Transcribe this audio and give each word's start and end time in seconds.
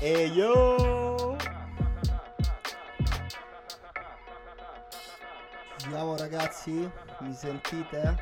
E 0.00 0.26
yo! 0.34 1.36
Siamo 5.76 6.16
ragazzi? 6.16 6.90
Mi 7.20 7.32
sentite? 7.32 8.16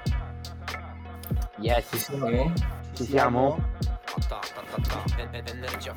Yes, 1.58 1.88
Ci 1.90 1.98
siamo? 1.98 2.52
Ci 2.94 3.04
siamo? 3.04 3.58
Energia. 5.32 5.94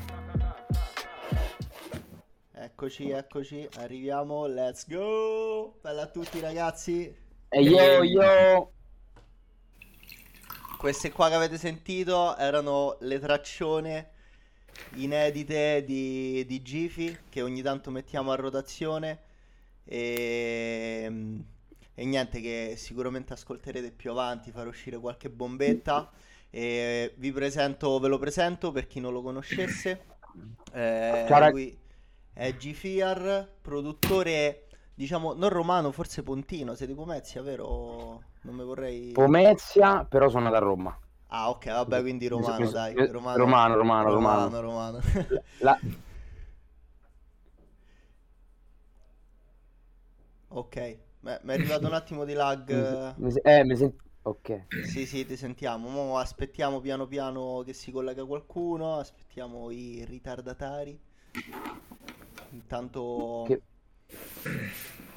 Eccoci, 2.52 3.10
eccoci, 3.10 3.68
arriviamo, 3.78 4.46
let's 4.46 4.88
go! 4.88 5.76
Bella 5.80 6.02
a 6.02 6.06
tutti 6.06 6.40
ragazzi! 6.40 7.14
E 7.48 7.60
yo 7.60 8.02
yo! 8.02 8.72
Queste 10.78 11.12
qua 11.12 11.28
che 11.28 11.34
avete 11.34 11.58
sentito 11.58 12.36
erano 12.36 12.96
le 13.00 13.18
traccione 13.18 14.10
inedite 14.94 15.84
di, 15.84 16.44
di 16.46 16.62
Gifi 16.62 17.16
che 17.28 17.42
ogni 17.42 17.62
tanto 17.62 17.90
mettiamo 17.90 18.32
a 18.32 18.34
rotazione 18.34 19.20
e, 19.84 21.10
e 21.94 22.04
niente 22.04 22.40
che 22.40 22.74
sicuramente 22.76 23.32
ascolterete 23.32 23.90
più 23.90 24.10
avanti, 24.10 24.50
farò 24.50 24.68
uscire 24.68 24.98
qualche 24.98 25.30
bombetta 25.30 26.10
e 26.50 27.14
vi 27.16 27.32
presento, 27.32 27.98
ve 27.98 28.08
lo 28.08 28.18
presento 28.18 28.72
per 28.72 28.86
chi 28.86 29.00
non 29.00 29.12
lo 29.12 29.22
conoscesse. 29.22 30.14
Eh, 30.72 31.26
lui 31.50 31.78
è 32.32 32.56
Gifiar, 32.56 33.48
produttore 33.60 34.66
diciamo 34.96 35.34
non 35.34 35.50
romano, 35.50 35.92
forse 35.92 36.22
pontino, 36.22 36.74
sei 36.74 36.86
di 36.86 36.94
Pomezia, 36.94 37.42
vero? 37.42 38.22
Non 38.42 38.54
mi 38.54 38.64
vorrei... 38.64 39.12
Pomezia, 39.12 40.04
però 40.04 40.28
sono 40.28 40.50
da 40.50 40.58
Roma. 40.58 40.98
Ah, 41.28 41.50
ok, 41.50 41.66
vabbè, 41.66 42.00
quindi 42.00 42.28
romano, 42.28 42.70
dai. 42.70 42.94
Romano, 42.94 43.36
romano, 43.36 43.76
romano, 43.76 44.10
romano. 44.10 44.60
romano. 44.60 44.60
romano. 44.60 45.00
La- 45.60 45.78
ok, 50.48 50.98
mi 51.20 51.30
è 51.30 51.52
arrivato 51.52 51.86
un 51.86 51.94
attimo 51.94 52.24
di 52.24 52.34
lag. 52.34 53.14
mi 53.16 53.32
eh, 53.42 53.64
mi 53.64 53.76
senti... 53.76 54.04
Ok. 54.22 54.62
Sì, 54.82 55.06
sì, 55.06 55.24
ti 55.24 55.36
sentiamo. 55.36 55.88
Mo 55.88 56.18
aspettiamo 56.18 56.80
piano 56.80 57.06
piano 57.06 57.62
che 57.64 57.72
si 57.72 57.92
collega 57.92 58.24
qualcuno. 58.24 58.98
Aspettiamo 58.98 59.70
i 59.70 60.04
ritardatari. 60.04 60.98
Intanto... 62.52 63.44
Che- 63.46 63.62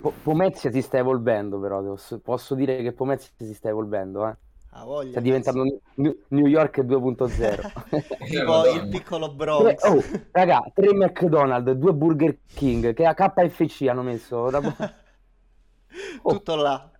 Po- 0.01 0.13
Pomezia 0.23 0.71
si 0.71 0.81
sta 0.81 0.97
evolvendo, 0.97 1.59
però. 1.59 1.95
Posso 2.23 2.55
dire 2.55 2.81
che 2.81 2.93
Pomezia 2.93 3.31
si 3.37 3.53
sta 3.53 3.69
evolvendo, 3.69 4.27
eh. 4.27 4.35
Ha 4.71 4.83
voglia. 4.83 5.11
Sta 5.11 5.19
diventando 5.19 5.63
New 5.95 6.15
New 6.27 6.45
York 6.45 6.79
2.0. 6.79 7.87
Tipo 8.29 8.43
Madonna. 8.45 8.81
il 8.81 8.87
piccolo 8.89 9.31
Bronx. 9.31 9.83
oh, 9.83 10.03
raga, 10.31 10.71
tre 10.73 10.93
McDonald's, 10.93 11.71
due 11.73 11.93
Burger 11.93 12.37
King, 12.53 12.93
che 12.93 13.05
a 13.05 13.13
KFC 13.13 13.87
hanno 13.87 14.03
messo 14.03 14.49
da 14.49 14.61
Oh. 16.21 16.33
Tutto 16.33 16.55
là. 16.55 16.91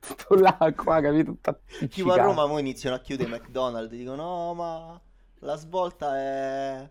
tutto 0.00 0.34
là, 0.34 0.72
qua, 0.76 1.00
capito? 1.00 1.30
Tutta 1.32 1.60
Tipo 1.88 2.12
a. 2.12 2.16
Roma 2.16 2.46
mo 2.46 2.58
iniziano 2.58 2.96
a 2.96 2.98
chiudere 2.98 3.28
i 3.28 3.32
McDonald's. 3.32 3.90
Dicono, 3.90 4.16
no, 4.16 4.54
ma 4.54 5.00
la 5.40 5.56
svolta 5.56 6.16
è... 6.18 6.90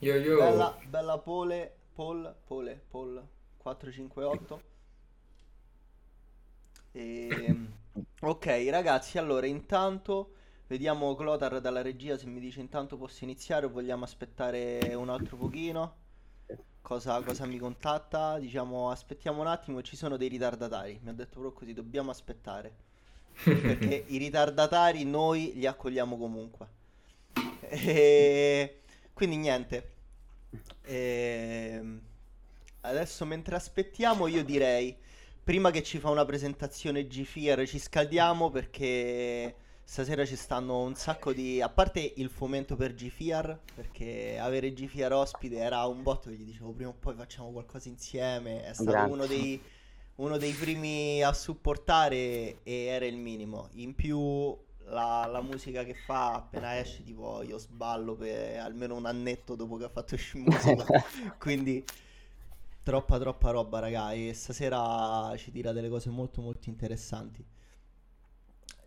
Yo 0.00 0.14
yo. 0.16 0.36
Bella, 0.38 0.76
bella 0.86 1.18
pole, 1.18 1.74
pole, 1.94 2.34
pole, 2.44 2.82
pole 2.90 3.28
458. 3.56 4.62
E... 6.92 7.56
Ok, 8.22 8.46
ragazzi, 8.70 9.18
allora 9.18 9.46
intanto 9.46 10.34
vediamo 10.66 11.14
Clotar 11.14 11.60
dalla 11.60 11.82
regia 11.82 12.16
se 12.16 12.26
mi 12.26 12.38
dice 12.40 12.60
intanto 12.60 12.96
posso 12.96 13.24
iniziare 13.24 13.66
o 13.66 13.70
vogliamo 13.70 14.04
aspettare 14.04 14.94
un 14.94 15.08
altro 15.08 15.36
pochino. 15.36 15.96
Cosa, 16.82 17.20
cosa 17.22 17.46
mi 17.46 17.58
contatta? 17.58 18.38
Diciamo, 18.38 18.90
aspettiamo 18.90 19.40
un 19.40 19.46
attimo, 19.48 19.82
ci 19.82 19.96
sono 19.96 20.16
dei 20.16 20.28
ritardatari. 20.28 20.98
Mi 21.02 21.10
ha 21.10 21.12
detto 21.12 21.40
proprio 21.40 21.52
così, 21.52 21.72
dobbiamo 21.74 22.10
aspettare. 22.10 22.74
Perché 23.64 24.04
i 24.08 24.18
ritardatari 24.18 25.04
noi 25.04 25.52
li 25.54 25.66
accogliamo 25.66 26.16
comunque. 26.18 26.68
E... 27.60 28.80
Quindi 29.12 29.36
niente. 29.36 29.92
Ehm, 30.82 32.00
Adesso 32.82 33.26
mentre 33.26 33.56
aspettiamo 33.56 34.26
io 34.26 34.44
direi, 34.44 34.96
prima 35.42 35.70
che 35.70 35.82
ci 35.82 35.98
fa 35.98 36.10
una 36.10 36.24
presentazione 36.24 37.06
G-Fear, 37.06 37.66
ci 37.66 37.78
scaldiamo 37.78 38.50
perché 38.50 39.54
stasera 39.82 40.24
ci 40.24 40.36
stanno 40.36 40.82
un 40.82 40.94
sacco 40.94 41.32
di... 41.32 41.60
A 41.60 41.68
parte 41.68 42.12
il 42.16 42.28
fomento 42.28 42.76
per 42.76 42.94
G-Fear, 42.94 43.58
perché 43.74 44.38
avere 44.38 44.72
G-Fear 44.72 45.12
ospite 45.12 45.56
era 45.56 45.84
un 45.86 46.02
botto 46.02 46.28
che 46.30 46.36
gli 46.36 46.44
dicevo 46.44 46.70
prima 46.72 46.90
o 46.90 46.96
poi 46.98 47.14
facciamo 47.14 47.50
qualcosa 47.50 47.88
insieme, 47.88 48.64
è 48.64 48.72
stato 48.72 48.90
Grazie. 48.90 49.12
uno 49.12 49.26
dei, 49.26 49.60
uno 50.16 50.36
dei 50.36 50.52
primi 50.52 51.22
a 51.22 51.32
supportare 51.32 52.62
e 52.62 52.84
era 52.84 53.06
il 53.06 53.16
minimo. 53.16 53.68
In 53.72 53.94
più 53.96 54.56
la, 54.90 55.26
la 55.26 55.40
musica 55.40 55.82
che 55.84 55.94
fa 55.94 56.34
appena 56.34 56.78
esce, 56.78 57.02
tipo 57.02 57.42
io 57.42 57.58
sballo 57.58 58.14
per 58.14 58.58
almeno 58.58 58.94
un 58.94 59.06
annetto 59.06 59.54
dopo 59.54 59.76
che 59.76 59.84
ha 59.84 59.88
fatto 59.88 60.14
uscire 60.14 60.44
musica. 60.44 61.04
Quindi 61.38 61.84
troppa 62.82 63.18
troppa 63.18 63.50
roba, 63.50 63.78
raga. 63.78 64.12
E 64.12 64.32
stasera 64.34 65.34
ci 65.36 65.50
tira 65.50 65.72
delle 65.72 65.88
cose 65.88 66.10
molto 66.10 66.40
molto 66.40 66.68
interessanti. 66.68 67.44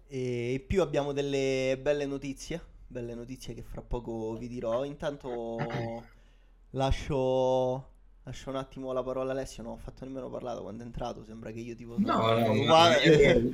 E 0.07 0.53
in 0.53 0.65
più 0.67 0.81
abbiamo 0.81 1.11
delle 1.11 1.79
belle 1.81 2.05
notizie. 2.05 2.71
Belle 2.87 3.15
notizie 3.15 3.53
che 3.53 3.63
fra 3.63 3.81
poco 3.81 4.35
vi 4.35 4.47
dirò. 4.47 4.83
Intanto 4.83 5.57
lascio. 6.71 7.91
Lascio 8.25 8.51
un 8.51 8.55
attimo 8.55 8.93
la 8.93 9.03
parola 9.03 9.31
a 9.31 9.33
Alessio. 9.33 9.63
Non 9.63 9.73
ho 9.73 9.77
fatto 9.77 10.05
nemmeno 10.05 10.29
parlato 10.29 10.61
quando 10.61 10.83
è 10.83 10.85
entrato. 10.85 11.23
Sembra 11.23 11.51
che 11.51 11.59
io 11.59 11.75
tipo. 11.75 11.95
No, 11.97 12.37
no, 12.37 12.53
io, 12.53 13.53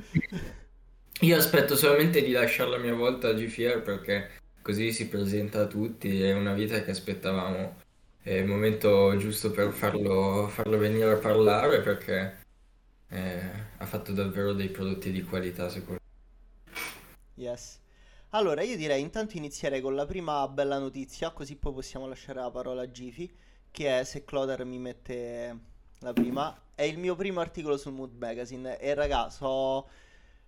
io 1.20 1.36
aspetto 1.36 1.76
solamente 1.76 2.22
di 2.22 2.30
lasciare 2.30 2.70
la 2.70 2.78
mia 2.78 2.94
volta 2.94 3.28
a 3.28 3.32
GFR 3.32 3.82
perché 3.82 4.38
così 4.62 4.92
si 4.92 5.08
presenta 5.08 5.62
a 5.62 5.66
tutti, 5.66 6.22
è 6.22 6.32
una 6.32 6.52
vita 6.52 6.82
che 6.82 6.90
aspettavamo, 6.90 7.76
è 8.22 8.32
il 8.32 8.46
momento 8.46 9.16
giusto 9.16 9.50
per 9.50 9.72
farlo, 9.72 10.48
farlo 10.48 10.78
venire 10.78 11.12
a 11.12 11.16
parlare 11.16 11.80
perché 11.80 12.38
eh, 13.08 13.40
ha 13.78 13.86
fatto 13.86 14.12
davvero 14.12 14.52
dei 14.52 14.68
prodotti 14.68 15.10
di 15.10 15.22
qualità, 15.22 15.68
secondo 15.68 15.98
Yes. 17.34 17.78
Allora, 18.30 18.62
io 18.62 18.76
direi 18.76 19.00
intanto 19.00 19.36
inizierei 19.36 19.80
con 19.80 19.94
la 19.94 20.04
prima 20.06 20.46
bella 20.48 20.78
notizia, 20.78 21.30
così 21.32 21.56
poi 21.56 21.72
possiamo 21.72 22.06
lasciare 22.06 22.40
la 22.40 22.50
parola 22.50 22.82
a 22.82 22.90
Gifi, 22.90 23.28
che 23.70 24.00
è 24.00 24.04
se 24.04 24.24
Cloder 24.24 24.64
mi 24.64 24.78
mette 24.78 25.58
la 26.00 26.12
prima. 26.12 26.56
È 26.74 26.82
il 26.82 26.98
mio 26.98 27.16
primo 27.16 27.40
articolo 27.40 27.76
sul 27.78 27.92
Mood 27.92 28.14
Magazine 28.18 28.78
e 28.78 28.94
raga, 28.94 29.30
so, 29.30 29.88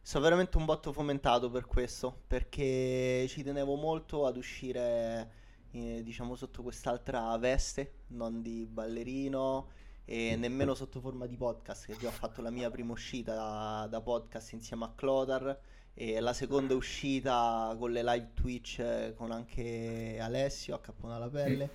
so 0.00 0.20
veramente 0.20 0.58
un 0.58 0.64
botto 0.66 0.92
fomentato 0.92 1.50
per 1.50 1.66
questo, 1.66 2.22
perché 2.26 3.26
ci 3.28 3.42
tenevo 3.42 3.74
molto 3.76 4.26
ad 4.26 4.36
uscire, 4.36 5.30
eh, 5.72 6.02
diciamo, 6.02 6.36
sotto 6.36 6.62
quest'altra 6.62 7.36
veste, 7.38 8.04
non 8.08 8.42
di 8.42 8.66
ballerino 8.66 9.68
e 10.04 10.36
nemmeno 10.36 10.74
sotto 10.74 11.00
forma 11.00 11.26
di 11.26 11.36
podcast, 11.36 11.86
che 11.86 11.96
già 11.96 12.08
ho 12.08 12.12
fatto 12.12 12.42
la 12.42 12.50
mia 12.50 12.70
prima 12.70 12.92
uscita 12.92 13.34
da, 13.34 13.86
da 13.88 14.00
podcast 14.00 14.52
insieme 14.52 14.84
a 14.84 14.92
Clotar 14.94 15.58
e 15.94 16.20
la 16.20 16.32
seconda 16.32 16.74
uscita 16.74 17.74
con 17.78 17.92
le 17.92 18.02
live 18.02 18.30
Twitch 18.34 18.78
eh, 18.78 19.14
con 19.16 19.30
anche 19.30 20.18
Alessio 20.20 20.74
a 20.74 20.80
Cappone 20.80 21.14
alla 21.14 21.28
pelle. 21.28 21.70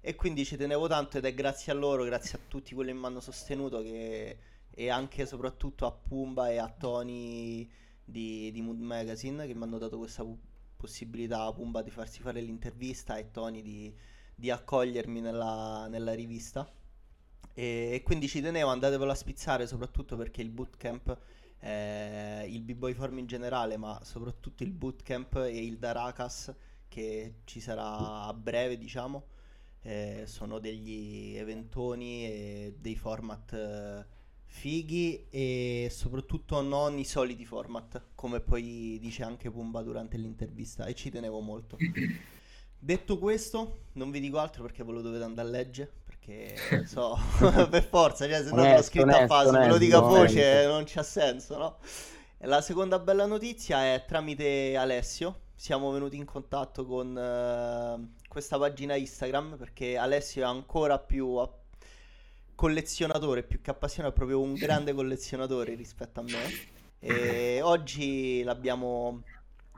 E 0.00 0.14
quindi 0.14 0.44
ci 0.44 0.56
tenevo 0.56 0.86
tanto 0.86 1.18
ed 1.18 1.24
è 1.24 1.34
grazie 1.34 1.72
a 1.72 1.74
loro, 1.74 2.04
grazie 2.04 2.38
a 2.38 2.40
tutti 2.46 2.74
quelli 2.74 2.92
che 2.92 2.98
mi 2.98 3.04
hanno 3.06 3.20
sostenuto 3.20 3.82
che, 3.82 4.38
e 4.70 4.90
anche 4.90 5.22
e 5.22 5.26
soprattutto 5.26 5.86
a 5.86 5.92
Pumba 5.92 6.50
e 6.50 6.58
a 6.58 6.68
Tony 6.68 7.68
di, 8.04 8.50
di 8.52 8.60
Mood 8.62 8.78
Magazine 8.78 9.46
che 9.46 9.54
mi 9.54 9.64
hanno 9.64 9.78
dato 9.78 9.98
questa 9.98 10.22
possibilità 10.78 11.42
a 11.42 11.52
Pumba 11.52 11.82
di 11.82 11.90
farsi 11.90 12.22
fare 12.22 12.40
l'intervista 12.40 13.18
e 13.18 13.30
Tony 13.30 13.60
di, 13.60 13.94
di 14.34 14.50
accogliermi 14.50 15.20
nella, 15.20 15.86
nella 15.88 16.14
rivista. 16.14 16.66
E, 17.52 17.90
e 17.92 18.02
quindi 18.02 18.28
ci 18.28 18.40
tenevo, 18.40 18.70
andatevelo 18.70 19.10
a 19.10 19.14
spizzare 19.14 19.66
soprattutto 19.66 20.16
perché 20.16 20.40
il 20.40 20.50
bootcamp 20.50 21.18
eh, 21.60 22.46
il 22.48 22.62
B-Boy 22.62 22.94
Form 22.94 23.18
in 23.18 23.26
generale, 23.26 23.76
ma 23.76 23.98
soprattutto 24.02 24.62
il 24.62 24.72
bootcamp 24.72 25.36
e 25.36 25.64
il 25.64 25.78
Darakas 25.78 26.54
che 26.88 27.40
ci 27.44 27.60
sarà 27.60 28.24
a 28.24 28.32
breve, 28.32 28.78
diciamo, 28.78 29.26
eh, 29.82 30.24
sono 30.26 30.58
degli 30.58 31.36
eventoni 31.36 32.24
e 32.24 32.76
dei 32.78 32.96
format 32.96 33.52
eh, 33.52 34.06
fighi 34.50 35.26
e 35.30 35.88
soprattutto 35.90 36.60
non 36.62 36.98
i 36.98 37.04
soliti 37.04 37.44
format, 37.44 38.02
come 38.14 38.40
poi 38.40 38.98
dice 39.00 39.22
anche 39.22 39.50
Pumba 39.50 39.82
durante 39.82 40.16
l'intervista 40.16 40.86
e 40.86 40.94
ci 40.94 41.10
tenevo 41.10 41.40
molto. 41.40 41.76
Detto 42.80 43.18
questo, 43.18 43.86
non 43.92 44.10
vi 44.10 44.20
dico 44.20 44.38
altro 44.38 44.62
perché 44.62 44.84
ve 44.84 44.92
lo 44.92 45.00
dovete 45.02 45.24
andare 45.24 45.48
a 45.48 45.50
leggere, 45.50 45.92
perché 46.04 46.84
so, 46.84 47.16
per 47.70 47.84
forza, 47.88 48.26
cioè 48.28 48.42
se 48.44 48.52
no 48.52 48.64
te 48.64 48.72
l'ho 48.72 48.82
Onesto, 48.82 48.82
scritto 48.82 49.14
a 49.14 49.20
onesto, 49.20 49.26
fase, 49.26 49.56
me 49.58 49.66
lo 49.66 49.76
onesto, 49.76 49.78
dico 49.78 49.96
a 49.98 50.00
voce, 50.00 50.40
onesto. 50.40 50.68
non 50.68 50.84
c'ha 50.86 51.02
senso, 51.02 51.56
no? 51.58 51.78
La 52.42 52.60
seconda 52.60 52.98
bella 53.00 53.26
notizia 53.26 53.94
è 53.94 54.04
tramite 54.06 54.76
Alessio, 54.76 55.40
siamo 55.56 55.90
venuti 55.90 56.16
in 56.16 56.24
contatto 56.24 56.86
con 56.86 57.16
eh, 57.18 58.14
questa 58.28 58.58
pagina 58.58 58.94
Instagram 58.94 59.56
perché 59.56 59.96
Alessio 59.96 60.42
è 60.42 60.46
ancora 60.46 60.98
più 61.00 61.34
a- 61.34 61.52
collezionatore, 62.58 63.44
più 63.44 63.60
che 63.60 63.70
appassionato, 63.70 64.14
è 64.14 64.16
proprio 64.16 64.40
un 64.40 64.54
grande 64.54 64.92
collezionatore 64.92 65.76
rispetto 65.76 66.18
a 66.18 66.22
me. 66.24 66.58
E 66.98 67.60
oggi 67.62 68.42
l'abbiamo, 68.42 69.22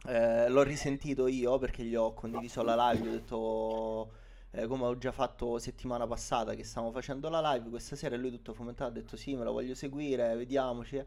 eh, 0.07 0.49
l'ho 0.49 0.63
risentito 0.63 1.27
io 1.27 1.59
perché 1.59 1.85
gli 1.85 1.95
ho 1.95 2.15
condiviso 2.15 2.63
la 2.63 2.91
live, 2.93 3.07
ho 3.07 3.13
detto, 3.13 4.13
eh, 4.53 4.67
come 4.67 4.85
ho 4.87 4.97
già 4.97 5.13
fatto 5.13 5.59
settimana 5.59 6.07
passata 6.07 6.55
che 6.55 6.65
stavamo 6.65 6.91
facendo 6.91 7.29
la 7.29 7.53
live, 7.53 7.69
questa 7.69 7.97
sera 7.97 8.15
e 8.15 8.19
lui 8.19 8.31
tutto 8.31 8.55
fomentato 8.55 8.91
ha 8.91 8.95
detto 8.95 9.15
sì, 9.17 9.35
me 9.35 9.45
la 9.45 9.51
voglio 9.51 9.75
seguire, 9.75 10.35
vediamoci. 10.37 10.97
eh." 10.97 11.07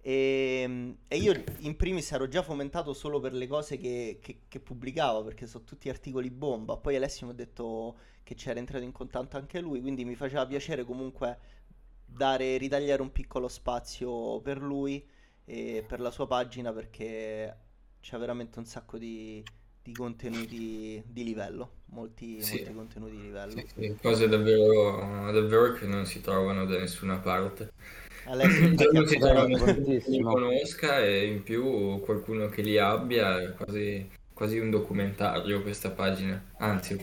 E, 0.00 0.96
e 1.08 1.16
io 1.16 1.44
in 1.60 1.76
primis 1.76 2.10
ero 2.12 2.26
già 2.28 2.42
fomentato 2.42 2.92
solo 2.92 3.20
per 3.20 3.32
le 3.32 3.46
cose 3.46 3.76
che, 3.76 4.18
che- 4.20 4.40
che 4.48 4.60
pubblicava, 4.60 5.22
perché 5.22 5.46
sono 5.46 5.64
tutti 5.64 5.88
articoli 5.88 6.30
bomba. 6.30 6.76
Poi 6.76 6.96
Alessio 6.96 7.26
mi 7.26 7.32
ha 7.32 7.36
detto 7.36 7.96
che 8.26 8.34
c'era 8.34 8.58
entrato 8.58 8.82
in 8.82 8.90
contatto 8.90 9.36
anche 9.36 9.60
lui, 9.60 9.80
quindi 9.80 10.04
mi 10.04 10.16
faceva 10.16 10.44
piacere 10.44 10.82
comunque 10.82 11.38
dare, 12.04 12.56
ritagliare 12.56 13.00
un 13.00 13.12
piccolo 13.12 13.46
spazio 13.46 14.40
per 14.40 14.60
lui 14.60 15.06
e 15.44 15.84
per 15.86 16.00
la 16.00 16.10
sua 16.10 16.26
pagina 16.26 16.72
perché 16.72 17.56
c'è 18.00 18.18
veramente 18.18 18.58
un 18.58 18.64
sacco 18.64 18.98
di, 18.98 19.44
di 19.80 19.92
contenuti 19.92 21.00
di 21.06 21.22
livello, 21.22 21.70
molti, 21.90 22.40
Sì. 22.40 22.56
molti 22.56 22.74
contenuti 22.74 23.12
di 23.12 23.22
livello. 23.22 23.52
Sì, 23.52 23.66
sì, 23.76 23.96
cose 24.02 24.26
davvero, 24.26 25.30
davvero 25.30 25.72
che 25.74 25.86
non 25.86 26.04
si 26.04 26.20
trovano 26.20 26.66
da 26.66 26.78
nessuna 26.78 27.18
parte. 27.18 27.70
Alessio 28.24 28.90
non 28.90 29.06
si 29.06 29.18
trova 29.18 29.46
che 29.46 30.02
li 30.08 30.20
conosca 30.20 30.98
e 31.00 31.26
in 31.26 31.44
più 31.44 32.00
qualcuno 32.00 32.48
che 32.48 32.62
li 32.62 32.76
abbia, 32.76 33.40
è 33.40 33.52
quasi, 33.54 34.04
quasi 34.34 34.58
un 34.58 34.70
documentario 34.70 35.62
questa 35.62 35.90
pagina, 35.90 36.42
anzi 36.58 36.94
è 36.94 36.96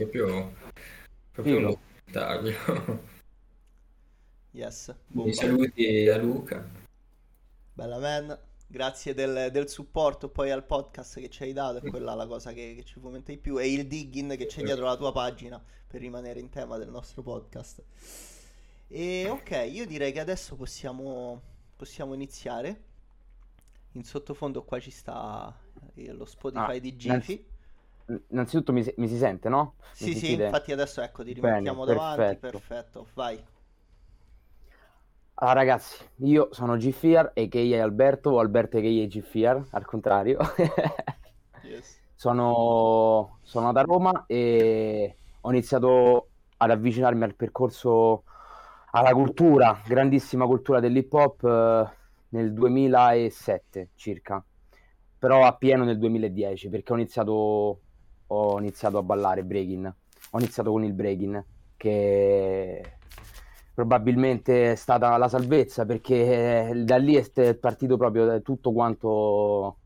proprio, 1.33 1.55
proprio 1.55 1.57
un 1.57 1.63
documentario. 2.05 3.11
Yes, 4.51 4.95
bomba. 5.07 5.33
saluti 5.33 6.07
a 6.07 6.17
Luca. 6.17 6.63
Bella 7.73 7.97
man, 7.97 8.39
grazie 8.67 9.15
del, 9.15 9.49
del 9.51 9.67
supporto 9.67 10.29
poi 10.29 10.51
al 10.51 10.63
podcast 10.63 11.19
che 11.19 11.29
ci 11.29 11.41
hai 11.41 11.53
dato, 11.53 11.79
è 11.79 11.89
quella 11.89 12.13
la 12.13 12.27
cosa 12.27 12.53
che, 12.53 12.75
che 12.75 12.83
ci 12.83 12.99
fomenta 12.99 13.31
di 13.31 13.39
più, 13.39 13.59
e 13.59 13.71
il 13.71 13.87
digging 13.87 14.37
che 14.37 14.45
c'è 14.45 14.61
dietro 14.61 14.85
la 14.85 14.95
tua 14.95 15.11
pagina 15.11 15.61
per 15.87 16.01
rimanere 16.01 16.39
in 16.39 16.49
tema 16.49 16.77
del 16.77 16.89
nostro 16.89 17.23
podcast. 17.23 17.83
E 18.87 19.27
ok, 19.27 19.69
io 19.71 19.87
direi 19.87 20.11
che 20.11 20.19
adesso 20.19 20.55
possiamo, 20.55 21.41
possiamo 21.75 22.13
iniziare. 22.13 22.91
In 23.93 24.03
sottofondo 24.03 24.63
qua 24.63 24.79
ci 24.79 24.91
sta 24.91 25.55
eh, 25.95 26.11
lo 26.11 26.25
Spotify 26.25 26.77
Ah, 26.77 26.79
di 26.79 26.95
Gifi. 26.95 27.45
Innanzitutto 28.29 28.73
mi, 28.73 28.83
si- 28.83 28.93
mi 28.97 29.07
si 29.07 29.17
sente, 29.17 29.49
no? 29.49 29.75
Mi 29.99 30.07
Sì, 30.07 30.13
sì, 30.13 30.33
sentite? 30.33 30.33
infatti 30.33 30.73
adesso 30.73 30.99
ecco 31.01 31.23
ti 31.23 31.31
Bene, 31.35 31.77
rimettiamo 31.77 31.85
davanti, 31.85 32.35
perfetto. 32.35 32.37
perfetto, 32.37 33.07
vai. 33.13 33.41
Allora 35.35 35.59
ragazzi, 35.59 36.03
io 36.19 36.49
sono 36.51 36.77
Gfiar, 36.77 37.31
a.k.a. 37.35 37.83
Alberto, 37.83 38.31
o 38.31 38.39
Alberto 38.39 38.77
a.k.a. 38.77 39.07
Gfiar, 39.07 39.67
al 39.71 39.85
contrario. 39.85 40.39
Yes. 41.63 41.99
Sono, 42.15 43.39
sono 43.43 43.71
da 43.73 43.81
Roma 43.81 44.25
e 44.27 45.19
ho 45.41 45.49
iniziato 45.51 46.29
ad 46.57 46.71
avvicinarmi 46.71 47.23
al 47.23 47.35
percorso, 47.35 48.23
alla 48.91 49.11
cultura, 49.13 49.81
grandissima 49.85 50.45
cultura 50.45 50.79
dell'hip 50.79 51.11
hop 51.13 51.43
eh, 51.43 51.97
nel 52.29 52.53
2007 52.53 53.91
circa, 53.95 54.45
però 55.17 55.45
a 55.45 55.55
pieno 55.57 55.83
nel 55.83 55.97
2010 55.97 56.69
perché 56.69 56.93
ho 56.93 56.95
iniziato, 56.95 57.82
ho 58.33 58.59
iniziato 58.59 58.97
a 58.97 59.03
ballare 59.03 59.43
breaking, 59.43 59.93
ho 60.31 60.39
iniziato 60.39 60.71
con 60.71 60.83
il 60.83 60.93
breaking 60.93 61.43
che 61.77 62.97
probabilmente 63.73 64.71
è 64.71 64.75
stata 64.75 65.17
la 65.17 65.27
salvezza 65.27 65.85
perché 65.85 66.69
eh, 66.69 66.83
da 66.83 66.97
lì 66.97 67.15
è 67.15 67.55
partito 67.55 67.97
proprio 67.97 68.41
tutto 68.41 68.71
quanto 68.71 69.77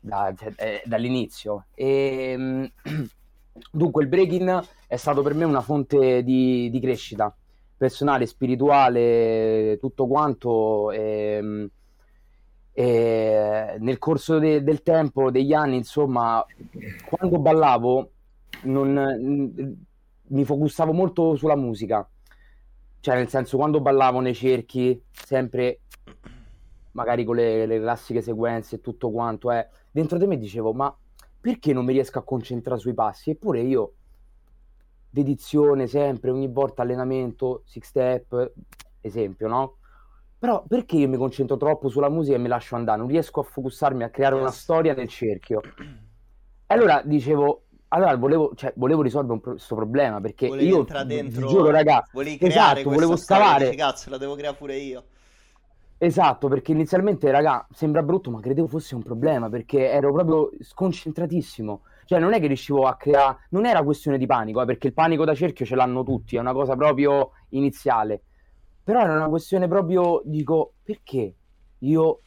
da- 0.00 0.34
cioè, 0.36 0.52
eh, 0.56 0.82
dall'inizio. 0.84 1.66
E, 1.74 2.34
mm, 2.36 2.64
dunque 3.70 4.02
il 4.02 4.08
breaking 4.08 4.62
è 4.86 4.96
stato 4.96 5.22
per 5.22 5.34
me 5.34 5.44
una 5.44 5.60
fonte 5.62 6.22
di, 6.22 6.68
di 6.70 6.80
crescita 6.80 7.34
personale, 7.76 8.26
spirituale, 8.26 9.78
tutto 9.80 10.06
quanto. 10.06 10.90
E, 10.92 11.38
mm, 11.42 11.64
e 12.72 13.76
nel 13.78 13.98
corso 13.98 14.38
de- 14.38 14.62
del 14.62 14.82
tempo, 14.82 15.30
degli 15.30 15.52
anni, 15.52 15.76
insomma, 15.76 16.44
quando 17.04 17.38
ballavo 17.38 18.10
non, 18.62 19.16
mm, 19.20 19.72
mi 20.28 20.44
focussavo 20.44 20.92
molto 20.92 21.36
sulla 21.36 21.56
musica. 21.56 22.08
Cioè, 23.00 23.16
nel 23.16 23.28
senso, 23.28 23.56
quando 23.56 23.80
ballavo 23.80 24.20
nei 24.20 24.34
cerchi, 24.34 25.02
sempre 25.10 25.80
magari 26.92 27.24
con 27.24 27.36
le, 27.36 27.66
le 27.66 27.80
classiche 27.80 28.22
sequenze 28.22 28.76
e 28.76 28.80
tutto 28.80 29.10
quanto, 29.10 29.50
eh, 29.50 29.68
dentro 29.90 30.18
di 30.18 30.26
me 30.26 30.38
dicevo, 30.38 30.72
ma 30.72 30.94
perché 31.40 31.72
non 31.72 31.84
mi 31.84 31.92
riesco 31.92 32.18
a 32.18 32.22
concentrare 32.22 32.80
sui 32.80 32.94
passi? 32.94 33.30
Eppure 33.30 33.60
io, 33.62 33.94
dedizione 35.10 35.86
sempre, 35.86 36.30
ogni 36.30 36.48
volta 36.48 36.82
allenamento, 36.82 37.62
six 37.64 37.84
step, 37.84 38.52
esempio, 39.00 39.48
no? 39.48 39.76
Però 40.42 40.64
perché 40.66 40.96
io 40.96 41.08
mi 41.08 41.16
concentro 41.16 41.56
troppo 41.56 41.88
sulla 41.88 42.08
musica 42.08 42.34
e 42.34 42.40
mi 42.40 42.48
lascio 42.48 42.74
andare? 42.74 42.98
Non 42.98 43.06
riesco 43.06 43.38
a 43.38 43.42
focusarmi 43.44 44.02
a 44.02 44.10
creare 44.10 44.34
una 44.34 44.50
storia 44.50 44.92
nel 44.92 45.06
cerchio. 45.06 45.60
E 46.72 46.74
allora 46.74 47.02
dicevo, 47.04 47.64
allora 47.88 48.16
volevo, 48.16 48.52
cioè, 48.54 48.72
volevo 48.76 49.02
risolvere 49.02 49.40
questo 49.40 49.74
problema 49.74 50.22
perché 50.22 50.48
Volevi 50.48 50.68
io 50.68 50.86
dentro, 51.04 51.46
giuro, 51.46 51.70
raga, 51.70 52.02
esatto, 52.14 52.88
volevo 52.88 53.14
scavare. 53.14 53.66
dici, 53.66 53.76
cazzo, 53.76 54.08
la 54.08 54.16
devo 54.16 54.34
creare 54.34 54.56
pure 54.56 54.76
io. 54.78 55.04
Esatto, 55.98 56.48
perché 56.48 56.72
inizialmente, 56.72 57.30
raga, 57.30 57.66
sembra 57.70 58.02
brutto, 58.02 58.30
ma 58.30 58.40
credevo 58.40 58.68
fosse 58.68 58.94
un 58.94 59.02
problema 59.02 59.50
perché 59.50 59.90
ero 59.90 60.12
proprio 60.12 60.50
sconcentratissimo. 60.58 61.82
Cioè, 62.06 62.18
non 62.18 62.32
è 62.32 62.40
che 62.40 62.46
riuscivo 62.46 62.86
a 62.86 62.96
creare, 62.96 63.36
non 63.50 63.66
era 63.66 63.82
questione 63.82 64.16
di 64.16 64.24
panico, 64.24 64.62
eh, 64.62 64.64
perché 64.64 64.86
il 64.86 64.94
panico 64.94 65.26
da 65.26 65.34
cerchio 65.34 65.66
ce 65.66 65.76
l'hanno 65.76 66.02
tutti, 66.02 66.36
è 66.36 66.40
una 66.40 66.54
cosa 66.54 66.74
proprio 66.74 67.32
iniziale. 67.50 68.22
Però 68.84 69.00
era 69.00 69.14
una 69.14 69.28
questione 69.28 69.68
proprio, 69.68 70.22
dico, 70.24 70.74
perché 70.82 71.34
io 71.78 72.20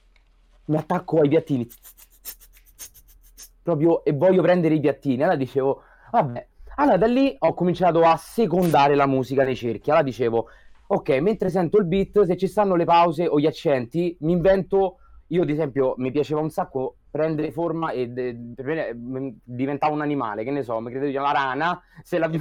mi 0.66 0.78
attacco 0.78 1.20
ai 1.20 1.30
piattini 1.30 1.68
proprio 3.66 4.04
e 4.04 4.14
voglio 4.14 4.44
prendere 4.44 4.76
i 4.76 4.80
piattini. 4.80 5.24
Allora 5.24 5.36
dicevo, 5.38 5.82
vabbè, 6.12 6.48
allora 6.76 6.98
da 6.98 7.08
lì 7.08 7.36
ho 7.40 7.54
cominciato 7.56 8.04
a 8.04 8.16
secondare 8.16 8.94
la 8.94 9.08
musica 9.08 9.44
nei 9.44 9.56
cerchi. 9.56 9.90
Allora 9.90 10.06
dicevo, 10.06 10.48
ok, 10.86 11.10
mentre 11.20 11.50
sento 11.50 11.80
il 11.80 11.86
beat, 11.86 12.22
se 12.26 12.38
ci 12.38 12.48
stanno 12.48 12.76
le 12.76 12.86
pause 12.86 13.28
o 13.28 13.40
gli 13.40 13.48
accenti, 13.48 14.16
mi 14.22 14.34
invento. 14.34 14.98
Io, 15.30 15.42
ad 15.42 15.50
esempio, 15.50 15.96
mi 15.98 16.12
piaceva 16.12 16.40
un 16.42 16.52
sacco 16.52 16.98
prendere 17.10 17.52
forma 17.52 17.90
e 17.90 18.10
de- 18.10 18.38
mm, 18.94 19.30
diventavo 19.44 19.96
un 19.96 20.02
animale, 20.02 20.44
che 20.44 20.52
ne 20.52 20.62
so, 20.62 20.80
mi 20.80 20.92
credevo 20.92 21.24
la 21.24 21.32
rana. 21.32 21.82
Se 22.04 22.20
la 22.20 22.30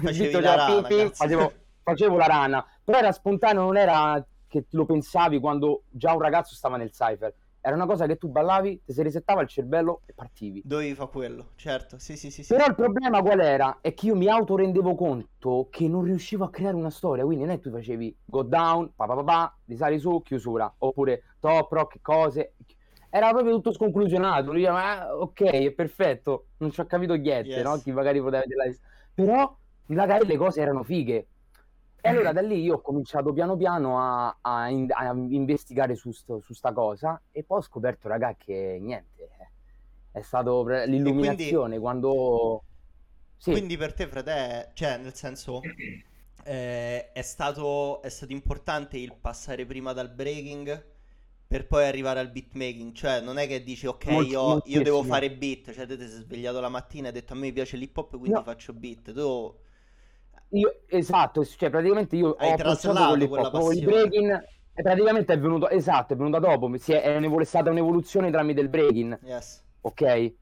la 0.42 0.54
rana, 0.54 0.88
cazzo. 0.88 1.14
facevo, 1.14 1.52
facevo 1.84 2.16
la 2.16 2.26
rana, 2.26 2.66
però 2.82 2.98
era 2.98 3.12
spontaneo, 3.12 3.62
non 3.62 3.76
era 3.76 4.24
che 4.48 4.66
lo 4.70 4.86
pensavi 4.86 5.38
quando 5.38 5.82
già 5.90 6.12
un 6.12 6.20
ragazzo 6.20 6.54
stava 6.54 6.76
nel 6.76 6.90
cypher. 6.90 7.32
Era 7.60 7.76
una 7.76 7.86
cosa 7.86 8.06
che 8.06 8.16
tu 8.18 8.28
ballavi, 8.28 8.82
ti 8.84 8.92
si 8.92 9.02
resettava 9.02 9.40
il 9.40 9.48
cervello 9.48 10.02
e 10.04 10.12
partivi. 10.12 10.60
Dovevi 10.64 10.94
fare 10.94 11.10
quello, 11.10 11.48
certo, 11.56 11.98
sì, 11.98 12.14
sì, 12.16 12.30
sì, 12.30 12.42
sì. 12.42 12.52
Però 12.52 12.66
il 12.66 12.74
problema 12.74 13.22
qual 13.22 13.40
era? 13.40 13.78
È 13.80 13.94
che 13.94 14.06
io 14.06 14.16
mi 14.16 14.28
auto 14.28 14.54
rendevo 14.56 14.94
conto 14.94 15.68
che 15.70 15.88
non 15.88 16.02
riuscivo 16.04 16.44
a 16.44 16.50
creare 16.50 16.76
una 16.76 16.90
storia, 16.90 17.24
quindi 17.24 17.44
non 17.44 17.54
è 17.54 17.56
che 17.56 17.62
tu 17.62 17.70
facevi 17.70 18.16
go 18.26 18.42
down, 18.42 18.92
pa 18.94 19.06
pa 19.06 19.14
pa 19.14 19.24
pa, 19.24 19.56
risali 19.64 19.98
su, 19.98 20.20
chiusura, 20.22 20.72
oppure 20.78 21.22
top 21.40 21.72
rock, 21.72 22.00
cose. 22.02 22.52
Era 23.08 23.30
proprio 23.30 23.54
tutto 23.54 23.72
sconclusionato, 23.72 24.50
lui 24.50 24.56
diceva, 24.60 25.00
"Ah, 25.00 25.16
ok, 25.16 25.40
è 25.42 25.70
perfetto, 25.72 26.48
non 26.58 26.70
ci 26.70 26.80
ho 26.80 26.84
capito 26.84 27.14
niente, 27.14 27.48
Yes. 27.48 27.64
no? 27.64 27.78
Chi 27.80 27.92
magari 27.92 28.20
poteva 28.20 28.42
vedere 28.42 28.68
la... 28.68 28.74
Però 29.14 29.56
magari 29.86 30.26
le 30.26 30.36
cose 30.36 30.60
erano 30.60 30.82
fighe. 30.82 31.28
E 32.04 32.08
allora 32.10 32.32
da 32.32 32.42
lì 32.42 32.60
io 32.60 32.74
ho 32.76 32.80
cominciato 32.82 33.32
piano 33.32 33.56
piano 33.56 33.98
a, 33.98 34.36
a 34.42 34.68
in- 34.68 34.90
a 34.92 35.10
investigare 35.14 35.94
su, 35.94 36.12
sto- 36.12 36.40
su 36.40 36.52
sta 36.52 36.70
cosa 36.72 37.20
e 37.30 37.44
poi 37.44 37.58
ho 37.58 37.62
scoperto, 37.62 38.08
raga, 38.08 38.34
che 38.36 38.78
niente, 38.80 39.28
è 40.10 40.20
stato 40.20 40.64
l'illuminazione 40.66 41.78
quando... 41.78 42.62
Sì, 43.38 43.52
Quindi 43.52 43.76
per 43.76 43.92
te, 43.94 44.06
frate, 44.08 44.70
cioè, 44.74 44.96
nel 44.98 45.14
senso, 45.14 45.74
eh, 46.44 47.12
è 47.12 47.22
stato, 47.22 48.00
è 48.02 48.08
stato 48.08 48.32
importante 48.32 48.96
il 48.98 49.12
passare 49.14 49.66
prima 49.66 49.92
dal 49.92 50.10
breaking 50.10 50.84
per 51.46 51.66
poi 51.66 51.84
arrivare 51.86 52.20
al 52.20 52.30
beatmaking. 52.30 52.92
Cioè, 52.94 53.20
non 53.20 53.38
è 53.38 53.46
che 53.46 53.62
dici, 53.62 53.86
ok, 53.86 54.06
io, 54.06 54.62
io 54.64 54.82
devo 54.82 55.02
fare 55.02 55.30
beat. 55.30 55.72
Cioè, 55.72 55.86
te 55.86 55.96
ti 55.96 56.08
sei 56.08 56.22
svegliato 56.22 56.60
la 56.60 56.68
mattina 56.68 57.04
e 57.06 57.08
hai 57.08 57.14
detto, 57.14 57.32
a 57.34 57.36
me 57.36 57.52
piace 57.52 57.76
l'hip 57.76 57.96
hop, 57.96 58.18
quindi 58.18 58.40
No. 58.40 58.42
faccio 58.42 58.72
beat. 58.72 59.12
Tu... 59.12 59.54
io, 60.50 60.80
esatto, 60.86 61.44
cioè 61.44 61.70
praticamente 61.70 62.16
io 62.16 62.34
Hai 62.34 62.50
ho 62.50 62.54
approcciato 62.54 63.04
con 63.06 63.18
l'hip 63.18 63.30
hop, 63.32 63.72
il 63.72 63.84
breaking 63.84 64.44
e 64.74 64.82
praticamente 64.82 65.32
è 65.32 65.38
venuto, 65.38 65.68
esatto, 65.68 66.14
è 66.14 66.16
venuta 66.16 66.38
dopo, 66.38 66.76
si 66.78 66.92
è, 66.92 67.02
è 67.02 67.44
stata 67.44 67.70
un'evoluzione 67.70 68.30
tramite 68.30 68.60
il 68.60 68.68
breaking, 68.68 69.18
Yes. 69.22 69.62
ok? 69.80 70.32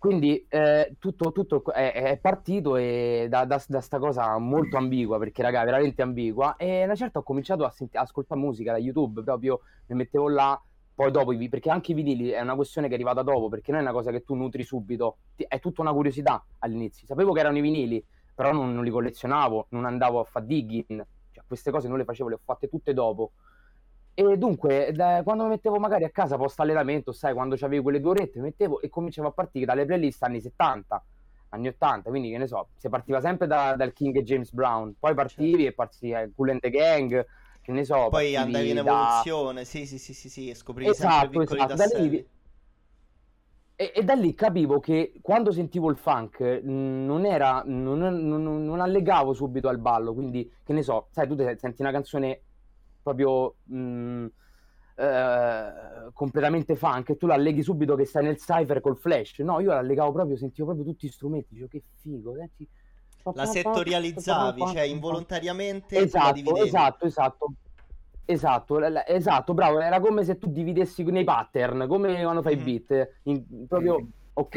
Quindi 0.00 0.46
eh, 0.48 0.96
tutto, 0.98 1.30
tutto 1.30 1.62
è, 1.72 1.92
è 1.92 2.18
partito 2.18 2.76
e 2.76 3.26
da, 3.28 3.44
da, 3.44 3.62
da 3.68 3.80
sta 3.82 3.98
cosa 3.98 4.38
molto 4.38 4.78
ambigua, 4.78 5.18
perché 5.18 5.42
raga, 5.42 5.62
veramente 5.62 6.00
ambigua. 6.00 6.56
E 6.56 6.84
una 6.84 6.94
certa 6.94 7.18
ho 7.18 7.22
cominciato 7.22 7.64
a, 7.66 7.70
senti- 7.70 7.98
ascoltare 7.98 8.40
musica 8.40 8.72
da 8.72 8.78
YouTube, 8.78 9.22
proprio 9.22 9.60
mi 9.88 9.96
mettevo 9.96 10.30
là, 10.30 10.58
poi 10.94 11.10
dopo, 11.10 11.36
perché 11.50 11.68
anche 11.68 11.92
i 11.92 11.94
vinili 11.94 12.30
è 12.30 12.40
una 12.40 12.54
questione 12.54 12.86
che 12.86 12.94
è 12.94 12.96
arrivata 12.96 13.20
dopo, 13.20 13.50
perché 13.50 13.72
non 13.72 13.80
è 13.80 13.82
una 13.82 13.92
cosa 13.92 14.10
che 14.10 14.22
tu 14.22 14.34
nutri 14.34 14.62
subito, 14.62 15.18
è 15.36 15.60
tutta 15.60 15.82
una 15.82 15.92
curiosità 15.92 16.42
all'inizio. 16.60 17.06
Sapevo 17.06 17.32
che 17.32 17.40
erano 17.40 17.58
i 17.58 17.60
vinili, 17.60 18.02
però 18.40 18.52
non, 18.52 18.72
non 18.74 18.84
li 18.84 18.90
collezionavo, 18.90 19.66
non 19.70 19.84
andavo 19.84 20.18
a 20.18 20.24
fare 20.24 20.46
digging, 20.46 21.06
cioè 21.30 21.44
queste 21.46 21.70
cose 21.70 21.88
non 21.88 21.98
le 21.98 22.04
facevo, 22.04 22.30
le 22.30 22.36
ho 22.36 22.40
fatte 22.42 22.70
tutte 22.70 22.94
dopo. 22.94 23.32
E 24.14 24.38
dunque, 24.38 24.92
da- 24.94 25.20
quando 25.22 25.42
mi 25.42 25.50
mettevo 25.50 25.78
magari 25.78 26.04
a 26.04 26.10
casa 26.10 26.38
post 26.38 26.58
allenamento, 26.60 27.12
sai, 27.12 27.34
quando 27.34 27.54
avevi 27.60 27.82
quelle 27.82 28.00
due 28.00 28.12
orette, 28.12 28.38
mi 28.38 28.46
mettevo 28.46 28.80
e 28.80 28.88
cominciavo 28.88 29.28
a 29.28 29.32
partire 29.32 29.66
dalle 29.66 29.84
playlist 29.84 30.22
anni 30.22 30.40
70, 30.40 31.04
anni 31.50 31.68
80, 31.68 32.08
quindi 32.08 32.30
che 32.30 32.38
ne 32.38 32.46
so, 32.46 32.68
si 32.78 32.88
partiva 32.88 33.20
sempre 33.20 33.46
da- 33.46 33.76
dal 33.76 33.92
King 33.92 34.16
e 34.16 34.22
James 34.22 34.50
Brown, 34.52 34.94
poi 34.98 35.12
partivi 35.12 35.66
e 35.66 35.72
partivi 35.74 36.14
eh, 36.14 36.30
Cool 36.34 36.48
and 36.48 36.60
the 36.60 36.70
Gang, 36.70 37.26
che 37.60 37.72
ne 37.72 37.84
so, 37.84 38.08
Poi 38.08 38.36
andavi 38.36 38.70
in 38.70 38.76
da- 38.76 38.80
evoluzione, 38.80 39.66
sì, 39.66 39.84
sì, 39.84 39.98
sì, 39.98 40.14
sì, 40.14 40.30
sì, 40.30 40.48
e 40.48 40.54
scoprivi 40.54 40.94
sempre 40.94 41.28
Esatto, 41.28 41.38
piccoli 41.40 41.60
esatto, 41.60 41.74
da 41.76 41.84
lì- 41.84 41.90
tasselli. 41.90 42.28
E, 43.80 43.92
e 43.94 44.04
da 44.04 44.12
lì 44.12 44.34
capivo 44.34 44.78
che 44.78 45.10
quando 45.22 45.52
sentivo 45.52 45.88
il 45.88 45.96
funk 45.96 46.38
mh, 46.62 46.70
non 47.06 47.24
era, 47.24 47.62
non, 47.64 47.98
non- 47.98 48.42
non 48.64 48.78
allegavo 48.78 49.32
subito 49.32 49.68
al 49.68 49.78
ballo, 49.78 50.12
quindi 50.12 50.52
che 50.62 50.74
ne 50.74 50.82
so, 50.82 51.08
sai, 51.12 51.26
tu 51.26 51.34
senti 51.56 51.80
una 51.80 51.90
canzone 51.90 52.42
proprio 53.02 53.56
mh, 53.62 54.26
eh, 54.96 55.72
completamente 56.12 56.76
funk 56.76 57.08
e 57.08 57.16
tu 57.16 57.26
la 57.26 57.32
alleghi 57.32 57.62
subito 57.62 57.94
che 57.96 58.04
stai 58.04 58.24
nel 58.24 58.36
cypher 58.36 58.82
col 58.82 58.98
flash. 58.98 59.38
No, 59.38 59.60
io 59.60 59.70
la 59.70 59.78
allegavo 59.78 60.12
proprio, 60.12 60.36
sentivo 60.36 60.66
proprio 60.74 60.84
tutti 60.92 61.06
gli 61.06 61.10
strumenti, 61.10 61.48
dicevo 61.54 61.68
che 61.68 61.82
figo, 62.02 62.34
senti. 62.36 62.68
La 63.32 63.46
settorializzavi, 63.46 64.66
cioè 64.66 64.82
involontariamente 64.82 66.02
Esatto, 66.02 66.32
dividevi. 66.34 66.66
esatto, 66.66 67.06
esatto. 67.06 67.52
Esatto, 68.32 68.78
esatto, 69.06 69.54
bravo, 69.54 69.80
era 69.80 69.98
come 69.98 70.22
se 70.22 70.38
tu 70.38 70.52
dividessi 70.52 71.02
nei 71.02 71.24
pattern, 71.24 71.88
come 71.88 72.22
quando 72.22 72.42
fai 72.42 72.52
i 72.52 72.56
Mhm. 72.56 72.62
beat, 72.62 73.10
in- 73.24 73.66
proprio 73.66 74.08
ok. 74.34 74.56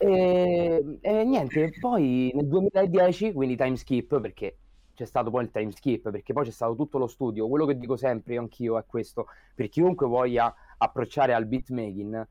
E, 0.00 0.98
e 1.00 1.24
niente, 1.24 1.72
poi 1.78 2.30
nel 2.34 2.46
2010, 2.48 3.32
quindi 3.32 3.56
time 3.56 3.76
skip, 3.76 4.18
perché 4.20 4.60
c'è 4.94 5.04
stato 5.04 5.30
poi 5.30 5.44
il 5.44 5.50
time 5.50 5.70
skip, 5.72 6.10
perché 6.10 6.32
poi 6.32 6.44
c'è 6.44 6.50
stato 6.50 6.74
tutto 6.74 6.96
lo 6.98 7.06
studio. 7.06 7.48
Quello 7.48 7.66
che 7.66 7.76
dico 7.76 7.96
sempre 7.96 8.34
io 8.34 8.40
anch'io 8.40 8.78
è 8.78 8.84
questo, 8.86 9.26
per 9.54 9.68
chiunque 9.68 10.06
voglia 10.06 10.54
approcciare 10.78 11.34
al 11.34 11.46
beatmaking, 11.46 12.26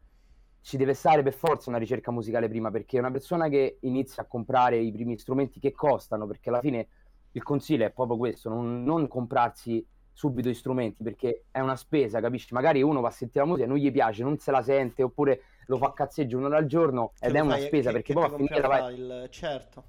ci 0.61 0.77
deve 0.77 0.93
stare 0.93 1.23
per 1.23 1.33
forza 1.33 1.69
una 1.69 1.77
ricerca 1.79 2.11
musicale 2.11 2.49
prima, 2.49 2.71
perché 2.71 2.97
una 2.99 3.11
persona 3.11 3.47
che 3.49 3.77
inizia 3.81 4.23
a 4.23 4.25
comprare 4.25 4.77
i 4.77 4.91
primi 4.91 5.17
strumenti 5.17 5.59
che 5.59 5.71
costano, 5.71 6.25
perché 6.27 6.49
alla 6.49 6.59
fine 6.61 6.87
il 7.31 7.43
consiglio 7.43 7.85
è 7.85 7.91
proprio 7.91 8.17
questo, 8.17 8.49
non, 8.49 8.83
non 8.83 9.07
comprarsi 9.07 9.85
subito 10.17 10.49
gli 10.49 10.53
strumenti, 10.55 11.03
perché 11.03 11.43
è 11.51 11.59
una 11.59 11.75
spesa, 11.75 12.19
capisci? 12.19 12.53
Magari 12.55 12.81
uno 12.81 13.01
va 13.01 13.09
a 13.09 13.11
sentire 13.11 13.43
la 13.45 13.49
musica, 13.51 13.67
non 13.67 13.77
gli 13.77 13.91
piace, 13.91 14.23
non 14.23 14.37
se 14.39 14.49
la 14.51 14.63
sente, 14.63 15.03
oppure 15.03 15.41
lo 15.67 15.77
fa 15.77 15.93
cazzeggio 15.93 16.37
un'ora 16.37 16.57
al 16.57 16.65
giorno 16.65 17.13
ed 17.19 17.35
è 17.35 17.39
una 17.39 17.57
fai- 17.57 17.67
spesa, 17.67 17.91
che- 17.91 17.97
perché 17.97 18.13
che 18.13 18.13
poi 18.13 18.23
a 18.25 18.29
compri 18.29 18.47
finire 18.47 18.67
la 18.67 18.67
vai... 18.67 18.95
file, 18.95 19.29
certo. 19.29 19.83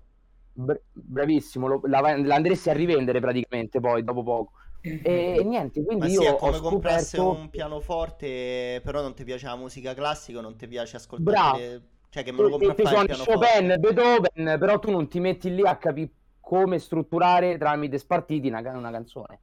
Bra- 0.52 0.78
bravissimo, 0.92 1.66
lo- 1.68 1.80
la, 1.84 2.00
la 2.18 2.34
andresti 2.34 2.68
a 2.68 2.72
rivendere 2.74 3.20
praticamente 3.20 3.80
poi 3.80 4.02
dopo 4.04 4.22
poco. 4.22 4.52
E, 4.80 5.36
e 5.38 5.44
niente, 5.44 5.82
quindi 5.82 6.06
Ma 6.06 6.12
io 6.12 6.20
sì, 6.20 6.26
è 6.26 6.32
ho 6.32 6.36
come 6.36 6.58
comprasse 6.60 7.16
scoperto... 7.16 7.30
un 7.40 7.48
pianoforte, 7.50 8.80
però 8.82 9.00
non 9.02 9.14
ti 9.14 9.24
piace 9.24 9.46
la 9.46 9.56
musica 9.56 9.94
classica, 9.94 10.40
non 10.40 10.56
ti 10.56 10.66
piace 10.68 10.98
Bravo. 11.16 11.56
ascoltare, 11.56 11.68
le- 11.68 11.82
cioè 12.10 12.22
che 12.24 12.32
me 12.32 12.42
lo 12.42 12.48
E- 12.48 12.50
compro 12.50 12.70
e 12.70 12.72
a 12.72 12.74
fare 12.74 13.00
il. 13.00 13.16
Chopin, 13.24 13.74
Beethoven, 13.78 14.58
però 14.58 14.78
tu 14.78 14.90
non 14.90 15.08
ti 15.08 15.20
metti 15.20 15.54
lì 15.54 15.62
a 15.66 15.76
capire 15.76 16.10
come 16.40 16.78
strutturare 16.78 17.58
tramite 17.58 17.98
spartiti 17.98 18.48
una, 18.48 18.60
una 18.76 18.90
canzone. 18.90 19.40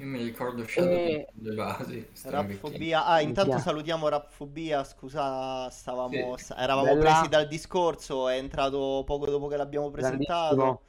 Io 0.00 0.06
mi 0.06 0.22
ricordo 0.22 0.66
Shadow 0.66 0.90
E- 0.92 1.26
le 1.34 1.54
basi. 1.54 2.08
Rapfobia. 2.24 3.04
Ah, 3.04 3.20
intanto 3.20 3.50
Minchia. 3.50 3.66
salutiamo 3.70 4.08
Rapfobia. 4.08 4.82
Scusa, 4.82 5.68
stavamo, 5.68 6.36
Sì. 6.38 6.54
eravamo 6.56 6.94
Bella. 6.94 7.00
presi 7.00 7.28
dal 7.28 7.46
discorso. 7.46 8.28
È 8.28 8.36
entrato 8.36 9.02
poco 9.04 9.26
dopo 9.28 9.46
che 9.46 9.56
l'abbiamo 9.58 9.90
presentato. 9.90 10.54
Grandissimo. 10.56 10.80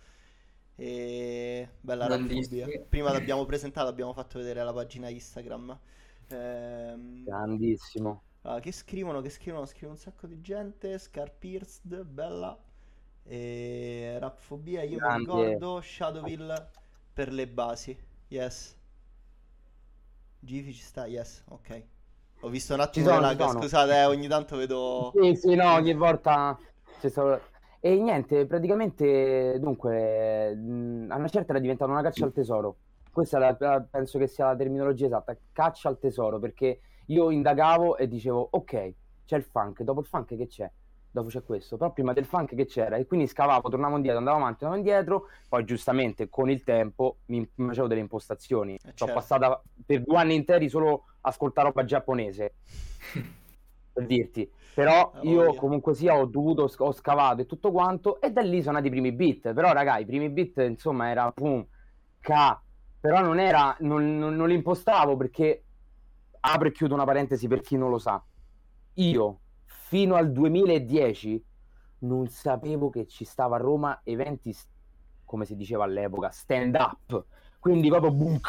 E 0.76 1.70
bella 1.82 2.06
Grandissimo. 2.08 2.62
Rapfobia. 2.62 2.86
Prima 2.88 3.12
l'abbiamo 3.12 3.46
presentato, 3.46 3.88
abbiamo 3.90 4.14
fatto 4.14 4.40
vedere 4.40 4.64
la 4.64 4.72
pagina 4.74 5.10
Instagram. 5.10 5.78
Ehm, 6.30 7.24
Grandissimo. 7.26 8.22
ah, 8.44 8.60
che 8.62 8.72
scrivono? 8.72 9.20
Che 9.20 9.30
scrivono? 9.30 9.66
Scrive 9.66 9.88
un 9.92 9.98
sacco 9.98 10.26
di 10.26 10.40
gente. 10.40 10.98
Scarpierced, 10.98 12.04
bella. 12.06 12.58
E 13.24 14.16
Rapfobia, 14.20 14.84
io 14.84 14.92
mi 14.92 14.96
Grande. 14.98 15.20
ricordo 15.20 15.82
Shadowville 15.82 16.70
per 17.14 17.32
le 17.34 17.48
basi. 17.48 17.98
Yes. 18.30 18.80
Gifi 20.44 20.74
ci 20.74 20.82
sta, 20.82 21.06
yes, 21.06 21.44
ok. 21.50 21.84
Ho 22.42 22.50
visto 22.50 22.74
un 22.74 22.80
attimo 22.80 23.06
sono, 23.06 23.34
sono. 23.38 23.62
scusate, 23.62 23.94
eh, 23.94 24.06
ogni 24.06 24.28
tanto 24.28 24.58
vedo... 24.58 25.14
Sì, 25.16 25.36
sì, 25.36 25.56
no, 25.56 25.74
ogni 25.74 25.94
volta 25.94 26.58
c'è 27.00 27.10
stato... 27.10 27.42
E 27.80 27.96
niente, 27.96 28.46
praticamente, 28.46 29.58
dunque, 29.60 30.50
a 30.50 31.16
una 31.16 31.28
certa 31.28 31.52
era 31.52 31.60
diventata 31.60 31.92
una 31.92 32.02
caccia 32.02 32.26
al 32.26 32.34
tesoro. 32.34 32.78
Questa 33.12 33.38
la- 33.40 33.56
la- 33.60 33.86
penso 33.90 34.18
che 34.18 34.28
sia 34.28 34.46
la 34.48 34.56
terminologia 34.56 35.06
esatta, 35.08 35.36
caccia 35.52 35.90
al 35.90 36.00
tesoro, 36.00 36.40
perché 36.40 36.82
io 37.08 37.30
indagavo 37.30 37.98
e 37.98 38.08
dicevo, 38.08 38.48
ok, 38.52 38.94
c'è 39.26 39.36
il 39.38 39.44
funk, 39.44 39.82
dopo 39.84 40.00
il 40.00 40.06
funk 40.06 40.36
che 40.36 40.48
c'è? 40.48 40.72
Dopo 41.14 41.28
c'è 41.28 41.44
questo, 41.44 41.76
però 41.76 41.92
prima 41.92 42.14
del 42.14 42.26
funk 42.26 42.56
che 42.56 42.66
c'era? 42.66 42.96
E 42.96 43.06
quindi 43.06 43.28
scavavo, 43.28 43.68
tornavo 43.70 43.96
indietro, 43.98 44.20
andavo 44.20 44.38
avanti, 44.38 44.64
andavo 44.64 44.82
indietro, 44.82 45.26
poi 45.50 45.66
giustamente 45.66 46.30
con 46.30 46.50
il 46.50 46.64
tempo 46.64 47.20
mi 47.26 47.40
mi 47.56 47.68
facevo 47.68 47.88
delle 47.88 48.00
impostazioni. 48.00 48.78
Sono 48.94 49.12
certo. 49.12 49.12
passata 49.12 49.62
per 49.86 50.04
due 50.04 50.18
anni 50.18 50.36
interi 50.36 50.70
solo 50.70 51.04
a 51.22 51.30
ascoltare 51.30 51.68
roba 51.68 51.84
giapponese, 51.84 52.56
per 53.92 54.06
dirti. 54.06 54.50
Però 54.74 55.12
Ah, 55.14 55.24
io 55.24 55.44
voglia. 55.44 55.60
comunque 55.60 55.94
sia 55.96 56.16
ho 56.16 56.26
dovuto, 56.26 56.70
ho 56.78 56.92
scavato 56.94 57.42
e 57.42 57.46
tutto 57.46 57.72
quanto, 57.72 58.22
e 58.22 58.32
da 58.32 58.42
lì 58.42 58.62
sono 58.62 58.76
nati 58.78 58.88
i 58.88 58.90
primi 58.92 59.12
beat. 59.12 59.54
Però, 59.54 59.72
raga, 59.74 59.98
i 59.98 60.06
primi 60.06 60.30
beat, 60.30 60.58
insomma, 60.60 61.10
era 61.10 61.30
pum, 61.32 61.66
ca. 62.20 62.64
Però 63.00 63.20
non 63.22 63.38
era, 63.40 63.76
non, 63.82 64.18
non- 64.18 64.36
non 64.36 64.48
li 64.48 64.54
impostavo 64.56 65.18
perché, 65.18 65.66
apro 66.42 66.68
e 66.70 66.72
chiudo 66.72 66.94
una 66.94 67.04
parentesi 67.06 67.48
per 67.48 67.62
chi 67.62 67.76
non 67.78 67.90
lo 67.90 67.98
sa. 67.98 68.24
Io, 68.96 69.41
fino 69.92 70.16
al 70.16 70.32
2010, 70.32 71.44
non 72.00 72.28
sapevo 72.28 72.90
che 72.90 73.06
ci 73.08 73.26
stava 73.26 73.58
a 73.58 73.60
Roma 73.60 74.00
eventi, 74.06 74.56
come 75.26 75.46
si 75.46 75.56
diceva 75.58 75.84
all'epoca, 75.84 76.30
stand 76.30 76.76
up. 76.76 77.26
Quindi 77.60 77.90
proprio 77.90 78.12
bu 78.12 78.40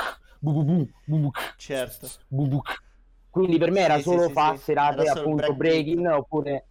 bu, 0.40 0.52
bu 0.62 0.86
buk, 1.06 1.56
Certo. 1.56 2.12
buk. 2.30 2.82
Quindi 3.28 3.58
per 3.58 3.70
me 3.72 3.80
era 3.80 3.98
Sì, 4.00 4.00
solo 4.00 4.28
sì, 4.34 4.34
fa 4.34 4.54
sì. 4.54 4.56
serate 4.56 5.08
appunto 5.08 5.54
breaking 5.54 6.06
oppure 6.06 6.66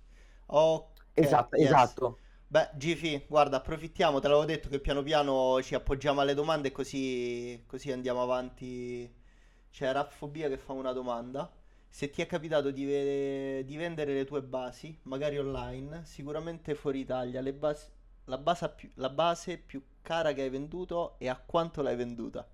Ok, 0.48 1.14
esatto, 1.14 1.56
yes. 1.58 1.98
esatto. 1.98 2.20
Beh, 2.48 2.72
Gifi, 2.76 3.26
guarda, 3.28 3.58
approfittiamo, 3.58 4.20
te 4.20 4.28
l'avevo 4.28 4.46
detto 4.46 4.68
che 4.70 4.80
piano 4.80 5.02
piano 5.04 5.62
ci 5.64 5.74
appoggiamo 5.76 6.20
alle 6.22 6.34
domande 6.34 6.72
così, 6.72 7.64
così 7.66 7.92
andiamo 7.92 8.22
avanti. 8.22 9.10
C'è 9.72 9.92
Raffobia 9.94 10.50
che 10.50 10.58
fa 10.58 10.74
una 10.74 10.92
domanda. 10.94 11.50
Se 11.94 12.10
ti 12.10 12.22
è 12.22 12.26
capitato 12.26 12.72
di, 12.72 12.86
ve- 12.86 13.64
di 13.66 13.76
vendere 13.78 14.14
le 14.14 14.26
tue 14.26 14.42
basi, 14.42 14.98
magari 15.04 15.38
online, 15.38 16.06
sicuramente 16.06 16.74
fuori 16.74 17.00
Italia, 17.02 17.42
le 17.42 17.54
basi- 17.54 17.90
la, 18.26 18.38
base 18.38 18.70
più, 18.70 18.90
la 18.96 19.10
base 19.10 19.58
più 19.58 19.84
cara 20.02 20.32
che 20.34 20.42
hai 20.42 20.50
venduto 20.50 21.16
e 21.20 21.28
a 21.30 21.38
quanto 21.46 21.82
l'hai 21.82 21.96
venduta? 21.98 22.48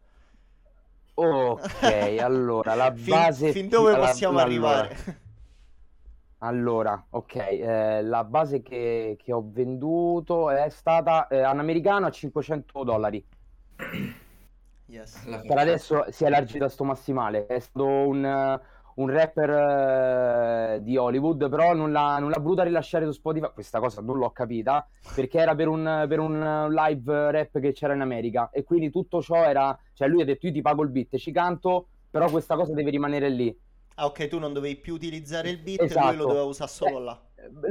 Ok, 1.15 1.83
allora 2.21 2.75
la 2.75 2.91
Fin- 2.93 3.05
base 3.05 3.51
fin 3.51 3.69
più- 3.69 3.77
dove 3.77 3.93
alla- 3.93 4.07
possiamo 4.07 4.39
allora, 4.39 4.43
arrivare? 4.43 4.97
Allora, 6.39 7.07
ok, 7.11 7.35
eh, 7.35 8.01
la 8.03 8.23
base 8.23 8.61
che, 8.61 9.15
che 9.19 9.31
ho 9.33 9.43
venduto 9.49 10.49
è 10.51 10.69
stata 10.69 11.27
eh, 11.27 11.39
un 11.47 11.59
americano 11.59 12.05
a 12.07 12.11
500 12.11 12.83
dollari. 12.83 13.23
Yes. 14.89 15.27
Per 15.45 15.57
adesso 15.57 16.05
si 16.11 16.23
è 16.23 16.27
elargito 16.27 16.63
a 16.63 16.69
sto 16.69 16.83
massimale. 16.85 17.45
È 17.45 17.59
stato 17.59 17.85
un, 17.85 18.23
eh, 18.25 18.61
un 18.97 19.09
rapper 19.09 19.49
eh, 20.75 20.79
di 20.81 20.97
Hollywood, 20.97 21.49
però 21.49 21.73
non 21.73 21.91
l'ha, 21.91 22.17
non 22.19 22.29
l'ha 22.29 22.39
voluta 22.39 22.63
rilasciare 22.63 23.05
su 23.05 23.11
Spotify. 23.11 23.49
Questa 23.53 23.79
cosa 23.79 24.01
non 24.01 24.17
l'ho 24.17 24.29
capita 24.31 24.87
perché 25.13 25.39
era 25.39 25.53
per 25.55 25.67
un, 25.67 26.05
per 26.07 26.19
un 26.19 26.67
live 26.71 27.31
rap 27.31 27.59
che 27.59 27.71
c'era 27.73 27.93
in 27.93 28.01
America. 28.01 28.49
E 28.51 28.63
quindi 28.63 28.89
tutto 28.89 29.21
ciò 29.21 29.43
era. 29.43 29.77
Cioè, 29.93 30.07
lui 30.07 30.21
ha 30.21 30.25
detto: 30.25 30.47
Io 30.47 30.53
ti 30.53 30.61
pago 30.61 30.83
il 30.83 30.89
beat, 30.89 31.17
ci 31.17 31.31
canto, 31.31 31.87
però 32.09 32.29
questa 32.29 32.55
cosa 32.55 32.73
deve 32.73 32.89
rimanere 32.89 33.29
lì. 33.29 33.55
Ah, 33.95 34.05
ok, 34.05 34.27
tu 34.27 34.37
non 34.39 34.53
dovevi 34.53 34.75
più 34.77 34.93
utilizzare 34.93 35.49
il 35.49 35.57
beat 35.57 35.79
e 35.79 35.83
lui 35.83 35.89
Esatto. 35.89 36.15
lo 36.15 36.25
doveva 36.25 36.43
usare 36.43 36.69
solo 36.69 36.99
Eh, 36.99 37.03
là. 37.03 37.19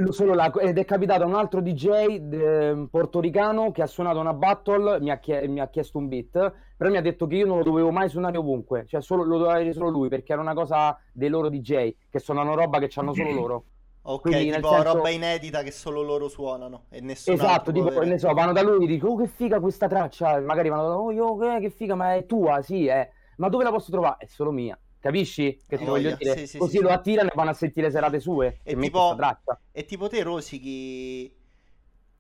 Eh, 0.09 0.12
Solo 0.12 0.35
là, 0.35 0.50
ed 0.52 0.78
è 0.78 0.85
capitato 0.85 1.23
a 1.23 1.26
un 1.26 1.35
altro 1.35 1.61
DJ 1.61 1.87
eh, 1.88 2.87
portoricano 2.90 3.71
che 3.73 3.83
ha 3.83 3.87
suonato 3.87 4.18
una 4.18 4.33
battle, 4.33 5.00
mi 5.00 5.11
ha, 5.11 5.18
chie- 5.18 5.47
mi 5.49 5.61
ha 5.61 5.68
chiesto 5.68 5.99
un 5.99 6.09
beat, 6.09 6.52
però 6.76 6.90
mi 6.90 6.97
ha 6.97 7.02
detto 7.02 7.26
che 7.26 7.37
io 7.37 7.47
non 7.47 7.59
lo 7.59 7.64
dovevo 7.64 7.90
mai 7.90 8.09
suonare 8.09 8.37
ovunque, 8.38 8.85
cioè 8.87 9.00
solo, 9.02 9.25
lo 9.25 9.38
doveva 9.38 9.54
avere 9.54 9.73
solo 9.73 9.88
lui 9.88 10.09
perché 10.09 10.33
era 10.33 10.40
una 10.40 10.54
cosa 10.54 10.99
dei 11.12 11.28
loro 11.28 11.49
DJ 11.49 11.95
che 12.11 12.18
suonano 12.18 12.54
roba 12.54 12.78
che 12.78 12.90
hanno 12.97 13.14
solo 13.14 13.30
loro. 13.33 13.64
Ok, 14.09 14.23
Quindi, 14.23 14.52
tipo 14.52 14.68
senso- 14.68 14.92
roba 14.95 15.09
inedita 15.11 15.62
che 15.64 15.73
solo 15.73 16.00
loro 16.02 16.28
suonano 16.28 16.85
e 16.90 17.00
nessun 17.00 17.35
Esatto, 17.35 17.73
tipo, 17.73 17.88
avere. 17.88 18.06
ne 18.06 18.18
so, 18.18 18.33
vanno 18.35 18.52
da 18.52 18.62
lui 18.62 18.85
e 18.85 18.87
dicono, 18.87 19.12
oh 19.12 19.16
che 19.16 19.26
figa 19.26 19.59
questa 19.59 19.88
traccia, 19.88 20.40
magari 20.40 20.68
vanno 20.68 20.87
da 20.88 20.97
oh, 20.97 21.11
io, 21.11 21.37
che, 21.37 21.59
che 21.61 21.71
figa, 21.71 21.97
ma 21.97 22.14
è 22.14 22.25
tua, 22.25 22.62
sì, 22.62 22.87
è, 22.87 23.09
ma 23.38 23.49
dove 23.49 23.64
la 23.64 23.71
posso 23.71 23.90
trovare? 23.90 24.18
È 24.21 24.26
solo 24.26 24.52
mia, 24.52 24.78
capisci? 25.07 25.59
Che 25.67 25.79
ti 25.79 25.85
Ah, 25.85 25.89
voglio 25.89 26.13
dire? 26.13 26.43
Sì, 26.43 26.47
sì, 26.47 26.61
Così 26.61 26.79
sì, 26.79 26.81
lo 26.81 26.91
attirano 26.91 27.29
e 27.31 27.33
vanno 27.35 27.51
a 27.51 27.55
sentire 27.55 27.91
serate 27.91 28.21
sue, 28.21 28.61
E 28.65 28.77
tipo-. 28.79 29.27
E 29.73 29.85
tipo 29.85 30.09
te 30.09 30.23
rosichi... 30.23 31.35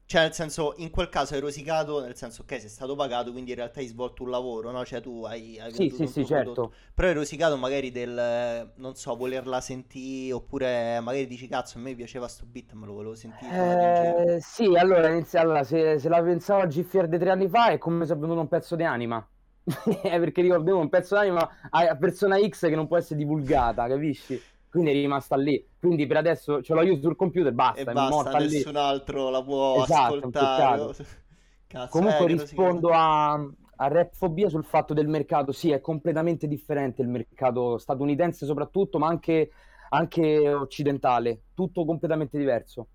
Cioè, 0.06 0.22
nel 0.22 0.32
senso, 0.34 0.74
in 0.76 0.90
quel 0.90 1.08
caso 1.08 1.34
hai 1.34 1.40
rosicato, 1.40 2.00
nel 2.00 2.16
senso, 2.16 2.42
ok, 2.42 2.60
sei 2.60 2.68
stato 2.68 2.94
pagato, 2.94 3.32
quindi 3.32 3.50
in 3.50 3.56
realtà 3.56 3.80
hai 3.80 3.86
svolto 3.88 4.22
un 4.22 4.30
lavoro, 4.30 4.70
no? 4.70 4.84
Cioè, 4.84 5.00
tu 5.00 5.24
hai, 5.24 5.58
hai 5.58 5.72
Sì, 5.72 5.90
sì, 5.90 6.06
sì, 6.06 6.24
certo. 6.24 6.72
Però 6.94 7.08
hai 7.08 7.14
rosicato 7.14 7.56
magari 7.56 7.90
del, 7.90 8.72
non 8.76 8.94
so, 8.94 9.16
volerla 9.16 9.60
sentire, 9.60 10.32
oppure 10.32 11.00
magari 11.00 11.26
dici, 11.26 11.48
cazzo, 11.48 11.78
a 11.78 11.80
me 11.80 11.94
piaceva 11.94 12.28
sto 12.28 12.46
beat, 12.46 12.72
me 12.72 12.86
lo 12.86 12.92
volevo 12.94 13.14
sentire. 13.16 13.58
Eh, 13.58 14.38
sì, 14.40 14.64
allora, 14.76 15.08
inizia- 15.10 15.40
allora, 15.40 15.62
se, 15.64 15.98
se 15.98 16.08
la 16.08 16.22
pensavo 16.22 16.62
a 16.62 16.66
GFR 16.66 17.08
di 17.08 17.18
tre 17.18 17.30
anni 17.30 17.48
fa 17.48 17.68
è 17.70 17.78
come 17.78 18.04
se 18.06 18.12
ho 18.12 18.16
venduto 18.18 18.40
un 18.40 18.48
pezzo 18.48 18.76
di 18.76 18.82
anima. 18.84 19.26
Eh, 20.02 20.18
Perché 20.20 20.42
venduto 20.42 20.78
un 20.78 20.88
pezzo 20.88 21.14
di 21.16 21.22
anima 21.22 21.48
a 21.70 21.96
persona 21.96 22.38
X 22.38 22.60
che 22.68 22.74
non 22.76 22.86
può 22.86 22.96
essere 22.96 23.18
divulgata, 23.18 23.86
capisci? 23.88 24.40
Quindi 24.68 24.90
è 24.90 24.92
rimasta 24.94 25.36
lì. 25.36 25.64
Quindi 25.78 26.06
per 26.06 26.18
adesso 26.18 26.62
ce 26.62 26.74
l'ho 26.74 26.82
io 26.82 27.00
sul 27.00 27.16
computer, 27.16 27.52
basta, 27.52 27.80
E 27.80 27.84
è 27.90 27.94
basta, 27.94 28.06
morta 28.14 28.38
lì. 28.38 28.46
nessun 28.58 28.76
altro 28.76 29.30
la 29.30 29.42
può 29.42 29.82
Esatto, 29.82 30.14
ascoltare. 30.28 30.94
Cazzo, 31.66 31.98
Comunque 31.98 32.24
eh, 32.24 32.26
rispondo 32.26 32.90
a, 32.92 33.32
a 33.34 33.88
Rapfobia 33.88 34.48
sul 34.48 34.64
fatto 34.64 34.94
del 34.94 35.08
mercato. 35.08 35.52
Sì, 35.52 35.70
è 35.70 35.80
completamente 35.80 36.46
differente 36.48 37.02
il 37.02 37.08
mercato 37.08 37.78
statunitense 37.78 38.44
soprattutto, 38.46 38.98
ma 38.98 39.06
anche, 39.08 39.50
anche 39.90 40.52
occidentale. 40.52 41.42
Tutto 41.54 41.84
completamente 41.84 42.38
diverso. 42.38 42.88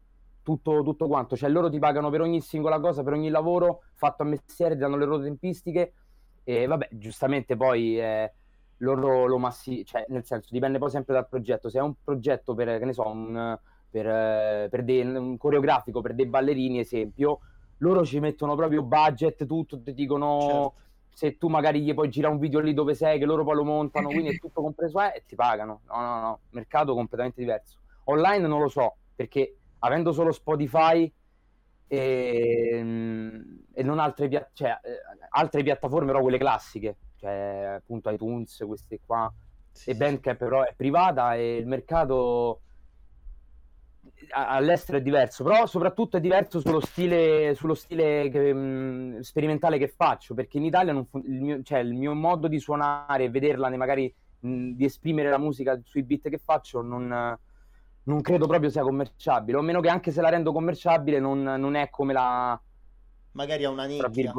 Tutto, 0.43 0.81
tutto 0.83 1.07
quanto. 1.07 1.35
Cioè 1.37 1.49
loro 1.49 1.69
ti 1.69 1.79
pagano 1.79 2.09
per 2.09 2.21
ogni 2.21 2.41
singola 2.41 2.79
cosa, 2.79 3.03
per 3.03 3.13
ogni 3.13 3.29
lavoro 3.29 3.83
fatto 3.95 4.23
a 4.23 4.25
mestiere, 4.25 4.73
ti 4.75 4.81
danno 4.81 4.97
le 4.97 5.05
loro 5.05 5.21
tempistiche 5.23 5.93
e 6.43 6.65
vabbè, 6.65 6.89
giustamente 6.91 7.55
poi 7.55 7.99
eh, 7.99 8.31
loro 8.77 9.25
lo 9.25 9.37
massi... 9.37 9.85
Cioè 9.85 10.05
nel 10.09 10.25
senso, 10.25 10.49
dipende 10.51 10.77
poi 10.77 10.89
sempre 10.89 11.13
dal 11.13 11.27
progetto. 11.27 11.69
Se 11.69 11.79
è 11.79 11.81
un 11.81 11.93
progetto 12.03 12.53
per, 12.53 12.79
che 12.79 12.85
ne 12.85 12.93
so, 12.93 13.07
un, 13.07 13.57
per, 13.89 14.07
eh, 14.07 14.67
per 14.69 14.83
dei- 14.83 15.01
un 15.01 15.37
coreografico, 15.37 16.01
per 16.01 16.13
dei 16.15 16.25
ballerini, 16.25 16.79
esempio, 16.79 17.39
loro 17.77 18.05
ci 18.05 18.19
mettono 18.19 18.55
proprio 18.55 18.83
budget, 18.83 19.45
tutto, 19.45 19.81
ti 19.81 19.93
dicono 19.93 20.39
Certo. 20.39 20.73
se 21.13 21.37
tu 21.37 21.47
magari 21.47 21.81
gli 21.81 21.93
puoi 21.93 22.09
girare 22.09 22.33
un 22.33 22.39
video 22.39 22.59
lì 22.59 22.73
dove 22.73 22.93
sei, 22.95 23.19
che 23.19 23.25
loro 23.25 23.43
poi 23.43 23.55
lo 23.55 23.63
montano, 23.63 24.07
quindi 24.07 24.29
è 24.29 24.37
tutto 24.39 24.61
compreso 24.61 25.01
eh, 25.01 25.13
e 25.15 25.23
ti 25.25 25.35
pagano. 25.35 25.81
No, 25.87 25.99
no, 25.99 26.19
no, 26.21 26.39
mercato 26.51 26.93
completamente 26.93 27.41
diverso. 27.41 27.79
Online 28.05 28.47
non 28.47 28.61
lo 28.61 28.67
so, 28.67 28.95
perché 29.15 29.55
avendo 29.79 30.11
solo 30.11 30.31
Spotify 30.31 31.11
e, 31.87 32.83
e 33.73 33.83
non 33.83 33.99
altre, 33.99 34.27
pia- 34.27 34.49
cioè, 34.53 34.69
eh, 34.83 34.99
altre 35.29 35.63
piattaforme, 35.63 36.07
però 36.07 36.21
quelle 36.21 36.37
classiche, 36.37 36.97
cioè 37.15 37.75
appunto 37.77 38.09
iTunes, 38.09 38.63
queste 38.65 38.99
qua, 39.05 39.31
Sì, 39.71 39.91
e 39.91 39.93
sì, 39.93 39.97
Bandcamp 39.97 40.37
però 40.37 40.63
è 40.63 40.73
privata 40.75 41.35
e 41.35 41.57
il 41.57 41.67
mercato 41.67 42.61
a- 44.33 44.47
all'estero 44.49 44.97
è 44.97 45.01
diverso, 45.01 45.43
però 45.43 45.65
soprattutto 45.65 46.17
è 46.17 46.19
diverso 46.21 46.59
sullo 46.59 46.79
stile, 46.79 47.53
sullo 47.55 47.73
stile 47.73 48.29
che, 48.29 48.53
mh, 48.53 49.19
sperimentale 49.21 49.77
che 49.77 49.87
faccio, 49.89 50.33
perché 50.33 50.57
in 50.57 50.65
Italia 50.65 50.93
non 50.93 51.05
fun- 51.05 51.23
il, 51.25 51.41
mio, 51.41 51.61
cioè, 51.63 51.79
il 51.79 51.93
mio 51.93 52.13
modo 52.13 52.47
di 52.47 52.59
suonare 52.59 53.25
e 53.25 53.29
vederla, 53.29 53.69
magari 53.77 54.13
mh, 54.39 54.71
di 54.71 54.85
esprimere 54.85 55.29
la 55.29 55.37
musica 55.37 55.79
sui 55.83 56.03
beat 56.03 56.29
che 56.29 56.39
faccio, 56.43 56.81
non, 56.81 57.37
non 58.03 58.21
credo 58.21 58.47
proprio 58.47 58.69
sia 58.69 58.81
commerciabile, 58.83 59.57
o 59.57 59.61
meno 59.61 59.79
che 59.81 59.89
anche 59.89 60.11
se 60.11 60.21
la 60.21 60.29
rendo 60.29 60.51
commerciabile 60.51 61.19
non, 61.19 61.41
non 61.43 61.75
è 61.75 61.89
come 61.89 62.13
la... 62.13 62.59
Magari 63.33 63.63
ha 63.65 63.69
una 63.69 63.85
tra 63.95 64.09
nicchia. 64.09 64.33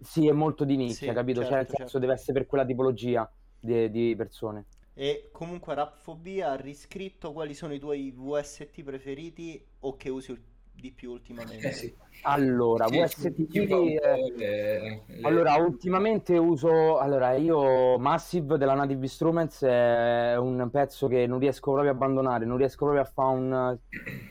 Sì, 0.00 0.26
è 0.26 0.32
molto 0.32 0.64
di 0.64 0.76
nicchia, 0.76 1.12
Sì, 1.12 1.14
capito? 1.14 1.40
cioè, 1.42 1.50
nel 1.56 1.66
certo, 1.66 1.74
senso 1.76 1.84
certo. 1.92 1.98
deve 2.00 2.12
essere 2.14 2.32
per 2.38 2.46
quella 2.46 2.64
tipologia 2.64 3.30
di, 3.58 3.90
di 3.90 4.14
persone. 4.16 4.66
E 4.94 5.28
comunque 5.32 5.74
Rapfobia 5.74 6.50
ha 6.50 6.56
riscritto 6.56 7.32
quali 7.32 7.54
sono 7.54 7.72
i 7.74 7.78
tuoi 7.78 8.10
VST 8.14 8.82
preferiti 8.82 9.62
o 9.80 9.96
che 9.96 10.08
usi 10.10 10.38
di 10.72 10.90
più 10.92 11.10
ultimamente. 11.12 11.68
Eh 11.68 11.72
sì. 11.72 11.94
Allora, 12.24 12.86
Sì, 12.86 12.88
VST, 12.88 13.38
eh, 13.50 14.32
le- 14.36 15.02
le- 15.06 15.06
allora, 15.22 15.54
ultimamente 15.56 16.36
uso, 16.38 16.98
allora, 16.98 17.32
io 17.34 17.98
Massive 17.98 18.56
della 18.58 18.74
Native 18.74 19.02
Instruments 19.02 19.62
è 19.64 20.36
un 20.36 20.68
pezzo 20.70 21.08
che 21.08 21.26
non 21.26 21.38
riesco 21.40 21.72
proprio 21.72 21.90
a 21.92 21.94
abbandonare, 21.94 22.44
non 22.44 22.56
riesco 22.56 22.84
proprio 22.84 23.02
a 23.02 23.04
fare 23.06 23.36
un, 23.36 23.78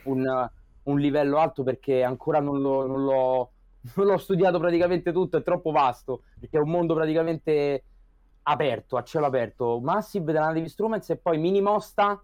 un- 0.03 0.49
un 0.83 0.99
livello 0.99 1.37
alto 1.37 1.63
perché 1.63 2.03
ancora 2.03 2.39
non 2.39 2.59
l'ho, 2.61 2.85
non 2.87 3.03
l'ho- 3.03 3.53
non 3.95 4.05
l'ho 4.07 4.17
studiato 4.17 4.59
praticamente 4.59 5.11
tutto, 5.11 5.37
è 5.37 5.43
troppo 5.43 5.71
vasto, 5.71 6.23
perché 6.39 6.57
è 6.57 6.61
un 6.61 6.69
mondo 6.69 6.93
praticamente 6.93 7.83
aperto, 8.43 8.97
a 8.97 9.03
cielo 9.03 9.25
aperto. 9.25 9.79
Massive 9.79 10.31
della 10.31 10.45
Native 10.47 10.65
Instruments 10.65 11.09
e 11.09 11.17
poi 11.17 11.37
Mini 11.37 11.61
Mosta 11.61 12.21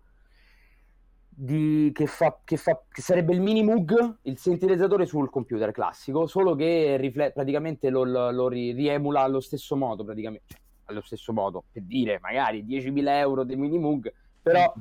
di- 1.30 1.92
che, 1.94 2.08
fa, 2.08 2.40
che, 2.44 2.58
fa- 2.58 2.82
che 2.90 3.02
sarebbe 3.02 3.34
il 3.34 3.42
mini 3.42 3.64
Moog, 3.64 4.18
il 4.24 4.38
sintetizzatore 4.38 5.06
sul 5.06 5.30
computer 5.30 5.72
classico, 5.72 6.26
solo 6.26 6.56
che 6.56 6.98
rifle- 6.98 7.32
praticamente 7.32 7.90
lo, 7.90 8.04
lo- 8.04 8.32
lo 8.32 8.48
ri- 8.48 8.72
riemula 8.72 9.22
allo 9.22 9.40
stesso 9.40 9.76
modo, 9.76 10.04
praticamente, 10.04 10.46
cioè, 10.48 10.60
allo 10.86 11.02
stesso 11.02 11.34
modo, 11.34 11.64
per 11.72 11.84
dire 11.84 12.20
magari 12.22 12.66
10.000 12.66 13.20
euro 13.20 13.44
di 13.44 13.56
mini 13.56 13.78
Moog, 13.78 14.12
però, 14.42 14.74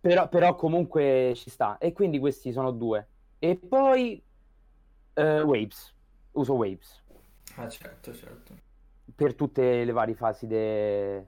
però, 0.00 0.28
però 0.28 0.54
comunque 0.56 1.32
ci 1.36 1.50
sta. 1.50 1.78
E 1.78 1.92
quindi 1.92 2.18
questi 2.18 2.52
sono 2.52 2.70
due. 2.70 3.06
E 3.38 3.56
poi 3.56 4.22
eh, 5.14 5.42
Waves, 5.42 5.94
uso 6.32 6.54
Waves. 6.54 7.00
Ah, 7.56 7.68
certo, 7.68 8.14
certo. 8.14 8.54
per 9.14 9.34
tutte 9.34 9.84
le 9.84 9.92
varie 9.92 10.14
fasi 10.14 10.46
de- 10.46 11.26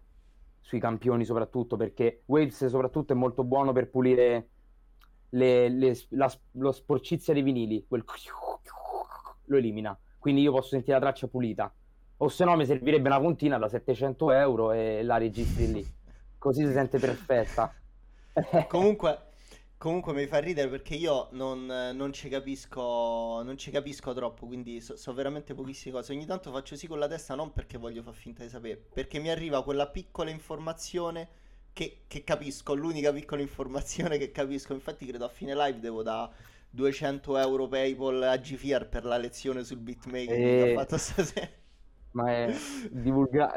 sui 0.61 0.81
campioni 0.81 1.25
soprattutto 1.25 1.77
perché 1.77 2.23
Waves 2.27 2.66
soprattutto 2.66 3.12
è 3.12 3.16
molto 3.16 3.44
buono 3.44 3.73
per 3.73 3.90
pulire 3.90 4.49
le- 5.31 5.68
le- 5.68 5.99
la, 6.11 6.33
lo 6.53 6.73
sporcizia 6.73 7.35
dei 7.35 7.42
vinili 7.42 7.85
quel 7.87 8.05
lo 9.47 9.57
elimina. 9.57 9.99
Quindi 10.18 10.40
io 10.40 10.53
posso 10.53 10.70
sentire 10.70 10.94
la 10.94 11.01
traccia 11.01 11.27
pulita. 11.29 11.73
O 12.18 12.29
se 12.29 12.44
no 12.44 12.57
mi 12.57 12.64
servirebbe 12.64 13.09
una 13.09 13.20
puntina 13.20 13.59
da 13.59 13.68
700 13.68 14.31
euro 14.31 14.73
e 14.73 15.03
la 15.03 15.18
registri 15.18 15.70
lì. 15.70 15.87
Così 16.38 16.64
si 16.64 16.73
sente 16.73 16.99
perfetta. 16.99 17.73
Comunque, 18.68 19.23
comunque 19.85 20.12
mi 20.14 20.27
fa 20.27 20.38
ridere 20.38 20.68
perché 20.68 20.94
io 20.94 21.29
non, 21.33 21.66
non 21.66 22.12
ci 22.12 22.29
capisco, 22.31 23.42
non 23.42 23.57
ci 23.59 23.70
capisco 23.70 24.12
troppo, 24.14 24.47
quindi 24.47 24.81
so, 24.81 24.97
so 24.97 25.12
veramente 25.12 25.55
pochissime 25.55 25.94
cose. 25.94 26.12
Ogni 26.12 26.25
tanto 26.27 26.51
faccio 26.51 26.75
sì 26.77 26.87
con 26.87 26.99
la 26.99 27.07
testa, 27.09 27.35
non 27.35 27.53
perché 27.53 27.77
voglio 27.79 28.03
far 28.03 28.14
finta 28.14 28.42
di 28.42 28.49
sapere, 28.49 28.77
perché 28.77 29.18
mi 29.18 29.29
arriva 29.31 29.62
quella 29.62 29.87
piccola 29.88 30.31
informazione 30.31 31.29
che, 31.73 32.05
che 32.07 32.25
capisco, 32.25 32.75
l'unica 32.75 33.12
piccola 33.12 33.42
informazione 33.42 34.16
che 34.18 34.31
capisco. 34.33 34.73
Infatti 34.73 35.05
credo 35.07 35.25
a 35.27 35.29
fine 35.29 35.55
live 35.55 35.79
devo 35.81 36.03
da 36.03 36.31
200 36.70 37.37
euro 37.38 37.68
PayPal 37.68 38.23
a 38.23 38.37
GFR 38.38 38.88
per 38.88 39.05
la 39.05 39.16
lezione 39.18 39.64
sul 39.64 39.79
beatmaking 39.79 40.55
che 40.55 40.62
Eh, 40.62 40.64
ho 40.64 40.68
fatto 40.68 40.97
stasera. 40.97 41.49
ma 42.12 42.31
è 42.31 42.64
divulga- 42.90 43.53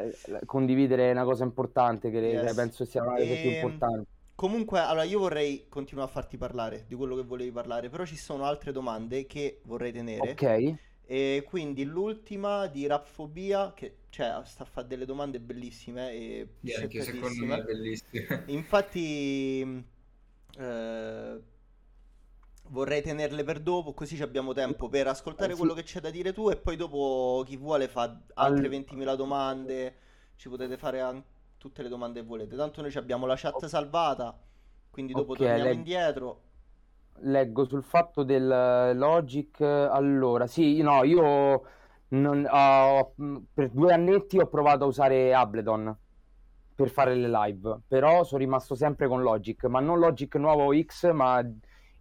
condividere 0.45 1.09
è 1.09 1.11
una 1.11 1.23
cosa 1.23 1.43
importante 1.43 2.09
che 2.09 2.19
Yes. 2.21 2.53
penso 2.55 2.85
sia 2.85 3.01
una 3.03 3.13
delle 3.13 3.27
cose 3.27 3.37
più 3.39 3.49
Ehm, 3.49 3.49
importanti 3.49 4.07
Comunque, 4.37 4.79
allora 4.79 5.03
io 5.03 5.17
vorrei 5.19 5.65
continuare 5.67 6.09
a 6.09 6.13
farti 6.13 6.37
parlare 6.37 6.85
di 6.87 6.93
quello 6.95 7.15
che 7.15 7.23
volevi 7.23 7.51
parlare, 7.51 7.89
però 7.89 8.05
ci 8.05 8.15
sono 8.15 8.45
altre 8.45 8.71
domande 8.71 9.25
che 9.25 9.61
vorrei 9.63 9.91
tenere. 9.91 10.41
ok 10.41 10.43
E 11.05 11.43
quindi 11.47 11.83
l'ultima 11.85 12.67
di 12.67 12.85
Rapfobia, 12.85 13.73
che 13.73 13.97
cioè, 14.09 14.39
sta 14.45 14.63
a 14.63 14.65
fare 14.67 14.87
delle 14.87 15.05
domande 15.05 15.39
bellissime 15.39 16.11
e 16.11 16.47
Sì, 16.61 16.73
anche 16.73 17.01
secondo 17.01 17.45
me 17.45 17.57
bellissimo. 17.63 18.27
Infatti, 18.45 19.61
eh, 20.57 21.41
vorrei 22.69 23.01
tenerle 23.01 23.43
per 23.43 23.59
dopo, 23.59 23.93
così 23.93 24.15
ci 24.15 24.21
abbiamo 24.21 24.53
tempo 24.53 24.89
per 24.89 25.07
ascoltare 25.07 25.51
Eh, 25.51 25.55
sì. 25.55 25.61
quello 25.61 25.73
che 25.73 25.83
c'è 25.83 25.99
da 25.99 26.09
dire 26.09 26.33
tu 26.33 26.49
e 26.49 26.57
poi 26.57 26.75
dopo 26.75 27.43
chi 27.45 27.55
vuole 27.57 27.87
fa 27.87 28.19
altre 28.35 28.67
Al- 28.67 28.69
20.000 28.69 29.15
domande, 29.15 29.95
ci 30.35 30.49
potete 30.49 30.77
fare 30.77 31.01
an- 31.01 31.23
tutte 31.67 31.83
le 31.83 31.89
domande 31.89 32.21
che 32.21 32.25
volete. 32.25 32.55
Tanto 32.55 32.81
noi 32.81 32.93
abbiamo 32.95 33.25
la 33.25 33.35
chat 33.35 33.65
salvata, 33.65 34.37
quindi 34.89 35.13
dopo 35.13 35.35
Ok, 35.35 35.37
torniamo 35.37 35.71
leg- 35.71 35.73
indietro. 35.73 36.41
Leggo 37.21 37.65
sul 37.65 37.83
fatto 37.83 38.23
del 38.23 38.49
eh, 38.51 38.93
Logic. 38.93 39.59
Allora, 39.61 40.45
sì, 40.47 40.81
no, 40.81 41.03
io 41.03 41.61
non- 42.09 42.41
mh, 43.15 43.37
per 43.53 43.69
due 43.71 43.93
annetti 43.93 44.37
ho 44.39 44.47
provato 44.47 44.83
a 44.83 44.87
usare 44.87 45.33
Ableton 45.33 45.95
per 46.75 46.89
fare 46.89 47.15
le 47.15 47.27
live, 47.29 47.81
però 47.87 48.23
sono 48.23 48.39
rimasto 48.41 48.75
sempre 48.75 49.07
con 49.07 49.21
Logic, 49.23 49.63
ma 49.65 49.79
non 49.79 49.97
Logic 49.99 50.35
nuovo 50.35 50.71
X, 50.79 51.11
ma 51.11 51.39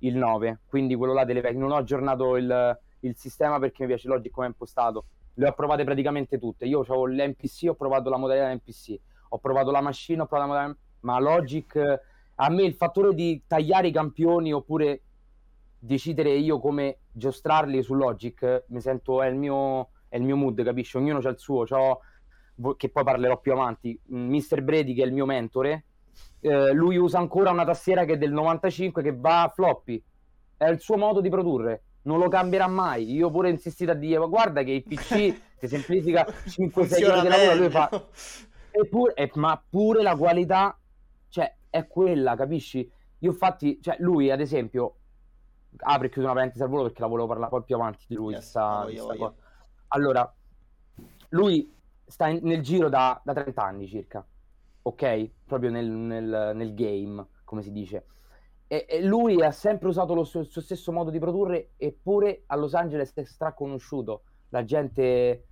il 0.01 0.17
9, 0.17 0.61
quindi 0.67 0.95
quello 0.95 1.15
là 1.15 1.25
delle 1.25 1.41
vecchie. 1.41 1.59
Non 1.59 1.71
ho 1.73 1.77
aggiornato 1.77 2.37
il, 2.37 2.79
il 3.01 3.17
sistema 3.17 3.59
perché 3.59 3.83
mi 3.83 3.89
piace 3.89 4.09
Logic 4.09 4.31
come 4.31 4.47
è 4.47 4.49
impostato. 4.51 5.07
Le 5.35 5.49
ho 5.49 5.53
provate 5.55 5.85
praticamente 5.85 6.39
tutte. 6.39 6.67
Io 6.67 6.81
avevo 6.81 7.07
l'MPC, 7.07 7.69
ho 7.71 7.75
provato 7.75 8.11
la 8.11 8.17
modalità 8.19 8.53
MPC, 8.53 9.01
ho 9.37 9.39
provato 9.39 9.71
la 9.71 9.83
machine, 9.83 10.23
ho 10.23 10.27
provato 10.27 10.53
la 10.53 10.77
ma 11.01 11.21
Logic 11.21 11.77
A 12.37 12.51
me 12.51 12.63
il 12.65 12.75
fattore 12.75 13.15
di 13.15 13.43
tagliare 13.47 13.89
i 13.89 13.93
campioni 13.93 14.53
oppure 14.53 15.03
decidere 15.79 16.31
io 16.31 16.59
come 16.59 16.99
giostrarli 17.13 17.83
su 17.83 17.95
Logic, 17.95 18.65
mi 18.69 18.81
sento, 18.81 19.23
è 19.23 19.29
il 19.29 19.37
mio, 19.37 19.91
è 20.09 20.17
il 20.17 20.23
mio 20.23 20.37
mood, 20.37 20.63
capisci? 20.63 20.97
Ognuno 20.97 21.21
c'ha 21.21 21.31
il 21.31 21.39
suo, 21.39 21.65
c'ho, 21.65 22.01
che 22.77 22.89
poi 22.89 23.05
parlerò 23.05 23.39
più 23.41 23.53
avanti. 23.53 23.99
Mr. 24.07 24.63
Brady, 24.63 24.95
che 24.95 25.03
è 25.03 25.07
il 25.07 25.13
mio 25.13 25.27
mentore, 25.27 25.85
eh, 26.41 26.73
lui 26.73 26.97
usa 26.97 27.19
ancora 27.19 27.51
una 27.51 27.65
tastiera 27.65 28.05
che 28.05 28.15
è 28.15 28.19
del 28.19 28.33
95 28.33 29.03
che 29.03 29.15
va 29.15 29.43
a 29.43 29.49
floppy. 29.49 30.03
È 30.57 30.67
il 30.67 30.81
suo 30.81 30.97
modo 30.97 31.21
di 31.21 31.29
produrre, 31.29 31.83
non 32.03 32.19
lo 32.19 32.29
cambierà 32.29 32.67
mai. 32.67 33.13
Io 33.13 33.31
pure 33.31 33.49
insistito 33.49 33.93
a 33.93 33.95
dire, 33.95 34.19
ma 34.19 34.27
guarda 34.27 34.63
che 34.63 34.73
il 34.73 34.83
PC 34.83 35.41
si 35.59 35.69
semplifica 35.69 36.27
5-6 36.27 37.11
ore 37.11 37.21
di 37.21 37.29
lavoro, 37.29 37.55
lui 37.55 37.71
fa... 37.71 38.07
Eppure, 38.79 39.15
eh, 39.15 39.31
ma 39.35 39.63
pure 39.69 40.03
la 40.03 40.17
qualità, 40.17 40.79
cioè, 41.29 41.57
è 41.71 41.87
quella, 41.87 42.37
capisci? 42.37 42.91
Io 43.21 43.31
infatti, 43.31 43.81
cioè, 43.81 43.97
lui 44.01 44.31
ad 44.31 44.41
esempio, 44.41 44.97
apre 45.79 46.07
e 46.07 46.11
chiudo 46.11 46.27
una 46.27 46.35
parentesi 46.35 46.63
al 46.63 46.69
volo 46.69 46.83
perché 46.85 47.01
la 47.01 47.07
volevo 47.07 47.27
parlare 47.27 47.51
poi 47.51 47.65
più 47.65 47.75
avanti 47.75 48.05
di 48.07 48.15
lui. 48.15 48.35
Yes, 48.35 48.49
sta- 48.49 48.83
voglio, 48.83 49.03
sta 49.03 49.15
voglio. 49.15 49.35
Allora, 49.89 50.35
lui 51.31 51.75
sta 52.05 52.29
in- 52.29 52.41
nel 52.43 52.63
giro 52.63 52.89
da, 52.89 53.21
da 53.25 53.33
30 53.33 53.63
anni 53.63 53.87
circa, 53.87 54.27
ok? 54.83 55.31
Proprio 55.47 55.71
nel, 55.71 55.89
nel- 55.89 56.53
nel 56.55 56.75
game, 56.75 57.27
come 57.45 57.63
si 57.63 57.73
dice. 57.73 58.07
E, 58.69 58.85
e 58.89 59.03
lui 59.03 59.43
ha 59.43 59.53
sempre 59.53 59.89
usato 59.89 60.13
lo 60.13 60.21
il 60.21 60.27
suo 60.27 60.61
stesso 60.61 60.93
modo 60.93 61.11
di 61.11 61.19
produrre, 61.19 61.71
eppure 61.77 62.43
a 62.47 62.57
Los 62.57 62.75
Angeles 62.75 63.15
è 63.15 63.25
straconosciuto. 63.25 64.23
La 64.51 64.65
gente, 64.65 65.47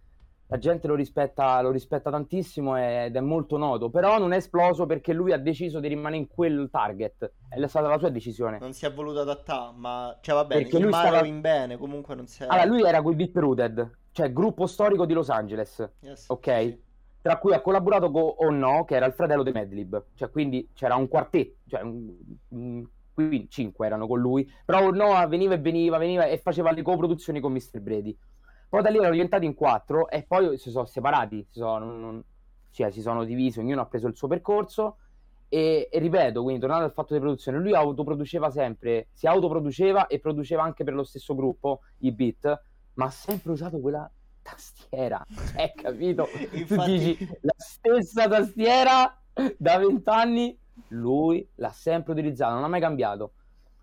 la 0.55 0.61
gente 0.61 0.87
lo 0.87 0.95
rispetta, 0.95 1.61
lo 1.63 1.73
rispetta 1.73 2.11
tantissimo 2.11 2.77
ed 2.79 3.17
è 3.17 3.21
molto 3.21 3.57
noto. 3.57 3.91
Però 3.91 4.19
non 4.19 4.33
è 4.33 4.37
esploso 4.37 4.87
perché 4.87 5.13
lui 5.13 5.33
ha 5.33 5.37
deciso 5.37 5.81
di 5.81 5.89
rimanere 5.89 6.17
in 6.17 6.29
quel 6.29 6.69
target. 6.71 7.33
È 7.49 7.67
stata 7.67 7.89
la 7.89 7.99
sua 7.99 8.09
decisione. 8.09 8.59
Non 8.61 8.73
si 8.73 8.87
è 8.87 8.93
voluto 8.93 9.21
adattare, 9.21 9.73
ma... 9.77 10.17
Cioè, 10.21 10.35
va 10.37 10.45
bene, 10.45 10.69
lui 10.71 10.93
stava- 10.93 11.27
in 11.27 11.41
bene, 11.41 11.77
comunque 11.77 12.15
non 12.15 12.29
si 12.29 12.45
è... 12.45 12.47
Allora, 12.47 12.67
lui 12.67 12.83
era 12.85 13.03
con 13.03 13.13
i 13.13 13.17
Beat 13.17 13.37
Rooted, 13.37 13.91
cioè 14.13 14.33
gruppo 14.33 14.67
storico 14.67 15.07
di 15.07 15.13
Los 15.13 15.29
Angeles. 15.29 15.91
Yes, 16.01 16.27
ok? 16.29 16.61
sì. 16.63 16.83
Tra 17.21 17.39
cui 17.39 17.53
ha 17.53 17.61
collaborato 17.61 18.11
con 18.13 18.23
O 18.37 18.51
No, 18.51 18.85
che 18.85 18.95
era 18.95 19.07
il 19.07 19.13
fratello 19.15 19.43
di 19.43 19.51
Madlib, 19.51 20.05
cioè 20.15 20.31
quindi 20.31 20.69
c'era 20.73 20.95
un 20.95 21.09
quartetto, 21.09 21.63
cioè 21.67 21.81
un- 21.81 22.15
un- 22.51 22.87
quindi 23.13 23.49
cinque 23.49 23.87
erano 23.87 24.07
con 24.07 24.21
lui, 24.21 24.49
però 24.65 24.91
No 24.91 25.27
veniva 25.27 25.55
e 25.55 25.59
veniva, 25.59 25.99
veniva 25.99 26.27
e 26.27 26.39
faceva 26.39 26.71
le 26.71 26.83
coproduzioni 26.83 27.41
con 27.41 27.51
Mr. 27.53 27.81
Brady. 27.81 28.17
Poi 28.75 28.83
da 28.83 28.91
lì 28.91 28.97
erano 28.97 29.13
diventati 29.13 29.45
in 29.45 29.55
quattro 29.55 30.11
e 30.11 30.25
poi 30.25 30.59
si 30.59 30.71
sono 30.71 30.85
separati, 30.85 31.47
si 31.49 31.61
sono, 31.61 31.85
non- 31.85 32.01
non- 32.01 32.25
cioè, 32.73 32.91
si 32.91 33.03
sono 33.03 33.23
divisi, 33.23 33.61
ognuno 33.61 33.83
ha 33.83 33.87
preso 33.87 34.09
il 34.09 34.17
suo 34.17 34.27
percorso 34.27 34.97
e, 35.49 35.89
e 35.93 35.99
ripeto, 36.01 36.43
quindi 36.43 36.61
tornando 36.61 36.85
al 36.85 36.93
fatto 36.93 37.15
di 37.15 37.21
produzione, 37.21 37.59
lui 37.61 37.73
autoproduceva 37.73 38.51
sempre, 38.51 39.11
si 39.13 39.29
autoproduceva 39.29 40.09
e 40.09 40.19
produceva 40.19 40.65
anche 40.65 40.83
per 40.83 40.95
lo 40.95 41.05
stesso 41.05 41.37
gruppo 41.37 41.83
i 41.99 42.11
beat, 42.11 42.63
ma 42.95 43.05
ha 43.05 43.11
sempre 43.11 43.53
usato 43.53 43.79
quella 43.79 44.11
tastiera, 44.43 45.25
cioè, 45.55 45.73
capito? 45.77 46.27
tu 46.33 46.57
Infatti- 46.57 46.91
dici 46.99 47.29
la 47.43 47.55
stessa 47.57 48.27
tastiera 48.27 49.17
da 49.57 49.79
vent'anni, 49.79 50.59
lui 50.89 51.49
l'ha 51.55 51.71
sempre 51.71 52.11
utilizzata, 52.11 52.55
non 52.55 52.65
ha 52.65 52.69
mai 52.69 52.81
cambiato. 52.81 53.35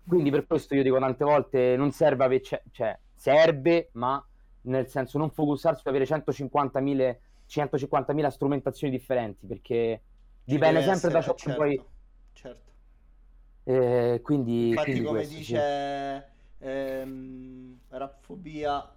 Quindi 0.06 0.30
per 0.30 0.46
questo 0.46 0.74
io 0.74 0.82
dico 0.82 0.98
tante 0.98 1.24
volte 1.24 1.76
non 1.78 1.92
serve 1.92 2.24
avere, 2.24 2.42
cioè, 2.42 2.62
cioè, 2.72 2.98
serve, 3.14 3.88
ma 3.92 4.22
nel 4.62 4.88
senso 4.88 5.18
non 5.18 5.30
focussarsi 5.30 5.82
su 5.82 5.88
avere 5.88 6.04
150.000 6.06 7.18
150.000 7.48 8.28
strumentazioni 8.28 8.92
differenti, 8.96 9.46
perché 9.46 10.02
Ci 10.44 10.54
dipende 10.54 10.82
sempre 10.82 11.10
da 11.10 11.18
essere, 11.18 11.22
ciò 11.22 11.34
che 11.34 11.52
poi... 11.52 11.84
Certo. 12.32 12.72
eh, 13.64 14.20
quindi, 14.22 14.70
Infatti, 14.70 14.90
quindi 14.90 15.02
come 15.02 15.18
questo, 15.18 15.32
sì. 15.34 15.38
dice 15.38 16.32
ehm, 16.58 17.80
Rapfobia, 17.88 18.96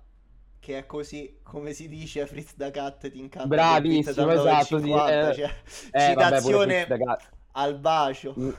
che 0.60 0.78
è 0.80 0.86
così 0.86 1.40
come 1.44 1.74
si 1.74 1.88
dice, 1.88 2.26
Fritz 2.28 2.56
da 2.56 2.72
Cat 2.72 3.10
ti 3.10 3.20
incanta 3.20 3.48
Bravissimo, 3.48 4.26
da 4.26 4.34
esatto, 4.34 4.80
sì, 4.80 4.92
9,50, 4.92 5.30
eh, 5.30 5.34
cioè, 5.34 5.50
Eh, 5.92 6.14
vabbè, 6.14 6.42
citazione 6.42 6.86
da 6.88 6.98
Cat. 6.98 7.34
al 7.52 7.80
bacio. 7.80 8.36
Mm, 8.40 8.50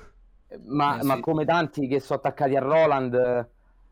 Ma, 0.66 0.98
Eh, 0.98 1.02
ma 1.02 1.14
sì. 1.14 1.20
come 1.20 1.44
tanti 1.44 1.86
che 1.88 2.00
sono 2.00 2.18
attaccati 2.20 2.54
a 2.56 2.60
Roland, 2.60 3.14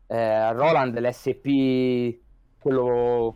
eh, 0.07 0.17
a 0.17 0.51
Roland 0.51 0.97
l'SP, 0.99 2.19
quello 2.65 3.35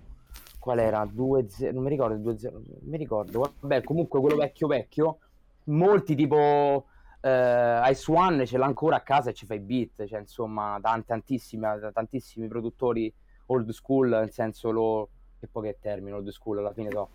qual 0.57 0.79
era? 0.79 1.05
2-0, 1.05 1.71
non 1.71 1.83
mi 1.83 1.89
ricordo, 1.89 2.31
2-0, 2.31 2.51
non 2.51 2.63
mi 2.81 2.97
ricordo. 2.97 3.53
Vabbè, 3.59 3.83
comunque 3.83 4.19
quello 4.19 4.35
vecchio 4.35 4.65
vecchio, 4.65 5.19
molti 5.65 6.15
tipo 6.15 6.87
eh, 7.21 7.81
Ice 7.91 8.11
One 8.11 8.47
ce 8.47 8.57
l'ha 8.57 8.65
ancora 8.65 8.95
a 8.95 9.01
casa 9.01 9.29
e 9.29 9.33
ci 9.33 9.45
fa 9.45 9.53
i 9.53 9.59
beat, 9.59 10.07
cioè 10.07 10.19
insomma, 10.19 10.79
tan- 10.81 11.05
tantissimi, 11.05 11.63
tantissimi 11.93 12.47
produttori 12.47 13.13
old 13.47 13.69
school, 13.69 14.09
nel 14.09 14.31
senso 14.31 14.71
lo 14.71 15.09
che 15.39 15.47
poi 15.47 15.63
che 15.67 15.77
termine 15.79 16.15
old 16.15 16.29
school 16.29 16.57
alla 16.57 16.73
fine 16.73 16.89
so, 16.89 17.09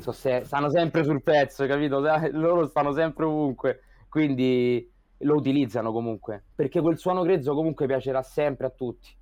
so 0.00 0.10
se- 0.10 0.42
stanno 0.44 0.70
sempre 0.70 1.04
sul 1.04 1.22
pezzo, 1.22 1.66
capito? 1.66 2.00
Loro 2.32 2.66
stanno 2.66 2.92
sempre 2.92 3.26
ovunque, 3.26 3.82
quindi 4.08 4.90
lo 5.18 5.36
utilizzano 5.36 5.92
comunque, 5.92 6.46
perché 6.52 6.80
quel 6.80 6.98
suono 6.98 7.22
grezzo 7.22 7.54
comunque 7.54 7.86
piacerà 7.86 8.22
sempre 8.22 8.66
a 8.66 8.70
tutti, 8.70 9.16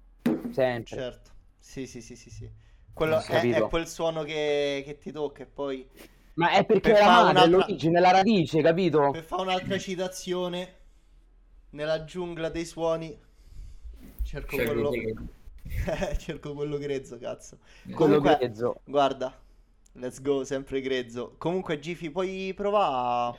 sempre. 0.51 0.97
Certo. 0.97 1.32
Sì, 1.63 1.87
sì, 1.87 2.01
sì, 2.03 2.17
sì, 2.17 2.29
sì. 2.29 2.51
Quello 2.93 3.19
è, 3.25 3.41
è 3.53 3.69
quel 3.69 3.87
suono 3.87 4.25
che, 4.25 4.83
che 4.85 4.99
ti 4.99 5.13
tocca 5.13 5.45
e 5.45 5.47
poi 5.47 5.89
Ma 6.35 6.51
è 6.51 6.65
perché 6.67 6.91
Per 6.91 7.01
la 7.01 7.07
madre, 7.07 7.29
è 7.29 7.31
un'altra- 7.47 7.57
l'origine, 7.59 8.01
la 8.01 8.11
radice, 8.11 8.61
capito? 8.61 9.11
per 9.13 9.23
fare 9.23 9.43
un'altra 9.43 9.79
citazione 9.79 10.77
nella 11.71 12.05
giungla 12.05 12.49
dei 12.51 12.67
suoni 12.67 13.17
cerco 14.25 14.57
Scelgo 14.57 14.73
quello 14.73 14.89
quello- 14.89 15.29
cerco 16.19 16.53
quello 16.55 16.79
grezzo, 16.79 17.17
cazzo. 17.19 17.59
Quello 17.85 17.97
Comunque- 17.97 18.37
grezzo. 18.39 18.81
Guarda, 18.85 19.41
let's 19.93 20.21
go, 20.21 20.45
sempre 20.45 20.81
grezzo. 20.81 21.37
Comunque, 21.39 21.79
Gifi, 21.79 22.11
puoi 22.11 22.53
provare 22.55 23.39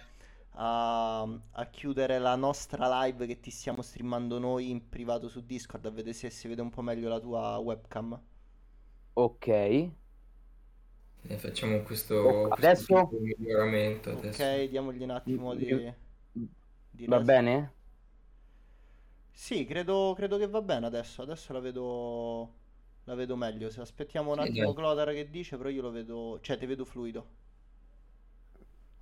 a, 0.53 1.21
a- 1.21 1.65
chiudere 1.69 2.19
la 2.19 2.35
nostra 2.35 3.03
live 3.05 3.25
che 3.27 3.39
ti 3.39 3.51
stiamo 3.51 3.81
streamando 3.81 4.39
noi 4.39 4.69
in 4.69 4.89
privato 4.89 5.27
su 5.29 5.45
Discord 5.45 5.85
a 5.85 5.89
vedere 5.91 6.13
se 6.13 6.29
si 6.29 6.47
vede 6.47 6.61
un 6.61 6.69
po' 6.69 6.81
meglio 6.81 7.09
la 7.09 7.19
tua 7.19 7.57
webcam. 7.57 8.19
Ok. 9.15 9.47
Eh, 9.47 11.37
facciamo 11.37 11.81
questo, 11.81 12.13
Oh, 12.23 12.47
questo 12.53 12.77
adesso? 12.77 12.85
piccolo 12.85 13.21
miglioramento 13.21 14.09
adesso. 14.11 14.47
Ok, 14.47 14.69
diamogli 14.69 15.03
un 15.03 15.09
attimo 15.11 15.55
di, 15.55 15.93
di 16.91 17.07
Va 17.13 17.19
bene? 17.21 17.55
Sì, 19.31 19.65
credo, 19.65 20.13
credo 20.15 20.37
che 20.37 20.47
va 20.47 20.61
bene 20.61 20.85
adesso. 20.85 21.21
Adesso 21.21 21.51
la 21.53 21.59
vedo, 21.59 22.53
la 23.05 23.15
vedo 23.15 23.35
meglio. 23.35 23.69
Se 23.69 23.81
aspettiamo 23.81 24.31
un 24.31 24.39
Sì, 24.39 24.39
attimo. 24.39 24.73
Clodar 24.73 25.11
che 25.13 25.29
dice, 25.29 25.57
però 25.57 25.69
io 25.69 25.81
lo 25.81 25.91
vedo, 25.91 26.39
cioè 26.41 26.57
ti 26.57 26.65
vedo 26.65 26.85
fluido. 26.85 27.27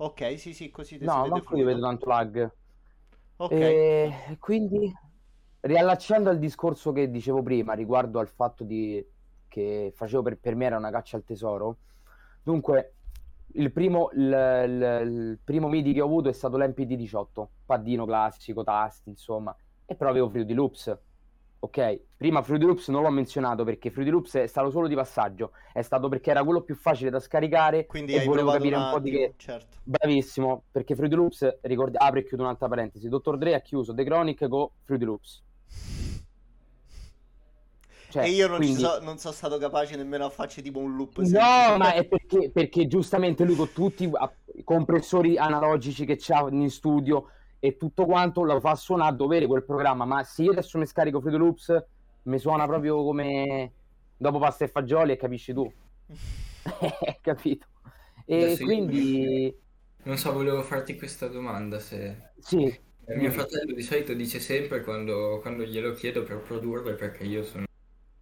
Ok, 0.01 0.37
sì, 0.37 0.53
sì, 0.53 0.69
così 0.69 0.97
ti 0.97 1.07
si 1.07 1.21
No, 1.21 1.25
manco 1.25 1.55
io 1.55 1.65
vedo 1.65 1.81
tanto 1.81 2.07
lag. 2.07 2.51
Ok. 3.37 3.61
E 3.61 4.37
quindi, 4.39 4.91
riallacciando 5.61 6.29
al 6.29 6.39
discorso 6.39 6.91
che 6.91 7.09
dicevo 7.09 7.41
prima 7.43 7.73
riguardo 7.73 8.19
al 8.19 8.29
fatto 8.29 8.63
di 8.63 9.03
che 9.47 9.91
facevo 9.93 10.21
per, 10.23 10.39
per 10.39 10.55
me 10.55 10.65
era 10.65 10.77
una 10.77 10.91
caccia 10.91 11.17
al 11.17 11.23
tesoro. 11.25 11.79
Dunque, 12.41 12.95
il 13.55 13.71
primo, 13.71 14.09
il, 14.13 14.21
il- 14.21 15.01
il 15.31 15.39
primo 15.43 15.67
MIDI 15.67 15.93
che 15.93 16.01
ho 16.01 16.05
avuto 16.05 16.29
è 16.29 16.33
stato 16.33 16.57
l'MPD18, 16.57 17.51
paddino 17.65 18.05
classico, 18.05 18.63
tasti, 18.63 19.09
insomma, 19.09 19.55
e 19.85 19.95
però 19.95 20.09
avevo 20.09 20.29
Fruity 20.29 20.53
Loops. 20.53 20.99
Ok, 21.63 21.99
prima 22.17 22.41
Fruity 22.41 22.65
Loops 22.65 22.87
non 22.87 23.03
l'ho 23.03 23.11
menzionato 23.11 23.63
perché 23.63 23.91
Fruity 23.91 24.09
Loops 24.09 24.33
è 24.35 24.47
stato 24.47 24.71
solo 24.71 24.87
di 24.87 24.95
passaggio, 24.95 25.51
è 25.71 25.83
stato 25.83 26.09
perché 26.09 26.31
era 26.31 26.43
quello 26.43 26.61
più 26.61 26.73
facile 26.75 27.11
da 27.11 27.19
scaricare 27.19 27.85
Quindi 27.85 28.15
e 28.15 28.23
volevo 28.25 28.49
capire 28.51 28.75
un 28.75 28.89
po' 28.91 28.99
di 28.99 29.11
che, 29.11 29.33
certo. 29.37 29.77
Bravissimo, 29.83 30.63
perché 30.71 30.95
Fruity 30.95 31.13
Loops, 31.15 31.59
ricordi, 31.61 31.97
apro 31.99 32.19
e 32.19 32.23
chiudo 32.23 32.41
un'altra 32.43 32.67
parentesi, 32.67 33.07
Dr. 33.09 33.37
Dre 33.37 33.53
ha 33.53 33.59
chiuso 33.59 33.93
The 33.93 34.03
Chronic 34.03 34.47
con 34.47 34.69
Fruity 34.85 35.05
Loops. 35.05 35.43
Cioè, 38.09 38.23
e 38.23 38.29
io 38.31 38.47
non, 38.47 38.57
quindi- 38.57 38.81
so- 38.81 38.99
non 38.99 39.19
sono 39.19 39.33
stato 39.33 39.57
capace 39.59 39.95
nemmeno 39.95 40.25
a 40.25 40.29
farci 40.29 40.63
tipo 40.63 40.79
un 40.79 40.95
loop 40.95 41.19
No, 41.19 41.25
semplice. 41.25 41.77
ma 41.77 41.93
è 41.93 42.03
perché, 42.05 42.49
perché 42.49 42.87
giustamente 42.87 43.45
lui 43.45 43.55
con 43.55 43.71
tutti 43.71 44.03
i 44.55 44.63
compressori 44.63 45.37
analogici 45.37 46.05
che 46.05 46.17
c'ha 46.19 46.45
in 46.49 46.69
studio 46.71 47.27
e 47.61 47.77
tutto 47.77 48.05
quanto 48.07 48.43
lo 48.43 48.59
fa 48.59 48.75
suonare 48.75 49.11
a 49.11 49.15
dovere 49.15 49.47
quel 49.47 49.63
programma, 49.65 50.05
ma 50.05 50.23
se 50.25 50.43
io 50.43 50.51
adesso 50.51 50.79
mi 50.79 50.87
scarico 50.87 51.21
Fruity 51.21 51.37
Loops 51.37 51.85
mi 52.23 52.39
suona 52.39 52.65
proprio 52.67 53.03
come 53.03 53.75
dopo 54.17 54.39
pasta 54.39 54.65
e 54.65 54.69
fagioli 54.69 55.13
e 55.13 55.17
capisci 55.17 55.53
tu, 55.53 55.71
capito? 57.21 57.67
E 58.25 58.35
Adesso 58.35 58.63
quindi 58.63 59.55
Non 60.03 60.17
so, 60.17 60.31
volevo 60.33 60.63
farti 60.63 60.95
questa 60.97 61.27
domanda 61.27 61.79
se... 61.79 62.33
sì, 62.39 62.81
Eh, 63.05 63.15
Mio 63.17 63.31
fratello 63.31 63.73
di 63.73 63.81
solito 63.83 64.13
dice 64.13 64.39
sempre 64.39 64.81
quando, 64.83 65.39
quando 65.41 65.63
glielo 65.63 65.93
chiedo 65.93 66.23
per 66.23 66.41
produrre, 66.41 66.95
perché 66.95 67.23
io 67.25 67.43
sono 67.43 67.65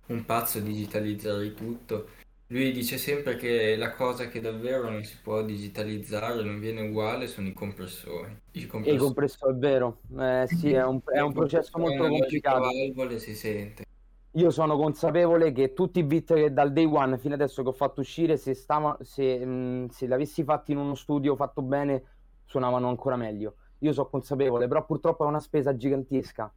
un 0.07 0.25
pazzo, 0.25 0.59
digitalizzare 0.61 1.53
tutto, 1.53 2.09
lui 2.51 2.71
dice 2.71 2.97
sempre 2.97 3.35
che 3.35 3.75
la 3.75 3.91
cosa 3.91 4.27
che 4.27 4.41
davvero 4.41 4.89
non 4.89 5.03
si 5.03 5.17
può 5.21 5.43
digitalizzare, 5.43 6.43
non 6.43 6.59
viene 6.59 6.81
uguale, 6.81 7.27
sono 7.27 7.47
i 7.47 7.53
compressori. 7.53 8.35
I 8.53 8.65
compressori. 8.65 8.97
compressori, 8.97 9.53
è 9.53 9.57
vero, 9.57 9.99
eh, 10.17 10.45
sì, 10.47 10.71
è 10.71 10.83
un, 10.83 10.99
è 11.13 11.19
un 11.19 11.31
processo 11.31 11.77
molto 11.77 12.07
complicato. 12.07 12.61
valvole 12.61 13.19
si 13.19 13.35
sente. 13.35 13.85
Io 14.33 14.49
sono 14.49 14.77
consapevole 14.77 15.51
che 15.51 15.73
tutti 15.73 15.99
i 15.99 16.03
beat 16.03 16.33
che 16.33 16.51
dal 16.51 16.71
day 16.71 16.85
one 16.85 17.19
fino 17.19 17.35
adesso 17.35 17.61
che 17.61 17.69
ho 17.69 17.73
fatto 17.73 18.01
uscire, 18.01 18.35
se, 18.37 18.55
stava, 18.55 18.97
se, 19.01 19.45
mh, 19.45 19.89
se 19.89 20.07
li 20.07 20.13
avessi 20.13 20.43
fatti 20.43 20.71
in 20.71 20.77
uno 20.77 20.95
studio 20.95 21.35
fatto 21.35 21.61
bene, 21.61 22.03
suonavano 22.45 22.89
ancora 22.89 23.15
meglio. 23.15 23.55
Io 23.79 23.93
sono 23.93 24.09
consapevole, 24.09 24.67
però 24.67 24.85
purtroppo 24.85 25.23
è 25.23 25.27
una 25.27 25.39
spesa 25.39 25.75
gigantesca, 25.75 26.51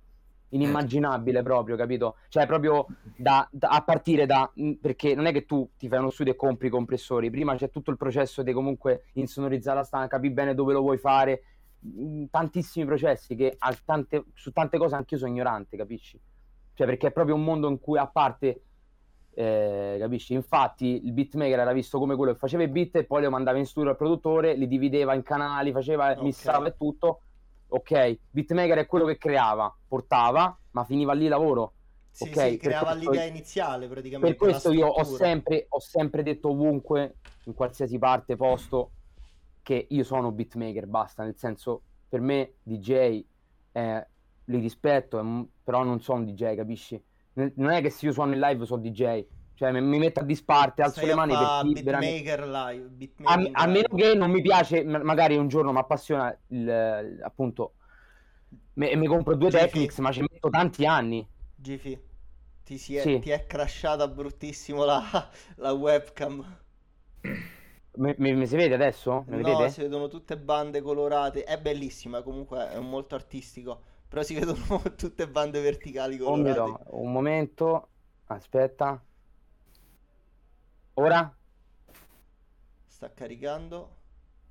inimmaginabile 0.52 1.42
proprio, 1.42 1.76
capito? 1.76 2.16
Cioè 2.28 2.46
proprio 2.46 2.86
da, 3.16 3.46
da- 3.50 3.68
a 3.68 3.82
partire 3.82 4.26
da... 4.26 4.50
mh, 4.54 4.72
perché 4.74 5.14
non 5.14 5.26
è 5.26 5.32
che 5.32 5.44
tu 5.44 5.68
ti 5.76 5.88
fai 5.88 5.98
uno 5.98 6.10
studio 6.10 6.32
e 6.32 6.36
compri 6.36 6.68
i 6.68 6.70
compressori, 6.70 7.30
prima 7.30 7.54
c'è 7.56 7.70
tutto 7.70 7.90
il 7.90 7.96
processo 7.96 8.42
di 8.42 8.52
comunque 8.52 9.04
insonorizzare 9.14 9.78
la 9.78 9.84
stanza, 9.84 10.08
capi 10.08 10.30
bene 10.30 10.54
dove 10.54 10.72
lo 10.72 10.80
vuoi 10.80 10.98
fare, 10.98 11.42
mh, 11.80 12.24
tantissimi 12.30 12.86
processi 12.86 13.34
che 13.34 13.56
tante- 13.84 14.24
su 14.34 14.52
tante 14.52 14.78
cose 14.78 14.94
anch'io 14.94 15.18
sono 15.18 15.30
ignorante, 15.30 15.76
capisci? 15.76 16.20
Cioè, 16.74 16.86
perché 16.86 17.08
è 17.08 17.12
proprio 17.12 17.34
un 17.34 17.44
mondo 17.44 17.68
in 17.68 17.78
cui, 17.78 17.98
a 17.98 18.06
parte, 18.06 18.62
eh, 19.34 19.96
capisci? 19.98 20.34
Infatti, 20.34 21.04
il 21.04 21.12
beatmaker 21.12 21.58
era 21.58 21.72
visto 21.72 21.98
come 21.98 22.16
quello 22.16 22.32
che 22.32 22.38
faceva 22.38 22.62
i 22.62 22.68
beat 22.68 22.96
e 22.96 23.04
poi 23.04 23.22
lo 23.22 23.30
mandava 23.30 23.58
in 23.58 23.66
studio 23.66 23.90
al 23.90 23.96
produttore, 23.96 24.54
li 24.54 24.66
divideva 24.66 25.14
in 25.14 25.22
canali, 25.22 25.72
faceva, 25.72 26.12
Ok. 26.12 26.22
missava 26.22 26.66
e 26.68 26.76
tutto. 26.76 27.22
Ok, 27.74 28.18
beatmaker 28.30 28.78
è 28.78 28.86
quello 28.86 29.06
che 29.06 29.16
creava, 29.16 29.74
portava, 29.88 30.54
ma 30.72 30.84
finiva 30.84 31.14
lì 31.14 31.24
il 31.24 31.30
lavoro. 31.30 31.72
Sì, 32.10 32.24
Ok, 32.24 32.50
sì, 32.50 32.56
creava 32.58 32.92
l'idea 32.92 33.24
iniziale 33.24 33.88
praticamente. 33.88 34.36
Per 34.36 34.46
questo 34.46 34.72
io 34.72 34.88
ho 34.88 35.04
sempre, 35.04 35.64
ho 35.70 35.80
sempre 35.80 36.22
detto 36.22 36.50
ovunque, 36.50 37.16
in 37.44 37.54
qualsiasi 37.54 37.98
parte, 37.98 38.36
posto, 38.36 38.90
che 39.62 39.86
io 39.88 40.04
sono 40.04 40.32
beatmaker, 40.32 40.86
basta, 40.86 41.22
nel 41.22 41.38
senso, 41.38 41.80
per 42.10 42.20
me 42.20 42.56
DJ 42.62 43.24
eh, 43.72 44.06
li 44.44 44.58
rispetto, 44.58 45.48
però 45.64 45.82
non 45.82 46.02
sono 46.02 46.18
un 46.18 46.26
DJ, 46.26 46.54
capisci? 46.56 47.02
Non 47.32 47.70
è 47.70 47.80
che 47.80 47.88
se 47.88 48.04
io 48.04 48.12
suono 48.12 48.34
in 48.34 48.40
live 48.40 48.66
sono 48.66 48.82
DJ, 48.82 49.24
cioè 49.62 49.80
mi, 49.80 49.98
metto 49.98 50.20
a 50.20 50.24
disparte, 50.24 50.82
alzo 50.82 51.04
Stai 51.04 51.06
le 51.06 51.14
mani 51.14 51.36
per 51.36 51.50
chi 51.52 51.78
veramente... 51.80 52.20
live, 52.36 52.90
A, 53.24 53.34
a 53.52 53.66
meno 53.66 53.88
che 53.96 54.14
non 54.14 54.30
mi 54.32 54.40
piace, 54.42 54.82
ma- 54.84 55.02
magari 55.02 55.36
un 55.36 55.46
giorno 55.48 55.72
mi 55.72 55.78
appassiona 55.78 56.36
il, 56.48 57.20
appunto, 57.22 57.76
me- 58.74 58.96
mi 58.96 59.06
compro 59.06 59.36
due 59.36 59.50
Sì, 59.50 59.52
Technics, 59.52 59.98
ma 59.98 60.12
ci 60.12 60.20
metto 60.22 60.50
tanti 60.50 60.84
anni. 60.86 61.28
Gifi, 61.56 61.98
ti, 62.64 62.76
si 62.76 62.96
è, 62.96 63.10
Sì. 63.10 63.22
ti 63.22 63.30
è 63.30 63.46
crashata 63.46 64.06
bruttissimo 64.06 64.84
la, 64.84 65.30
la 65.56 65.72
webcam. 65.72 66.44
Mi, 67.96 68.14
mi- 68.18 68.34
mi 68.34 68.46
si 68.46 68.56
vede 68.56 68.74
adesso? 68.74 69.24
Mi 69.28 69.36
No, 69.36 69.38
vedete? 69.38 69.66
si 69.66 69.80
vedono 69.80 70.06
tutte 70.06 70.38
bande 70.38 70.80
colorate. 70.80 71.42
È 71.42 71.60
bellissima, 71.60 72.22
comunque 72.22 72.70
è 72.70 72.78
molto 72.78 73.16
artistico. 73.16 73.82
Però 74.08 74.22
si 74.22 74.34
vedono 74.38 74.80
tutte 74.96 75.28
bande 75.28 75.60
verticali 75.60 76.16
Oh 76.24 76.36
colorate. 76.36 76.38
Dio, 76.38 76.80
un 76.90 77.12
momento, 77.12 77.90
aspetta. 78.26 79.04
Ora? 81.02 81.36
Sta 82.86 83.12
caricando. 83.12 83.96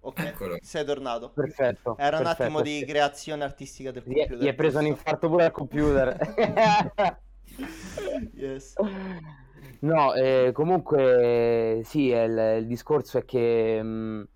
Ok, 0.01 0.19
Eccolo. 0.19 0.57
sei 0.59 0.83
tornato. 0.83 1.31
Perfetto. 1.31 1.95
Era 1.97 2.17
un 2.17 2.23
perfetto, 2.23 2.43
attimo 2.43 2.61
di 2.61 2.79
sì. 2.79 2.85
creazione 2.85 3.43
artistica 3.45 3.91
del 3.91 4.03
computer. 4.03 4.37
gli 4.37 4.47
è 4.47 4.53
preso 4.53 4.79
un 4.79 4.85
infarto 4.87 5.29
pure 5.29 5.45
al 5.45 5.51
computer. 5.51 6.17
Yes. 8.33 8.73
No, 9.79 10.13
eh, 10.13 10.51
comunque 10.53 11.81
sì, 11.83 12.07
il, 12.07 12.57
il 12.59 12.67
discorso 12.67 13.17
è 13.17 13.25
che 13.25 13.81
mh, 13.81 14.27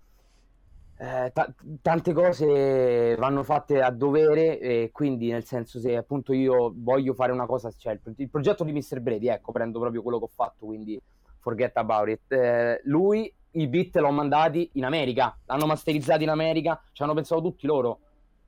eh, 0.98 1.30
ta- 1.32 1.54
tante 1.82 2.12
cose 2.12 3.14
vanno 3.16 3.42
fatte 3.42 3.80
a 3.82 3.90
dovere 3.90 4.58
e 4.58 4.90
quindi 4.92 5.30
nel 5.30 5.44
senso 5.44 5.78
se 5.78 5.96
appunto 5.96 6.32
io 6.32 6.72
voglio 6.76 7.14
fare 7.14 7.32
una 7.32 7.46
cosa, 7.46 7.70
cioè 7.70 7.92
il, 7.94 8.00
pro- 8.00 8.12
il 8.16 8.30
progetto 8.30 8.64
di 8.64 8.72
Mr. 8.72 9.00
Brady, 9.00 9.28
ecco, 9.28 9.52
prendo 9.52 9.78
proprio 9.80 10.02
quello 10.02 10.18
che 10.18 10.24
ho 10.24 10.30
fatto, 10.34 10.66
quindi 10.66 11.00
forget 11.46 11.76
about 11.76 12.08
it. 12.08 12.32
Eh, 12.32 12.80
lui 12.84 13.32
i 13.52 13.68
beat 13.68 13.94
l'ho 13.96 14.10
mandati 14.10 14.68
in 14.74 14.84
America, 14.84 15.38
l'hanno 15.46 15.66
masterizzati 15.66 16.24
in 16.24 16.30
America, 16.30 16.82
ci 16.90 17.04
hanno 17.04 17.14
pensato 17.14 17.40
tutti 17.40 17.66
loro 17.66 18.00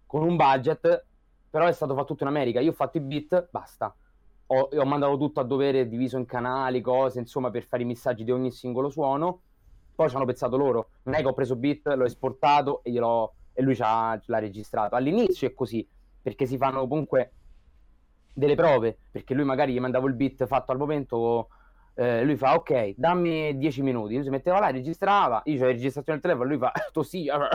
con 0.04 0.22
un 0.24 0.34
budget, 0.34 1.04
però 1.48 1.66
è 1.66 1.72
stato 1.72 1.94
fatto 1.94 2.08
tutto 2.08 2.24
in 2.24 2.30
America. 2.30 2.58
Io 2.58 2.70
ho 2.70 2.74
fatto 2.74 2.96
i 2.96 3.00
beat, 3.00 3.50
basta. 3.50 3.94
Ho, 4.46 4.68
ho 4.72 4.84
mandato 4.84 5.16
tutto 5.16 5.38
a 5.38 5.44
dovere, 5.44 5.88
diviso 5.88 6.18
in 6.18 6.26
canali, 6.26 6.80
cose, 6.80 7.20
insomma, 7.20 7.50
per 7.50 7.64
fare 7.64 7.84
i 7.84 7.86
messaggi 7.86 8.24
di 8.24 8.32
ogni 8.32 8.50
singolo 8.50 8.90
suono. 8.90 9.42
Poi 9.94 10.08
ci 10.08 10.16
hanno 10.16 10.24
pensato 10.24 10.56
loro. 10.56 10.90
Non 11.04 11.14
è 11.14 11.20
che 11.20 11.26
ho 11.26 11.34
preso 11.34 11.54
beat, 11.54 11.86
l'ho 11.86 12.04
esportato 12.04 12.82
e, 12.82 12.90
gliel'ho- 12.90 13.34
e 13.52 13.62
lui 13.62 13.76
l'ha 13.76 14.20
registrato. 14.26 14.96
All'inizio 14.96 15.46
è 15.46 15.54
così, 15.54 15.86
perché 16.20 16.46
si 16.46 16.56
fanno 16.56 16.86
comunque 16.88 17.32
delle 18.34 18.54
prove, 18.56 18.98
perché 19.10 19.34
lui 19.34 19.44
magari 19.44 19.72
gli 19.72 19.80
mandavo 19.80 20.06
il 20.06 20.14
beat 20.14 20.46
fatto 20.46 20.72
al 20.72 20.78
momento, 20.78 21.48
eh, 21.98 22.22
lui 22.22 22.36
fa 22.36 22.54
ok, 22.54 22.94
dammi 22.96 23.58
10 23.58 23.82
minuti, 23.82 24.14
lui 24.14 24.22
si 24.22 24.30
metteva 24.30 24.60
là, 24.60 24.70
registrava, 24.70 25.42
io 25.46 25.58
c'ho 25.58 25.64
la 25.64 25.72
registrazione 25.72 26.20
del 26.20 26.30
telefono, 26.30 26.48
lui 26.48 26.58
fa 26.58 26.72
tossia, 26.92 27.36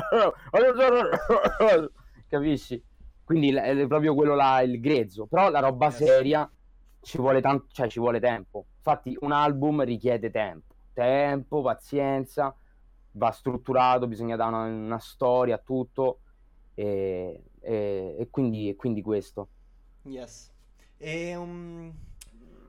capisci? 2.27 2.83
Quindi 3.23 3.55
è 3.55 3.87
proprio 3.87 4.13
quello 4.13 4.35
là, 4.35 4.61
il 4.61 4.81
grezzo, 4.81 5.27
però 5.27 5.49
la 5.49 5.61
roba 5.61 5.89
seria 5.91 6.51
ci 6.99 7.19
vuole 7.19 7.39
tanto, 7.39 7.67
cioè 7.71 7.87
ci 7.87 7.99
vuole 7.99 8.19
tempo. 8.19 8.65
Infatti 8.75 9.17
un 9.21 9.31
album 9.31 9.81
richiede 9.85 10.29
tempo, 10.29 10.73
tempo, 10.91 11.61
pazienza, 11.61 12.53
va 13.11 13.31
strutturato, 13.31 14.07
bisogna 14.07 14.35
dare 14.35 14.53
una, 14.53 14.65
una 14.65 14.99
storia 14.99 15.55
a 15.55 15.61
tutto 15.63 16.19
e, 16.73 17.43
e- 17.61 18.15
e 18.19 18.27
quindi, 18.29 18.67
e 18.67 18.75
quindi 18.75 19.01
questo. 19.01 19.47
Yes. 20.01 20.51
E, 20.97 21.33
um, 21.33 21.93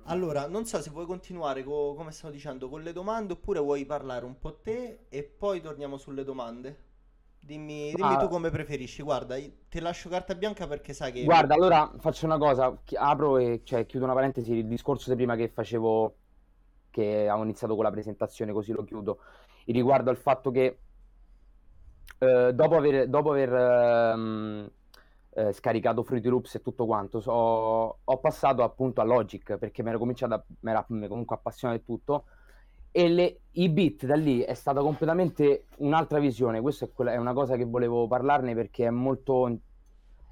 allora, 0.06 0.46
non 0.46 0.64
so 0.66 0.80
se 0.80 0.90
vuoi 0.90 1.06
continuare, 1.06 1.62
co- 1.64 1.94
come 1.94 2.10
stavo 2.12 2.32
dicendo, 2.32 2.68
con 2.68 2.82
le 2.82 2.92
domande 2.92 3.32
oppure 3.34 3.60
vuoi 3.60 3.84
parlare 3.86 4.24
un 4.24 4.38
po' 4.38 4.54
te 4.56 5.06
e 5.08 5.22
poi 5.22 5.60
torniamo 5.60 5.96
sulle 5.96 6.24
domande. 6.24 6.82
Dimmi, 7.40 7.92
dimmi 7.94 8.14
Ah. 8.14 8.16
tu 8.16 8.28
come 8.28 8.50
preferisci. 8.50 9.02
Guarda, 9.02 9.36
ti 9.36 9.80
lascio 9.80 10.08
carta 10.08 10.34
bianca 10.34 10.66
perché 10.66 10.92
sai 10.94 11.12
che... 11.12 11.24
Guarda, 11.24 11.54
allora 11.54 11.92
faccio 11.98 12.24
una 12.26 12.38
cosa, 12.38 12.78
chi- 12.84 12.96
apro 12.96 13.36
e 13.38 13.60
cioè, 13.64 13.84
chiudo 13.86 14.04
una 14.04 14.14
parentesi, 14.14 14.52
il 14.52 14.66
discorso 14.66 15.10
di 15.10 15.16
prima 15.16 15.36
che 15.36 15.48
facevo, 15.48 16.14
che 16.90 17.28
avevo 17.28 17.44
iniziato 17.44 17.74
con 17.74 17.84
la 17.84 17.90
presentazione, 17.90 18.52
così 18.52 18.72
lo 18.72 18.84
chiudo, 18.84 19.18
riguardo 19.66 20.10
al 20.10 20.16
fatto 20.16 20.50
che 20.50 20.78
eh, 22.18 22.52
dopo 22.54 22.76
aver, 22.76 23.08
dopo 23.08 23.30
aver 23.30 23.52
ehm, 23.52 24.70
eh, 25.34 25.52
scaricato 25.52 26.02
Fruity 26.02 26.28
Loops 26.28 26.54
e 26.56 26.62
tutto 26.62 26.86
quanto, 26.86 27.20
so- 27.20 27.98
ho 28.04 28.18
passato 28.18 28.62
appunto 28.62 29.00
a 29.00 29.04
Logic, 29.04 29.56
perché 29.56 29.82
mi 29.82 29.90
ero 29.90 29.98
cominciato, 29.98 30.34
a, 30.34 30.44
mi 30.60 30.70
era 30.70 30.84
comunque 30.84 31.36
appassionato 31.36 31.78
di 31.80 31.84
tutto, 31.84 32.24
e 32.90 33.08
le- 33.08 33.40
i 33.52 33.68
beat 33.68 34.06
da 34.06 34.14
lì 34.14 34.40
è 34.40 34.54
stata 34.54 34.80
completamente 34.80 35.64
un'altra 35.78 36.18
visione. 36.20 36.60
Questa 36.60 36.84
è, 36.84 36.92
quella- 36.92 37.12
è 37.12 37.16
una 37.16 37.32
cosa 37.32 37.56
che 37.56 37.64
volevo 37.64 38.06
parlarne 38.06 38.54
perché 38.54 38.86
è 38.86 38.90
molto 38.90 39.58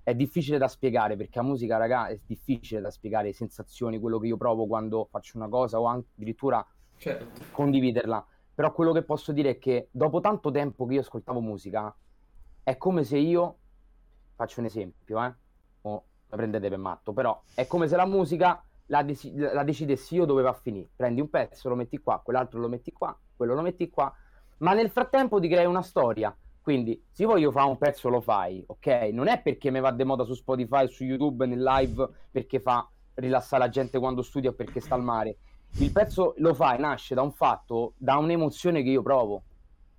è 0.05 0.15
difficile 0.17 0.59
da 0.59 0.67
spiegare 0.67 1.17
perché 1.17 1.39
la 1.39 1.45
musica, 1.45 1.77
raga, 1.77 2.09
è 2.09 2.19
difficile 2.27 2.81
da 2.81 2.91
spiegare 2.91 3.27
le 3.29 3.33
sensazioni, 3.33 4.01
quello 4.01 4.19
che 4.19 4.27
io 4.27 4.37
provo 4.37 4.67
quando 4.67 5.07
faccio 5.09 5.37
una 5.37 5.49
cosa 5.49 5.79
o 5.81 5.85
anche 5.85 6.09
addirittura 6.17 6.65
Certo. 6.97 7.45
condividerla. 7.53 8.27
Però 8.55 8.73
quello 8.73 8.93
che 8.93 9.03
posso 9.03 9.33
dire 9.33 9.51
è 9.51 9.59
che 9.59 9.89
dopo 9.93 10.21
tanto 10.21 10.51
tempo 10.51 10.87
che 10.87 10.95
io 10.95 11.01
ascoltavo 11.01 11.41
musica, 11.41 11.95
è 12.65 12.77
come 12.77 13.05
se 13.05 13.17
io, 13.17 13.59
faccio 14.43 14.61
un 14.61 14.67
esempio, 14.67 15.23
eh, 15.23 15.35
o 15.83 16.05
la 16.29 16.37
prendete 16.37 16.69
per 16.69 16.79
matto, 16.79 17.13
però 17.13 17.41
è 17.55 17.67
come 17.67 17.87
se 17.89 17.97
la 17.97 18.07
musica 18.07 18.63
la, 18.87 19.03
deci- 19.03 19.35
la 19.35 19.63
decidessi 19.63 20.17
io 20.17 20.25
dove 20.25 20.43
va 20.43 20.51
a 20.51 20.55
finire. 20.55 20.89
Prendi 20.95 21.21
un 21.21 21.31
pezzo, 21.31 21.69
lo 21.69 21.77
metti 21.77 21.99
qua, 21.99 22.21
quell'altro 22.23 22.59
lo 22.59 22.69
metti 22.69 22.93
qua, 22.93 23.17
quello 23.37 23.55
lo 23.55 23.63
metti 23.63 23.89
qua, 23.89 24.13
ma 24.59 24.73
nel 24.73 24.91
frattempo 24.91 25.41
ti 25.41 25.49
crei 25.49 25.67
una 25.67 25.83
storia. 25.83 26.37
Quindi, 26.61 27.05
se 27.11 27.25
voglio 27.25 27.51
fare 27.51 27.69
un 27.69 27.77
pezzo, 27.77 28.09
lo 28.09 28.21
fai, 28.21 28.63
ok? 28.65 28.87
Non 29.13 29.27
è 29.27 29.41
perché 29.43 29.71
mi 29.71 29.81
va 29.81 29.91
de 29.91 30.05
moda 30.05 30.25
su 30.25 30.35
Spotify, 30.35 30.87
su 30.89 31.05
YouTube, 31.05 31.45
nel 31.45 31.61
live, 31.61 32.09
perché 32.31 32.61
fa 32.61 32.89
rilassare 33.15 33.65
la 33.65 33.69
gente 33.69 33.99
quando 33.99 34.23
studia 34.23 34.51
o 34.51 34.53
perché 34.53 34.81
sta 34.81 34.95
al 34.95 35.03
mare. 35.03 35.39
Il 35.79 35.91
pezzo 35.91 36.35
lo 36.37 36.55
fai, 36.55 36.79
nasce 36.79 37.17
da 37.17 37.23
un 37.23 37.33
fatto, 37.33 37.95
da 37.97 38.17
un'emozione 38.19 38.83
che 38.83 38.91
io 38.91 39.03
provo, 39.03 39.43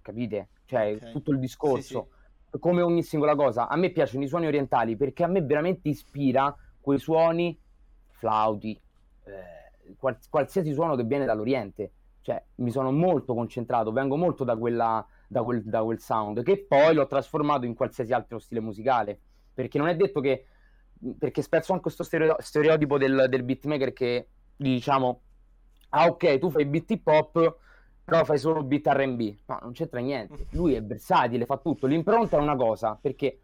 capite? 0.02 0.50
Cioè, 0.66 0.94
Ok. 0.94 1.12
tutto 1.12 1.32
il 1.32 1.40
discorso. 1.40 2.08
Sì, 2.10 2.13
Come 2.60 2.82
ogni 2.82 3.04
singola 3.04 3.36
cosa. 3.36 3.68
A 3.68 3.76
me 3.76 3.90
piacciono 3.92 4.24
i 4.24 4.28
suoni 4.28 4.46
orientali 4.46 4.96
perché 4.96 5.24
a 5.24 5.28
me 5.28 5.42
veramente 5.42 5.90
ispira 5.90 6.56
quei 6.80 7.00
suoni 7.00 7.58
flauti, 8.10 8.80
eh, 9.26 9.94
qual- 9.98 10.18
qualsiasi 10.30 10.72
suono 10.74 10.96
che 10.96 11.04
viene 11.04 11.26
dall'Oriente. 11.26 11.92
Cioè, 12.22 12.42
mi 12.56 12.72
sono 12.72 12.92
molto 12.92 13.34
concentrato, 13.34 13.92
vengo 13.92 14.16
molto 14.16 14.44
da, 14.44 14.56
quella, 14.56 15.06
da, 15.28 15.44
quel, 15.44 15.62
da 15.64 15.84
quel 15.84 16.00
sound, 16.00 16.42
che 16.44 16.66
poi 16.66 16.94
l'ho 16.94 17.08
trasformato 17.08 17.66
in 17.66 17.74
qualsiasi 17.74 18.14
altro 18.14 18.40
stile 18.40 18.62
musicale. 18.62 19.20
Perché 19.54 19.78
non 19.78 19.88
è 19.88 19.96
detto 19.96 20.22
che. 20.22 20.46
Perché 21.18 21.42
spezzo 21.42 21.72
anche 21.72 21.84
questo 21.84 22.04
stereo- 22.04 22.38
stereotipo 22.40 22.98
del, 22.98 23.26
del 23.30 23.44
beatmaker 23.44 23.92
che 23.92 24.28
diciamo. 24.56 25.22
Ah, 25.90 26.08
ok, 26.08 26.40
tu 26.40 26.50
fai 26.50 26.66
beat 26.66 26.90
hip 26.92 27.08
hop, 27.08 27.58
però 28.04 28.24
fai 28.24 28.38
solo 28.38 28.64
beat 28.64 28.88
R&B. 28.88 29.36
No, 29.48 29.60
non 29.62 29.72
c'entra 29.72 30.00
niente. 30.00 30.48
Lui 30.52 30.74
è 30.74 30.84
versatile, 30.84 31.46
fa 31.46 31.58
tutto. 31.58 31.88
L'impronta 31.88 32.38
è 32.38 32.42
una 32.42 32.56
cosa, 32.56 32.98
perché 33.00 33.40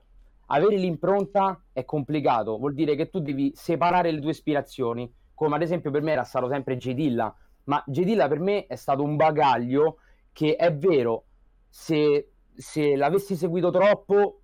avere 0.47 0.77
l'impronta 0.77 1.63
è 1.71 1.85
complicato, 1.85 2.57
vuol 2.57 2.73
dire 2.73 2.95
che 2.95 3.09
tu 3.09 3.19
devi 3.19 3.51
separare 3.55 4.11
le 4.11 4.19
tue 4.19 4.31
ispirazioni, 4.31 5.11
come 5.33 5.55
ad 5.55 5.61
esempio 5.61 5.91
per 5.91 6.01
me 6.01 6.11
era 6.11 6.23
stato 6.23 6.47
sempre 6.49 6.77
J. 6.77 6.93
Dilla, 6.93 7.33
ma 7.65 7.81
J. 7.85 8.03
Dilla 8.03 8.27
per 8.27 8.39
me 8.39 8.65
è 8.65 8.75
stato 8.75 9.03
un 9.03 9.15
bagaglio 9.15 9.97
che 10.31 10.55
è 10.55 10.73
vero, 10.75 11.25
se, 11.69 12.31
se 12.55 12.95
l'avessi 12.95 13.35
seguito 13.35 13.69
troppo 13.71 14.41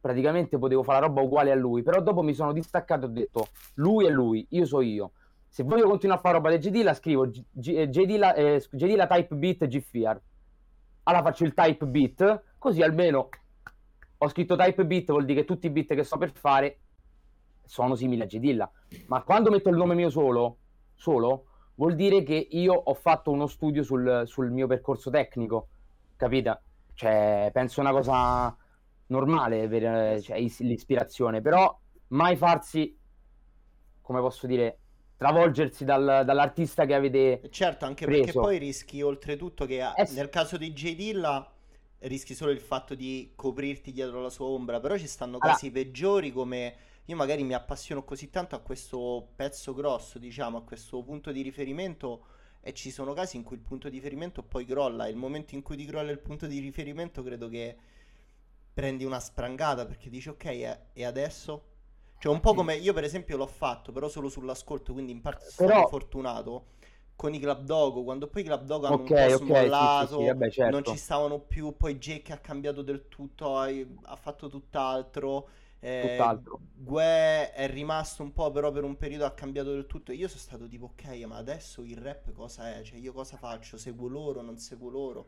praticamente 0.00 0.58
potevo 0.58 0.82
fare 0.82 1.00
la 1.00 1.06
roba 1.06 1.20
uguale 1.20 1.52
a 1.52 1.54
lui, 1.54 1.82
però 1.82 2.00
dopo 2.00 2.22
mi 2.22 2.34
sono 2.34 2.52
distaccato 2.52 3.06
e 3.06 3.08
ho 3.08 3.12
detto 3.12 3.48
lui 3.74 4.06
è 4.06 4.10
lui, 4.10 4.46
io 4.50 4.64
so 4.64 4.80
io. 4.80 5.12
Se 5.52 5.64
voglio 5.64 5.88
continuare 5.88 6.20
a 6.20 6.22
fare 6.22 6.36
roba 6.36 6.56
di 6.56 6.70
JD 6.70 6.92
scrivo 6.92 7.26
JD 7.26 8.10
eh, 8.36 8.62
eh 8.70 9.06
type 9.08 9.34
beat 9.34 9.66
Gfear. 9.66 10.20
Allora 11.02 11.24
faccio 11.24 11.42
il 11.42 11.54
type 11.54 11.86
beat, 11.86 12.42
così 12.56 12.82
almeno 12.82 13.28
ho 14.16 14.28
scritto 14.28 14.54
type 14.54 14.86
beat, 14.86 15.06
vuol 15.06 15.24
dire 15.24 15.40
che 15.40 15.46
tutti 15.46 15.66
i 15.66 15.70
beat 15.70 15.92
che 15.92 16.04
sto 16.04 16.18
per 16.18 16.30
fare 16.30 16.78
sono 17.64 17.96
simili 17.96 18.22
a 18.22 18.26
Gedilla. 18.26 18.70
Ma 19.06 19.24
quando 19.24 19.50
metto 19.50 19.70
il 19.70 19.76
nome 19.76 19.96
mio 19.96 20.08
solo, 20.08 20.58
solo 20.94 21.46
vuol 21.74 21.96
dire 21.96 22.22
che 22.22 22.46
io 22.48 22.72
ho 22.72 22.94
fatto 22.94 23.32
uno 23.32 23.48
studio 23.48 23.82
sul, 23.82 24.22
sul 24.26 24.52
mio 24.52 24.68
percorso 24.68 25.10
tecnico, 25.10 25.66
capite? 26.14 26.60
Cioè, 26.94 27.50
penso 27.52 27.80
una 27.80 27.90
cosa 27.90 28.56
normale 29.06 29.66
per 29.66 30.20
cioè, 30.22 30.38
l'ispirazione, 30.38 31.40
però 31.40 31.76
mai 32.08 32.36
farsi, 32.36 32.96
come 34.00 34.20
posso 34.20 34.46
dire, 34.46 34.79
travolgersi 35.20 35.84
dal, 35.84 36.22
dall'artista 36.24 36.86
che 36.86 36.94
avete 36.94 37.42
certo 37.50 37.84
anche 37.84 38.06
preso. 38.06 38.22
perché 38.22 38.38
poi 38.38 38.56
rischi 38.56 39.02
oltretutto 39.02 39.66
che 39.66 39.82
eh, 39.82 40.08
nel 40.12 40.30
caso 40.30 40.56
di 40.56 40.72
J 40.72 40.94
Dilla 40.94 41.52
rischi 41.98 42.32
solo 42.32 42.52
il 42.52 42.60
fatto 42.60 42.94
di 42.94 43.32
coprirti 43.36 43.92
dietro 43.92 44.22
la 44.22 44.30
sua 44.30 44.46
ombra 44.46 44.80
però 44.80 44.96
ci 44.96 45.06
stanno 45.06 45.36
casi 45.36 45.66
allora. 45.66 45.82
peggiori 45.82 46.32
come 46.32 46.74
io 47.04 47.16
magari 47.16 47.44
mi 47.44 47.52
appassiono 47.52 48.02
così 48.02 48.30
tanto 48.30 48.54
a 48.54 48.60
questo 48.60 49.32
pezzo 49.36 49.74
grosso 49.74 50.18
diciamo 50.18 50.56
a 50.56 50.62
questo 50.62 51.02
punto 51.02 51.32
di 51.32 51.42
riferimento 51.42 52.24
e 52.62 52.72
ci 52.72 52.90
sono 52.90 53.12
casi 53.12 53.36
in 53.36 53.42
cui 53.42 53.56
il 53.56 53.62
punto 53.62 53.90
di 53.90 53.96
riferimento 53.96 54.42
poi 54.42 54.64
crolla 54.64 55.06
il 55.06 55.16
momento 55.16 55.54
in 55.54 55.60
cui 55.60 55.76
ti 55.76 55.84
crolla 55.84 56.10
il 56.10 56.20
punto 56.20 56.46
di 56.46 56.60
riferimento 56.60 57.22
credo 57.22 57.46
che 57.50 57.76
prendi 58.72 59.04
una 59.04 59.20
sprangata 59.20 59.84
perché 59.84 60.08
dici 60.08 60.30
ok 60.30 60.44
e 60.94 61.04
adesso 61.04 61.69
cioè, 62.20 62.30
un 62.30 62.40
po' 62.40 62.52
come 62.52 62.76
io, 62.76 62.92
per 62.92 63.02
esempio, 63.02 63.38
l'ho 63.38 63.46
fatto, 63.46 63.92
però 63.92 64.06
solo 64.06 64.28
sull'ascolto, 64.28 64.92
quindi 64.92 65.10
in 65.10 65.22
parte 65.22 65.46
sono 65.48 65.68
però... 65.68 65.88
fortunato. 65.88 66.66
Con 67.16 67.32
i 67.32 67.38
Club 67.38 67.64
Dogo, 67.64 68.02
quando 68.02 68.28
poi 68.28 68.42
i 68.42 68.44
Club 68.44 68.64
Dogo 68.64 68.86
hanno 68.86 68.96
okay, 68.96 69.32
un 69.32 69.38
po' 69.38 69.44
okay, 69.44 69.62
smollato, 69.62 70.16
sì, 70.16 70.22
sì, 70.22 70.26
vabbè, 70.26 70.50
certo. 70.50 70.70
non 70.70 70.84
ci 70.84 70.96
stavano 70.98 71.38
più. 71.38 71.74
Poi 71.74 71.96
Jake 71.96 72.30
ha 72.32 72.36
cambiato 72.36 72.82
del 72.82 73.08
tutto, 73.08 73.56
ha, 73.56 73.68
ha 74.02 74.16
fatto 74.16 74.48
tutt'altro. 74.48 75.48
Eh, 75.80 76.08
tutt'altro. 76.10 76.60
Gue 76.74 77.52
è 77.52 77.66
rimasto 77.70 78.22
un 78.22 78.34
po', 78.34 78.50
però 78.50 78.70
per 78.70 78.84
un 78.84 78.98
periodo 78.98 79.24
ha 79.24 79.32
cambiato 79.32 79.70
del 79.70 79.86
tutto. 79.86 80.12
Io 80.12 80.28
sono 80.28 80.40
stato 80.40 80.68
tipo, 80.68 80.92
ok, 80.92 81.24
ma 81.24 81.36
adesso 81.36 81.80
il 81.82 81.96
rap 81.96 82.32
cosa 82.32 82.74
è? 82.74 82.82
Cioè, 82.82 82.98
io 82.98 83.14
cosa 83.14 83.38
faccio? 83.38 83.78
Seguo 83.78 84.08
loro, 84.08 84.42
non 84.42 84.58
seguo 84.58 84.90
loro? 84.90 85.26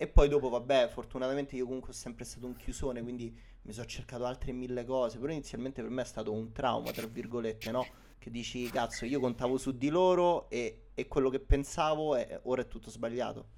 E 0.00 0.06
poi 0.06 0.28
dopo, 0.28 0.48
vabbè, 0.48 0.86
fortunatamente 0.86 1.56
io 1.56 1.64
comunque 1.64 1.90
ho 1.90 1.92
sempre 1.92 2.24
stato 2.24 2.46
un 2.46 2.54
chiusone, 2.54 3.02
quindi 3.02 3.36
mi 3.62 3.72
sono 3.72 3.84
cercato 3.84 4.26
altre 4.26 4.52
mille 4.52 4.84
cose, 4.84 5.18
però 5.18 5.32
inizialmente 5.32 5.82
per 5.82 5.90
me 5.90 6.02
è 6.02 6.04
stato 6.04 6.32
un 6.32 6.52
trauma, 6.52 6.92
tra 6.92 7.08
virgolette, 7.08 7.72
no? 7.72 7.84
Che 8.16 8.30
dici, 8.30 8.70
cazzo, 8.70 9.06
io 9.06 9.18
contavo 9.18 9.58
su 9.58 9.76
di 9.76 9.88
loro 9.88 10.48
e, 10.50 10.90
e 10.94 11.08
quello 11.08 11.30
che 11.30 11.40
pensavo 11.40 12.14
è, 12.14 12.38
ora 12.44 12.62
è 12.62 12.68
tutto 12.68 12.90
sbagliato. 12.90 13.56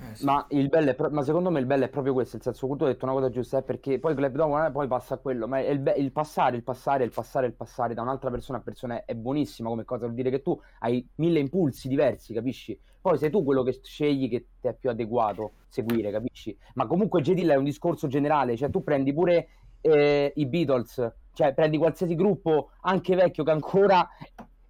Eh, 0.00 0.14
sì. 0.14 0.24
ma, 0.24 0.46
pro- 0.94 1.10
ma, 1.10 1.22
secondo 1.24 1.50
me 1.50 1.58
il 1.58 1.66
bello 1.66 1.84
è 1.84 1.88
proprio 1.88 2.12
questo, 2.12 2.36
nel 2.36 2.44
senso 2.44 2.68
che 2.68 2.76
tu 2.76 2.84
hai 2.84 2.92
detto 2.92 3.04
una 3.04 3.14
cosa 3.14 3.30
giusta, 3.30 3.58
è 3.58 3.62
perché 3.62 3.98
poi 3.98 4.14
Club 4.14 4.36
Dog 4.36 4.70
poi 4.70 4.86
passa 4.86 5.14
a 5.14 5.18
quello, 5.18 5.48
ma 5.48 5.58
il, 5.60 5.80
be- 5.80 5.94
il, 5.96 6.12
passare, 6.12 6.56
il 6.56 6.62
passare, 6.62 7.02
il 7.02 7.10
passare, 7.10 7.46
il 7.46 7.54
passare 7.54 7.94
da 7.94 8.02
un'altra 8.02 8.30
persona 8.30 8.58
a 8.58 8.60
persona 8.60 9.04
è 9.04 9.14
buonissima 9.14 9.68
come 9.68 9.84
cosa, 9.84 10.04
vuol 10.04 10.14
dire 10.14 10.30
che 10.30 10.40
tu 10.40 10.58
hai 10.80 11.04
mille 11.16 11.40
impulsi 11.40 11.88
diversi, 11.88 12.32
capisci? 12.32 12.78
Poi 13.00 13.18
sei 13.18 13.30
tu 13.30 13.42
quello 13.42 13.64
che 13.64 13.80
scegli 13.82 14.28
che 14.28 14.46
ti 14.60 14.68
è 14.68 14.74
più 14.74 14.88
adeguato 14.88 15.52
seguire, 15.66 16.12
capisci? 16.12 16.56
Ma 16.74 16.86
comunque 16.86 17.20
J. 17.20 17.32
Dill 17.32 17.50
è 17.50 17.56
un 17.56 17.64
discorso 17.64 18.06
generale, 18.06 18.56
cioè 18.56 18.70
tu 18.70 18.84
prendi 18.84 19.12
pure 19.12 19.48
eh, 19.80 20.32
i 20.36 20.46
Beatles, 20.46 21.12
cioè 21.32 21.54
prendi 21.54 21.76
qualsiasi 21.76 22.14
gruppo, 22.14 22.70
anche 22.82 23.16
vecchio, 23.16 23.42
che 23.42 23.50
ancora 23.50 24.08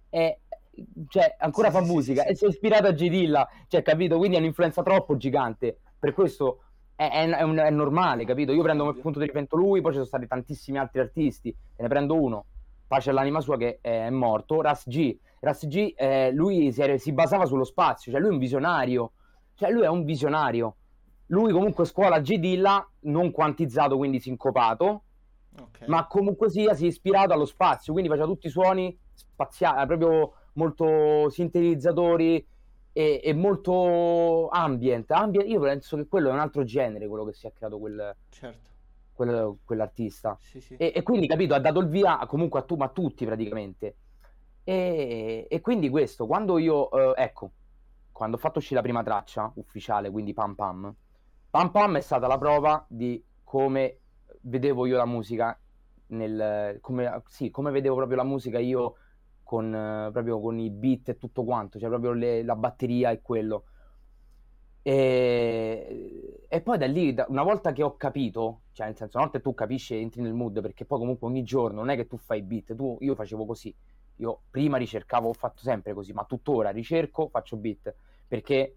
è 0.09 0.35
cioè, 1.07 1.35
ancora 1.39 1.69
sì, 1.69 1.75
fa 1.75 1.83
sì, 1.83 1.91
musica 1.91 2.21
sì, 2.23 2.29
e 2.29 2.35
si 2.35 2.45
è 2.45 2.47
ispirato 2.47 2.87
a 2.87 2.93
J. 2.93 3.09
Dilla, 3.09 3.47
cioè, 3.67 3.81
capito? 3.81 4.17
Quindi 4.17 4.37
è 4.37 4.39
un'influenza 4.39 4.83
troppo 4.83 5.17
gigante. 5.17 5.79
Per 5.97 6.13
questo 6.13 6.63
è, 6.95 7.09
è, 7.09 7.29
è, 7.29 7.41
un, 7.43 7.57
è 7.57 7.69
normale, 7.69 8.25
capito? 8.25 8.51
Io 8.51 8.61
prendo 8.61 8.83
come 8.85 8.99
punto 8.99 9.19
di 9.19 9.25
riferimento 9.25 9.55
lui, 9.55 9.79
poi 9.81 9.91
ci 9.91 9.97
sono 9.97 10.07
stati 10.07 10.27
tantissimi 10.27 10.77
altri 10.77 10.99
artisti, 10.99 11.49
e 11.49 11.81
ne 11.81 11.87
prendo 11.87 12.15
uno. 12.15 12.45
Pace 12.87 13.11
all'anima 13.11 13.39
sua 13.39 13.57
che 13.57 13.79
è 13.81 14.09
morto, 14.09 14.61
Ras 14.61 14.87
G. 14.87 15.17
Ras 15.39 15.65
G, 15.67 15.93
eh, 15.95 16.31
lui 16.31 16.71
si, 16.71 16.97
si, 16.97 17.13
basava 17.13 17.45
sullo 17.45 17.63
spazio, 17.63 18.11
cioè 18.11 18.19
lui 18.19 18.29
è 18.29 18.33
un 18.33 18.39
visionario. 18.39 19.11
Cioè 19.55 19.71
lui 19.71 19.83
è 19.83 19.87
un 19.87 20.03
visionario. 20.03 20.75
Lui 21.27 21.51
comunque 21.51 21.85
scuola 21.85 22.21
J. 22.21 22.37
Dilla, 22.37 22.85
non 23.01 23.31
quantizzato, 23.31 23.95
quindi 23.95 24.19
sincopato, 24.19 25.03
okay. 25.57 25.87
ma 25.87 26.07
comunque 26.07 26.49
sia 26.49 26.73
si 26.73 26.85
è 26.85 26.87
ispirato 26.87 27.33
allo 27.33 27.45
spazio, 27.45 27.93
quindi 27.93 28.09
faceva 28.09 28.27
tutti 28.27 28.47
i 28.47 28.49
suoni 28.49 28.97
spaziali, 29.13 29.85
proprio 29.85 30.33
molto 30.59 31.29
sintetizzatori 31.29 32.45
e, 32.91 33.21
e 33.23 33.33
molto 33.33 34.49
ambient. 34.49 35.09
ambient. 35.11 35.47
Io 35.47 35.61
penso 35.61 35.95
che 35.95 36.07
quello 36.07 36.29
è 36.29 36.33
un 36.33 36.39
altro 36.39 36.63
genere, 36.65 37.07
quello 37.07 37.23
che 37.23 37.33
si 37.33 37.47
è 37.47 37.53
creato 37.53 37.79
quel, 37.79 38.15
certo. 38.29 38.69
quel, 39.13 39.55
quell'artista. 39.63 40.37
Sì, 40.41 40.59
sì. 40.59 40.75
E, 40.75 40.91
e, 40.93 41.01
quindi, 41.01 41.27
capito, 41.27 41.53
ha 41.53 41.59
dato 41.59 41.79
il 41.79 41.87
via 41.87 42.17
comunque 42.27 42.59
a, 42.59 42.63
tu, 42.63 42.75
a 42.79 42.89
tutti 42.89 43.25
praticamente. 43.25 43.95
E, 44.65 45.47
e, 45.49 45.61
quindi 45.61 45.89
questo, 45.89 46.27
quando 46.27 46.57
io, 46.57 46.91
eh, 46.91 47.23
ecco, 47.23 47.51
quando 48.11 48.35
ho 48.35 48.39
fatto 48.39 48.59
uscire 48.59 48.75
la 48.75 48.81
prima 48.85 49.01
traccia 49.01 49.49
ufficiale, 49.55 50.11
quindi 50.11 50.33
Pam 50.33 50.53
Pam, 50.53 50.93
Pam 51.49 51.71
Pam 51.71 51.97
è 51.97 52.01
stata 52.01 52.27
la 52.27 52.37
prova 52.37 52.85
di 52.87 53.23
come 53.43 53.97
vedevo 54.41 54.85
io 54.85 54.97
la 54.97 55.05
musica, 55.05 55.57
nel, 56.07 56.77
come, 56.81 57.21
sì, 57.27 57.49
come 57.49 57.71
vedevo 57.71 57.95
proprio 57.95 58.17
la 58.17 58.23
musica 58.23 58.59
io 58.59 58.95
con, 59.49 59.73
eh, 59.73 60.11
proprio 60.11 60.39
con 60.39 60.59
i 60.59 60.69
beat 60.69 61.09
e 61.09 61.17
tutto 61.17 61.43
quanto, 61.43 61.79
cioè 61.79 61.89
proprio 61.89 62.11
le, 62.11 62.43
la 62.43 62.55
batteria 62.55 63.09
e 63.09 63.19
quello. 63.19 63.63
E, 64.83 66.45
e, 66.47 66.61
poi 66.61 66.77
da 66.77 66.85
lì, 66.85 67.15
da, 67.15 67.25
una 67.29 67.41
volta 67.41 67.71
che 67.71 67.81
ho 67.81 67.95
capito, 67.95 68.61
cioè 68.73 68.85
nel 68.85 68.95
senso, 68.95 69.17
una 69.17 69.25
volta 69.25 69.39
che 69.39 69.43
tu 69.43 69.55
capisci 69.55 69.95
entri 69.95 70.21
nel 70.21 70.35
mood, 70.35 70.61
perché 70.61 70.85
poi 70.85 70.99
comunque 70.99 71.27
ogni 71.27 71.41
giorno 71.41 71.79
non 71.79 71.89
è 71.89 71.95
che 71.95 72.05
tu 72.05 72.17
fai 72.17 72.43
beat, 72.43 72.75
tu, 72.75 72.95
io 72.99 73.15
facevo 73.15 73.43
così, 73.47 73.75
io 74.17 74.41
prima 74.51 74.77
ricercavo, 74.77 75.29
ho 75.29 75.33
fatto 75.33 75.63
sempre 75.63 75.95
così, 75.95 76.13
ma 76.13 76.25
tuttora 76.25 76.69
ricerco, 76.69 77.29
faccio 77.29 77.57
beat, 77.57 77.95
perché 78.27 78.75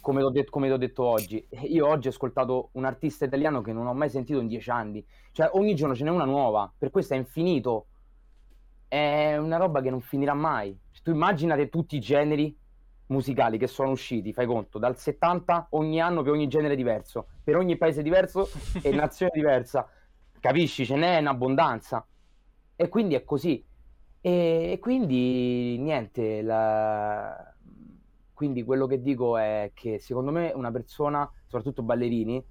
come 0.00 0.20
ti 0.20 0.24
ho 0.24 0.30
detto, 0.30 0.76
detto 0.76 1.02
oggi, 1.02 1.44
io 1.66 1.88
oggi 1.88 2.06
ho 2.06 2.10
ascoltato 2.10 2.68
un 2.74 2.84
artista 2.84 3.24
italiano 3.24 3.60
che 3.60 3.72
non 3.72 3.88
ho 3.88 3.94
mai 3.94 4.08
sentito 4.08 4.38
in 4.38 4.46
dieci 4.46 4.70
anni, 4.70 5.04
cioè 5.32 5.50
ogni 5.54 5.74
giorno 5.74 5.96
ce 5.96 6.04
n'è 6.04 6.10
una 6.10 6.24
nuova, 6.24 6.72
per 6.78 6.90
questo 6.90 7.14
è 7.14 7.16
infinito 7.16 7.86
è 8.94 9.36
una 9.36 9.56
roba 9.56 9.80
che 9.80 9.90
non 9.90 10.00
finirà 10.00 10.34
mai. 10.34 10.78
Tu 11.02 11.10
immaginate 11.10 11.68
tutti 11.68 11.96
i 11.96 12.00
generi 12.00 12.56
musicali 13.06 13.58
che 13.58 13.66
sono 13.66 13.90
usciti, 13.90 14.32
fai 14.32 14.46
conto, 14.46 14.78
dal 14.78 14.96
70 14.96 15.66
ogni 15.70 16.00
anno 16.00 16.22
per 16.22 16.32
ogni 16.32 16.46
genere 16.46 16.76
diverso, 16.76 17.26
per 17.42 17.56
ogni 17.56 17.76
paese 17.76 18.02
diverso 18.02 18.48
e 18.82 18.90
nazione 18.94 19.32
diversa. 19.34 19.88
Capisci? 20.38 20.86
Ce 20.86 20.94
n'è 20.94 21.18
in 21.18 21.26
abbondanza. 21.26 22.06
E 22.76 22.88
quindi 22.88 23.16
è 23.16 23.24
così. 23.24 23.64
E, 24.20 24.70
e 24.72 24.78
quindi 24.78 25.76
niente, 25.78 26.40
la... 26.42 27.52
quindi 28.32 28.62
quello 28.62 28.86
che 28.86 29.02
dico 29.02 29.36
è 29.36 29.72
che 29.74 29.98
secondo 29.98 30.30
me 30.30 30.52
una 30.54 30.70
persona, 30.70 31.28
soprattutto 31.46 31.82
ballerini, 31.82 32.42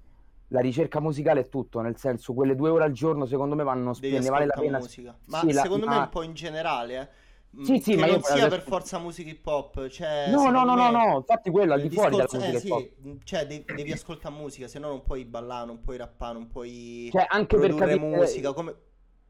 la 0.54 0.60
ricerca 0.60 1.00
musicale 1.00 1.40
è 1.40 1.48
tutto, 1.48 1.80
nel 1.80 1.96
senso 1.96 2.32
quelle 2.32 2.54
due 2.54 2.70
ore 2.70 2.84
al 2.84 2.92
giorno 2.92 3.26
secondo 3.26 3.56
me 3.56 3.64
vanno 3.64 3.92
spese, 3.92 4.30
vale 4.30 4.46
la 4.46 4.54
pena. 4.54 4.78
Musica. 4.78 5.18
Ma 5.26 5.40
sì, 5.40 5.52
secondo 5.52 5.84
la, 5.84 5.90
me 5.90 5.96
ma... 5.96 6.02
un 6.04 6.08
po' 6.10 6.22
in 6.22 6.34
generale, 6.34 7.00
eh. 7.00 7.22
Sì, 7.64 7.78
sì, 7.80 7.94
che 7.94 7.96
ma 7.98 8.06
non 8.06 8.20
sia 8.20 8.48
per 8.48 8.62
forza 8.62 8.98
musica 8.98 9.30
hip 9.30 9.46
hop, 9.46 9.86
cioè, 9.88 10.28
no, 10.28 10.50
no, 10.50 10.64
no, 10.64 10.74
no, 10.74 10.90
no, 10.90 11.16
infatti 11.18 11.50
quello 11.50 11.74
al 11.74 11.82
di 11.82 11.90
fuori 11.90 12.16
della 12.16 12.26
musica 12.32 12.56
eh, 12.56 12.58
sì, 12.58 13.20
cioè 13.22 13.46
devi, 13.46 13.64
devi 13.76 13.92
ascoltare 13.92 14.34
musica, 14.34 14.66
se 14.66 14.80
no 14.80 14.88
non 14.88 15.02
puoi 15.02 15.24
ballare, 15.24 15.66
non 15.66 15.80
puoi 15.80 15.96
rappare, 15.96 16.32
non 16.32 16.48
puoi 16.48 17.10
cioè, 17.12 17.26
anche 17.28 17.56
produrre 17.56 17.86
per 17.86 17.98
capire... 17.98 18.16
musica, 18.16 18.52
come, 18.52 18.74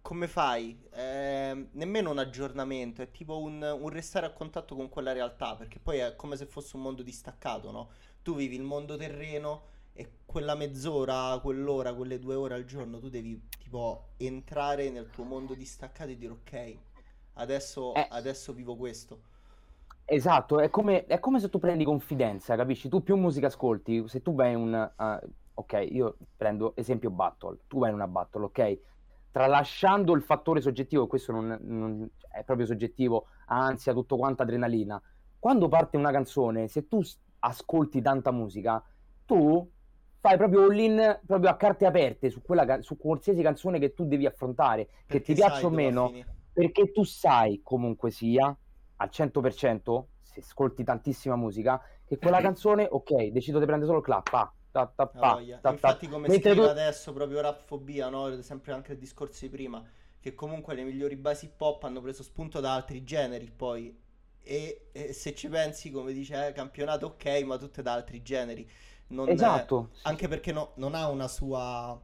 come 0.00 0.26
fai? 0.26 0.78
Eh, 0.90 1.68
nemmeno 1.72 2.10
un 2.10 2.18
aggiornamento, 2.18 3.02
è 3.02 3.10
tipo 3.10 3.38
un, 3.38 3.60
un, 3.62 3.88
restare 3.90 4.24
a 4.24 4.32
contatto 4.32 4.74
con 4.74 4.88
quella 4.88 5.12
realtà, 5.12 5.54
perché 5.54 5.78
poi 5.78 5.98
è 5.98 6.16
come 6.16 6.36
se 6.36 6.46
fosse 6.46 6.76
un 6.76 6.82
mondo 6.82 7.02
distaccato, 7.02 7.70
no? 7.70 7.90
Tu 8.22 8.34
vivi 8.34 8.54
il 8.54 8.62
mondo 8.62 8.96
terreno 8.96 9.72
e 9.96 10.10
quella 10.26 10.56
mezz'ora, 10.56 11.38
quell'ora, 11.40 11.94
quelle 11.94 12.18
due 12.18 12.34
ore 12.34 12.54
al 12.54 12.64
giorno 12.64 12.98
tu 12.98 13.08
devi 13.08 13.40
tipo 13.58 14.08
entrare 14.16 14.90
nel 14.90 15.08
tuo 15.08 15.22
mondo 15.22 15.54
distaccato 15.54 16.10
e 16.10 16.16
dire 16.16 16.32
ok, 16.32 16.76
adesso, 17.34 17.94
eh. 17.94 18.06
adesso 18.10 18.52
vivo 18.52 18.74
questo. 18.76 19.32
Esatto, 20.04 20.58
è 20.58 20.68
come, 20.68 21.06
è 21.06 21.18
come 21.20 21.38
se 21.38 21.48
tu 21.48 21.58
prendi 21.58 21.84
confidenza, 21.84 22.56
capisci? 22.56 22.88
Tu 22.88 23.02
più 23.02 23.16
musica 23.16 23.46
ascolti, 23.46 24.06
se 24.08 24.20
tu 24.20 24.34
vai 24.34 24.52
in 24.52 24.58
un... 24.58 24.92
uh, 24.96 25.28
ok, 25.54 25.86
io 25.90 26.16
prendo 26.36 26.74
esempio 26.76 27.10
battle, 27.10 27.60
tu 27.68 27.78
vai 27.78 27.90
in 27.90 27.94
una 27.94 28.08
battle, 28.08 28.44
ok? 28.46 28.78
Tralasciando 29.30 30.12
il 30.12 30.22
fattore 30.22 30.60
soggettivo, 30.60 31.06
questo 31.06 31.32
non, 31.32 31.56
non- 31.62 32.10
è 32.30 32.42
proprio 32.42 32.66
soggettivo, 32.66 33.28
ansia, 33.46 33.92
tutto 33.92 34.16
quanto 34.16 34.42
adrenalina. 34.42 35.00
Quando 35.38 35.68
parte 35.68 35.96
una 35.96 36.10
canzone, 36.10 36.66
se 36.66 36.88
tu 36.88 37.00
ascolti 37.38 38.02
tanta 38.02 38.30
musica, 38.30 38.82
tu 39.24 39.70
fai 40.24 40.38
proprio 40.38 40.62
all-in 40.62 41.20
proprio 41.26 41.50
a 41.50 41.56
carte 41.56 41.84
aperte 41.84 42.30
su, 42.30 42.40
quella, 42.40 42.80
su 42.80 42.96
qualsiasi 42.96 43.42
canzone 43.42 43.78
che 43.78 43.92
tu 43.92 44.06
devi 44.06 44.24
affrontare, 44.24 44.86
che 44.86 44.92
Perché 45.18 45.34
ti 45.34 45.36
sai 45.38 45.50
piaccia 45.50 45.66
o 45.66 45.70
meno, 45.70 46.12
perché 46.50 46.92
tu 46.92 47.04
sai 47.04 47.60
comunque 47.62 48.10
sia 48.10 48.56
al 48.96 49.10
100%, 49.12 50.04
se 50.22 50.40
ascolti 50.40 50.82
tantissima 50.82 51.36
musica, 51.36 51.78
che 52.06 52.16
quella 52.16 52.40
canzone, 52.40 52.86
ok, 52.90 53.26
decido 53.26 53.58
di 53.58 53.66
prendere 53.66 53.86
solo 53.86 53.98
il 53.98 54.04
clap, 54.04 54.30
pa, 54.30 54.50
ta, 54.72 54.90
ta, 54.96 55.06
pa, 55.06 55.42
ta, 55.46 55.58
ta. 55.60 55.70
Infatti, 55.72 56.08
come 56.08 56.28
Mentre 56.28 56.52
scrive 56.52 56.66
tu- 56.66 56.70
adesso 56.70 57.12
proprio 57.12 57.42
Rapfobia, 57.42 58.08
no? 58.08 58.40
Sempre 58.40 58.72
anche 58.72 58.92
il 58.92 58.98
discorso 58.98 59.44
di 59.44 59.50
prima, 59.50 59.84
che 60.18 60.34
comunque 60.34 60.74
le 60.74 60.84
migliori 60.84 61.16
basi 61.16 61.50
pop 61.54 61.84
hanno 61.84 62.00
preso 62.00 62.22
spunto 62.22 62.60
da 62.60 62.72
altri 62.72 63.04
generi 63.04 63.50
poi. 63.54 63.94
E, 64.40 64.88
e 64.92 65.12
se 65.12 65.34
ci 65.34 65.48
pensi, 65.48 65.90
come 65.90 66.14
dice, 66.14 66.46
eh, 66.46 66.52
campionato 66.52 67.06
ok, 67.06 67.42
ma 67.44 67.58
tutte 67.58 67.82
da 67.82 67.92
altri 67.92 68.22
generi. 68.22 68.66
Non, 69.08 69.32
Esatto. 69.34 69.90
eh, 69.90 69.92
anche 70.02 70.28
perché 70.28 70.52
no- 70.52 70.72
non 70.76 70.94
ha 70.94 71.08
una 71.08 71.28
sua... 71.28 72.00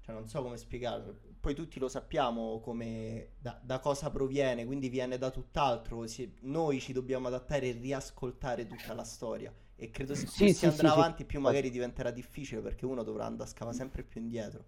Cioè, 0.00 0.14
non 0.14 0.28
so 0.28 0.42
come 0.42 0.56
spiegarlo. 0.56 1.18
Poi 1.40 1.54
tutti 1.54 1.78
lo 1.78 1.88
sappiamo 1.88 2.60
come 2.60 3.32
da, 3.38 3.58
da 3.62 3.78
cosa 3.80 4.10
proviene, 4.10 4.64
quindi 4.66 4.88
viene 4.88 5.18
da 5.18 5.30
tutt'altro. 5.30 6.06
Si- 6.06 6.34
noi 6.42 6.80
ci 6.80 6.92
dobbiamo 6.92 7.28
adattare 7.28 7.68
e 7.68 7.72
riascoltare 7.72 8.66
tutta 8.66 8.94
la 8.94 9.04
storia. 9.04 9.52
E 9.76 9.90
credo 9.90 10.14
se 10.14 10.28
Sì, 10.28 10.46
più 10.46 10.48
sì, 10.48 10.56
si 10.56 10.66
andrà 10.66 10.90
sì, 10.90 10.92
avanti, 10.92 11.24
più 11.24 11.40
magari 11.40 11.70
diventerà 11.70 12.10
difficile 12.10 12.60
perché 12.60 12.84
uno 12.86 13.02
dovrà 13.04 13.26
andare 13.26 13.48
a 13.48 13.52
scavare 13.52 13.76
sempre 13.76 14.02
più 14.02 14.20
indietro. 14.20 14.64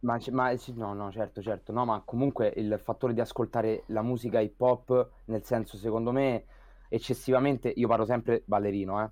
Ma, 0.00 0.18
ma 0.32 0.54
sì, 0.58 0.74
no, 0.74 0.92
no, 0.92 1.10
certo, 1.10 1.40
certo, 1.40 1.72
no, 1.72 1.84
ma 1.86 2.02
comunque 2.04 2.52
il 2.56 2.78
fattore 2.78 3.14
di 3.14 3.20
ascoltare 3.20 3.84
la 3.86 4.02
musica 4.02 4.38
hip 4.38 4.60
hop, 4.60 5.10
nel 5.26 5.42
senso, 5.44 5.78
secondo 5.78 6.12
me, 6.12 6.44
eccessivamente, 6.88 7.70
io 7.74 7.88
parlo 7.88 8.04
sempre 8.04 8.42
ballerino, 8.44 9.02
eh, 9.02 9.10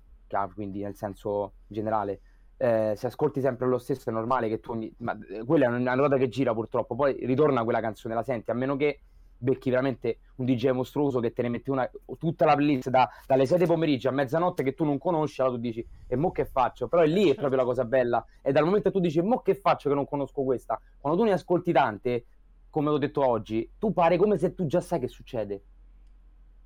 quindi 0.53 0.81
nel 0.81 0.95
senso 0.95 1.53
generale, 1.67 2.21
eh, 2.57 2.93
se 2.95 3.07
ascolti 3.07 3.41
sempre 3.41 3.67
lo 3.67 3.77
stesso 3.77 4.09
è 4.09 4.13
normale 4.13 4.47
che 4.49 4.59
tu, 4.59 4.71
ogni- 4.71 4.93
ma 4.99 5.17
eh, 5.29 5.43
quella 5.45 5.65
è 5.65 5.69
una 5.69 5.93
ruota 5.93 6.17
che 6.17 6.29
gira 6.29 6.53
purtroppo, 6.53 6.95
poi 6.95 7.17
ritorna 7.25 7.63
quella 7.63 7.81
canzone, 7.81 8.13
la 8.13 8.23
senti, 8.23 8.51
a 8.51 8.53
meno 8.53 8.75
che 8.75 8.99
becchi 9.37 9.69
veramente 9.69 10.19
un 10.35 10.45
DJ 10.45 10.69
mostruoso 10.69 11.19
che 11.19 11.33
te 11.33 11.41
ne 11.41 11.49
metti 11.49 11.69
una, 11.69 11.89
tutta 12.17 12.45
la 12.45 12.55
playlist 12.55 12.89
da- 12.89 13.09
dalle 13.25 13.45
7 13.45 13.65
pomeriggio 13.65 14.07
a 14.09 14.11
mezzanotte 14.11 14.63
che 14.63 14.73
tu 14.73 14.85
non 14.85 14.97
conosci, 14.97 15.41
allora 15.41 15.55
tu 15.57 15.61
dici, 15.61 15.85
e 16.07 16.15
mo 16.15 16.31
che 16.31 16.45
faccio? 16.45 16.87
Però 16.87 17.01
è 17.01 17.07
lì 17.07 17.29
è 17.29 17.35
proprio 17.35 17.57
la 17.57 17.65
cosa 17.65 17.83
bella, 17.85 18.23
e 18.41 18.51
dal 18.53 18.63
momento 18.63 18.89
che 18.89 18.95
tu 18.95 19.01
dici, 19.01 19.21
mo 19.21 19.39
che 19.41 19.55
faccio 19.55 19.89
che 19.89 19.95
non 19.95 20.05
conosco 20.07 20.43
questa? 20.43 20.79
Quando 20.97 21.19
tu 21.19 21.25
ne 21.25 21.33
ascolti 21.33 21.71
tante, 21.73 22.25
come 22.69 22.89
ho 22.89 22.97
detto 22.97 23.27
oggi, 23.27 23.69
tu 23.77 23.91
pare 23.93 24.17
come 24.17 24.37
se 24.37 24.53
tu 24.53 24.65
già 24.65 24.79
sai 24.81 24.99
che 24.99 25.07
succede. 25.07 25.63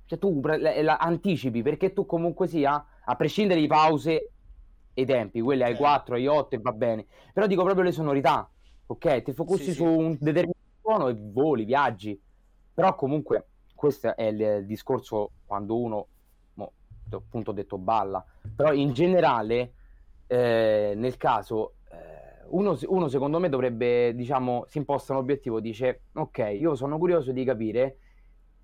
Cioè 0.06 0.18
tu 0.18 0.40
la, 0.42 0.80
la 0.82 0.96
anticipi, 0.96 1.62
perché 1.62 1.92
tu 1.92 2.06
comunque 2.06 2.46
sia, 2.46 2.82
a 3.10 3.16
prescindere 3.16 3.60
di 3.60 3.66
pause 3.66 4.32
e 4.92 5.04
tempi, 5.06 5.40
quelli 5.40 5.62
ai 5.62 5.72
Ok. 5.72 5.76
4, 5.76 6.14
ai 6.16 6.26
8 6.26 6.56
e 6.56 6.58
va 6.60 6.72
bene, 6.72 7.06
però 7.32 7.46
dico 7.46 7.62
proprio 7.62 7.84
le 7.84 7.92
sonorità, 7.92 8.50
ok? 8.86 9.22
Ti 9.22 9.32
focussi 9.32 9.72
Sì, 9.72 9.72
su 9.72 9.84
sì. 9.84 9.88
un 9.88 10.16
determinato 10.18 10.58
suono 10.80 11.08
e 11.08 11.14
voli, 11.16 11.64
viaggi. 11.64 12.20
Però 12.74 12.94
comunque 12.94 13.48
questo 13.74 14.14
è 14.16 14.24
il, 14.24 14.40
il 14.40 14.66
discorso 14.66 15.32
quando 15.44 15.78
uno, 15.80 16.08
mo, 16.54 16.72
appunto 17.10 17.50
ho 17.50 17.54
detto 17.54 17.78
balla, 17.78 18.24
però 18.54 18.72
in 18.72 18.92
generale, 18.92 19.74
eh, 20.26 20.92
nel 20.96 21.16
caso, 21.16 21.76
eh, 21.90 22.44
uno, 22.48 22.76
uno 22.86 23.08
secondo 23.08 23.38
me 23.38 23.48
dovrebbe, 23.48 24.14
diciamo, 24.14 24.64
si 24.68 24.78
imposta 24.78 25.12
un 25.12 25.20
obiettivo, 25.20 25.60
dice, 25.60 26.04
ok, 26.12 26.56
io 26.58 26.74
sono 26.74 26.98
curioso 26.98 27.32
di 27.32 27.44
capire 27.44 27.98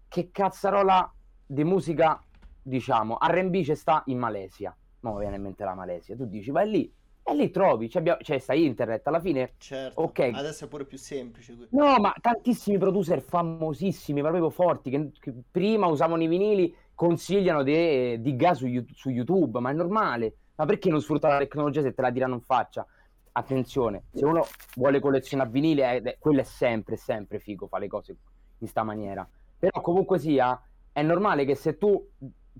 che 0.09 0.31
cazzarola 0.31 1.13
di 1.47 1.65
musica, 1.65 2.24
diciamo, 2.65 3.19
R&B 3.21 3.63
c'è 3.63 3.75
sta 3.75 4.03
in 4.07 4.19
Malesia. 4.19 4.77
No, 5.01 5.13
mi 5.13 5.21
viene 5.21 5.37
in 5.37 5.43
mente 5.43 5.65
la 5.65 5.75
Malesia. 5.75 6.17
Tu 6.17 6.27
dici, 6.27 6.51
vai 6.51 6.69
lì, 6.71 6.93
e 7.27 7.35
lì 7.35 7.51
trovi, 7.51 7.89
c'è, 7.89 8.03
c'è 8.03 8.39
sta 8.39 8.53
internet, 8.53 9.07
alla 9.07 9.21
fine 9.21 9.55
Certo, 9.57 10.03
Ok. 10.03 10.31
adesso 10.35 10.65
è 10.65 10.69
pure 10.69 10.85
più 10.85 10.99
semplice. 10.99 11.57
No, 11.71 11.97
ma 11.99 12.15
tantissimi 12.21 12.77
producer 12.77 13.21
famosissimi, 13.23 14.21
ma 14.21 14.29
proprio 14.29 14.51
forti, 14.51 14.91
che, 14.91 15.11
che 15.19 15.33
prima 15.51 15.87
usavano 15.87 16.23
i 16.23 16.27
vinili, 16.27 16.75
consigliano 16.95 17.63
di, 17.63 18.21
di 18.21 18.37
gas 18.37 18.59
su, 18.59 18.67
su 18.93 19.09
YouTube, 19.11 19.59
ma 19.61 19.71
è 19.71 19.73
normale. 19.73 20.37
Ma 20.57 20.67
perché 20.67 20.91
non 20.91 21.01
sfruttare 21.01 21.35
la 21.35 21.41
tecnologia 21.41 21.83
se 21.83 21.95
te 21.95 22.03
la 22.03 22.13
tirano 22.13 22.35
in 22.35 22.43
faccia? 22.43 22.87
Attenzione, 23.33 24.05
se 24.13 24.25
uno 24.25 24.45
vuole 24.77 25.01
collezionare 25.01 25.51
vinili, 25.51 25.81
eh, 25.81 26.03
eh, 26.05 26.17
quello 26.19 26.41
è 26.41 26.45
sempre, 26.45 26.97
sempre 26.97 27.39
figo, 27.41 27.67
fa 27.67 27.79
le 27.79 27.89
cose 27.89 28.17
in 28.59 28.69
sta 28.69 28.85
maniera. 28.85 29.29
Però 29.59 29.81
comunque 29.81 30.19
sia, 30.19 30.61
è 30.93 31.03
normale 31.03 31.45
che 31.45 31.55
se 31.55 31.79
tu 31.79 32.07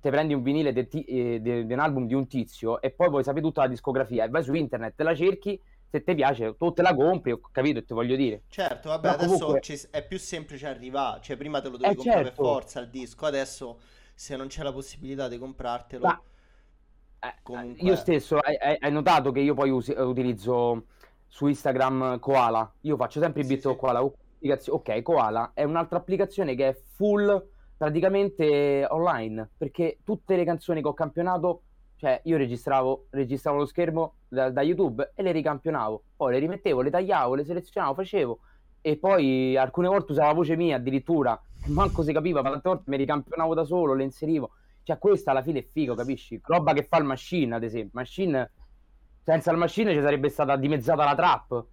ti 0.05 0.11
prendi 0.11 0.35
un 0.35 0.43
vinile 0.43 0.75
de 0.75 0.87
ti- 0.87 1.03
eh, 1.05 1.41
di 1.41 1.73
un 1.73 1.79
album 1.79 2.07
di 2.07 2.13
un 2.13 2.27
tizio 2.27 2.79
e 2.83 2.91
poi 2.91 3.09
vuoi 3.09 3.25
sapere 3.25 3.43
tutta 3.43 3.63
la 3.63 3.69
discografia 3.69 4.25
e 4.25 4.29
vai 4.29 4.43
su 4.43 4.53
internet, 4.53 4.95
te 4.97 5.03
la 5.03 5.15
cerchi, 5.15 5.59
se 5.89 6.03
ti 6.05 6.15
piace, 6.15 6.57
tu 6.59 6.73
te 6.75 6.83
la 6.83 6.95
compri, 6.95 7.33
ho 7.33 7.41
capito 7.51 7.81
che 7.81 7.87
ti 7.87 7.95
voglio 7.95 8.15
dire. 8.15 8.43
Certo, 8.49 8.91
vabbè, 8.91 9.01
Però 9.01 9.15
adesso 9.15 9.47
comunque- 9.47 9.89
è 9.91 10.07
più 10.07 10.19
semplice 10.19 10.67
arrivare. 10.67 11.23
Cioè, 11.23 11.39
prima 11.39 11.63
te 11.63 11.71
lo 11.71 11.79
dovevi 11.79 11.95
Eh, 11.95 11.97
comprare 11.97 12.23
per 12.23 12.33
certo. 12.35 12.45
forza 12.45 12.81
il 12.81 12.91
disco, 12.91 13.25
adesso 13.25 13.79
se 14.15 14.37
non 14.37 14.49
c'è 14.49 14.63
la 14.63 14.73
possibilità 14.73 15.27
di 15.27 15.39
comprartelo, 15.39 16.05
Ma- 16.07 16.21
Eh, 17.21 17.35
Comunque- 17.43 17.83
Io 17.89 17.97
stesso, 17.97 18.37
hai, 18.39 18.77
hai- 18.79 18.93
notato 18.93 19.33
che 19.33 19.41
io 19.41 19.55
poi 19.55 19.71
usi- 19.71 19.95
utilizzo 19.97 20.89
su 21.27 21.47
Instagram 21.47 22.19
Koala? 22.19 22.71
Io 22.83 22.97
faccio 22.99 23.19
sempre 23.21 23.41
i 23.41 23.45
Sì, 23.45 23.57
beat 23.57 23.67
sì. 23.71 23.77
Koala. 23.79 24.03
Ok, 24.03 25.01
Koala 25.01 25.53
è 25.55 25.63
un'altra 25.65 25.97
applicazione 25.97 26.55
che 26.55 26.69
è 26.69 26.75
full 26.75 27.53
praticamente 27.77 28.87
online, 28.89 29.51
perché 29.57 29.99
tutte 30.05 30.37
le 30.37 30.45
canzoni 30.45 30.81
che 30.81 30.89
ho 30.89 30.95
campionato, 30.95 31.63
cioè 31.97 32.21
io 32.25 32.37
registravo, 32.37 33.07
registravo 33.11 33.59
lo 33.59 33.67
schermo 33.67 34.15
da, 34.29 34.51
da 34.51 34.63
YouTube 34.63 35.13
e 35.15 35.23
le 35.23 35.33
ricampionavo, 35.33 36.03
poi 36.17 36.33
le 36.33 36.39
rimettevo, 36.39 36.81
le 36.81 36.91
tagliavo, 36.91 37.35
le 37.35 37.45
selezionavo, 37.45 37.95
facevo 37.95 38.39
e 38.87 38.99
poi 38.99 39.57
alcune 39.57 39.89
volte 39.89 40.13
usavo 40.13 40.29
la 40.29 40.35
voce 40.35 40.57
mia 40.57 40.77
addirittura, 40.77 41.41
manco 41.69 42.03
si 42.03 42.13
capiva, 42.13 42.43
ma 42.43 42.51
tante 42.51 42.69
volte 42.69 42.85
mi 42.89 42.99
ricampionavo 42.99 43.55
da 43.55 43.65
solo, 43.65 43.95
le 43.95 44.03
inserivo. 44.03 44.51
Cioè, 44.83 44.99
questa 44.99 45.31
alla 45.31 45.41
fine 45.41 45.61
è 45.61 45.63
figo, 45.63 45.95
capisci? 45.95 46.39
Roba 46.45 46.75
che 46.75 46.83
fa 46.83 46.99
il 46.99 47.05
machine, 47.05 47.55
ad 47.55 47.63
esempio. 47.63 47.93
Machine, 47.95 48.51
senza 49.23 49.51
il 49.51 49.57
machine 49.57 49.95
ci 49.95 50.03
sarebbe 50.03 50.29
stata 50.29 50.55
dimezzata 50.57 51.03
la 51.03 51.15
trap. 51.15 51.65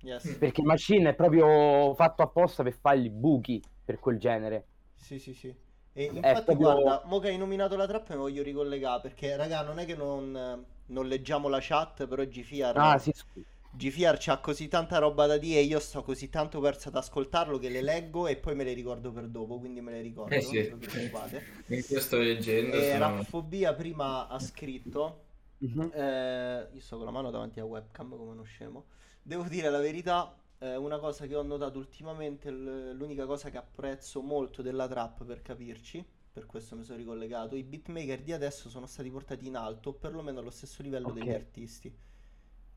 yes. 0.00 0.36
Perché 0.40 0.60
il 0.60 0.66
machine 0.66 1.10
è 1.10 1.14
proprio 1.14 1.94
fatto 1.94 2.22
apposta 2.22 2.64
per 2.64 2.72
fare 2.72 2.98
i 2.98 3.10
buchi 3.10 3.62
per 3.84 4.00
quel 4.00 4.18
genere. 4.18 4.66
Sì, 5.00 5.18
sì, 5.18 5.32
sì. 5.34 5.54
E 5.92 6.04
infatti, 6.14 6.54
proprio- 6.54 6.66
guarda, 6.74 7.02
mo 7.06 7.18
che 7.18 7.28
hai 7.28 7.38
nominato 7.38 7.76
la 7.76 7.86
trappa 7.86 8.14
mi 8.14 8.20
voglio 8.20 8.42
ricollegare 8.42 9.00
perché, 9.00 9.36
raga, 9.36 9.62
non 9.62 9.78
è 9.78 9.86
che 9.86 9.94
non, 9.96 10.64
non 10.86 11.06
leggiamo 11.08 11.48
la 11.48 11.58
chat, 11.60 12.06
però 12.06 12.22
Gfiar, 12.24 12.76
Ah, 12.76 12.98
sì, 12.98 13.12
scusa. 13.12 13.46
Gfiar 13.70 14.16
c'ha 14.18 14.38
così 14.38 14.68
tanta 14.68 14.98
roba 14.98 15.26
da 15.26 15.38
dire 15.38 15.60
e 15.60 15.62
io 15.64 15.78
sto 15.80 16.02
così 16.02 16.28
tanto 16.28 16.60
perso 16.60 16.88
ad 16.88 16.96
ascoltarlo 16.96 17.58
che 17.58 17.68
le 17.68 17.82
leggo 17.82 18.26
e 18.26 18.36
poi 18.36 18.54
me 18.54 18.64
le 18.64 18.72
ricordo 18.74 19.10
per 19.12 19.26
dopo, 19.28 19.58
quindi 19.58 19.80
me 19.80 19.92
le 19.92 20.00
ricordo, 20.02 20.34
Eh 20.34 20.40
sì. 20.40 20.70
non 20.70 20.78
vi 20.78 20.86
preoccupate. 20.86 21.46
Io 21.90 22.00
sto 22.00 22.18
leggendo. 22.18 22.76
E 22.76 22.82
sono- 22.82 22.98
Raffobia 22.98 23.74
prima 23.74 24.28
ha 24.28 24.38
scritto 24.38 25.24
Mhm. 25.60 25.90
Eh, 25.90 26.68
io 26.72 26.80
sto 26.80 26.96
con 26.96 27.06
la 27.06 27.10
mano 27.10 27.30
davanti 27.30 27.60
alla 27.60 27.68
webcam 27.68 28.10
come 28.16 28.30
uno 28.32 28.42
scemo. 28.44 28.86
Devo 29.22 29.44
dire 29.44 29.70
la 29.70 29.78
verità, 29.78 30.34
eh, 30.58 30.76
una 30.76 30.98
cosa 30.98 31.26
che 31.26 31.34
ho 31.36 31.42
notato 31.42 31.78
ultimamente, 31.78 32.50
l- 32.50 32.94
l'unica 32.96 33.26
cosa 33.26 33.50
che 33.50 33.56
apprezzo 33.58 34.22
molto 34.22 34.62
della 34.62 34.86
trap 34.88 35.24
per 35.24 35.42
capirci, 35.42 36.04
per 36.32 36.46
questo 36.46 36.76
mi 36.76 36.84
sono 36.84 36.98
ricollegato, 36.98 37.56
i 37.56 37.64
beatmaker 37.64 38.22
di 38.22 38.32
adesso 38.32 38.68
sono 38.68 38.86
stati 38.86 39.10
portati 39.10 39.46
in 39.46 39.56
alto, 39.56 39.90
o 39.90 39.92
perlomeno 39.94 40.40
allo 40.40 40.50
stesso 40.50 40.82
livello 40.82 41.12
degli 41.12 41.32
Ok. 41.32 41.34
artisti. 41.34 41.92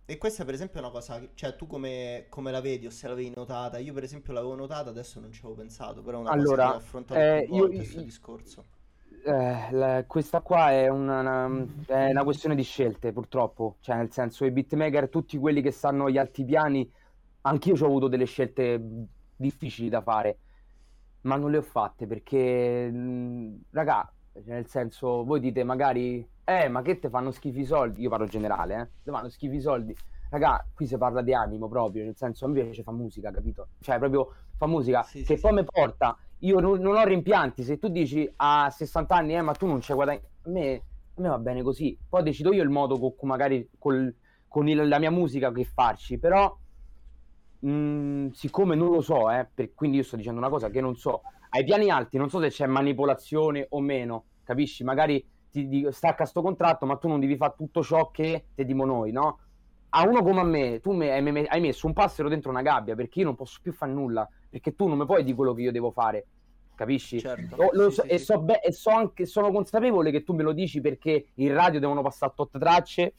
E 0.05 0.17
questa 0.17 0.45
per 0.45 0.53
esempio 0.55 0.79
è 0.79 0.83
una 0.83 0.91
cosa, 0.91 1.19
che- 1.19 1.31
cioè 1.35 1.55
tu 1.55 1.67
come, 1.67 2.25
come 2.29 2.51
la 2.51 2.61
vedi 2.61 2.85
o 2.87 2.89
se 2.91 3.07
l'avevi 3.07 3.31
notata? 3.35 3.77
Io 3.79 3.93
per 3.93 4.03
esempio 4.03 4.33
l'avevo 4.33 4.55
notata, 4.55 4.89
adesso 4.89 5.19
non 5.19 5.31
ci 5.31 5.39
avevo 5.39 5.55
pensato, 5.55 6.01
però 6.03 6.17
è 6.17 6.21
una 6.21 6.33
cosa 6.33 6.55
Allora, 6.55 6.67
che 6.67 6.71
ho 6.71 6.75
affrontato 6.75 7.25
eh, 7.25 7.43
più 7.43 7.45
io- 7.49 7.67
volte 7.67 7.83
io- 7.85 7.85
questo 7.85 8.01
discorso. 8.01 8.65
Eh, 9.23 9.67
la- 9.71 10.03
questa 10.07 10.41
qua 10.41 10.71
è 10.71 10.87
una, 10.87 11.19
una- 11.19 11.67
è 11.85 12.09
una 12.09 12.23
questione 12.23 12.55
di 12.55 12.63
scelte, 12.63 13.11
purtroppo. 13.13 13.77
Cioè, 13.81 13.95
nel 13.97 14.11
senso, 14.11 14.45
i 14.45 14.51
beatmaker, 14.51 15.09
tutti 15.09 15.37
quelli 15.37 15.61
che 15.61 15.71
stanno 15.71 16.05
agli 16.05 16.17
alti 16.17 16.43
piani, 16.43 16.91
anch'io 17.41 17.75
ho 17.75 17.85
avuto 17.85 18.07
delle 18.07 18.25
scelte 18.25 18.79
difficili 19.35 19.89
da 19.89 20.01
fare, 20.01 20.39
ma 21.21 21.35
non 21.35 21.51
le 21.51 21.57
ho 21.57 21.61
fatte 21.61 22.07
perché, 22.07 22.89
mh, 22.89 23.61
raga, 23.71 24.13
cioè, 24.33 24.43
nel 24.45 24.67
senso, 24.67 25.23
voi 25.23 25.39
dite 25.39 25.63
magari, 25.63 26.27
eh, 26.43 26.67
ma 26.69 26.81
che 26.81 26.99
te 26.99 27.09
fanno 27.09 27.31
schifo 27.31 27.59
i 27.59 27.65
soldi? 27.65 28.01
Io 28.01 28.09
parlo 28.09 28.25
generale, 28.27 28.75
eh, 28.81 28.91
te 29.03 29.11
fanno 29.11 29.29
schifo 29.29 29.53
i 29.55 29.61
soldi. 29.61 29.97
Raga, 30.29 30.65
qui 30.73 30.87
si 30.87 30.97
parla 30.97 31.21
di 31.21 31.33
animo 31.33 31.67
proprio, 31.67 32.03
nel 32.05 32.15
senso, 32.15 32.45
a 32.45 32.47
me 32.49 32.63
piace 32.63 32.83
fa 32.83 32.91
musica, 32.91 33.31
capito? 33.31 33.71
Cioè, 33.79 33.99
proprio 33.99 34.29
fa 34.57 34.65
musica 34.67 35.05
Sì, 35.05 35.23
che 35.23 35.37
sì, 35.37 35.39
poi 35.39 35.53
sì. 35.53 35.53
mi 35.53 35.63
porta 35.65 36.17
io 36.39 36.59
non, 36.59 36.79
non 36.79 36.95
ho 36.95 37.03
rimpianti. 37.03 37.63
Se 37.63 37.77
tu 37.77 37.89
dici 37.89 38.31
a 38.37 38.69
60 38.71 39.15
anni, 39.17 39.35
eh, 39.35 39.41
ma 39.41 39.53
tu 39.53 39.67
non 39.67 39.79
c'è 39.79 39.93
guadagni, 39.93 40.21
a 40.43 40.49
me, 40.49 40.73
a 41.15 41.21
me 41.21 41.27
va 41.29 41.37
bene 41.37 41.61
così. 41.63 41.99
Poi 42.07 42.23
decido 42.23 42.53
io 42.53 42.63
il 42.63 42.69
modo 42.69 42.97
con, 42.97 43.15
con 43.15 43.27
magari 43.29 43.69
col- 43.77 44.15
con 44.47 44.67
il- 44.67 44.87
la 44.87 44.99
mia 44.99 45.11
musica 45.11 45.51
che 45.51 45.65
farci, 45.65 46.17
però 46.17 46.57
mh, 47.61 48.29
siccome 48.31 48.75
non 48.75 48.89
lo 48.91 49.01
so, 49.01 49.29
eh, 49.31 49.47
per- 49.53 49.73
quindi 49.73 49.97
io 49.97 50.03
sto 50.03 50.15
dicendo 50.15 50.39
una 50.39 50.49
cosa 50.49 50.69
che 50.69 50.81
non 50.81 50.95
so, 50.95 51.21
ai 51.49 51.63
piani 51.63 51.89
alti 51.89 52.17
non 52.17 52.29
so 52.29 52.39
se 52.39 52.49
c'è 52.49 52.65
manipolazione 52.65 53.65
o 53.69 53.79
meno, 53.79 54.25
capisci? 54.43 54.83
Magari 54.83 55.25
ti 55.51 55.67
dico, 55.67 55.91
stacca 55.91 56.25
sto 56.25 56.41
contratto, 56.41 56.85
ma 56.85 56.95
tu 56.97 57.07
non 57.07 57.19
devi 57.19 57.35
fare 57.35 57.53
tutto 57.57 57.83
ciò 57.83 58.09
che 58.09 58.45
ti 58.55 58.65
dimo 58.65 58.85
noi, 58.85 59.11
no? 59.11 59.39
A 59.93 60.07
uno 60.07 60.23
come 60.23 60.39
a 60.39 60.43
me, 60.43 60.79
tu 60.79 60.93
me- 60.93 61.11
hai 61.11 61.21
me- 61.21 61.45
hai 61.45 61.59
messo 61.59 61.85
un 61.87 61.93
passero 61.93 62.29
dentro 62.29 62.49
una 62.49 62.61
gabbia 62.61 62.95
perché 62.95 63.19
io 63.19 63.25
non 63.25 63.35
posso 63.35 63.59
più 63.61 63.73
fare 63.73 63.91
nulla, 63.91 64.27
perché 64.49 64.73
tu 64.75 64.87
non 64.87 64.97
mi 64.97 65.05
puoi 65.05 65.23
di 65.25 65.33
quello 65.33 65.53
che 65.53 65.63
io 65.63 65.71
devo 65.73 65.91
fare, 65.91 66.25
capisci? 66.75 67.19
Certo. 67.19 67.57
Lo- 67.57 67.69
lo 67.73 67.89
Sì, 67.89 67.95
so- 67.95 68.01
sì, 68.03 68.07
e, 68.07 68.17
sì. 68.17 68.23
so 68.23 68.39
be- 68.41 68.61
e 68.61 68.71
so 68.71 68.89
anche, 68.91 69.25
sono 69.25 69.51
consapevole 69.51 70.09
che 70.11 70.23
tu 70.23 70.33
me 70.33 70.43
lo 70.43 70.53
dici 70.53 70.79
perché 70.79 71.31
in 71.35 71.53
radio 71.53 71.81
devono 71.81 72.01
passare 72.01 72.31
tot 72.33 72.57
tracce 72.57 73.13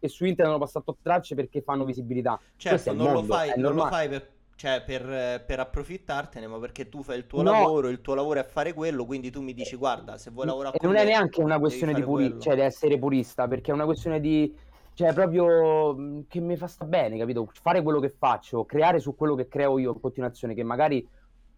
e 0.00 0.08
su 0.08 0.24
internet 0.24 0.52
devono 0.52 0.58
passare 0.58 0.84
tot 0.84 0.98
tracce 1.02 1.34
perché 1.34 1.62
fanno 1.62 1.84
visibilità. 1.84 2.40
È 2.40 2.56
Certo, 2.56 2.92
non 2.92 3.10
lo 3.12 3.18
mondo, 3.20 3.34
fai, 3.34 3.50
è 3.50 3.56
non 3.56 3.74
lo 3.74 3.86
fai 3.86 4.08
per, 4.08 4.28
cioè, 4.54 4.82
per, 4.84 5.44
per 5.44 5.60
approfittartene, 5.60 6.46
ma 6.46 6.58
perché 6.58 6.88
tu 6.88 7.02
fai 7.02 7.18
il 7.18 7.26
tuo 7.26 7.42
No. 7.42 7.52
lavoro, 7.52 7.88
il 7.88 8.00
tuo 8.00 8.14
lavoro 8.14 8.40
è 8.40 8.44
fare 8.44 8.72
quello, 8.72 9.04
quindi 9.06 9.30
tu 9.30 9.40
mi 9.42 9.54
dici, 9.54 9.76
guarda, 9.76 10.18
se 10.18 10.30
vuoi 10.30 10.46
lavorare 10.46 10.76
E 10.76 10.86
non 10.86 10.96
è 10.96 11.04
me, 11.04 11.04
neanche 11.04 11.40
una 11.42 11.58
questione 11.58 11.94
di, 11.94 12.02
puri- 12.02 12.38
cioè, 12.38 12.54
di 12.54 12.60
essere 12.60 12.98
purista, 12.98 13.48
perché 13.48 13.70
è 13.70 13.74
una 13.74 13.84
questione 13.84 14.20
di, 14.20 14.54
cioè, 14.94 15.12
proprio 15.12 16.24
che 16.28 16.40
mi 16.40 16.56
fa 16.56 16.66
sta 16.66 16.84
bene, 16.84 17.18
capito? 17.18 17.48
Fare 17.52 17.82
quello 17.82 18.00
che 18.00 18.10
faccio, 18.10 18.64
creare 18.64 19.00
su 19.00 19.14
quello 19.14 19.34
che 19.34 19.48
creo 19.48 19.78
io 19.78 19.92
in 19.92 20.00
continuazione, 20.00 20.54
che 20.54 20.62
magari 20.62 21.06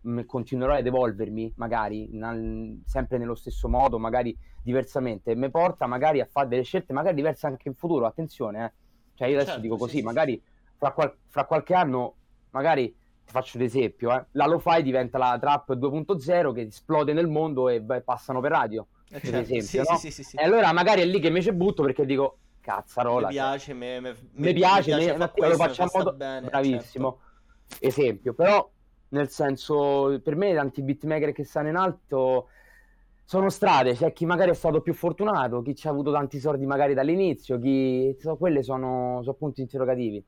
mh, 0.03 0.25
continuerò 0.27 0.75
ad 0.75 0.87
evolvermi, 0.87 1.53
magari, 1.57 2.09
nal- 2.13 2.81
sempre 2.85 3.19
nello 3.19 3.35
stesso 3.35 3.69
modo, 3.69 3.99
magari 3.99 4.37
diversamente, 4.63 5.35
mi 5.35 5.51
porta 5.51 5.87
magari 5.87 6.21
a 6.21 6.27
fare 6.31 6.49
delle 6.49 6.63
scelte 6.63 6.93
magari 6.93 7.15
diverse 7.17 7.47
anche 7.47 7.69
in 7.69 7.75
futuro, 7.75 8.07
attenzione, 8.07 8.65
eh. 8.65 8.73
Cioè, 9.15 9.29
io 9.29 9.35
adesso 9.37 9.53
Certo, 9.53 9.61
dico 9.61 9.75
sì, 9.75 9.81
così, 9.81 9.97
sì, 9.99 10.03
magari 10.03 10.43
fra, 10.77 10.93
qual- 10.93 11.17
fra 11.29 11.45
qualche 11.47 11.75
anno, 11.75 12.17
magari 12.51 12.89
ti 13.25 13.33
faccio 13.33 13.57
un 13.59 13.65
esempio, 13.65 14.13
eh, 14.15 14.27
la 14.33 14.47
lo-fi 14.47 14.83
diventa 14.83 15.19
la 15.19 15.39
trap 15.41 15.73
2.0 15.75 16.53
che 16.53 16.63
esplode 16.63 17.13
nel 17.13 17.29
mondo 17.29 17.69
e 17.69 17.81
vai- 17.83 18.03
passano 18.03 18.41
per 18.41 18.51
radio. 18.53 18.89
Eh, 19.11 19.21
per 19.21 19.35
certo, 19.35 19.41
esempio, 19.41 19.85
sì, 19.85 19.91
no? 19.93 19.99
sì, 20.11 20.25
sì. 20.25 20.37
E 20.37 20.45
allora 20.45 20.73
magari 20.73 21.03
è 21.03 21.05
lì 21.05 21.21
che 21.21 21.31
mi 21.31 21.43
ci 21.43 21.53
butto 21.53 21.83
perché 21.83 22.05
dico, 22.07 22.39
cazzarola. 22.61 23.29
mi 23.29 23.35
cioè, 23.35 23.43
piace, 23.43 23.75
me, 23.75 24.01
me- 24.01 24.17
mi 24.33 24.53
me- 24.53 24.53
piace, 24.53 24.91
mi 24.95 25.05
me- 25.07 25.17
lo 25.19 25.29
questo, 25.29 25.69
mi 25.69 25.75
fa 25.77 25.87
facciamo 25.87 25.89
sta 25.89 26.03
do- 26.05 26.13
bene, 26.17 26.49
bravissimo. 26.49 27.11
certo. 27.11 27.31
Esempio, 27.79 28.35
però 28.35 28.72
nel 29.13 29.29
senso, 29.31 30.21
per 30.23 30.37
me 30.37 30.55
tanti 30.55 30.83
beatmaker 30.83 31.33
che 31.33 31.45
stanno 31.45 31.69
in 31.69 31.77
alto 31.77 32.49
sono 33.25 33.49
strade, 33.51 33.95
c'è 33.95 34.13
chi 34.13 34.27
magari 34.27 34.51
è 34.51 34.55
stato 34.55 34.81
più 34.83 34.95
fortunato, 34.95 35.63
chi 35.63 35.75
ci 35.75 35.87
ha 35.87 35.91
avuto 35.91 36.13
tanti 36.13 36.39
soldi 36.41 36.67
magari 36.67 36.95
dall'inizio, 36.95 37.59
chi 37.59 38.15
so, 38.21 38.37
quelle 38.37 38.63
sono, 38.63 39.21
sono 39.23 39.37
punti 39.37 39.61
interrogativi. 39.63 40.23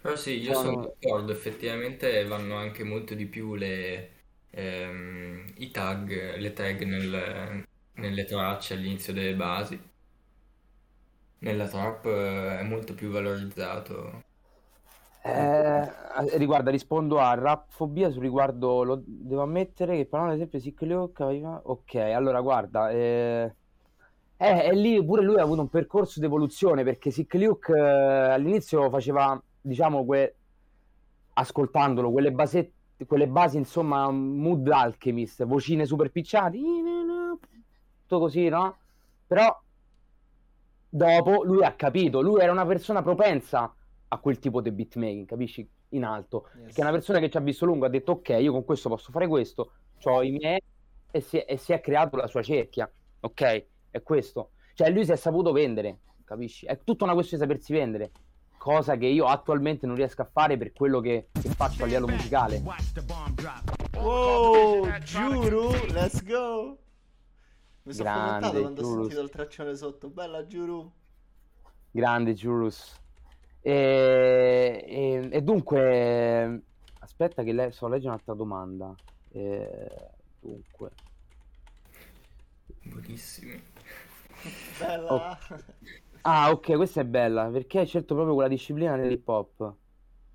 Però 0.00 0.14
sì, 0.16 0.38
io 0.40 0.54
Sono- 0.54 0.72
sono 0.72 0.76
d'accordo, 1.00 1.32
effettivamente 1.32 2.24
vanno 2.24 2.56
anche 2.56 2.84
molto 2.84 3.14
di 3.14 3.26
più 3.26 3.54
le, 3.56 4.10
ehm, 4.50 5.52
i 5.56 5.70
tag, 5.70 6.36
le 6.36 6.52
tag 6.52 6.82
nel- 6.84 7.64
nelle 7.94 8.24
tracce 8.24 8.74
all'inizio 8.74 9.12
delle 9.12 9.34
basi. 9.34 9.78
Nella 11.40 11.66
trap 11.66 12.04
eh, 12.06 12.60
è 12.60 12.62
molto 12.62 12.94
più 12.94 13.10
valorizzato. 13.10 14.22
Eh, 15.28 16.38
riguarda, 16.38 16.70
rispondo 16.70 17.18
a 17.18 17.34
Rapfobia 17.34 18.10
su 18.10 18.18
riguardo, 18.18 18.82
lo 18.82 19.02
devo 19.04 19.42
ammettere 19.42 19.96
che 19.96 20.06
parlando 20.06 20.34
ad 20.42 20.50
esempio 20.50 21.14
aveva... 21.24 21.60
Ok, 21.64 21.96
allora 21.96 22.40
guarda, 22.40 22.90
eh, 22.90 23.54
eh, 24.38 24.66
e 24.68 24.74
lì 24.74 25.04
pure 25.04 25.22
lui 25.22 25.38
ha 25.38 25.42
avuto 25.42 25.60
un 25.60 25.68
percorso 25.68 26.18
di 26.18 26.26
evoluzione 26.26 26.82
perché 26.82 27.10
Sick 27.10 27.34
Luke 27.34 27.72
eh, 27.76 27.78
all'inizio 28.32 28.88
faceva, 28.88 29.40
diciamo, 29.60 30.04
que- 30.06 30.34
ascoltandolo, 31.34 32.10
quelle 32.10 32.32
basette, 32.32 33.04
quelle 33.06 33.28
basi, 33.28 33.58
insomma, 33.58 34.10
mood 34.10 34.66
alchemist, 34.68 35.44
vocine 35.44 35.84
super 35.84 36.10
picciate, 36.10 36.58
tutto 38.00 38.18
così, 38.18 38.48
no? 38.48 38.76
Però 39.26 39.60
dopo 40.88 41.42
lui 41.44 41.62
ha 41.64 41.72
capito, 41.74 42.20
lui 42.22 42.40
era 42.40 42.50
una 42.52 42.66
persona 42.66 43.02
propensa 43.02 43.72
a 44.08 44.18
quel 44.18 44.38
tipo 44.38 44.60
di 44.60 44.70
beatmaking, 44.70 45.26
capisci? 45.26 45.68
In 45.90 46.04
alto. 46.04 46.48
Yes. 46.54 46.64
Perché 46.64 46.80
è 46.80 46.82
una 46.82 46.92
persona 46.92 47.18
che 47.18 47.30
ci 47.30 47.36
ha 47.36 47.40
visto 47.40 47.64
lungo, 47.66 47.86
ha 47.86 47.90
detto 47.90 48.12
ok, 48.12 48.28
io 48.40 48.52
con 48.52 48.64
questo 48.64 48.88
posso 48.88 49.10
fare 49.12 49.26
questo, 49.26 49.72
ho 50.02 50.22
i 50.22 50.30
miei 50.30 50.60
e 51.10 51.20
si, 51.20 51.38
è, 51.38 51.44
e 51.48 51.56
si 51.56 51.72
è 51.72 51.80
creato 51.80 52.16
la 52.16 52.26
sua 52.26 52.42
cerchia, 52.42 52.90
ok? 53.20 53.66
È 53.90 54.02
questo. 54.02 54.50
Cioè 54.74 54.90
lui 54.90 55.04
si 55.04 55.12
è 55.12 55.16
saputo 55.16 55.52
vendere, 55.52 55.98
capisci? 56.24 56.66
È 56.66 56.78
tutta 56.84 57.04
una 57.04 57.14
questione 57.14 57.44
di 57.44 57.50
sapersi 57.50 57.72
vendere, 57.72 58.10
cosa 58.58 58.96
che 58.96 59.06
io 59.06 59.26
attualmente 59.26 59.86
non 59.86 59.96
riesco 59.96 60.22
a 60.22 60.28
fare 60.30 60.56
per 60.56 60.72
quello 60.72 61.00
che, 61.00 61.28
che 61.32 61.48
faccio 61.48 61.82
a 61.82 61.86
livello 61.86 62.08
musicale. 62.08 62.62
Wow, 63.96 64.98
Giuru, 65.00 65.70
let's 65.92 66.22
go. 66.24 66.78
Mi 67.82 67.92
sono 67.94 68.08
Grande, 68.10 68.46
fomentato 68.46 68.60
quando 68.60 68.80
ho 68.80 68.84
Giuru. 68.84 69.00
sentito 69.00 69.20
il 69.22 69.30
traccione 69.30 69.74
sotto. 69.74 70.10
Bella 70.10 70.46
Giuru. 70.46 70.92
Grande 71.90 72.34
Jurus. 72.34 73.00
E, 73.68 74.82
e- 74.88 75.28
e 75.30 75.42
dunque, 75.42 76.62
aspetta 77.00 77.42
che 77.42 77.52
le, 77.52 77.70
so, 77.70 77.86
leggi 77.86 78.06
un'altra 78.06 78.32
domanda. 78.32 78.94
Eh, 79.30 79.90
dunque, 80.40 80.90
Buonissimi. 82.84 83.60
Bella. 84.80 85.12
Oh. 85.12 85.36
ah, 86.22 86.50
ok, 86.50 86.76
questa 86.76 87.02
è 87.02 87.04
bella 87.04 87.48
perché 87.50 87.80
hai 87.80 87.86
scelto 87.86 88.14
proprio 88.14 88.34
quella 88.34 88.48
disciplina 88.48 88.96
dell'hip 88.96 89.28
hop. 89.28 89.74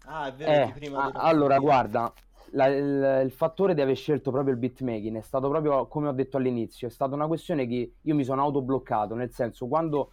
Ah, 0.05 0.27
è 0.27 0.33
vero, 0.33 0.51
Eh, 0.51 0.73
prima 0.73 1.05
a- 1.05 1.11
di 1.11 1.17
allora, 1.17 1.57
guarda, 1.57 2.13
la- 2.51 2.67
il, 2.67 3.21
il 3.25 3.31
fattore 3.31 3.73
di 3.73 3.81
aver 3.81 3.95
scelto 3.95 4.29
proprio 4.31 4.53
il 4.53 4.59
beatmaking 4.59 5.17
è 5.17 5.21
stato 5.21 5.49
proprio, 5.49 5.87
come 5.87 6.07
ho 6.07 6.11
detto 6.11 6.37
all'inizio, 6.37 6.87
è 6.87 6.91
stata 6.91 7.15
una 7.15 7.27
questione 7.27 7.65
che 7.65 7.95
io 7.99 8.15
mi 8.15 8.23
sono 8.23 8.41
autobloccato, 8.43 9.15
nel 9.15 9.31
senso, 9.31 9.67
quando, 9.67 10.11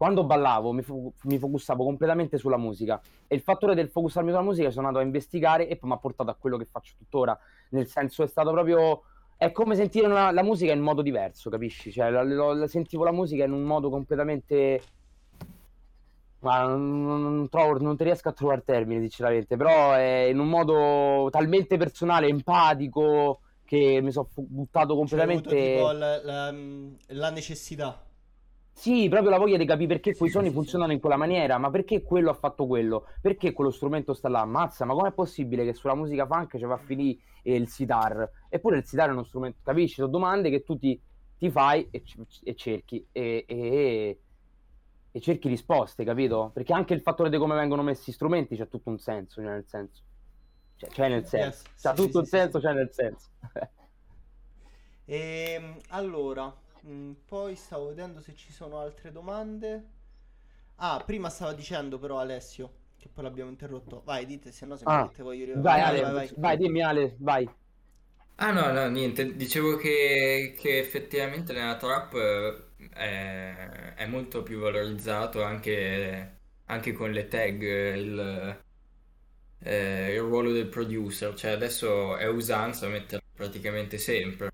quando 0.00 0.24
ballavo 0.24 0.72
mi, 0.72 0.80
fo- 0.80 1.12
mi 1.24 1.36
focussavo 1.36 1.84
completamente 1.84 2.38
sulla 2.38 2.56
musica 2.56 2.98
e 3.26 3.34
il 3.34 3.42
fattore 3.42 3.74
del 3.74 3.90
focusarmi 3.90 4.30
sulla 4.30 4.42
musica 4.42 4.70
sono 4.70 4.86
andato 4.86 5.04
a 5.04 5.06
investigare 5.06 5.68
e 5.68 5.76
poi 5.76 5.90
mi 5.90 5.94
ha 5.94 5.98
portato 5.98 6.30
a 6.30 6.36
quello 6.40 6.56
che 6.56 6.64
faccio 6.64 6.94
tuttora, 6.96 7.38
nel 7.72 7.86
senso 7.86 8.22
è 8.22 8.26
stato 8.26 8.50
proprio... 8.50 9.02
È 9.36 9.52
come 9.52 9.74
sentire 9.74 10.06
una- 10.06 10.30
la 10.30 10.42
musica 10.42 10.72
in 10.72 10.80
modo 10.80 11.02
diverso, 11.02 11.50
capisci? 11.50 11.92
Cioè, 11.92 12.08
la- 12.08 12.22
lo- 12.22 12.54
la- 12.54 12.66
sentivo 12.66 13.04
la 13.04 13.12
musica 13.12 13.44
in 13.44 13.52
un 13.52 13.60
modo 13.62 13.90
completamente 13.90 14.80
ma 16.40 16.62
non, 16.62 17.46
trovo, 17.50 17.78
non 17.78 17.94
ti 17.98 18.04
riesco 18.04 18.30
a 18.30 18.32
trovare 18.32 18.62
termini, 18.64 19.00
sinceramente, 19.00 19.58
però 19.58 19.92
è 19.92 20.28
in 20.30 20.38
un 20.38 20.48
modo 20.48 21.28
talmente 21.30 21.76
personale, 21.76 22.26
empatico, 22.26 23.40
che 23.66 24.00
mi 24.02 24.10
sono 24.12 24.28
buttato 24.34 24.94
Cioè, 25.06 25.20
hai 25.20 25.24
avuto 25.26 25.50
completamente... 25.50 25.72
tipo 25.74 25.90
la, 25.92 26.22
la- 26.24 26.54
la 27.08 27.30
necessità. 27.30 28.02
Sì, 28.80 29.08
proprio 29.10 29.30
la 29.30 29.36
voglia 29.38 29.58
di 29.58 29.66
capire 29.66 29.88
perché 29.88 30.16
quei 30.16 30.30
suoni 30.30 30.50
funzionano 30.50 30.92
in 30.92 31.00
quella 31.00 31.16
maniera, 31.16 31.58
ma 31.58 31.68
perché 31.70 32.02
quello 32.02 32.30
ha 32.30 32.34
fatto 32.34 32.66
quello? 32.66 33.06
Perché 33.20 33.52
quello 33.52 33.70
strumento 33.70 34.14
sta 34.14 34.28
là? 34.30 34.40
Ammazza, 34.40 34.86
ma 34.86 34.94
com'è 34.94 35.12
possibile 35.12 35.64
che 35.66 35.74
sulla 35.74 35.94
musica 35.94 36.26
funk 36.26 36.56
ci 36.56 36.64
va 36.64 36.74
a 36.74 36.78
finire 36.78 37.18
eh, 37.42 37.56
il 37.56 37.68
sitar? 37.68 38.30
Eppure 38.48 38.78
il 38.78 38.86
sitar 38.86 39.10
è 39.10 39.12
uno 39.12 39.24
strumento, 39.24 39.58
capisci? 39.62 39.96
Sono 39.96 40.08
domande 40.08 40.48
che 40.48 40.62
tu 40.62 40.78
ti, 40.78 40.98
ti 41.36 41.50
fai 41.50 41.88
e, 41.90 42.02
e 42.44 42.54
cerchi 42.56 43.06
e, 43.12 43.44
e- 43.46 44.20
e 45.12 45.20
cerchi 45.20 45.48
risposte, 45.48 46.04
capito? 46.04 46.50
Perché 46.54 46.72
anche 46.72 46.94
il 46.94 47.02
fattore 47.02 47.28
di 47.28 47.36
come 47.36 47.56
vengono 47.56 47.82
messi 47.82 48.10
gli 48.10 48.14
strumenti 48.14 48.56
c'è 48.56 48.68
tutto 48.68 48.88
un 48.88 48.98
senso, 48.98 49.42
cioè 49.42 49.50
nel 49.50 49.66
senso. 49.66 50.02
Cioè, 50.76 50.88
c'è 50.90 51.08
nel 51.08 51.26
senso. 51.26 51.48
Yes, 51.48 51.64
C'ha 51.78 51.92
sì, 51.92 51.94
tutto 51.94 52.18
sì, 52.18 52.20
un 52.20 52.24
sì, 52.24 52.30
senso, 52.30 52.60
c'è 52.60 52.72
nel 52.72 52.90
senso. 52.92 53.28
Ehm, 55.06 55.78
allora, 55.88 56.54
mh, 56.82 57.12
poi 57.26 57.56
stavo 57.56 57.88
vedendo 57.88 58.20
se 58.20 58.34
ci 58.34 58.52
sono 58.52 58.78
altre 58.80 59.12
domande. 59.12 59.88
Ah, 60.76 61.02
prima 61.04 61.28
stava 61.30 61.52
dicendo 61.54 61.98
però 61.98 62.18
Alessio, 62.18 62.72
che 62.98 63.08
poi 63.08 63.24
l'abbiamo 63.24 63.50
interrotto. 63.50 64.02
Vai, 64.04 64.26
dite, 64.26 64.52
se 64.52 64.66
no 64.66 64.76
se 64.76 64.86
mi 64.86 64.96
Ah, 64.96 64.98
mette 64.98 65.22
voglio 65.22 65.44
vai, 65.54 65.80
vai, 65.80 65.82
Ale, 65.82 66.00
vai, 66.00 66.12
vai. 66.12 66.30
vai, 66.36 66.56
dimmi 66.58 66.82
Ale, 66.82 67.16
vai. 67.20 67.48
Ah 68.42 68.52
no, 68.52 68.72
no, 68.72 68.88
niente, 68.88 69.36
dicevo 69.36 69.76
che, 69.76 70.54
che 70.58 70.78
effettivamente 70.78 71.52
nella 71.52 71.76
trap 71.76 72.14
eh, 72.14 72.88
è, 72.88 73.94
è 73.96 74.06
molto 74.06 74.42
più 74.42 74.58
valorizzato 74.60 75.42
anche, 75.42 76.38
anche 76.64 76.92
con 76.92 77.10
le 77.12 77.28
tag 77.28 77.60
il, 77.62 78.58
eh, 79.60 80.14
il 80.14 80.20
ruolo 80.20 80.52
del 80.52 80.68
producer, 80.68 81.34
cioè 81.34 81.50
adesso 81.52 82.16
è 82.16 82.26
usanza 82.26 82.88
metterlo 82.88 83.26
praticamente 83.34 83.98
sempre. 83.98 84.50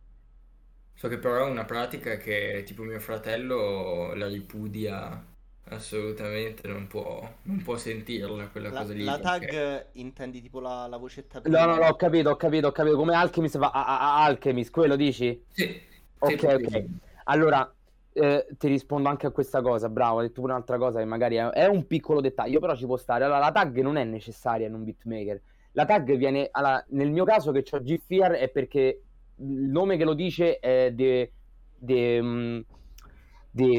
So 1.07 1.09
che 1.09 1.19
però 1.19 1.47
è 1.47 1.51
una 1.51 1.65
pratica 1.65 2.17
che 2.17 2.63
tipo 2.67 2.83
mio 2.83 2.99
fratello 2.99 4.13
la 4.15 4.27
ripudia 4.27 5.25
assolutamente 5.69 6.67
non 6.67 6.89
può, 6.89 7.29
non 7.43 7.63
può 7.63 7.77
sentirla 7.77 8.49
quella 8.49 8.71
La, 8.71 8.81
cosa 8.81 8.93
lì. 8.93 9.05
la 9.05 9.19
tag 9.19 9.41
perché- 9.41 9.89
intendi 9.93 10.41
tipo 10.41 10.59
la, 10.61 10.87
la 10.89 10.97
vocetta 10.97 11.41
No, 11.45 11.65
no, 11.65 11.77
no, 11.77 11.87
ho 11.87 11.95
capito, 11.95 12.31
ho 12.31 12.37
capito, 12.37 12.67
ho 12.69 12.73
capito. 12.73 12.97
Come 12.97 13.15
Alchemist 13.15 13.57
va 13.59 13.71
a, 13.71 13.85
a- 13.87 13.99
a 14.17 14.25
Alchemist, 14.25 14.71
quello 14.73 14.97
dici? 14.97 15.41
Sì, 15.53 15.81
Ok, 16.19 16.39
sì, 16.41 16.47
ok. 16.47 16.71
sì. 16.71 16.99
Allora, 17.25 17.73
eh, 18.13 18.47
ti 18.59 18.67
rispondo 18.69 19.09
anche 19.09 19.27
a 19.27 19.31
questa 19.31 19.61
cosa, 19.63 19.89
bravo, 19.89 20.19
hai 20.19 20.27
detto 20.29 20.41
un'altra 20.41 20.77
cosa 20.79 20.99
che 20.99 21.05
magari 21.05 21.37
è, 21.37 21.47
è 21.51 21.67
un 21.67 21.87
piccolo 21.87 22.21
dettaglio, 22.21 22.59
però 22.59 22.75
ci 22.75 22.87
può 22.87 22.97
stare. 22.97 23.25
Allora, 23.25 23.39
la 23.39 23.53
tag 23.53 23.79
non 23.81 23.97
è 23.97 24.05
necessaria 24.05 24.67
in 24.67 24.75
un 24.75 24.83
beatmaker. 24.85 25.41
La 25.73 25.85
tag 25.85 26.17
viene, 26.17 26.49
allora, 26.51 26.85
nel 26.91 27.11
mio 27.13 27.25
caso 27.25 27.53
che 27.53 27.65
ho 27.71 27.81
GFR 27.81 28.33
è 28.33 28.49
perché 28.49 29.03
il 29.39 29.69
nome 29.71 29.97
che 29.97 30.05
lo 30.05 30.15
dice 30.15 30.59
è 30.59 30.91
di 30.93 31.29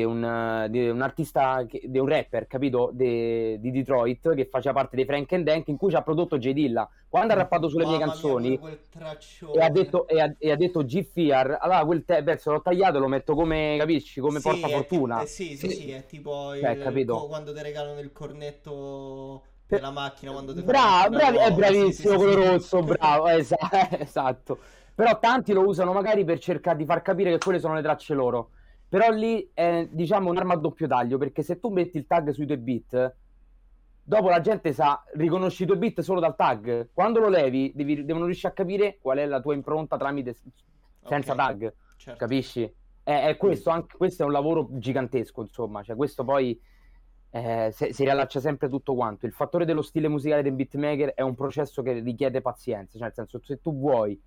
un, 0.03 0.23
eh, 0.23 0.69
di 0.69 0.89
un 0.89 1.01
artista, 1.01 1.63
di 1.63 1.97
un 1.99 2.07
rapper, 2.07 2.47
capito? 2.47 2.89
De- 2.93 3.57
di 3.59 3.71
Detroit, 3.71 4.33
che 4.33 4.45
faceva 4.49 4.73
parte 4.73 4.95
dei 4.95 5.05
Frank 5.05 5.31
and 5.33 5.43
Dank, 5.43 5.67
in 5.67 5.77
cui 5.77 5.89
ci 5.91 5.95
ha 5.95 6.01
prodotto 6.01 6.37
J 6.37 6.51
Dilla. 6.51 6.89
Quando 7.07 7.33
ha 7.33 7.35
rappato 7.35 7.69
sulle 7.69 7.85
mie 7.85 7.97
Mamma 7.99 8.05
mia, 8.05 8.13
canzoni 8.13 8.59
e 9.53 9.59
ha 9.61 9.69
detto, 9.69 10.07
e 10.07 10.19
ha, 10.19 10.33
e 10.37 10.51
ha 10.51 10.55
detto 10.55 10.83
G-Fear, 10.83 11.57
allora 11.61 11.85
quel 11.85 12.03
te- 12.05 12.23
pezzo 12.23 12.51
l'ho 12.51 12.61
tagliato 12.61 12.97
e 12.97 12.99
lo 12.99 13.07
metto 13.07 13.35
come, 13.35 13.75
capisci, 13.79 14.19
come 14.19 14.39
Sì, 14.39 14.49
porta 14.49 14.67
è 14.67 14.71
fortuna. 14.71 15.15
tipo- 15.19 15.25
eh, 15.25 15.27
sì, 15.27 15.57
sì, 15.57 15.69
Sì. 15.69 15.75
sì, 15.75 15.91
è 15.91 16.05
tipo 16.05 16.53
il, 16.55 16.79
capito? 16.81 17.13
co- 17.19 17.27
quando 17.27 17.53
ti 17.53 17.61
regalano 17.61 17.99
il 17.99 18.11
cornetto 18.11 19.43
Per- 19.67 19.79
della 19.79 19.91
macchina 19.91 20.31
quando 20.31 20.53
ti 20.53 20.59
la 20.59 20.65
bravi, 20.65 21.37
è 21.37 21.51
bravissimo 21.53 22.15
quello 22.15 22.45
rosso, 22.51 22.81
bravo, 22.81 23.27
esa- 23.27 23.99
esatto. 23.99 24.57
Però 24.97 25.19
tanti 25.19 25.53
lo 25.53 25.63
usano 25.63 25.93
magari 25.93 26.23
per 26.23 26.39
cercare 26.39 26.75
di 26.75 26.83
far 26.83 27.03
capire 27.03 27.29
che 27.29 27.37
quelle 27.37 27.59
sono 27.59 27.75
le 27.75 27.83
tracce 27.83 28.15
loro. 28.15 28.49
Però 28.89 29.11
lì 29.11 29.47
è, 29.53 29.87
diciamo, 29.91 30.27
un'arma 30.31 30.55
a 30.55 30.57
doppio 30.57 30.87
taglio, 30.87 31.19
perché 31.19 31.43
se 31.43 31.59
tu 31.59 31.69
metti 31.69 31.97
il 31.97 32.07
tag 32.07 32.31
sui 32.31 32.47
tuoi 32.47 32.57
beat, 32.57 33.15
dopo 34.01 34.29
la 34.29 34.41
gente 34.41 34.73
sa, 34.73 35.03
riconosci 35.13 35.63
i 35.63 35.65
tuoi 35.67 35.77
beat 35.77 36.01
solo 36.01 36.19
dal 36.19 36.35
tag. 36.35 36.89
Quando 36.93 37.19
lo 37.19 37.29
levi, 37.29 37.71
devi- 37.75 38.05
devono 38.05 38.25
riuscire 38.25 38.47
a 38.47 38.55
capire 38.55 38.97
qual 38.99 39.19
è 39.19 39.27
la 39.27 39.39
tua 39.39 39.53
impronta 39.53 39.97
tramite 39.97 40.35
senza 41.03 41.33
Ok, 41.33 41.37
tag. 41.37 41.73
certo. 41.97 42.17
Capisci? 42.17 42.73
È, 43.03 43.25
è 43.27 43.37
questo, 43.37 43.69
anche, 43.69 43.95
questo 43.97 44.23
è 44.23 44.25
un 44.25 44.31
lavoro 44.31 44.67
gigantesco, 44.71 45.41
insomma, 45.41 45.83
cioè 45.83 45.95
questo 45.95 46.23
poi 46.23 46.59
eh, 47.29 47.69
se- 47.71 47.93
si 47.93 48.03
riallaccia 48.03 48.39
sempre 48.39 48.67
tutto 48.67 48.95
quanto. 48.95 49.27
Il 49.27 49.31
fattore 49.31 49.63
dello 49.63 49.83
stile 49.83 50.07
musicale 50.07 50.41
del 50.41 50.53
beatmaker 50.53 51.13
è 51.13 51.21
un 51.21 51.35
processo 51.35 51.83
che 51.83 51.99
richiede 51.99 52.41
pazienza, 52.41 52.93
cioè 52.93 53.03
nel 53.03 53.13
senso 53.13 53.39
se 53.43 53.61
tu 53.61 53.77
vuoi 53.77 54.19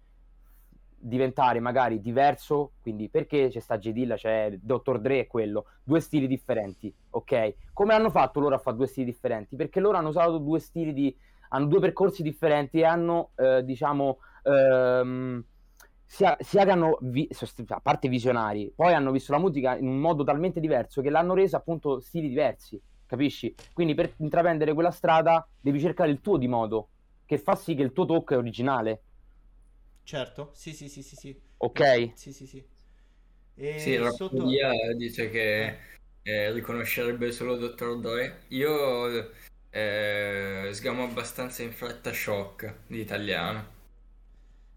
diventare 1.01 1.61
magari 1.61 2.01
diverso, 2.01 2.73
quindi 2.83 3.09
perché 3.09 3.49
c'è 3.49 3.61
sta 3.61 3.79
J 3.79 4.15
c'è 4.15 4.59
Dr. 4.61 5.01
Dre 5.01 5.21
e 5.21 5.27
quello, 5.27 5.65
due 5.83 6.01
stili 6.01 6.27
differenti, 6.27 6.95
ok? 7.11 7.55
Come 7.73 7.95
hanno 7.95 8.11
fatto 8.11 8.41
loro 8.41 8.55
a 8.55 8.59
fare 8.59 8.77
due 8.77 8.87
stili 8.87 9.07
differenti? 9.07 9.57
Perché 9.57 9.81
loro 9.81 9.97
hanno 9.97 10.09
usato 10.09 10.39
due 10.39 10.59
stili 10.59 10.93
di 10.93 11.17
hanno 11.53 11.67
due 11.67 11.81
percorsi 11.81 12.23
differenti 12.23 12.79
e 12.79 12.85
hanno 12.85 13.31
eh, 13.37 13.65
diciamo 13.65 14.19
ehm, 14.45 15.45
sia, 16.05 16.37
sia 16.41 16.65
che 16.65 16.71
hanno, 16.71 16.99
vi- 17.03 17.29
a 17.69 17.81
parte 17.81 18.09
visionari, 18.09 18.73
poi 18.75 18.93
hanno 18.93 19.11
visto 19.11 19.33
la 19.33 19.39
musica 19.39 19.77
in 19.77 19.87
un 19.87 19.99
modo 19.99 20.25
talmente 20.25 20.61
diverso 20.61 21.03
che 21.03 21.11
l'hanno 21.11 21.35
resa 21.35 21.59
appunto 21.59 22.01
stili 22.01 22.29
diversi, 22.29 22.81
capisci? 23.07 23.55
Quindi 23.73 23.95
per 23.95 24.15
intraprendere 24.19 24.75
quella 24.75 24.91
strada 24.91 25.47
devi 25.61 25.81
cercare 25.81 26.11
il 26.11 26.21
tuo 26.21 26.37
di 26.37 26.49
modo, 26.49 26.89
che 27.27 27.39
fa 27.39 27.55
sì 27.55 27.75
che 27.75 27.83
il 27.83 27.93
tuo 27.93 28.07
tocco 28.07 28.35
è 28.35 28.37
originale, 28.37 29.03
Certo, 30.03 30.51
sì, 30.55 30.73
sì, 30.75 30.89
sì, 30.89 31.03
sì, 31.03 31.17
sì. 31.17 31.41
ok? 31.59 31.81
Sì, 32.13 32.33
sì, 32.33 32.47
sì. 32.47 32.65
E 33.57 33.73
Sì, 33.75 33.97
la 33.97 34.11
sotto... 34.11 34.63
Dice 34.97 35.31
che 35.31 35.79
eh, 36.23 36.53
riconoscerebbe 36.53 37.33
solo 37.33 37.57
Dr. 37.57 37.99
Dre. 37.99 38.43
Io 38.49 39.33
eh, 39.71 40.69
sgamo 40.73 41.05
abbastanza 41.05 41.63
in 41.63 41.73
fretta 41.73 42.13
shock 42.13 42.75
di 42.87 43.01
italiano. 43.01 43.79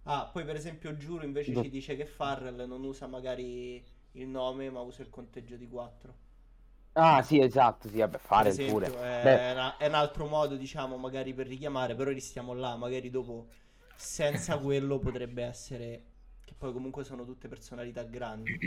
Ah, 0.05 0.29
poi 0.31 0.45
per 0.45 0.55
esempio 0.55 0.95
Giuro 0.95 1.25
invece 1.25 1.55
Do- 1.55 1.57
ci 1.57 1.69
dice 1.69 1.97
che 1.97 2.05
Farrell 2.05 2.65
non 2.67 2.83
usa 2.85 3.05
magari 3.05 3.83
il 4.11 4.27
nome, 4.29 4.69
ma 4.69 4.79
usa 4.79 5.01
il 5.01 5.09
conteggio 5.09 5.57
di 5.57 5.67
4. 5.67 6.15
Ah 6.95 7.21
sì, 7.23 7.39
esatto, 7.39 7.87
sì, 7.87 7.97
vabbè, 7.99 8.17
fare 8.19 8.55
esempio, 8.55 8.57
pure. 8.57 9.01
è, 9.01 9.07
Beh, 9.19 9.45
una- 9.53 9.77
è 9.77 9.87
un 9.87 9.93
altro 9.95 10.27
modo, 10.27 10.55
diciamo, 10.55 10.97
magari 10.97 11.33
per 11.33 11.47
richiamare, 11.47 11.95
però 11.95 12.11
restiamo 12.11 12.53
là, 12.53 12.75
magari 12.75 13.09
dopo 13.09 13.47
senza 13.95 14.57
quello 14.59 14.99
potrebbe 14.99 15.43
essere 15.43 16.03
che 16.45 16.53
poi 16.55 16.73
comunque 16.73 17.03
sono 17.03 17.25
tutte 17.25 17.47
personalità 17.47 18.03
grandi. 18.03 18.63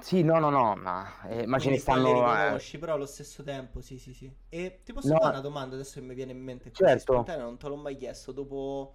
sì, 0.00 0.22
no, 0.22 0.38
no, 0.38 0.50
no, 0.50 0.76
ma, 0.76 1.22
eh, 1.28 1.46
ma 1.46 1.58
ce 1.58 1.70
ne 1.70 1.78
stanno... 1.78 2.08
eh, 2.08 2.12
riconosci, 2.12 2.78
però 2.78 2.94
allo 2.94 3.06
stesso 3.06 3.42
tempo, 3.42 3.80
sì, 3.80 3.98
sì, 3.98 4.12
sì. 4.14 4.32
E 4.48 4.80
ti 4.84 4.92
posso 4.92 5.08
No. 5.08 5.18
fare 5.18 5.30
una 5.30 5.40
domanda 5.40 5.74
adesso 5.74 5.98
che 6.00 6.06
mi 6.06 6.14
viene 6.14 6.32
in 6.32 6.38
mente 6.42 6.70
Certo. 6.72 7.12
spontanea, 7.12 7.44
non 7.44 7.58
te 7.58 7.66
l'ho 7.68 7.76
mai 7.76 7.96
chiesto 7.96 8.32
dopo 8.32 8.94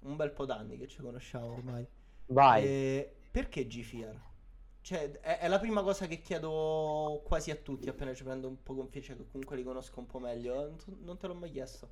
un 0.00 0.16
bel 0.16 0.32
po' 0.32 0.44
d'anni 0.46 0.78
che 0.78 0.88
ci 0.88 1.00
conosciamo 1.02 1.52
ormai. 1.52 1.86
vai. 2.28 2.64
Eh, 2.64 3.16
perché 3.30 3.66
G-Fear? 3.66 4.20
Cioè, 4.82 5.20
è, 5.20 5.38
è 5.40 5.48
la 5.48 5.58
prima 5.58 5.82
cosa 5.82 6.06
che 6.06 6.20
chiedo 6.20 7.22
quasi 7.24 7.50
a 7.50 7.56
tutti 7.56 7.88
appena 7.88 8.14
ci 8.14 8.24
prendo 8.24 8.48
un 8.48 8.62
po' 8.62 8.74
con 8.74 8.88
fiducia, 8.88 9.14
che 9.14 9.26
comunque 9.30 9.56
li 9.56 9.62
conosco 9.64 10.00
un 10.00 10.06
po' 10.06 10.18
meglio. 10.18 10.54
Non, 10.54 10.78
non 11.02 11.16
te 11.18 11.26
l'ho 11.26 11.34
mai 11.34 11.50
chiesto. 11.50 11.88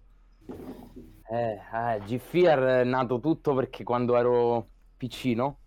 Eh, 1.30 1.61
eh, 1.72 2.01
G-Fear 2.05 2.59
è 2.80 2.84
nato 2.84 3.20
tutto 3.20 3.55
perché 3.55 3.84
quando 3.84 4.16
ero 4.16 4.66
piccino 4.96 5.59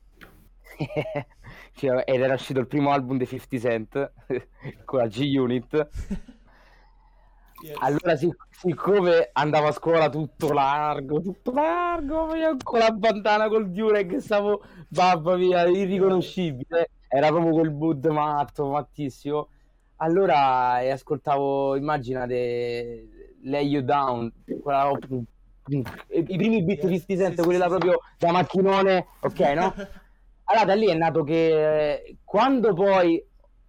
cioè, 1.73 2.03
ed 2.05 2.21
era 2.21 2.33
uscito 2.33 2.59
il 2.59 2.67
primo 2.67 2.91
album 2.91 3.17
dei 3.17 3.27
50 3.27 3.59
Cent 3.59 4.13
con 4.85 4.99
la 4.99 5.07
G-Unit. 5.07 5.89
Yes. 7.63 7.75
allora 7.79 8.15
sic- 8.15 8.47
siccome 8.49 9.29
andavo 9.33 9.67
a 9.67 9.71
scuola 9.71 10.09
tutto 10.09 10.51
largo 10.51 11.21
tutto 11.21 11.51
largo 11.51 12.33
io 12.33 12.57
con 12.63 12.79
la 12.79 12.89
bandana 12.91 13.47
col 13.49 13.69
Dureg 13.69 14.17
stavo 14.17 14.63
babba 14.87 15.35
mia 15.37 15.67
irriconoscibile. 15.67 16.89
Era 17.07 17.27
proprio 17.27 17.53
quel 17.53 17.71
mood 17.71 18.05
matto 18.07 18.69
mattissimo. 18.69 19.49
Allora 19.97 20.81
eh, 20.81 20.89
ascoltavo 20.91 21.75
immaginate 21.75 23.20
Lay 23.43 23.67
You 23.67 23.83
Down 23.83 24.31
quella- 24.61 24.91
i 25.67 26.35
primi 26.37 26.63
beat 26.63 26.83
Yes, 26.83 27.05
50 27.05 27.15
Cent 27.15 27.41
quelli 27.43 27.59
là 27.59 27.67
proprio 27.67 27.99
da 28.17 28.31
macchinone 28.31 29.07
ok 29.21 29.39
no? 29.55 29.73
Allora 30.51 30.65
da 30.65 30.73
lì 30.73 30.87
è 30.87 30.93
nato 30.93 31.23
che 31.23 32.17
quando 32.25 32.73
poi, 32.73 33.23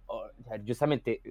oh, 0.05 0.31
cioè, 0.45 0.61
giustamente 0.63 1.21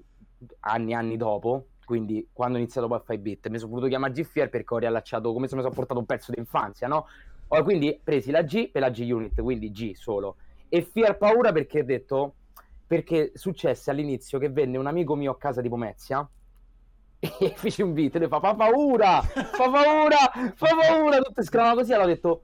anni 0.61 0.93
e 0.93 0.95
anni 0.95 1.19
dopo, 1.19 1.67
quindi 1.85 2.27
quando 2.33 2.57
ho 2.57 2.61
iniziato 2.61 2.89
poi 2.89 2.97
a 2.97 3.01
fare 3.01 3.19
i 3.19 3.23
beat, 3.23 3.49
mi 3.49 3.59
sono 3.59 3.73
voluto 3.73 3.89
chiamare 3.89 4.15
G-Fear 4.15 4.49
perché 4.49 4.73
ho 4.73 4.79
riallacciato 4.79 5.31
come 5.31 5.49
se 5.49 5.55
mi 5.57 5.61
sono 5.61 5.75
portato 5.75 6.01
un 6.01 6.07
pezzo 6.07 6.33
d'infanzia, 6.33 6.89
no? 6.89 7.07
Ho 7.49 7.63
quindi 7.65 8.01
presi 8.03 8.31
la 8.31 8.43
G 8.43 8.71
per 8.71 8.81
la 8.81 8.89
G-Unit, 8.89 9.43
quindi 9.43 9.71
G 9.73 9.93
solo. 9.93 10.37
E 10.71 10.81
Fear 10.81 11.19
paura 11.19 11.53
perché 11.53 11.81
ho 11.81 11.85
detto, 11.85 12.35
perché 12.87 13.33
successe 13.35 13.91
all'inizio 13.91 14.39
che 14.39 14.49
venne 14.49 14.79
un 14.79 14.87
amico 14.87 15.15
mio 15.17 15.33
a 15.33 15.37
casa 15.37 15.61
di 15.61 15.69
Pomezia 15.69 16.27
e 17.39 17.55
fece 17.57 17.83
un 17.83 17.93
beat 17.95 18.17
e 18.17 18.19
lui 18.19 18.29
fa, 18.29 18.41
fa 18.41 18.55
paura, 18.55 19.23
fa 19.23 19.71
paura, 19.71 20.17
fa 20.55 20.75
paura, 20.77 21.19
tutte 21.19 21.43
scramano 21.45 21.77
così, 21.77 21.93
allora 21.93 22.09
ho 22.09 22.15
detto, 22.15 22.43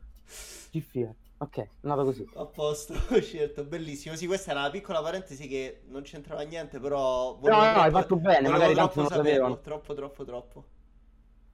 G-Fear, 0.71 1.15
ok, 1.39 1.59
è 1.59 1.69
nato 1.81 2.05
così. 2.05 2.29
A 2.35 2.47
posto, 2.47 2.95
ho 3.11 3.21
scelto, 3.21 3.65
bellissimo. 3.65 4.15
Sì, 4.17 4.27
questa 4.27 4.53
era 4.53 4.61
una 4.61 4.71
piccola 4.71 5.03
parentesi 5.03 5.47
che 5.49 5.83
non 5.89 6.03
c'entrava 6.03 6.43
niente, 6.43 6.79
però... 6.81 7.39
No, 7.43 7.49
no, 7.49 7.81
hai 7.81 7.91
fatto 7.91 8.17
bene, 8.17 8.49
magari 8.49 8.75
troppo 8.75 9.01
non 9.01 9.11
sapevano. 9.11 9.61
Troppo, 9.61 9.95
troppo, 9.95 10.25
troppo. 10.25 10.65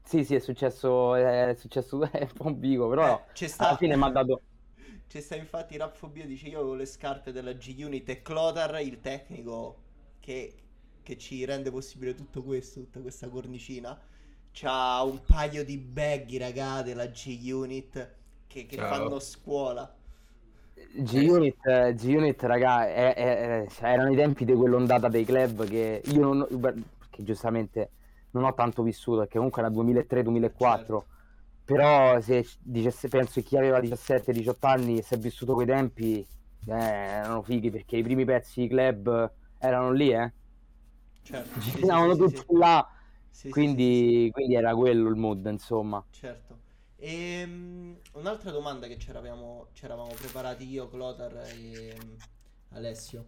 Sì, 0.02 0.22
sì, 0.24 0.34
è 0.34 0.38
successo, 0.38 1.14
è 1.14 1.54
successo 1.54 2.00
è 2.12 2.22
un 2.22 2.32
po' 2.32 2.46
un 2.46 2.58
bico, 2.58 2.88
però 2.88 3.18
Eh, 3.28 3.32
c'è 3.32 3.48
sta... 3.48 3.68
alla 3.68 3.76
fine 3.76 3.96
mi 3.96 4.04
ha 4.04 4.08
dato... 4.10 4.42
C'è 5.06 5.20
sta 5.20 5.36
infatti 5.36 5.76
Rapfobia 5.76 6.26
dice 6.26 6.48
io 6.48 6.58
avevo 6.58 6.74
le 6.74 6.86
scarpe 6.86 7.30
della 7.32 7.52
G-Unit 7.52 8.08
e 8.08 8.22
Clotar, 8.22 8.80
il 8.80 9.00
tecnico 9.00 9.82
che, 10.20 10.54
che 11.04 11.16
ci 11.18 11.44
rende 11.46 11.70
possibile 11.70 12.14
tutto 12.16 12.42
questo, 12.44 12.80
tutta 12.80 13.00
questa 13.00 13.28
cornicina, 13.30 14.00
c'ha 14.52 15.02
un 15.04 15.24
paio 15.26 15.64
di 15.64 15.78
baggy 15.78 16.38
raga 16.38 16.82
della 16.82 17.06
G-Unit 17.08 18.14
che, 18.48 18.66
che 18.66 18.78
fanno 18.80 19.20
scuola. 19.20 19.94
G-Unit, 20.96 21.92
G-Unit, 21.94 22.42
raga, 22.42 22.88
è- 22.88 23.14
è- 23.14 23.66
cioè, 23.70 23.90
erano 23.90 24.12
i 24.12 24.16
tempi 24.16 24.44
di 24.44 24.52
quell'ondata 24.54 25.08
dei 25.08 25.24
club 25.24 25.64
che 25.66 26.02
io 26.04 26.32
non... 26.32 26.46
perché 26.98 27.22
giustamente 27.22 27.92
non 28.30 28.44
ho 28.44 28.54
tanto 28.54 28.82
vissuto, 28.82 29.18
perché 29.20 29.36
comunque 29.36 29.62
era 29.62 29.70
2003-2004, 29.70 30.56
Certo. 30.56 31.08
però 31.64 32.20
se 32.20 32.44
dice- 32.60 33.08
penso 33.08 33.32
che 33.40 33.42
chi 33.42 33.56
aveva 33.56 33.80
17-18 33.80 34.66
anni 34.66 34.98
e 34.98 35.02
si 35.02 35.14
è 35.14 35.18
vissuto 35.18 35.54
quei 35.54 35.66
tempi, 35.66 36.18
eh, 36.66 36.72
erano 36.72 37.42
fighi, 37.42 37.70
perché 37.70 37.96
i 37.96 38.02
primi 38.02 38.24
pezzi 38.24 38.62
di 38.62 38.68
club 38.68 39.32
erano 39.58 39.92
lì, 39.92 40.10
eh, 40.12 40.32
Certo, 41.24 41.60
sì, 41.60 41.80
giravano 41.80 42.14
sì, 42.14 42.16
tutti 42.16 42.44
sì, 42.46 42.46
là, 42.56 42.86
quindi, 43.48 44.28
quindi 44.32 44.54
era 44.54 44.74
quello 44.74 45.08
il 45.08 45.16
mood, 45.16 45.44
insomma. 45.46 46.04
Certo. 46.10 46.60
Ehm, 46.96 48.00
un'altra 48.12 48.50
domanda 48.50 48.86
che 48.86 48.96
c'eravamo, 48.96 49.68
c'eravamo 49.72 50.14
preparati 50.14 50.64
io, 50.68 50.88
Clotar 50.88 51.36
e 51.48 51.94
mm, 52.02 52.14
Alessio. 52.70 53.26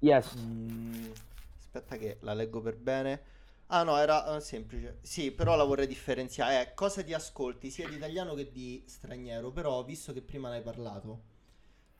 Yes. 0.00 0.36
Mm, 0.36 1.10
Aspetta 1.58 1.96
che 1.96 2.18
la 2.20 2.34
leggo 2.34 2.60
per 2.60 2.76
bene. 2.76 3.22
Ah 3.68 3.82
no, 3.82 3.96
era 3.98 4.36
eh, 4.36 4.40
semplice. 4.40 4.98
Sì, 5.02 5.32
però 5.32 5.56
la 5.56 5.64
vorrei 5.64 5.86
differenziare. 5.86 6.62
Eh, 6.70 6.74
cosa 6.74 7.02
ti 7.02 7.12
ascolti 7.14 7.70
sia 7.70 7.88
di 7.88 7.96
italiano 7.96 8.34
che 8.34 8.50
di 8.52 8.84
straniero, 8.86 9.50
però 9.52 9.82
visto 9.84 10.12
che 10.12 10.22
prima 10.22 10.50
ne 10.50 10.56
hai 10.56 10.62
parlato, 10.62 11.22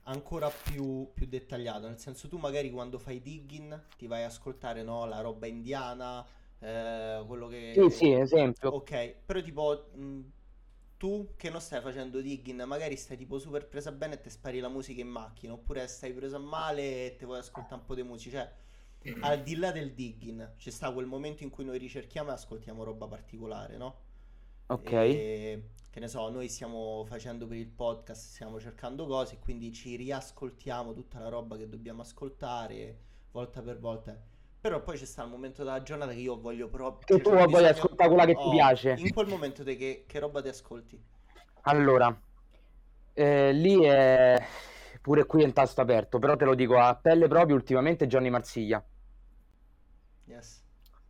ancora 0.04 0.50
più, 0.50 1.10
più 1.12 1.26
dettagliato. 1.26 1.86
Nel 1.86 1.98
senso 1.98 2.28
tu 2.28 2.38
magari 2.38 2.70
quando 2.70 2.98
fai 2.98 3.20
digging 3.20 3.86
ti 3.96 4.06
vai 4.06 4.22
a 4.22 4.26
ascoltare, 4.26 4.82
no, 4.82 5.04
la 5.06 5.20
roba 5.20 5.46
indiana, 5.46 6.26
eh, 6.58 7.22
quello 7.26 7.48
che... 7.48 7.72
Sì, 7.74 7.90
sì, 7.90 8.12
esempio. 8.12 8.70
Ok, 8.70 9.16
però 9.24 9.40
tipo 9.42 9.90
mh, 9.94 10.20
tu 10.96 11.34
che 11.36 11.50
non 11.50 11.60
stai 11.60 11.80
facendo 11.80 12.20
digging, 12.20 12.62
magari 12.64 12.96
stai 12.96 13.16
tipo 13.16 13.38
super 13.38 13.66
presa 13.66 13.92
bene 13.92 14.14
e 14.14 14.20
ti 14.20 14.30
spari 14.30 14.60
la 14.60 14.68
musica 14.68 15.00
in 15.00 15.08
macchina, 15.08 15.52
oppure 15.52 15.86
stai 15.86 16.12
presa 16.12 16.38
male 16.38 17.06
e 17.06 17.16
ti 17.16 17.24
vuoi 17.24 17.38
ascoltare 17.38 17.80
un 17.80 17.84
po' 17.86 17.94
di 17.94 18.02
musica, 18.02 18.38
cioè 18.40 18.52
al 19.20 19.42
di 19.42 19.56
là 19.56 19.70
del 19.70 19.92
digging 19.92 20.54
c'è 20.56 20.70
sta 20.70 20.90
quel 20.92 21.06
momento 21.06 21.42
in 21.42 21.50
cui 21.50 21.64
noi 21.64 21.78
ricerchiamo 21.78 22.30
e 22.30 22.32
ascoltiamo 22.32 22.82
roba 22.84 23.06
particolare, 23.06 23.76
no? 23.76 24.00
Ok. 24.68 24.92
E, 24.92 25.62
che 25.94 26.00
ne 26.00 26.08
so, 26.08 26.28
noi 26.28 26.48
stiamo 26.48 27.04
facendo 27.06 27.46
per 27.46 27.56
il 27.56 27.68
podcast, 27.68 28.32
stiamo 28.32 28.58
cercando 28.58 29.06
cose, 29.06 29.38
quindi 29.38 29.72
ci 29.72 29.94
riascoltiamo 29.94 30.92
tutta 30.92 31.20
la 31.20 31.28
roba 31.28 31.56
che 31.56 31.68
dobbiamo 31.68 32.02
ascoltare 32.02 32.98
volta 33.30 33.62
per 33.62 33.78
volta. 33.78 34.20
Però 34.60 34.82
poi 34.82 34.98
c'è 34.98 35.04
sta 35.04 35.22
il 35.22 35.30
momento 35.30 35.62
della 35.62 35.80
giornata 35.82 36.10
che 36.10 36.18
io 36.18 36.36
voglio 36.40 36.66
proprio... 36.68 37.06
Che 37.06 37.22
tu 37.22 37.30
cioè, 37.30 37.34
vuoi 37.34 37.46
bisogno- 37.46 37.68
ascoltare 37.68 38.08
quella 38.08 38.24
che 38.24 38.34
ti 38.34 38.42
Oh, 38.42 38.50
piace. 38.50 38.94
In 38.98 39.12
quel 39.12 39.28
momento 39.28 39.62
te 39.62 39.76
che, 39.76 40.02
che 40.08 40.18
roba 40.18 40.42
ti 40.42 40.48
ascolti? 40.48 41.00
Allora, 41.60 42.20
eh, 43.12 43.52
lì 43.52 43.80
è 43.84 44.44
pure 45.00 45.26
qui 45.26 45.42
è 45.42 45.44
un 45.44 45.52
tasto 45.52 45.80
aperto, 45.80 46.18
però 46.18 46.34
te 46.34 46.44
lo 46.44 46.56
dico 46.56 46.76
a 46.76 46.96
pelle 46.96 47.28
proprio 47.28 47.54
ultimamente 47.54 48.08
Johnny 48.08 48.30
Marsiglia. 48.30 48.84
Yes. 50.24 50.60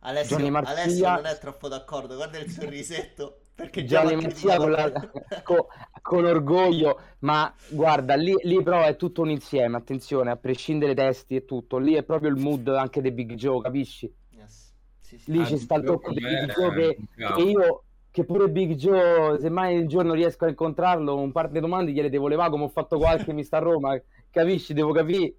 Alessio, 0.01 0.37
Johnny 0.37 0.55
Alessio 0.63 1.09
non 1.09 1.25
è 1.25 1.39
troppo 1.39 1.67
d'accordo, 1.69 2.13
guarda 2.17 2.37
il 2.37 2.51
sorrisetto. 2.51 3.39
Perché 3.55 3.85
Gianni 3.85 4.09
già 4.09 4.15
Marzia 4.21 4.57
con, 4.57 4.71
la- 4.71 4.91
criticato. 4.91 5.21
co- 5.43 5.67
con 6.01 6.25
orgoglio, 6.25 6.99
ma 7.19 7.53
guarda, 7.69 8.15
lì, 8.15 8.35
lì 8.43 8.61
però 8.61 8.83
è 8.83 8.95
tutto 8.95 9.21
un 9.21 9.29
insieme, 9.29 9.77
attenzione, 9.77 10.29
a 10.31 10.35
prescindere 10.35 10.93
dai 10.93 11.05
testi 11.05 11.35
e 11.37 11.45
tutto, 11.45 11.77
lì 11.77 11.93
è 11.93 12.03
proprio 12.03 12.29
il 12.29 12.35
mood 12.35 12.67
anche 12.67 13.01
dei 13.01 13.11
Big 13.11 13.33
Joe, 13.35 13.61
capisci? 13.61 14.13
Yes. 14.31 14.73
Sì, 14.99 15.17
sì. 15.17 15.31
Lì 15.31 15.39
Ah, 15.39 15.45
ci 15.45 15.57
sta 15.57 15.75
il 15.75 15.83
tocco 15.83 16.11
di? 16.11 16.19
Big 16.21 16.53
Joe 16.53 16.73
che, 16.73 16.97
che 17.33 17.41
io, 17.41 17.83
che 18.11 18.25
pure 18.25 18.49
Big 18.49 18.73
Joe, 18.73 19.39
se 19.39 19.49
mai 19.49 19.77
un 19.79 19.87
giorno 19.87 20.13
riesco 20.13 20.45
a 20.45 20.49
incontrarlo, 20.49 21.15
un 21.17 21.31
par 21.31 21.49
di 21.49 21.59
domande 21.59 21.91
gliele 21.91 22.09
devo 22.09 22.27
levare 22.27 22.49
come 22.49 22.65
ho 22.65 22.69
fatto 22.69 22.97
qualche 22.97 23.31
mi 23.33 23.43
sta 23.43 23.57
a 23.57 23.61
Roma, 23.61 23.99
capisci? 24.29 24.73
Devo 24.73 24.91
capire? 24.93 25.35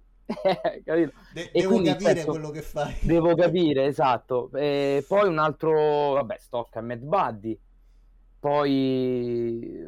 De- 1.33 1.49
e 1.53 1.59
devo 1.61 1.69
quindi, 1.73 1.89
capire 1.89 2.13
penso- 2.13 2.31
quello 2.31 2.49
che 2.49 2.61
fai. 2.61 2.93
Devo 3.03 3.35
capire, 3.35 3.85
esatto. 3.85 4.49
E 4.53 5.05
poi 5.07 5.27
un 5.29 5.37
altro, 5.37 6.13
vabbè, 6.13 6.35
stocca 6.39 6.81
Mad 6.81 6.99
Buddy. 6.99 7.57
Poi, 8.39 9.87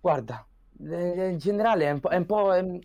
guarda, 0.00 0.46
eh, 0.88 1.28
in 1.28 1.38
generale 1.38 1.86
è 1.86 1.90
un 1.90 2.00
po', 2.00 2.08
è 2.08 2.16
un 2.16 2.26
po' 2.26 2.52
ehm, 2.52 2.78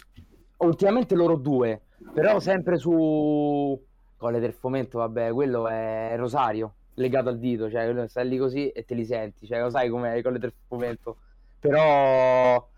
ultimamente 0.58 1.16
loro 1.16 1.36
due, 1.36 1.82
però 2.14 2.40
sempre 2.40 2.78
su 2.78 3.84
Colle 4.18 4.40
del 4.40 4.54
Fomento, 4.54 5.00
vabbè, 5.00 5.32
quello 5.32 5.68
è 5.68 6.14
Rosario, 6.16 6.76
legato 6.96 7.30
al 7.30 7.40
dito, 7.40 7.70
cioè 7.70 7.84
quello 7.86 8.08
stai 8.08 8.28
lì 8.28 8.38
così 8.38 8.70
e 8.70 8.86
te 8.86 8.96
li 8.96 9.06
senti, 9.06 9.46
cioè 9.46 9.60
lo 9.60 9.70
sai 9.70 9.90
com'è 9.90 10.22
Colle 10.22 10.40
del 10.40 10.54
Fomento. 10.68 11.18
Però 11.60 12.70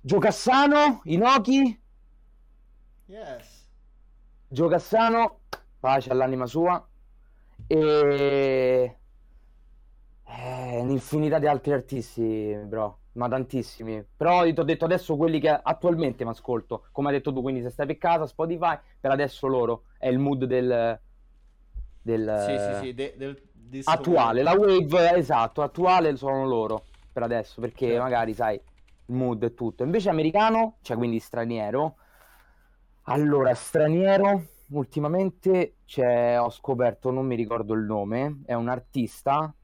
Giocassano, 0.00 1.00
Inoki, 1.04 1.80
Yes. 3.06 3.68
Giocassano, 4.48 5.40
pace 5.78 6.10
all'anima 6.10 6.46
sua, 6.46 6.84
e 7.68 8.96
eh, 10.38 10.80
un'infinità 10.80 11.38
di 11.38 11.46
altri 11.46 11.72
artisti, 11.72 12.54
bro, 12.66 13.00
ma 13.12 13.28
tantissimi. 13.28 14.04
Però 14.16 14.42
ti 14.44 14.58
ho 14.60 14.62
detto 14.64 14.84
adesso 14.84 15.16
quelli 15.16 15.40
che 15.40 15.48
attualmente 15.50 16.24
mi 16.24 16.30
ascolto, 16.30 16.88
come 16.92 17.08
hai 17.08 17.14
detto 17.14 17.32
tu, 17.32 17.42
quindi 17.42 17.62
se 17.62 17.70
stai 17.70 17.86
per 17.86 17.98
casa, 17.98 18.26
Spotify, 18.26 18.78
per 19.00 19.10
adesso 19.10 19.46
loro, 19.46 19.84
è 19.98 20.08
il 20.08 20.18
mood 20.18 20.44
del, 20.44 21.00
del 22.02 22.24
Sì, 22.32 22.58
sì, 22.58 22.74
sì, 22.74 22.94
de- 22.94 23.14
del 23.16 23.40
disco 23.52 23.98
attuale, 23.98 24.42
la 24.42 24.52
wave, 24.54 25.14
esatto, 25.16 25.62
attuale 25.62 26.16
sono 26.16 26.46
loro, 26.46 26.88
per 27.12 27.22
adesso, 27.22 27.60
perché 27.60 27.86
Certo. 27.88 28.02
magari, 28.02 28.34
sai, 28.34 28.54
il 28.56 29.14
mood 29.14 29.42
e 29.42 29.54
tutto. 29.54 29.84
Invece 29.84 30.08
americano, 30.10 30.78
cioè 30.82 30.96
quindi 30.96 31.18
straniero, 31.18 31.96
allora, 33.08 33.54
straniero, 33.54 34.44
ultimamente 34.70 35.78
c'è, 35.84 36.40
ho 36.40 36.50
scoperto, 36.50 37.10
non 37.10 37.26
mi 37.26 37.36
ricordo 37.36 37.74
il 37.74 37.82
nome, 37.84 38.42
è 38.44 38.54
un 38.54 38.68
artista 38.68 39.54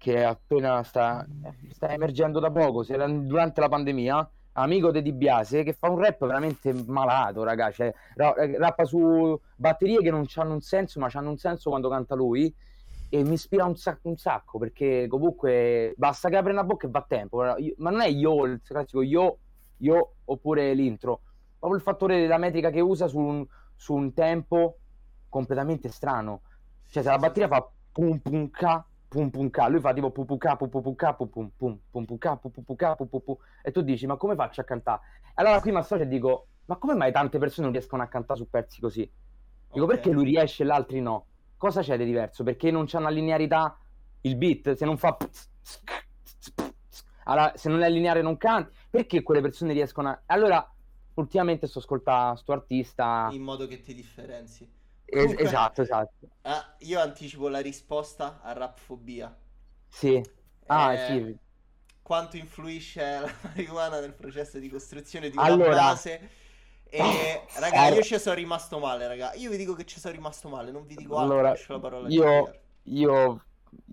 che 0.00 0.24
appena 0.24 0.82
sta, 0.82 1.26
sta 1.68 1.90
emergendo 1.90 2.40
da 2.40 2.50
poco, 2.50 2.82
se 2.82 2.96
durante 3.26 3.60
la 3.60 3.68
pandemia, 3.68 4.30
amico 4.52 4.90
di 4.90 5.02
Di 5.02 5.12
Biase, 5.12 5.62
che 5.62 5.74
fa 5.74 5.90
un 5.90 5.98
rap 5.98 6.24
veramente 6.24 6.72
malato, 6.86 7.42
ragazzi, 7.42 7.82
cioè, 7.82 7.94
ra- 8.14 8.34
rappa 8.56 8.86
su 8.86 9.38
batterie 9.56 10.00
che 10.00 10.10
non 10.10 10.24
hanno 10.36 10.54
un 10.54 10.62
senso, 10.62 11.00
ma 11.00 11.10
hanno 11.12 11.28
un 11.28 11.36
senso 11.36 11.68
quando 11.68 11.90
canta 11.90 12.14
lui, 12.14 12.52
e 13.10 13.22
mi 13.24 13.34
ispira 13.34 13.66
un 13.66 13.76
sacco, 13.76 14.08
un 14.08 14.16
sacco, 14.16 14.58
perché 14.58 15.06
comunque 15.06 15.92
basta 15.98 16.30
che 16.30 16.36
apre 16.38 16.52
una 16.52 16.64
bocca 16.64 16.86
e 16.86 16.90
va 16.90 17.00
a 17.00 17.04
tempo, 17.06 17.36
ma 17.76 17.90
non 17.90 18.00
è 18.00 18.06
io 18.06 18.46
il 18.46 18.62
classico 18.64 19.02
io, 19.02 19.36
io 19.80 20.12
oppure 20.24 20.72
l'intro, 20.72 21.20
proprio 21.58 21.78
il 21.78 21.84
fattore 21.84 22.18
della 22.18 22.38
metrica 22.38 22.70
che 22.70 22.80
usa 22.80 23.06
su 23.06 23.18
un, 23.18 23.46
su 23.76 23.92
un 23.92 24.14
tempo 24.14 24.78
completamente 25.28 25.90
strano. 25.90 26.40
Cioè, 26.88 27.02
se 27.02 27.10
la 27.10 27.18
batteria 27.18 27.48
fa 27.48 27.68
pum 27.92 28.16
pum 28.16 28.48
ka, 28.48 28.82
pum 29.10 29.28
pum 29.28 29.50
ka, 29.50 29.66
lui 29.66 29.80
fa 29.80 29.92
tipo 29.92 30.12
pum 30.12 30.24
pum 30.24 30.38
ka, 30.38 30.54
pum 30.54 30.68
pum 30.68 30.82
pum 30.82 30.94
ka, 30.94 31.14
pum 31.14 31.28
pum 31.28 31.50
pum 31.56 31.78
pum 31.90 32.04
pum 32.04 32.18
ka, 32.18 32.36
pum 32.36 32.50
pum 32.52 32.76
ka, 32.76 32.94
pum 32.94 33.08
pum 33.08 33.20
pum, 33.20 33.36
e 33.60 33.72
tu 33.72 33.82
dici, 33.82 34.06
ma 34.06 34.16
come 34.16 34.36
faccio 34.36 34.60
a 34.60 34.64
cantare? 34.64 35.00
Allora 35.34 35.60
qui 35.60 35.72
mi 35.72 35.78
associo 35.78 36.04
e 36.04 36.06
dico, 36.06 36.46
ma 36.66 36.76
come 36.76 36.94
mai 36.94 37.10
tante 37.10 37.38
persone 37.38 37.66
non 37.66 37.74
riescono 37.74 38.04
a 38.04 38.06
cantare 38.06 38.38
su 38.38 38.48
pezzi 38.48 38.80
così? 38.80 39.10
Dico, 39.72 39.84
Ok. 39.84 39.90
perché 39.90 40.10
lui 40.10 40.24
riesce 40.24 40.62
e 40.62 40.66
gli 40.66 40.70
altri 40.70 41.00
no? 41.00 41.26
Cosa 41.56 41.82
c'è 41.82 41.96
di 41.96 42.04
diverso? 42.04 42.44
Perché 42.44 42.70
non 42.70 42.84
c'è 42.84 42.98
una 42.98 43.10
linearità 43.10 43.76
il 44.20 44.36
beat, 44.36 44.74
se 44.74 44.84
non 44.84 44.96
fa 44.96 45.16
allora, 47.24 47.52
se 47.56 47.68
non 47.68 47.82
è 47.82 47.90
lineare 47.90 48.22
non 48.22 48.36
canti, 48.36 48.72
perché 48.88 49.22
quelle 49.22 49.40
persone 49.40 49.72
riescono 49.72 50.08
a... 50.08 50.22
Allora, 50.26 50.68
ultimamente 51.14 51.66
sto 51.66 51.80
ascoltando 51.80 52.36
sto 52.36 52.52
artista... 52.52 53.28
In 53.32 53.42
modo 53.42 53.66
che 53.66 53.82
ti 53.82 53.92
differenzi. 53.92 54.68
Es- 55.10 55.34
esatto, 55.38 55.82
esatto. 55.82 56.28
Ah, 56.42 56.74
io 56.78 57.00
anticipo 57.00 57.48
la 57.48 57.60
risposta 57.60 58.40
a 58.42 58.52
rapfobia. 58.52 59.36
Sì. 59.88 60.22
Ah, 60.66 60.92
Eh, 60.94 61.06
sì. 61.06 61.36
Quanto 62.02 62.36
influisce 62.36 63.00
la 63.02 63.32
marijuana 63.42 64.00
nel 64.00 64.14
processo 64.14 64.58
di 64.58 64.68
costruzione 64.68 65.30
di 65.30 65.36
una 65.36 65.46
Allora- 65.46 65.74
base. 65.74 66.30
E 66.92 67.44
raga, 67.60 67.86
Eh, 67.88 67.94
io 67.94 68.02
ci 68.02 68.18
sono 68.18 68.34
rimasto 68.34 68.78
male, 68.80 69.06
raga. 69.06 69.32
Io 69.34 69.48
vi 69.48 69.56
dico 69.56 69.74
che 69.74 69.84
ci 69.84 70.00
sono 70.00 70.12
rimasto 70.12 70.48
male, 70.48 70.72
non 70.72 70.86
vi 70.86 70.96
dico 70.96 71.16
altro, 71.18 71.34
Allora, 71.34 71.50
lascio 71.50 71.72
la 71.74 71.78
parola 71.78 72.08
io, 72.08 72.52
io, 72.84 73.44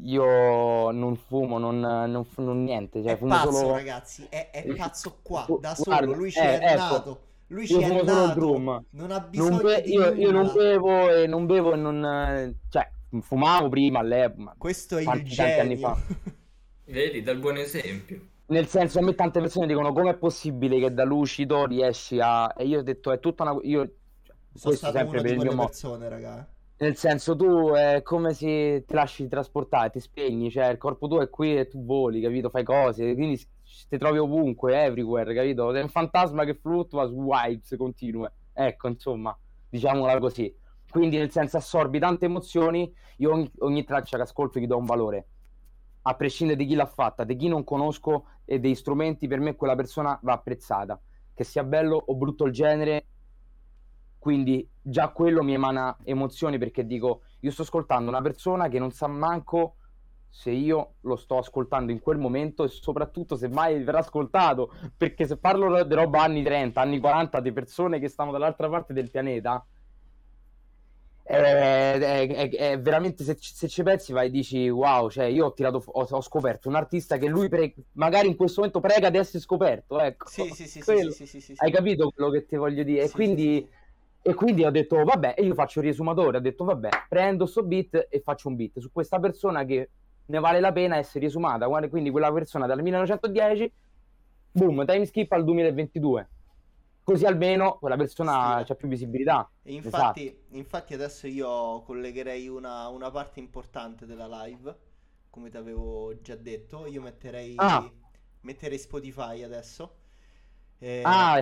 io 0.01 0.89
non 0.89 1.15
fumo, 1.15 1.59
non, 1.59 1.79
non 1.79 2.25
non 2.37 2.63
niente, 2.63 3.03
cioè 3.03 3.11
È 3.13 3.17
fumo 3.17 3.35
pazzo, 3.35 3.51
solo... 3.51 3.73
ragazzi, 3.73 4.25
è, 4.29 4.49
è 4.49 4.73
pazzo 4.73 5.19
qua, 5.21 5.45
da 5.59 5.75
solo, 5.75 5.95
guarda, 5.95 6.15
lui 6.15 6.31
ci 6.31 6.39
eh, 6.39 6.57
è 6.59 6.71
ecco, 6.71 6.81
nato. 6.81 7.21
Lui 7.47 7.65
io 7.67 7.79
ci 7.79 7.81
è 7.81 7.83
fumo 7.83 7.99
solo 7.99 8.03
il 8.03 8.05
nato, 8.05 8.33
drum. 8.33 8.85
non 8.91 9.11
ha 9.11 9.29
Non 9.33 9.59
bisogno 9.59 9.59
be- 9.59 9.81
di 9.81 9.93
io, 9.93 10.13
io 10.13 10.31
non 10.31 10.51
bevo 10.51 11.09
e 11.13 11.27
non 11.27 11.45
bevo 11.45 11.73
e 11.73 11.75
non... 11.77 12.03
eh, 12.05 12.59
Cioè, 12.69 12.89
fumavo 13.21 13.69
prima 13.69 13.99
all'epoca, 13.99 14.41
ma 14.43 14.55
Questo 14.57 14.97
è 14.97 15.03
il 15.03 15.05
tanti 15.05 15.35
anni 15.57 15.75
genio. 15.75 15.77
fa. 15.77 16.03
Vedi, 16.85 17.21
dal 17.23 17.39
buon 17.39 17.57
esempio. 17.57 18.29
Nel 18.49 18.67
senso, 18.67 18.99
a 18.99 19.01
me 19.01 19.13
tante 19.13 19.39
persone 19.41 19.67
dicono 19.67 19.91
com'è 19.93 20.15
possibile 20.17 20.79
che 20.79 20.93
da 20.93 21.03
lucido 21.03 21.65
riesci 21.65 22.19
a... 22.21 22.53
E 22.55 22.65
io 22.65 22.79
ho 22.79 22.81
detto, 22.81 23.11
è 23.11 23.19
tutta 23.19 23.43
una... 23.43 23.59
Io... 23.63 23.95
Sono 24.53 24.75
Questo 24.75 24.75
stato 24.75 24.97
sempre 24.97 25.21
per 25.21 25.21
di 25.21 25.31
il 25.31 25.39
mio 25.39 25.55
persone, 25.55 26.09
raga. 26.09 26.47
Nel 26.79 26.95
senso, 26.95 27.35
tu 27.35 27.71
è 27.73 28.01
come 28.03 28.33
se 28.33 28.83
ti 28.85 28.93
lasci 28.93 29.27
trasportare, 29.27 29.89
ti 29.89 29.99
spegni, 29.99 30.51
cioè 30.51 30.67
il 30.69 30.77
corpo 30.77 31.07
tuo 31.07 31.21
è 31.21 31.29
qui 31.29 31.57
e 31.57 31.67
tu 31.67 31.83
voli, 31.83 32.21
capito? 32.21 32.49
Fai 32.49 32.63
cose, 32.63 33.13
quindi 33.15 33.39
ti 33.87 33.97
trovi 33.97 34.17
ovunque, 34.17 34.83
everywhere, 34.83 35.33
capito? 35.33 35.71
Sei 35.71 35.81
un 35.81 35.89
fantasma 35.89 36.43
che 36.43 36.55
fluttua 36.55 37.05
su 37.07 37.15
vibes 37.15 37.75
continue. 37.77 38.31
Ecco, 38.53 38.87
insomma, 38.87 39.37
diciamola 39.69 40.17
così. 40.19 40.53
Quindi, 40.89 41.17
nel 41.17 41.31
senso, 41.31 41.57
assorbi 41.57 41.99
tante 41.99 42.25
emozioni, 42.25 42.91
io 43.17 43.31
ogni, 43.31 43.51
ogni 43.59 43.83
traccia 43.83 44.17
che 44.17 44.23
ascolto 44.23 44.59
gli 44.59 44.67
do 44.67 44.77
un 44.77 44.85
valore. 44.85 45.27
A 46.03 46.15
prescindere 46.15 46.57
di 46.57 46.65
chi 46.65 46.75
l'ha 46.75 46.85
fatta, 46.85 47.23
di 47.23 47.35
chi 47.35 47.47
non 47.47 47.63
conosco 47.63 48.25
e 48.45 48.59
dei 48.59 48.75
strumenti, 48.75 49.27
per 49.27 49.39
me 49.39 49.55
quella 49.55 49.75
persona 49.75 50.17
va 50.23 50.33
apprezzata. 50.33 50.99
Che 51.33 51.43
sia 51.43 51.63
bello 51.63 52.01
o 52.07 52.15
brutto 52.15 52.45
il 52.45 52.53
genere, 52.53 53.05
quindi 54.17 54.67
già 54.81 55.09
quello 55.09 55.43
mi 55.43 55.53
emana 55.53 55.95
emozioni 56.03 56.57
perché 56.57 56.85
dico, 56.85 57.21
io 57.41 57.51
sto 57.51 57.61
ascoltando 57.61 58.09
una 58.09 58.21
persona 58.21 58.67
che 58.67 58.79
non 58.79 58.91
sa 58.91 59.07
manco 59.07 59.75
se 60.29 60.51
io 60.51 60.95
lo 61.01 61.15
sto 61.15 61.37
ascoltando 61.37 61.91
in 61.91 61.99
quel 61.99 62.17
momento 62.17 62.63
e 62.63 62.67
soprattutto 62.69 63.35
se 63.35 63.47
mai 63.47 63.83
verrà 63.83 63.99
ascoltato, 63.99 64.71
perché 64.95 65.25
se 65.25 65.37
parlo 65.37 65.83
di 65.83 65.93
roba 65.95 66.21
anni 66.21 66.43
30, 66.43 66.81
anni 66.81 66.99
40 66.99 67.39
di 67.39 67.51
persone 67.51 67.99
che 67.99 68.07
stanno 68.09 68.31
dall'altra 68.31 68.69
parte 68.69 68.93
del 68.93 69.09
pianeta, 69.09 69.65
è, 71.23 71.97
è- 71.99 72.49
è- 72.49 72.79
veramente 72.79 73.23
se, 73.23 73.35
ci- 73.35 73.53
se 73.53 73.67
ci 73.67 73.83
pensi 73.83 74.13
vai 74.13 74.27
e 74.27 74.29
dici 74.31 74.69
wow, 74.69 75.09
cioè 75.09 75.25
io 75.25 75.47
ho 75.47 75.53
tirato 75.53 75.83
ho, 75.85 76.07
ho 76.09 76.21
scoperto 76.21 76.69
un 76.69 76.75
artista 76.75 77.17
che 77.17 77.27
lui 77.27 77.49
pre- 77.49 77.73
magari 77.93 78.27
in 78.27 78.37
questo 78.37 78.61
momento 78.61 78.79
prega 78.79 79.09
di 79.09 79.17
essere 79.17 79.39
scoperto, 79.39 79.99
ecco. 79.99 80.29
Sì, 80.29 80.43
sì, 80.53 80.67
sì, 80.67 80.81
Quello. 80.81 81.11
sì, 81.11 81.25
sì, 81.25 81.41
sì. 81.41 81.53
Hai 81.57 81.71
capito 81.71 82.11
quello 82.11 82.29
che 82.29 82.45
ti 82.45 82.55
voglio 82.55 82.83
dire? 82.83 83.03
E 83.03 83.09
quindi 83.11 83.67
E 84.21 84.33
quindi 84.33 84.63
ho 84.65 84.71
detto, 84.71 85.01
vabbè, 85.03 85.35
e 85.37 85.43
io 85.43 85.53
faccio 85.53 85.79
il 85.79 85.85
riesumatore, 85.85 86.37
ho 86.37 86.41
detto, 86.41 86.65
vabbè, 86.65 86.89
prendo 87.07 87.45
sto 87.45 87.63
beat 87.63 88.07
e 88.09 88.19
faccio 88.19 88.49
un 88.49 88.55
beat 88.57 88.79
su 88.79 88.91
questa 88.91 89.19
persona 89.19 89.63
che 89.63 89.89
ne 90.27 90.39
vale 90.39 90.59
la 90.59 90.71
pena 90.71 90.97
essere 90.97 91.19
riesumata. 91.21 91.67
Quindi 91.89 92.09
quella 92.09 92.31
persona 92.31 92.65
dal 92.65 92.81
1910, 92.81 93.71
boom, 94.51 94.85
time 94.85 95.05
skip 95.05 95.31
al 95.33 95.43
2022. 95.43 96.29
Così 97.03 97.25
almeno 97.25 97.77
quella 97.77 97.95
persona 97.95 98.59
Stile. 98.59 98.65
ha 98.73 98.75
più 98.75 98.87
visibilità. 98.89 99.49
E 99.63 99.73
infatti, 99.73 100.27
Esatto. 100.27 100.55
infatti 100.57 100.93
adesso 100.93 101.27
io 101.27 101.81
collegherei 101.83 102.47
una, 102.49 102.87
una 102.89 103.09
parte 103.11 103.39
importante 103.39 104.05
della 104.05 104.27
live, 104.43 104.75
come 105.29 105.49
ti 105.49 105.55
avevo 105.57 106.19
già 106.21 106.35
detto. 106.35 106.85
Io 106.85 107.01
metterei, 107.01 107.53
Ah. 107.57 107.89
metterei 108.41 108.77
Spotify 108.77 109.43
adesso. 109.43 109.95
Eh, 110.79 111.01
Ah, 111.05 111.37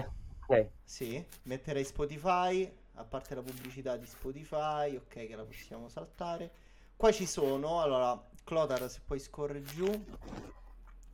ok. 0.47 0.69
Sì, 0.83 1.23
metterei 1.43 1.83
Spotify, 1.83 2.71
a 2.93 3.03
parte 3.03 3.33
la 3.33 3.41
pubblicità 3.41 3.97
di 3.97 4.05
Spotify, 4.05 4.95
ok, 4.95 5.25
che 5.27 5.35
la 5.35 5.43
possiamo 5.45 5.89
saltare. 5.89 6.51
Qua 6.95 7.11
ci 7.11 7.25
sono, 7.25 7.81
allora, 7.81 8.23
Clotar, 8.45 8.89
se 8.89 8.99
poi 9.03 9.19
scorre 9.19 9.61
giù, 9.63 9.89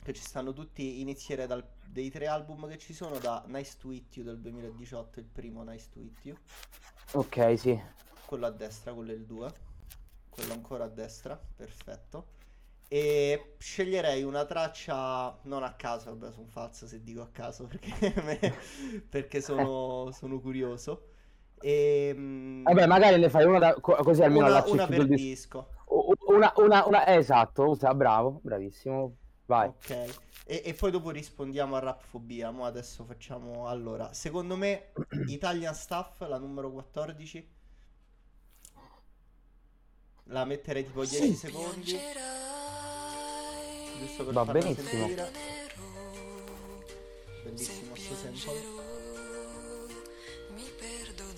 che 0.02 0.12
ci 0.12 0.22
stanno 0.22 0.52
tutti, 0.52 1.00
inizierei 1.00 1.46
dal, 1.46 1.66
dei 1.86 2.10
tre 2.10 2.26
album 2.26 2.68
che 2.68 2.76
ci 2.78 2.92
sono, 2.92 3.18
da 3.18 3.42
Nice 3.46 3.76
to 3.80 3.88
Meet 3.88 4.16
You 4.16 4.26
del 4.26 4.38
2018, 4.38 5.18
il 5.18 5.24
primo 5.26 5.62
Nice 5.64 5.88
to 5.90 5.98
Meet 6.00 6.24
You, 6.24 6.36
Ok, 7.14 7.58
sì. 7.58 7.80
quello 8.26 8.46
a 8.46 8.50
destra, 8.50 8.92
quello 8.92 9.12
è 9.12 9.14
il 9.14 9.24
2, 9.24 9.52
quello 10.28 10.52
ancora 10.52 10.84
a 10.84 10.88
destra, 10.88 11.40
perfetto. 11.56 12.26
E 12.88 13.54
sceglierei 13.56 14.22
una 14.22 14.44
traccia 14.44 15.38
non 15.44 15.62
a 15.62 15.72
caso, 15.72 16.10
vabbè, 16.14 16.30
sono 16.32 16.46
falso 16.48 16.86
se 16.86 17.02
dico 17.02 17.22
a 17.22 17.28
caso 17.32 17.64
perché, 17.64 17.90
me- 18.22 18.54
perché 19.08 19.40
sono, 19.40 20.10
sono 20.12 20.38
curioso. 20.38 21.06
E, 21.58 22.12
mm, 22.14 22.64
Vabbè, 22.64 22.86
magari 22.86 23.18
ne 23.18 23.30
fai 23.30 23.46
una 23.46 23.58
da- 23.58 23.80
co- 23.80 23.96
così 24.02 24.22
almeno 24.22 24.44
una, 24.46 24.56
allacci 24.56 24.72
una 24.72 24.86
per 24.86 25.06
disco. 25.06 25.68
U- 25.86 26.12
Una, 26.32 26.52
una, 26.56 26.86
una, 26.86 27.04
eh, 27.04 27.16
esatto, 27.16 27.68
usa- 27.68 27.94
bravo, 27.94 28.40
bravissimo. 28.42 29.16
Vai. 29.46 29.68
Ok. 29.68 29.90
E, 30.46 30.62
e 30.64 30.74
poi 30.74 30.90
dopo 30.90 31.10
rispondiamo 31.10 31.76
a 31.76 31.80
Rapfobia. 31.80 32.50
Mo 32.50 32.64
adesso 32.64 33.04
facciamo. 33.04 33.68
Allora, 33.68 34.12
secondo 34.14 34.56
me, 34.56 34.92
Italian 35.28 35.74
Staff, 35.74 36.20
la 36.26 36.38
numero 36.38 36.70
14. 36.70 37.50
La 40.26 40.44
metterei 40.44 40.84
tipo 40.84 41.04
10 41.04 41.34
secondi. 41.34 41.98
Giusto 43.98 44.24
per 44.24 44.32
Va 44.32 44.44
benissimo. 44.46 44.88
sentire. 44.88 45.30
Bellissimo 47.44 47.94
sto 47.94 48.14
sample. 48.14 48.60
Mi 50.54 50.64
perdonerai. 50.78 51.30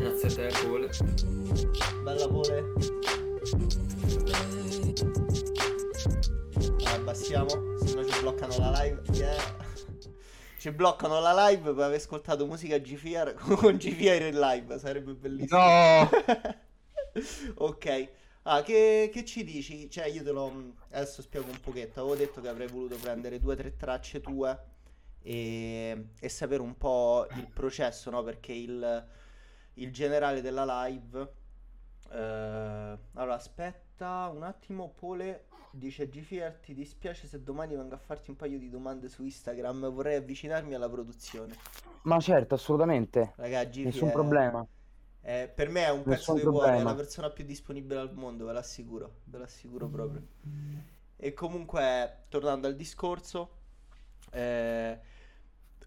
Grazie 0.00 0.28
a 0.28 0.32
te, 0.32 0.48
Paul. 0.62 0.88
Bella 2.02 2.26
pole. 2.26 2.72
Ah, 6.86 6.94
abbassiamo, 6.94 7.76
se 7.84 7.94
no 7.94 8.06
ci 8.06 8.20
bloccano 8.22 8.56
la 8.56 8.82
live. 8.82 9.02
Yeah. 9.12 9.36
Ci 10.58 10.70
bloccano 10.70 11.20
la 11.20 11.48
live 11.48 11.74
per 11.74 11.84
aver 11.84 11.98
ascoltato 11.98 12.46
musica 12.46 12.78
GFR 12.78 13.34
con 13.60 13.76
GFR 13.76 14.22
in 14.22 14.38
live, 14.38 14.78
sarebbe 14.78 15.12
bellissimo. 15.12 15.58
No! 15.58 16.08
ok. 17.66 18.08
Ah, 18.44 18.62
che, 18.62 19.10
che 19.12 19.24
ci 19.26 19.44
dici? 19.44 19.90
Cioè, 19.90 20.06
io 20.06 20.22
te 20.22 20.30
lo. 20.30 20.76
Adesso 20.92 21.20
spiego 21.20 21.50
un 21.50 21.60
pochetto. 21.60 22.00
Avevo 22.00 22.16
detto 22.16 22.40
che 22.40 22.48
avrei 22.48 22.68
voluto 22.68 22.96
prendere 22.96 23.38
due 23.38 23.52
o 23.52 23.56
tre 23.56 23.76
tracce 23.76 24.22
tue 24.22 24.58
e, 25.20 26.06
e 26.18 26.28
sapere 26.30 26.62
un 26.62 26.78
po' 26.78 27.26
il 27.36 27.48
processo, 27.52 28.08
no? 28.08 28.22
Perché 28.22 28.52
il, 28.52 29.06
il 29.82 29.92
generale 29.92 30.40
della 30.40 30.64
live. 30.86 31.32
eh, 32.10 32.98
allora, 33.14 33.34
aspetta 33.34 34.28
un 34.34 34.42
attimo. 34.42 34.90
Pole 34.90 35.46
dice: 35.70 36.08
GFR, 36.08 36.58
ti 36.60 36.74
dispiace 36.74 37.26
se 37.26 37.42
domani 37.42 37.76
vengo 37.76 37.94
a 37.94 37.98
farti 37.98 38.30
un 38.30 38.36
paio 38.36 38.58
di 38.58 38.68
domande 38.70 39.08
su 39.08 39.22
Instagram? 39.24 39.90
Vorrei 39.90 40.16
avvicinarmi 40.16 40.74
alla 40.74 40.88
produzione. 40.88 41.60
Ma 42.02 42.18
certo, 42.20 42.54
assolutamente. 42.54 43.32
Raga, 43.36 43.64
GFR. 43.64 43.84
Nessun 43.84 44.10
problema. 44.10 44.66
Eh, 45.22 45.50
per 45.54 45.68
me 45.68 45.84
è 45.84 45.90
un 45.90 46.06
pezzo 46.06 46.32
di 46.32 46.42
cuore, 46.44 46.78
è 46.78 46.82
la 46.82 46.94
persona 46.94 47.30
più 47.30 47.44
disponibile 47.44 48.00
al 48.00 48.14
mondo, 48.14 48.46
ve 48.46 48.52
l'assicuro, 48.52 49.20
ve 49.24 49.38
l'assicuro 49.38 49.88
proprio. 49.88 50.22
E 51.16 51.34
comunque, 51.34 52.24
tornando 52.28 52.66
al 52.66 52.74
discorso, 52.74 53.58
eh, 54.30 54.98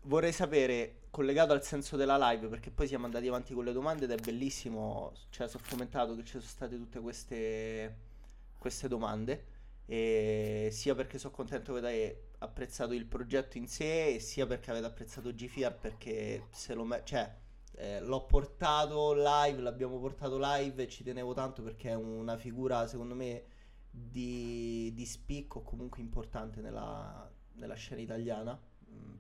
vorrei 0.03 0.31
sapere, 0.31 0.99
collegato 1.13 1.53
al 1.53 1.63
senso 1.63 1.95
della 1.95 2.17
live, 2.31 2.47
perché 2.47 2.71
poi 2.71 2.87
siamo 2.87 3.05
andati 3.05 3.27
avanti 3.27 3.53
con 3.53 3.63
le 3.63 3.71
domande 3.71 4.05
ed 4.05 4.11
è 4.11 4.15
bellissimo, 4.15 5.11
cioè 5.29 5.47
sono 5.47 5.63
fomentato 5.63 6.15
che 6.15 6.23
ci 6.23 6.31
sono 6.31 6.41
state 6.41 6.75
tutte 6.75 6.99
queste, 6.99 7.97
queste 8.57 8.87
domande, 8.87 9.45
e 9.85 10.69
sia 10.71 10.95
perché 10.95 11.19
sono 11.19 11.31
contento 11.31 11.71
che 11.71 11.77
avete 11.77 12.29
apprezzato 12.39 12.93
il 12.93 13.05
progetto 13.05 13.59
in 13.59 13.67
sé, 13.67 14.17
sia 14.19 14.47
perché 14.47 14.71
avete 14.71 14.87
apprezzato 14.87 15.31
GFR, 15.31 15.75
perché 15.79 16.47
se 16.49 16.73
lo... 16.73 16.83
me- 16.83 17.03
cioè, 17.03 17.31
eh, 17.75 18.01
l'ho 18.01 18.25
portato 18.25 19.13
live, 19.13 19.61
l'abbiamo 19.61 19.99
portato 19.99 20.39
live 20.41 20.81
e 20.81 20.87
ci 20.87 21.03
tenevo 21.03 21.33
tanto 21.33 21.61
perché 21.61 21.91
è 21.91 21.95
una 21.95 22.37
figura, 22.37 22.87
secondo 22.87 23.13
me, 23.13 23.43
di, 23.87 24.91
di 24.95 25.05
spicco 25.05 25.61
comunque 25.61 26.01
importante 26.01 26.59
nella, 26.59 27.31
nella 27.53 27.75
scena 27.75 28.01
italiana. 28.01 28.59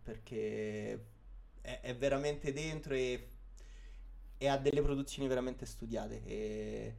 Perché 0.03 1.12
è, 1.63 1.79
è 1.81 1.95
veramente 1.95 2.53
dentro 2.53 2.93
e, 2.93 3.29
e 4.37 4.47
ha 4.47 4.57
delle 4.57 4.81
produzioni 4.81 5.27
veramente 5.27 5.65
studiate. 5.65 6.21
E 6.25 6.95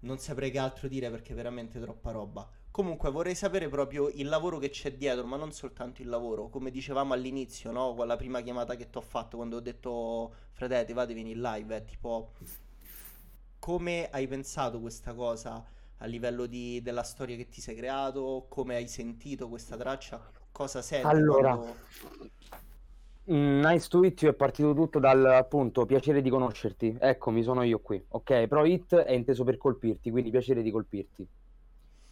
non 0.00 0.18
saprei 0.18 0.50
che 0.50 0.58
altro 0.58 0.88
dire 0.88 1.10
perché 1.10 1.32
è 1.32 1.36
veramente 1.36 1.80
troppa 1.80 2.10
roba. 2.10 2.48
Comunque 2.70 3.10
vorrei 3.10 3.34
sapere 3.34 3.68
proprio 3.68 4.08
il 4.08 4.28
lavoro 4.28 4.58
che 4.58 4.70
c'è 4.70 4.92
dietro, 4.94 5.26
ma 5.26 5.36
non 5.36 5.52
soltanto 5.52 6.02
il 6.02 6.08
lavoro, 6.08 6.48
come 6.48 6.70
dicevamo 6.70 7.12
all'inizio, 7.12 7.72
no? 7.72 7.94
Con 7.94 8.06
la 8.06 8.16
prima 8.16 8.40
chiamata 8.40 8.76
che 8.76 8.88
ti 8.90 8.98
ho 8.98 9.00
fatto 9.00 9.36
quando 9.36 9.56
ho 9.56 9.60
detto 9.60 10.34
fratelli, 10.52 10.92
vate 10.92 11.14
vieni 11.14 11.32
in 11.32 11.40
live, 11.40 11.76
è 11.76 11.84
tipo 11.84 12.32
come 13.58 14.08
hai 14.10 14.26
pensato 14.26 14.80
questa 14.80 15.12
cosa 15.14 15.64
a 15.98 16.06
livello 16.06 16.46
di- 16.46 16.80
della 16.82 17.02
storia 17.02 17.36
che 17.36 17.48
ti 17.48 17.60
sei 17.60 17.74
creato, 17.74 18.46
come 18.48 18.76
hai 18.76 18.86
sentito 18.88 19.48
questa 19.48 19.76
traccia, 19.76 20.30
cosa 20.52 20.80
senti 20.80 21.06
Allora, 21.06 21.56
quando... 21.56 21.76
Mm, 23.30 23.60
Nice 23.60 23.88
to 23.88 23.98
meet 23.98 24.22
you 24.22 24.32
è 24.32 24.34
partito 24.34 24.72
tutto 24.72 24.98
dal 24.98 25.24
appunto 25.26 25.84
piacere 25.84 26.22
di 26.22 26.30
conoscerti. 26.30 26.96
Eccomi, 26.98 27.42
sono 27.42 27.62
io 27.62 27.78
qui. 27.80 28.02
Ok, 28.08 28.46
però 28.46 28.64
hit 28.64 28.94
è 28.96 29.12
inteso 29.12 29.44
per 29.44 29.58
colpirti, 29.58 30.10
quindi 30.10 30.30
piacere 30.30 30.62
di 30.62 30.70
colpirti. 30.70 31.26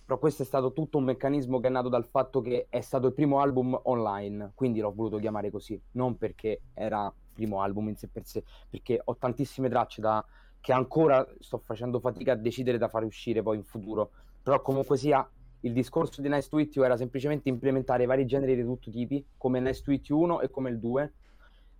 Però 0.04 0.18
questo 0.18 0.42
è 0.42 0.46
stato 0.46 0.72
tutto 0.72 0.98
un 0.98 1.04
meccanismo 1.04 1.58
che 1.58 1.68
è 1.68 1.70
nato 1.70 1.88
dal 1.88 2.04
fatto 2.04 2.40
che 2.40 2.66
è 2.68 2.80
stato 2.80 3.06
il 3.06 3.14
primo 3.14 3.40
album 3.40 3.78
online, 3.84 4.52
quindi 4.54 4.80
l'ho 4.80 4.92
voluto 4.92 5.16
chiamare 5.18 5.50
così, 5.50 5.80
non 5.92 6.16
perché 6.16 6.60
era 6.74 7.12
primo 7.32 7.60
album 7.60 7.88
in 7.88 7.96
sé 7.96 8.08
per 8.08 8.24
sé, 8.24 8.44
perché 8.68 9.00
ho 9.02 9.16
tantissime 9.16 9.68
tracce 9.68 10.00
da... 10.00 10.24
che 10.60 10.72
ancora 10.72 11.26
sto 11.40 11.58
facendo 11.58 11.98
fatica 11.98 12.32
a 12.32 12.36
decidere 12.36 12.78
da 12.78 12.88
fare 12.88 13.04
uscire 13.06 13.42
poi 13.42 13.56
in 13.56 13.64
futuro. 13.64 14.10
Però 14.42 14.60
comunque 14.62 14.96
sia, 14.96 15.28
il 15.60 15.72
discorso 15.72 16.20
di 16.20 16.28
Nice 16.28 16.48
to 16.48 16.58
You 16.58 16.84
era 16.84 16.96
semplicemente 16.96 17.48
implementare 17.48 18.06
vari 18.06 18.24
generi 18.26 18.54
di 18.54 18.62
tutti 18.62 18.88
i 18.88 18.92
tipi, 18.92 19.24
come 19.36 19.60
Nice 19.60 19.82
to 19.82 19.92
You 19.92 20.20
1 20.20 20.40
e 20.40 20.50
come 20.50 20.70
il 20.70 20.78
2, 20.78 21.12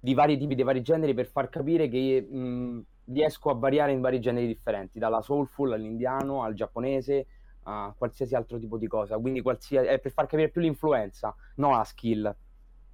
di 0.01 0.14
vari 0.14 0.37
tipi, 0.39 0.55
di 0.55 0.62
vari 0.62 0.83
generi, 0.83 1.14
per 1.14 1.27
far 1.27 1.49
capire 1.49 1.89
che 1.89 2.20
mh, 2.22 2.85
riesco 3.07 3.51
a 3.51 3.55
variare 3.55 3.93
in 3.93 4.01
vari 4.01 4.20
generi 4.20 4.47
differenti, 4.47 4.99
dalla 4.99 5.20
soulful 5.20 5.72
all'indiano, 5.72 6.43
al 6.43 6.55
giapponese, 6.55 7.27
a 7.64 7.93
qualsiasi 7.97 8.35
altro 8.35 8.59
tipo 8.59 8.79
di 8.79 8.87
cosa. 8.87 9.18
Quindi 9.18 9.43
qualsiasi, 9.43 9.89
è 9.89 9.99
per 9.99 10.12
far 10.12 10.27
capire 10.27 10.49
più 10.51 10.61
l'influenza, 10.61 11.35
non 11.57 11.72
la 11.72 11.85
skill. 11.85 12.35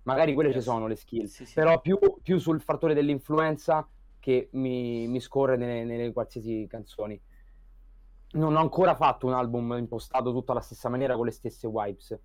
Magari 0.05 0.35
quelle 0.35 0.49
Yes. 0.51 0.59
ci 0.59 0.64
sono 0.64 0.87
le 0.87 0.97
skill, 0.97 1.24
Sì, 1.26 1.45
sì. 1.47 1.55
però 1.55 1.80
più, 1.80 1.99
più 2.22 2.39
sul 2.39 2.61
fattore 2.61 2.93
dell'influenza 2.95 3.87
che 4.18 4.49
mi, 4.53 5.07
mi 5.09 5.20
scorre 5.20 5.57
nelle, 5.57 5.85
nelle 5.85 6.12
qualsiasi 6.12 6.66
canzoni. 6.68 7.20
Non 8.33 8.57
ho 8.57 8.61
ancora 8.61 8.95
fatto 8.95 9.26
un 9.26 9.35
album 9.35 9.74
impostato 9.78 10.33
tutto 10.33 10.53
alla 10.53 10.61
stessa 10.62 10.89
maniera 10.89 11.16
con 11.16 11.26
le 11.26 11.33
stesse 11.33 11.68
vibes, 11.68 12.18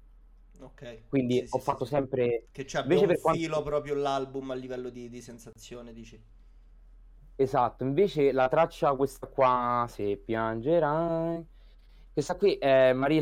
Ok. 0.61 1.07
quindi 1.09 1.45
Sì, 1.45 1.55
ho 1.55 1.57
sì, 1.57 1.63
fatto 1.63 1.83
sì. 1.83 1.91
sempre 1.91 2.45
Che 2.51 2.63
c'è 2.63 2.81
Invece 2.83 3.05
per 3.07 3.19
quanto- 3.19 3.39
filo 3.41 3.61
proprio 3.61 3.93
l'album 3.95 4.51
a 4.51 4.55
livello 4.55 4.89
di, 4.89 5.09
di 5.09 5.21
sensazione, 5.21 5.91
dici? 5.93 6.19
Esatto, 7.39 7.83
invece 7.83 8.31
la 8.31 8.47
traccia 8.47 8.95
questa 8.95 9.27
qua, 9.27 9.85
se 9.89 10.17
piangerai, 10.17 11.45
questa 12.13 12.35
qui 12.35 12.55
è 12.55 12.93
Marie 12.93 13.21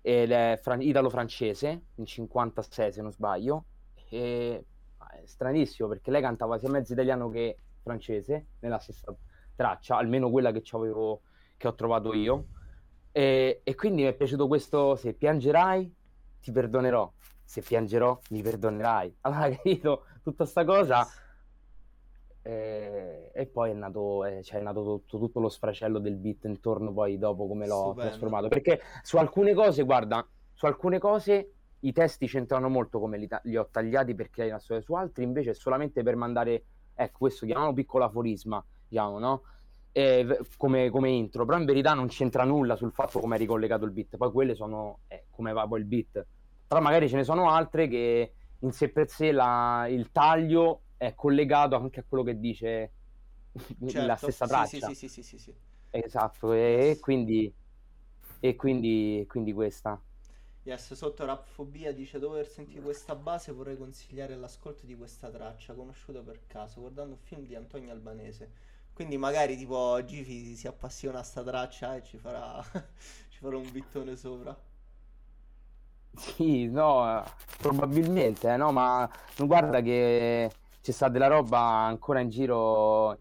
è 0.00 0.58
fran- 0.60 0.82
italo-francese, 0.82 1.82
in 1.94 2.06
56 2.06 2.92
se 2.92 3.02
non 3.02 3.12
sbaglio, 3.12 3.64
e 4.08 4.64
è 4.98 5.22
stranissimo 5.26 5.86
perché 5.88 6.10
lei 6.10 6.22
cantava 6.22 6.58
sia 6.58 6.68
mezzo 6.70 6.92
italiano 6.92 7.28
che 7.28 7.56
francese 7.82 8.46
nella 8.60 8.78
stessa 8.78 9.14
traccia, 9.54 9.96
almeno 9.96 10.28
quella 10.30 10.50
che, 10.50 10.62
c'avevo, 10.62 11.22
che 11.56 11.68
ho 11.68 11.74
trovato 11.74 12.12
io. 12.14 12.46
E, 13.12 13.60
e 13.64 13.74
quindi 13.74 14.02
mi 14.02 14.08
è 14.08 14.14
piaciuto 14.14 14.46
questo, 14.46 14.94
se 14.96 15.14
piangerai 15.14 15.94
ti 16.40 16.52
perdonerò, 16.52 17.10
se 17.44 17.62
piangerò 17.62 18.18
mi 18.30 18.42
perdonerai. 18.42 19.16
Allora, 19.22 19.50
capito, 19.50 20.04
tutta 20.22 20.44
sta 20.44 20.64
cosa... 20.64 21.06
eh, 22.42 23.30
e 23.34 23.46
poi 23.46 23.70
è 23.70 23.74
nato, 23.74 24.24
eh, 24.24 24.42
cioè, 24.42 24.60
è 24.60 24.62
nato 24.62 24.82
tutto, 24.84 25.18
tutto 25.18 25.40
lo 25.40 25.48
sfracello 25.48 25.98
del 25.98 26.16
beat 26.16 26.44
intorno 26.44 26.92
poi 26.92 27.18
dopo 27.18 27.46
come 27.48 27.66
l'ho 27.66 27.86
Stupendo. 27.88 28.00
trasformato. 28.02 28.48
Perché 28.48 28.80
su 29.02 29.16
alcune 29.16 29.52
cose, 29.54 29.82
guarda, 29.82 30.26
su 30.52 30.66
alcune 30.66 30.98
cose 30.98 31.52
i 31.80 31.92
testi 31.92 32.26
c'entrano 32.26 32.68
molto 32.68 33.00
come 33.00 33.18
li, 33.18 33.26
ta- 33.26 33.40
li 33.44 33.56
ho 33.56 33.68
tagliati 33.70 34.14
per 34.14 34.30
creare 34.30 34.52
una 34.52 34.60
storia, 34.60 34.82
su 34.82 34.94
altri 34.94 35.24
invece 35.24 35.50
è 35.50 35.54
solamente 35.54 36.02
per 36.02 36.16
mandare, 36.16 36.64
ecco, 36.94 37.18
questo 37.18 37.46
chiamiamolo 37.46 37.74
piccolo 37.74 38.04
aforisma, 38.04 38.64
diciamo, 38.88 39.18
no? 39.18 39.42
E 39.96 40.24
v- 40.24 40.56
come, 40.58 40.90
come 40.90 41.08
intro, 41.10 41.44
però 41.46 41.58
in 41.58 41.64
verità 41.64 41.94
non 41.94 42.08
c'entra 42.08 42.44
nulla 42.44 42.76
sul 42.76 42.92
fatto 42.92 43.18
come 43.20 43.36
è 43.36 43.38
ricollegato 43.38 43.84
il 43.86 43.92
beat, 43.92 44.16
poi 44.18 44.30
quelle 44.30 44.54
sono 44.54 45.00
eh, 45.06 45.26
come 45.30 45.52
va 45.52 45.66
poi 45.66 45.80
il 45.80 45.86
beat, 45.86 46.26
però 46.66 46.80
magari 46.82 47.08
ce 47.08 47.16
ne 47.16 47.24
sono 47.24 47.48
altre 47.50 47.88
che 47.88 48.34
in 48.58 48.72
sé 48.72 48.90
per 48.90 49.08
sé 49.08 49.32
la- 49.32 49.86
il 49.88 50.10
taglio 50.12 50.84
è 50.98 51.14
collegato 51.14 51.76
anche 51.76 52.00
a 52.00 52.04
quello 52.06 52.24
che 52.24 52.38
dice 52.38 52.92
la 53.78 54.16
Certo, 54.16 54.16
stessa 54.16 54.46
sì, 54.46 54.46
traccia. 54.46 54.94
Sì, 54.94 54.94
sì, 54.94 55.08
sì, 55.08 55.22
sì, 55.22 55.38
sì. 55.38 55.54
Esatto, 55.90 56.52
e, 56.52 56.90
e 56.90 56.98
quindi, 57.00 57.52
e 58.40 58.54
quindi, 58.56 59.24
quindi 59.28 59.52
questa. 59.52 60.00
Yes, 60.64 60.92
sotto 60.94 61.24
Rapfobia 61.24 61.92
dice 61.92 62.18
dopo 62.18 62.34
aver 62.34 62.46
sentito 62.48 62.82
questa 62.82 63.14
base 63.14 63.52
vorrei 63.52 63.76
consigliare 63.78 64.36
l'ascolto 64.36 64.84
di 64.84 64.94
questa 64.94 65.30
traccia 65.30 65.72
conosciuta 65.74 66.20
per 66.22 66.40
caso 66.46 66.80
guardando 66.80 67.12
un 67.14 67.20
film 67.20 67.46
di 67.46 67.54
Antonio 67.54 67.90
Albanese. 67.92 68.50
Quindi 68.96 69.18
magari 69.18 69.56
tipo 69.58 70.02
Gifi 70.04 70.56
si 70.56 70.66
appassiona 70.66 71.18
a 71.18 71.22
sta 71.22 71.42
traccia 71.44 71.96
e 71.96 72.02
ci 72.02 72.16
farà, 72.16 72.62
ci 73.28 73.38
farà 73.38 73.58
un 73.58 73.70
bittone 73.70 74.16
sopra. 74.16 74.58
Sì, 76.14 76.66
no, 76.68 77.22
probabilmente, 77.58 78.48
eh, 78.50 78.56
no, 78.56 78.72
ma 78.72 79.08
guarda 79.36 79.82
che 79.82 80.50
c'è 80.80 80.90
sta 80.90 81.08
della 81.10 81.26
roba 81.26 81.58
ancora 81.60 82.20
in 82.20 82.30
giro 82.30 83.20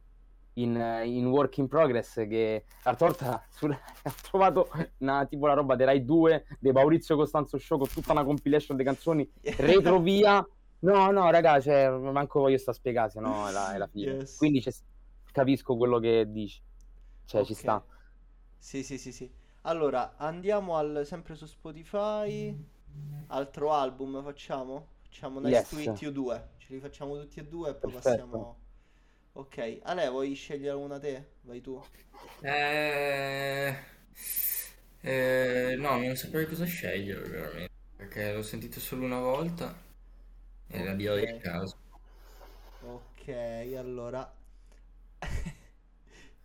in, 0.53 1.01
in 1.03 1.25
work 1.25 1.57
in 1.57 1.67
progress 1.67 2.15
che 2.27 2.63
l'altra 2.83 3.07
volta 3.07 3.43
sul- 3.51 3.71
ho 4.03 4.13
trovato 4.21 4.69
una, 4.99 5.25
tipo 5.25 5.45
la 5.47 5.53
roba 5.55 5.75
dei 5.75 5.85
Rai 5.85 6.05
2 6.05 6.45
di 6.57 6.71
Maurizio 6.71 7.17
Costanzo 7.17 7.57
Show 7.57 7.77
con 7.77 7.89
tutta 7.89 8.13
una 8.13 8.23
compilation 8.23 8.77
di 8.77 8.83
canzoni 8.85 9.29
retrovia. 9.57 10.47
No, 10.79 11.11
no, 11.11 11.29
raga, 11.31 11.59
cioè, 11.59 11.89
manco 11.89 12.39
voglio 12.41 12.57
sta 12.57 12.71
a 12.71 12.73
spiegare, 12.73 13.09
se 13.09 13.19
no 13.19 13.47
è 13.49 13.51
la, 13.51 13.73
è 13.73 13.77
la 13.77 13.87
fine. 13.87 14.11
Yes. 14.13 14.37
Quindi 14.37 14.61
c'è- 14.61 14.71
capisco 15.35 15.75
quello 15.77 15.99
che 15.99 16.25
dici. 16.31 16.61
Cioè, 17.25 17.43
ci 17.43 17.53
Ok. 17.53 17.55
sta. 17.55 17.85
Sì, 18.57 18.83
sì, 18.83 18.97
sì, 18.97 19.11
sì. 19.11 19.31
Allora, 19.61 20.15
andiamo 20.17 20.77
al, 20.77 21.03
sempre 21.05 21.35
su 21.35 21.45
Spotify. 21.45 22.55
Altro 23.27 23.73
album 23.73 24.23
facciamo? 24.23 24.87
Facciamo 25.03 25.39
Nice 25.39 25.63
Yes. 25.63 25.69
to 25.69 25.75
Meet 25.75 26.01
You 26.01 26.11
2. 26.11 26.49
Ce 26.57 26.73
li 26.73 26.79
facciamo 26.79 27.19
tutti 27.19 27.39
e 27.39 27.45
due 27.47 27.71
e 27.71 27.75
poi 27.75 27.91
Perfetto. 27.91 27.91
passiamo... 27.91 28.59
Ok, 29.33 29.79
Ale, 29.83 30.09
vuoi 30.09 30.33
scegliere 30.35 30.75
una 30.77 30.99
te? 30.99 31.33
Vai 31.43 31.61
tu. 31.61 31.81
Eh, 32.41 33.75
eh, 35.01 35.75
no, 35.77 35.97
non 35.97 36.15
saprei 36.15 36.45
cosa 36.47 36.65
scegliere 36.65 37.21
veramente, 37.29 37.71
perché 37.95 38.33
l'ho 38.33 38.41
sentito 38.41 38.79
solo 38.79 39.05
una 39.05 39.19
volta 39.19 39.73
e 40.67 40.83
la 40.83 40.93
direi 40.95 41.23
a 41.27 41.33
Ok. 41.33 41.41
caso. 41.41 41.77
Ok, 42.81 43.27
allora 43.77 44.31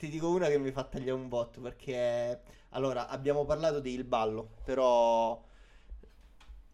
ti 0.01 0.09
dico 0.09 0.31
una 0.31 0.49
che 0.49 0.59
mi 0.59 0.73
fa 0.73 0.85
tagliare 0.85 1.13
un 1.13 1.29
botto 1.29 1.61
perché 1.61 2.41
allora 2.71 3.09
abbiamo 3.09 3.45
parlato 3.45 3.81
di 3.81 3.93
Il 3.93 4.05
Ballo, 4.05 4.49
però 4.65 5.39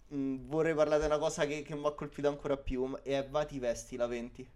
mh, 0.09 0.47
vorrei 0.47 0.75
parlare 0.75 1.01
di 1.01 1.07
una 1.07 1.19
cosa 1.19 1.47
che, 1.47 1.63
che 1.63 1.75
mi 1.75 1.87
ha 1.87 1.93
colpito 1.93 2.29
ancora 2.29 2.57
più 2.57 2.97
e 3.03 3.19
è 3.19 3.29
Vati 3.29 3.59
Vesti 3.59 3.97
la 3.97 4.07
20. 4.07 4.49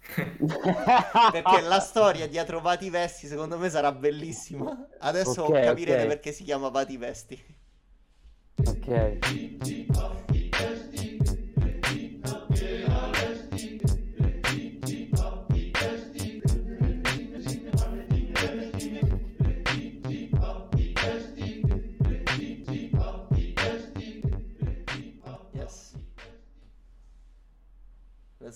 Perché 1.28 1.60
la 1.60 1.80
storia 1.80 2.26
dietro 2.28 2.60
Vati 2.60 2.88
Vesti 2.90 3.26
secondo 3.26 3.58
me 3.58 3.68
sarà 3.70 3.92
bellissima. 3.92 4.88
Adesso 4.98 5.42
Ok, 5.42 5.58
capirete 5.58 6.06
ok. 6.06 6.06
perché 6.06 6.32
si 6.32 6.44
chiama 6.44 6.68
Vati 6.70 6.96
Vesti. 6.96 7.44
Ok. 8.66 8.88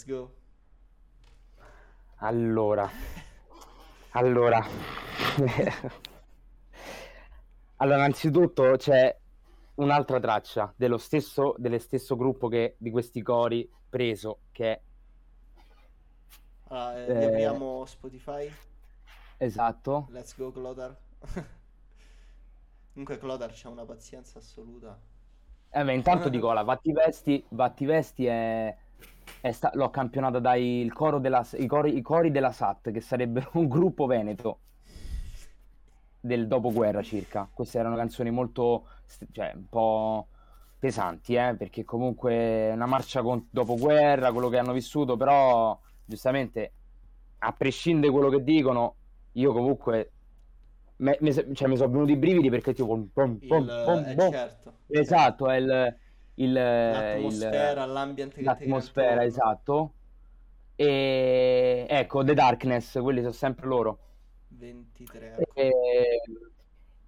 Go. 0.09 0.31
Allora, 2.21 2.91
allora, 4.11 4.61
allora, 7.77 7.97
innanzitutto 7.99 8.75
c'è 8.77 9.17
un'altra 9.75 10.19
traccia 10.21 10.73
dello 10.77 10.99
stesso, 10.99 11.55
dello 11.59 11.79
stesso 11.79 12.17
gruppo 12.17 12.49
che, 12.49 12.75
di 12.79 12.91
questi 12.91 13.23
cori 13.23 13.71
preso, 13.89 14.43
che 14.51 14.73
è 14.73 14.83
Allora, 16.69 16.97
eh, 16.97 17.13
Eh. 17.13 17.15
riapriamo 17.15 17.85
Spotify. 17.87 18.51
esatto, 19.39 20.13
Let's 20.13 20.35
go, 20.37 20.51
Clodar. 20.51 20.97
Comunque, 22.93 23.19
Clodar 23.19 23.53
c'ha 23.55 23.69
una 23.71 23.85
pazienza 23.87 24.39
assoluta. 24.41 25.01
Eh 25.71 25.85
beh, 25.85 25.95
intanto 25.95 26.29
dico, 26.29 26.53
la 26.53 26.63
Vatti 26.63 26.93
Vesti, 26.93 27.45
Vatti 27.51 27.85
Vesti 27.85 28.27
è, 28.27 28.75
è 28.88 28.88
sta- 29.53 29.71
l'ho 29.75 29.91
campionata 29.91 30.39
dai 30.39 30.81
il 30.81 30.93
coro 30.93 31.19
della, 31.19 31.47
i, 31.55 31.67
cori, 31.67 31.97
i 31.97 32.03
cori 32.03 32.31
della 32.31 32.53
SAT, 32.53 32.91
che 32.93 33.01
sarebbe 33.01 33.47
un 33.55 33.69
gruppo 33.69 34.07
veneto 34.07 34.61
del 36.21 36.47
dopoguerra 36.47 37.03
circa. 37.03 37.49
Queste 37.53 37.79
erano 37.79 37.97
canzoni 37.97 38.31
molto, 38.31 38.87
cioè, 39.33 39.53
un 39.55 39.69
po' 39.69 40.29
pesanti, 40.79 41.35
eh, 41.35 41.55
perché 41.57 41.85
comunque 41.85 42.71
una 42.73 42.87
marcia 42.87 43.23
con 43.23 43.47
dopoguerra, 43.51 44.33
quello 44.33 44.49
che 44.49 44.59
hanno 44.59 44.73
vissuto, 44.73 45.17
però 45.17 45.79
giustamente, 46.05 46.73
a 47.39 47.53
prescindere 47.53 48.13
da 48.13 48.19
quello 48.19 48.31
che 48.37 48.43
dicono, 48.43 48.95
io 49.33 49.53
comunque 49.53 50.13
me- 50.97 51.19
me- 51.21 51.33
cioè, 51.55 51.69
mi 51.69 51.77
sono 51.77 51.91
venuti 51.91 52.13
i 52.13 52.17
brividi 52.17 52.51
perché 52.51 52.73
tipo 52.73 52.89
pom, 52.89 53.09
pom, 53.13 53.39
Il, 53.41 53.47
pom, 53.47 53.69
pom, 53.85 54.05
eh, 54.11 54.17
certo. 54.31 54.73
Esatto, 54.89 55.49
è 55.51 55.57
il, 55.57 55.97
il, 56.39 56.53
L'atmosfera, 56.91 57.85
il- 57.87 57.87
l'ambiente 57.87 58.43
l'atmosfera, 58.43 59.25
esatto. 59.25 59.95
E 60.75 61.87
ecco, 61.89 62.25
The 62.25 62.35
Darkness, 62.35 63.01
quelli 63.01 63.21
sono 63.21 63.33
sempre 63.33 63.67
loro. 63.67 64.01
23, 64.51 65.27
ecco. 65.37 65.55
E, 65.55 66.21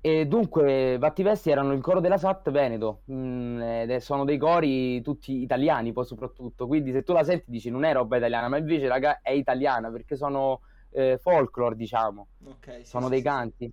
e 0.02 0.26
dunque, 0.26 0.96
Vattivesti 0.98 1.50
erano 1.50 1.72
il 1.72 1.80
coro 1.82 2.00
della 2.00 2.16
SAT 2.18 2.50
Veneto, 2.50 3.02
mm, 3.12 3.60
ed 3.60 3.90
è- 3.90 4.00
sono 4.00 4.24
dei 4.24 4.38
cori 4.38 5.00
tutti 5.02 5.42
italiani 5.42 5.92
poi 5.92 6.04
soprattutto, 6.06 6.66
quindi 6.66 6.90
se 6.92 7.02
tu 7.02 7.12
la 7.12 7.22
senti 7.24 7.50
dici 7.50 7.70
non 7.70 7.84
è 7.84 7.92
roba 7.92 8.16
italiana, 8.16 8.48
ma 8.48 8.56
invece 8.58 8.88
raga 8.88 9.20
è 9.20 9.30
italiana 9.32 9.90
perché 9.90 10.16
sono 10.16 10.62
eh, 10.90 11.18
folklore 11.18 11.76
diciamo, 11.76 12.28
Ok, 12.44 12.80
sì, 12.84 13.00
sono 13.00 13.00
sì, 13.00 13.14
dei 13.14 13.20
sì, 13.20 13.22
canti. 13.22 13.70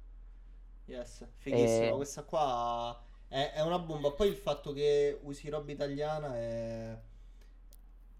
Yes, 0.85 1.23
fighissima. 1.37 1.93
Eh. 1.93 1.95
Questa 1.95 2.23
qua 2.23 3.06
è, 3.27 3.51
è 3.55 3.61
una 3.61 3.79
bomba. 3.79 4.11
Poi 4.11 4.27
il 4.29 4.35
fatto 4.35 4.73
che 4.73 5.19
usi 5.23 5.49
roba 5.49 5.71
italiana 5.71 6.35
è... 6.35 6.99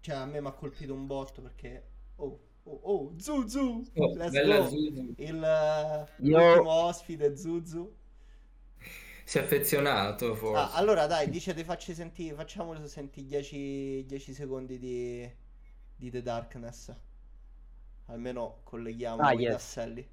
Cioè, 0.00 0.14
a 0.16 0.26
me 0.26 0.40
mi 0.40 0.46
ha 0.46 0.52
colpito 0.52 0.94
un 0.94 1.06
botto 1.06 1.42
perché... 1.42 1.86
Oh, 2.16 2.38
oh, 2.64 2.80
oh, 2.82 3.14
Zuzu! 3.18 3.84
Oh, 3.94 4.14
Let's 4.14 4.32
bella 4.32 4.58
go! 4.58 4.68
Zuzu. 4.68 5.14
Il, 5.16 6.06
l'ultimo 6.16 6.70
ospite, 6.70 7.36
Zuzu. 7.36 7.94
Si 9.24 9.36
è 9.38 9.42
affezionato 9.42 10.34
forse. 10.34 10.56
Ah, 10.58 10.72
allora 10.72 11.06
dai, 11.06 11.28
dice 11.28 11.52
ti 11.52 11.62
facci 11.62 11.92
sentire, 11.92 12.34
facciamolo 12.34 12.86
sentire 12.86 13.26
10, 13.26 14.06
10 14.06 14.32
secondi 14.32 14.78
di, 14.78 15.30
di 15.94 16.10
The 16.10 16.22
Darkness. 16.22 16.94
Almeno 18.06 18.60
colleghiamo 18.64 19.20
Ah, 19.20 19.34
i 19.34 19.40
yes. 19.40 19.52
tasselli. 19.52 20.08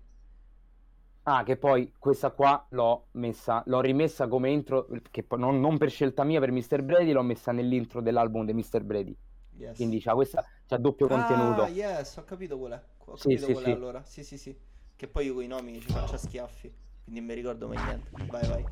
Ah, 1.28 1.41
che 1.43 1.57
poi 1.57 1.91
questa 1.97 2.30
qua 2.30 2.63
l'ho 2.69 3.07
messa, 3.13 3.63
l'ho 3.65 3.82
rimessa 3.82 4.28
come 4.28 4.51
intro, 4.51 4.88
che 5.09 5.23
poi 5.23 5.39
non, 5.39 5.59
non 5.59 5.78
per 5.78 5.89
scelta 5.89 6.23
mia 6.23 6.39
per 6.39 6.51
Mr. 6.51 6.84
Brady, 6.84 7.11
l'ho 7.13 7.23
messa 7.23 7.51
nell'intro 7.51 7.99
dell'album 7.99 8.45
di 8.45 8.53
Mr. 8.53 8.84
Brady. 8.84 9.17
Yes. 9.57 9.76
Quindi 9.76 9.99
c'ha 9.99 10.13
questa, 10.13 10.45
c'ha 10.67 10.78
doppio 10.78 11.07
contenuto. 11.07 11.63
Ah, 11.63 11.69
yes, 11.69 12.17
ho 12.17 12.23
capito 12.26 12.59
qual 12.59 12.73
è. 12.73 12.82
Ho 13.05 13.15
Sì, 13.15 13.30
capito 13.30 13.45
sì, 13.47 13.51
qual 13.53 13.63
è 13.63 13.67
sì. 13.67 13.71
allora. 13.73 14.03
Sì, 14.03 14.23
sì, 14.23 14.38
sì. 14.38 14.55
Che 14.95 15.07
poi 15.07 15.26
io 15.26 15.34
con 15.34 15.43
i 15.43 15.47
nomi 15.47 15.80
ci 15.80 15.88
faccio 15.89 16.15
schiaffi. 16.17 16.71
Quindi 17.03 17.21
non 17.21 17.30
mi 17.30 17.36
ricordo 17.36 17.67
mai 17.67 17.84
niente. 17.84 18.09
Vai, 18.28 18.47
vai. 18.47 18.65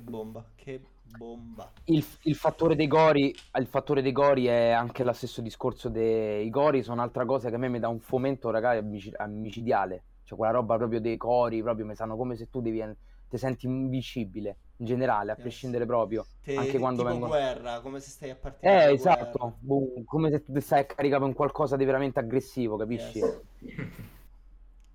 Bomba, 0.00 0.44
che 0.54 0.80
bomba. 1.02 1.70
Il, 1.84 2.04
il 2.22 2.34
fattore 2.36 2.76
dei 2.76 2.86
gori, 2.86 3.34
il 3.58 3.66
fattore 3.66 4.02
dei 4.02 4.12
gori 4.12 4.46
è 4.46 4.70
anche 4.70 5.04
lo 5.04 5.12
stesso 5.12 5.40
discorso 5.40 5.88
dei 5.88 6.48
gori, 6.48 6.82
sono 6.82 6.96
un'altra 6.96 7.24
cosa 7.24 7.48
che 7.48 7.56
a 7.56 7.58
me 7.58 7.68
mi 7.68 7.78
dà 7.80 7.88
un 7.88 8.00
fomento, 8.00 8.50
ragazzi, 8.50 8.78
amici- 8.78 9.12
micidiale. 9.28 10.04
Cioè 10.24 10.38
quella 10.38 10.52
roba 10.52 10.76
proprio 10.76 11.00
dei 11.00 11.16
cori, 11.16 11.62
proprio 11.62 11.84
mi 11.84 11.94
sanno 11.94 12.16
come 12.16 12.36
se 12.36 12.48
tu 12.48 12.60
devi, 12.60 12.82
ti 13.28 13.36
senti 13.36 13.66
invincibile, 13.66 14.56
in 14.76 14.86
generale, 14.86 15.32
a 15.32 15.34
Yes. 15.34 15.42
prescindere 15.42 15.86
proprio. 15.86 16.24
Te- 16.44 16.54
Anche 16.56 16.78
quando 16.78 17.02
vengono... 17.02 17.28
guerra, 17.28 17.80
come 17.80 17.98
se 18.00 18.10
stai 18.10 18.30
a 18.30 18.36
partire 18.36 18.84
Eh, 18.84 18.92
esatto, 18.92 19.56
boh, 19.60 20.02
come 20.04 20.30
se 20.30 20.44
tu 20.44 20.58
stai 20.60 20.80
a 20.80 20.84
caricare 20.84 21.20
con 21.20 21.32
qualcosa 21.34 21.76
di 21.76 21.84
veramente 21.84 22.20
aggressivo, 22.20 22.76
capisci? 22.76 23.18
Yes. 23.18 24.20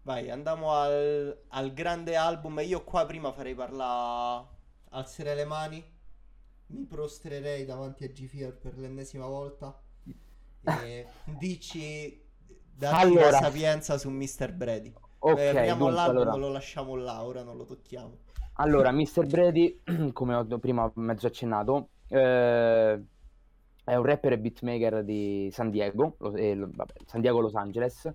Vai, 0.08 0.30
andiamo 0.30 0.72
al, 0.72 1.38
al 1.49 1.74
grande 1.74 2.16
album. 2.16 2.62
Io 2.62 2.82
qua 2.86 3.05
prima 3.05 3.34
farei 3.34 3.53
parlare. 3.53 4.45
Alzerei 4.91 5.36
le 5.36 5.43
mani. 5.43 5.84
Mi 6.68 6.86
prostrerei 6.86 7.66
davanti 7.66 8.05
a 8.05 8.08
G-Fear 8.08 8.53
per 8.58 8.78
l'ennesima 8.78 9.26
volta. 9.28 9.78
E 10.64 11.08
dici. 11.38 12.24
Dacci 12.78 12.93
la 12.93 12.99
Allora. 12.99 13.32
sapienza 13.32 13.97
su 13.97 14.10
Mr. 14.10 14.53
Brady. 14.53 14.93
Ok, 15.20 15.38
Eh, 15.39 15.76
dunque, 15.76 15.91
l'album, 15.91 16.22
allora. 16.22 16.36
lo 16.36 16.49
lasciamo 16.51 16.95
là, 16.95 17.26
ora 17.26 17.43
non 17.43 17.58
lo 17.58 17.66
tocchiamo. 17.66 18.18
Allora, 18.60 18.91
Mr. 18.91 19.26
Brady, 19.26 19.82
come 20.14 20.36
ho 20.36 20.45
prima 20.60 20.89
mezzo 20.95 21.28
accennato, 21.28 21.89
eh, 22.08 23.03
è 23.84 23.95
un 23.95 24.03
rapper 24.05 24.34
e 24.34 24.39
beatmaker 24.39 25.03
di 25.03 25.49
San 25.51 25.70
Diego, 25.70 26.16
lo- 26.20 26.36
eh, 26.36 26.55
vabbè, 26.55 26.93
San 27.05 27.20
Diego, 27.22 27.39
Los 27.41 27.55
Angeles. 27.55 28.10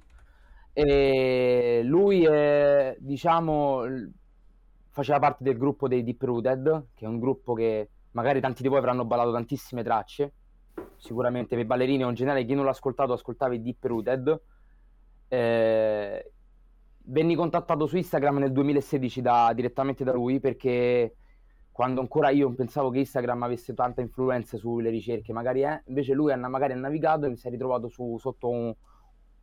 E 0.73 1.83
lui 1.85 2.25
è, 2.25 2.97
diciamo, 2.99 3.83
faceva 4.91 5.19
parte 5.19 5.45
del 5.45 5.59
gruppo 5.59 5.89
dei 5.89 6.03
Deep 6.03 6.23
Rooted, 6.23 6.87
che 6.95 7.05
è 7.05 7.09
un 7.09 7.19
gruppo 7.19 7.55
che 7.55 7.89
magari 8.13 8.41
tanti 8.41 8.63
di 8.63 8.69
voi 8.69 8.79
avranno 8.79 9.05
ballato 9.05 9.33
tantissime 9.33 9.83
tracce. 9.83 10.33
Sicuramente 10.97 11.57
per 11.57 11.67
ballerini 11.67 12.05
o 12.05 12.09
in 12.09 12.15
generale 12.15 12.45
chi 12.45 12.55
non 12.55 12.65
l'ha 12.65 12.71
ascoltato 12.71 13.13
ascoltava 13.13 13.55
i 13.55 13.63
Deep 13.63 13.85
Rooted. 13.85 14.41
Eh, 15.29 16.33
venni 17.05 17.35
contattato 17.35 17.87
su 17.87 17.97
Instagram 17.97 18.39
nel 18.39 18.53
2016 18.53 19.21
da- 19.21 19.53
direttamente 19.55 20.05
da 20.05 20.13
lui 20.13 20.41
perché 20.41 21.17
quando 21.73 22.01
ancora 22.01 22.29
io 22.29 22.53
pensavo 22.55 22.91
che 22.91 22.99
Instagram 22.99 23.43
avesse 23.43 23.73
tanta 23.75 24.03
influenza 24.03 24.59
sulle 24.59 24.91
ricerche, 24.91 25.33
magari 25.33 25.63
è, 25.63 25.83
invece 25.87 26.13
lui 26.13 26.37
magari 26.37 26.75
ha 26.75 26.77
navigato 26.77 27.25
e 27.25 27.31
mi 27.31 27.37
si 27.37 27.49
è 27.49 27.51
ritrovato 27.51 27.89
su- 27.89 28.19
sotto 28.19 28.49
un, 28.49 28.75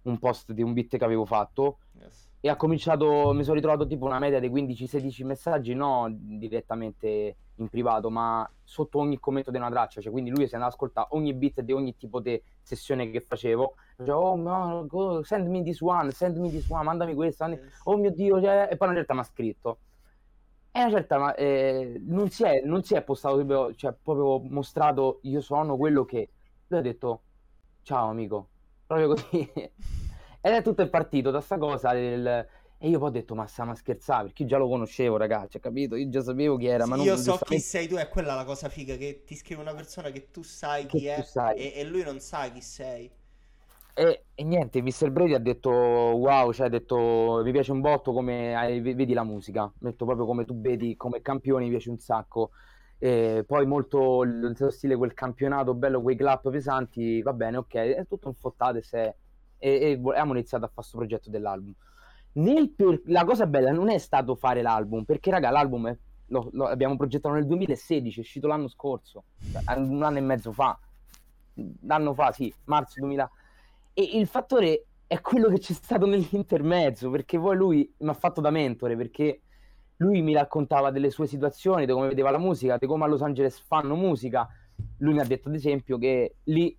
un 0.04 0.18
post 0.20 0.52
di 0.54 0.62
un 0.62 0.74
beat 0.74 0.98
che 0.98 1.04
avevo 1.04 1.26
fatto 1.26 1.80
Yes. 2.00 2.30
e 2.40 2.50
ha 2.50 2.56
cominciato, 2.56 3.34
mi 3.34 3.44
sono 3.44 3.56
ritrovato 3.56 3.86
tipo 3.86 4.06
una 4.06 4.20
media 4.20 4.40
dei 4.40 4.50
15-16 4.50 5.26
messaggi, 5.26 5.74
no 5.74 6.08
direttamente 6.10 7.36
in 7.56 7.68
privato, 7.68 8.10
ma 8.10 8.50
sotto 8.64 9.00
ogni 9.00 9.20
commento 9.20 9.52
di 9.52 9.58
una 9.58 9.70
traccia, 9.70 10.00
cioè 10.00 10.12
quindi 10.12 10.30
lui 10.30 10.48
si 10.48 10.54
andava 10.54 10.68
ad 10.68 10.72
ascoltare 10.74 11.08
ogni 11.12 11.34
beat 11.34 11.60
di 11.62 11.74
ogni 11.74 11.98
tipo 11.98 12.22
di 12.22 12.42
sessione 12.62 13.12
che 13.12 13.20
facevo, 13.20 13.74
Dice, 13.98 14.12
oh 14.12 14.36
no, 14.38 14.86
go- 14.88 15.22
send 15.24 15.48
me 15.50 15.62
this 15.64 15.82
one, 15.82 16.12
send 16.12 16.38
me 16.38 16.50
this 16.50 16.70
one, 16.70 16.84
mandami 16.84 17.14
questo, 17.14 17.44
mandi- 17.46 17.60
Yes. 17.62 17.82
oh 17.84 17.98
mio 17.98 18.12
Dio, 18.12 18.42
cioè, 18.42 18.70
e 18.72 18.78
poi 18.78 18.88
una 18.88 18.98
certa 18.98 19.14
mi 19.14 19.20
ha 19.20 19.24
scritto. 19.24 19.80
E 20.72 20.80
una 20.82 20.92
certa 20.92 21.18
ma, 21.18 21.36
eh, 21.36 22.00
non, 22.06 22.30
si 22.30 22.44
è, 22.44 22.62
non 22.64 22.84
si 22.84 22.94
è 22.96 23.02
postato, 23.02 23.74
cioè 23.76 23.94
proprio 24.02 24.40
mostrato 24.50 25.20
io 25.24 25.42
sono 25.42 25.76
quello 25.76 26.06
che... 26.06 26.30
Lui 26.68 26.80
ha 26.80 26.84
detto, 26.84 27.22
ciao 27.82 28.08
amico, 28.10 28.48
proprio 28.90 29.08
così. 29.10 29.52
Ed 30.42 30.54
è 30.54 30.62
tutto 30.64 30.88
partito 30.90 31.30
da 31.32 31.42
sta 31.42 31.58
cosa 31.58 31.94
del... 31.94 32.48
E 32.82 32.88
io 32.88 32.98
poi 32.98 33.10
ho 33.10 33.12
detto, 33.12 33.36
ma 33.36 33.46
stiamo 33.46 33.72
a 33.72 33.76
scherzare, 33.76 34.24
perché 34.24 34.44
io 34.44 34.48
già 34.48 34.58
lo 34.58 34.70
conoscevo, 34.70 35.18
ragazzi, 35.18 35.60
capito? 35.60 35.98
Io 35.98 36.08
già 36.08 36.22
sapevo 36.22 36.56
chi 36.56 36.68
era, 36.68 36.86
ma 36.86 36.96
non 36.96 37.04
io 37.04 37.18
so 37.18 37.24
chi 37.24 37.28
giustamente- 37.32 37.66
sei 37.66 37.88
tu, 37.90 37.96
è 37.96 38.08
quella 38.08 38.36
la 38.36 38.46
cosa 38.46 38.70
figa 38.70 38.96
che 38.96 39.24
ti 39.26 39.36
scrive 39.36 39.62
una 39.62 39.74
persona 39.74 40.10
che 40.12 40.32
tu 40.32 40.44
sai 40.44 40.86
Che 40.86 40.98
chi 40.98 41.04
tu 41.04 41.10
è 41.10 41.24
sai. 41.24 41.58
E, 41.58 41.74
e 41.76 41.84
lui 41.84 42.04
non 42.04 42.22
sa 42.22 42.50
chi 42.50 42.62
sei. 42.62 43.12
E, 43.94 44.24
e 44.34 44.44
niente, 44.46 44.82
Mr. 44.82 45.12
Brady 45.12 45.34
ha 45.34 45.40
detto 45.40 45.70
wow, 45.70 46.54
cioè 46.54 46.68
ha 46.68 46.70
detto 46.70 47.42
mi 47.44 47.52
piace 47.52 47.74
un 47.74 47.82
botto 47.82 48.14
come 48.14 48.56
hai- 48.56 48.80
vedi 48.80 49.12
la 49.14 49.24
musica, 49.26 49.64
ha 49.64 49.72
detto 49.78 50.06
proprio 50.06 50.26
come 50.26 50.46
tu 50.46 50.62
vedi 50.62 50.96
come 50.96 51.22
campione 51.22 51.66
mi 51.66 51.70
piace 51.72 51.90
un 51.90 52.00
sacco. 52.00 52.52
E 53.02 53.44
poi 53.48 53.66
molto 53.66 54.24
il 54.24 54.54
suo 54.56 54.70
stile 54.72 54.96
quel 54.98 55.14
campionato 55.14 55.74
bello, 55.74 56.02
quei 56.02 56.16
clap 56.18 56.50
pesanti, 56.50 57.22
va 57.22 57.34
bene, 57.34 57.58
ok, 57.58 57.74
è 57.76 58.06
tutto 58.08 58.28
un 58.28 58.34
fottate 58.36 58.82
se... 58.82 59.16
e, 59.58 59.70
e 59.82 59.92
abbiamo 59.94 60.34
iniziato 60.34 60.66
a 60.66 60.68
fare 60.68 60.74
questo 60.82 60.98
progetto 60.98 61.30
dell'album. 61.30 61.74
Per- 62.76 63.02
La 63.06 63.24
cosa 63.26 63.46
bella 63.48 63.72
non 63.72 63.90
è 63.90 63.98
stato 63.98 64.36
fare 64.36 64.62
l'album, 64.62 65.04
perché 65.04 65.32
raga 65.32 65.50
l'album 65.50 65.88
è- 65.90 65.98
lo, 66.28 66.50
lo 66.52 66.66
abbiamo 66.68 66.96
progettato 66.98 67.34
nel 67.36 67.46
2016, 67.48 68.20
è 68.20 68.22
uscito 68.22 68.48
l'anno 68.48 68.68
scorso, 68.68 69.24
cioè, 69.52 69.78
un 69.78 70.04
anno 70.04 70.18
e 70.18 70.22
mezzo 70.22 70.52
fa, 70.52 70.78
l'anno 71.82 72.14
fa, 72.14 72.32
sì, 72.32 72.54
marzo 72.66 73.00
2000. 73.00 73.30
E 73.94 74.04
il 74.14 74.28
fattore 74.28 74.86
è 75.08 75.20
quello 75.22 75.50
che 75.50 75.60
c'è 75.60 75.74
stato 75.74 76.06
nell'intermezzo, 76.06 77.10
perché 77.10 77.40
poi 77.40 77.56
lui 77.56 77.94
mi 78.00 78.10
ha 78.10 78.14
fatto 78.14 78.42
da 78.42 78.50
mentore, 78.52 78.96
perché 78.96 79.42
lui 80.00 80.22
mi 80.22 80.34
raccontava 80.34 80.92
delle 80.92 81.10
sue 81.10 81.28
situazioni, 81.28 81.86
di 81.86 81.92
come 81.92 82.08
vedeva 82.08 82.32
la 82.32 82.38
musica, 82.38 82.78
di 82.78 82.86
come 82.86 83.04
a 83.04 83.08
Los 83.08 83.22
Angeles 83.22 83.60
fanno 83.60 83.96
musica. 83.96 84.48
Lui 84.98 85.14
mi 85.14 85.20
ha 85.20 85.26
detto, 85.26 85.50
ad 85.50 85.56
esempio, 85.56 85.98
che 85.98 86.36
lì 86.44 86.78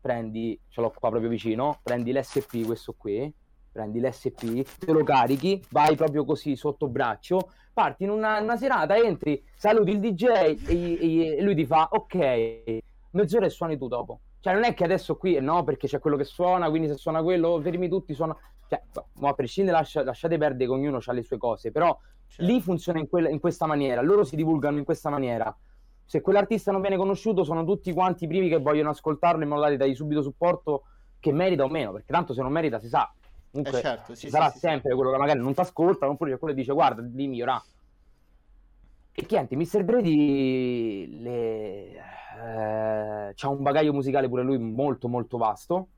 prendi, 0.00 0.58
ce 0.68 0.80
l'ho 0.80 0.90
qua 0.90 1.08
proprio 1.08 1.30
vicino, 1.30 1.80
prendi 1.82 2.12
l'SP, 2.12 2.64
questo 2.66 2.94
qui, 2.96 3.32
prendi 3.72 4.00
l'SP, 4.00 4.84
te 4.84 4.92
lo 4.92 5.02
carichi, 5.02 5.62
vai 5.70 5.96
proprio 5.96 6.24
così 6.24 6.56
sotto 6.56 6.88
braccio, 6.88 7.52
parti 7.72 8.04
in 8.04 8.10
una, 8.10 8.40
una 8.40 8.56
serata, 8.56 8.96
entri, 8.96 9.42
saluti 9.56 9.90
il 9.90 10.00
DJ 10.00 10.24
e, 10.24 10.58
e- 10.66 11.42
lui 11.42 11.54
ti 11.54 11.64
fa, 11.64 11.88
ok, 11.90 12.78
mezz'ora 13.12 13.46
e 13.46 13.50
suoni 13.50 13.78
tu 13.78 13.88
dopo. 13.88 14.20
Cioè, 14.40 14.52
non 14.52 14.64
è 14.64 14.74
che 14.74 14.84
adesso 14.84 15.16
qui, 15.16 15.40
no, 15.40 15.64
perché 15.64 15.88
c'è 15.88 15.98
quello 15.98 16.16
che 16.16 16.24
suona, 16.24 16.68
quindi 16.68 16.88
se 16.88 16.96
suona 16.96 17.22
quello, 17.22 17.60
fermi 17.60 17.88
tutti, 17.88 18.14
suona... 18.14 18.36
Cioè, 18.68 18.82
a 19.20 19.32
prescindere, 19.32 19.76
lascia- 19.78 20.04
lasciate 20.04 20.36
perdere 20.36 20.66
che 20.66 20.70
ognuno 20.70 21.00
ha 21.04 21.12
le 21.12 21.22
sue 21.22 21.38
cose, 21.38 21.70
però 21.72 21.98
Cioè, 22.26 22.44
lì 22.44 22.60
funziona 22.60 22.98
in, 22.98 23.08
quella- 23.08 23.30
in 23.30 23.40
questa 23.40 23.66
maniera, 23.66 24.02
loro 24.02 24.24
si 24.24 24.36
divulgano 24.36 24.76
in 24.76 24.84
questa 24.84 25.08
maniera. 25.08 25.54
Se 26.04 26.20
quell'artista 26.20 26.70
non 26.70 26.80
viene 26.80 26.96
conosciuto, 26.96 27.44
sono 27.44 27.64
tutti 27.64 27.92
quanti 27.92 28.24
i 28.24 28.26
primi 28.28 28.48
che 28.48 28.58
vogliono 28.58 28.90
ascoltarlo 28.90 29.42
in 29.42 29.48
modo 29.48 29.62
tale 29.62 29.76
da 29.76 29.84
dargli 29.84 29.96
subito 29.96 30.22
supporto 30.22 30.84
che 31.18 31.32
merita 31.32 31.64
o 31.64 31.68
meno, 31.68 31.92
perché 31.92 32.12
tanto 32.12 32.32
se 32.34 32.42
non 32.42 32.52
merita 32.52 32.78
si 32.78 32.88
sa. 32.88 33.10
Comunque 33.50 33.78
Eh, 33.78 33.82
certo, 33.82 34.14
sì, 34.14 34.26
sì, 34.26 34.30
sarà 34.30 34.46
sì, 34.48 34.52
sì. 34.52 34.58
sempre 34.58 34.94
quello 34.94 35.10
che 35.10 35.16
magari 35.16 35.40
non 35.40 35.54
ti 35.54 35.60
ascolta, 35.60 36.08
oppure 36.08 36.32
c'è 36.32 36.38
quello 36.38 36.54
che 36.54 36.60
dice 36.60 36.72
guarda, 36.72 37.02
di 37.02 37.26
migliorare. 37.26 37.62
E 39.12 39.26
chienti, 39.26 39.56
Mr. 39.56 39.82
Brady 39.82 41.20
le... 41.20 41.92
eh, 41.94 43.32
c'ha 43.34 43.48
un 43.48 43.62
bagaglio 43.62 43.92
musicale 43.92 44.28
pure 44.28 44.42
lui 44.42 44.58
molto 44.58 45.08
molto 45.08 45.38
vasto. 45.38 45.88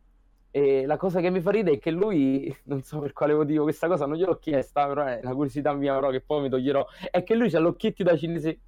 E 0.52 0.84
la 0.84 0.96
cosa 0.96 1.20
che 1.20 1.30
mi 1.30 1.40
fa 1.40 1.52
ridere 1.52 1.76
è 1.76 1.78
che 1.78 1.90
lui, 1.90 2.54
non 2.64 2.82
so 2.82 2.98
per 2.98 3.12
quale 3.12 3.34
motivo, 3.34 3.64
questa 3.64 3.86
cosa 3.86 4.06
non 4.06 4.16
gliel'ho 4.16 4.38
chiesta, 4.38 4.86
però 4.86 5.04
è 5.04 5.20
una 5.22 5.34
curiosità 5.34 5.72
mia, 5.72 5.94
però 5.94 6.10
che 6.10 6.20
poi 6.20 6.42
mi 6.42 6.48
toglierò. 6.48 6.84
È 7.10 7.22
che 7.22 7.34
lui 7.34 7.50
c'ha 7.50 7.60
l'occhietto 7.60 8.02
da 8.02 8.16
cinese, 8.16 8.58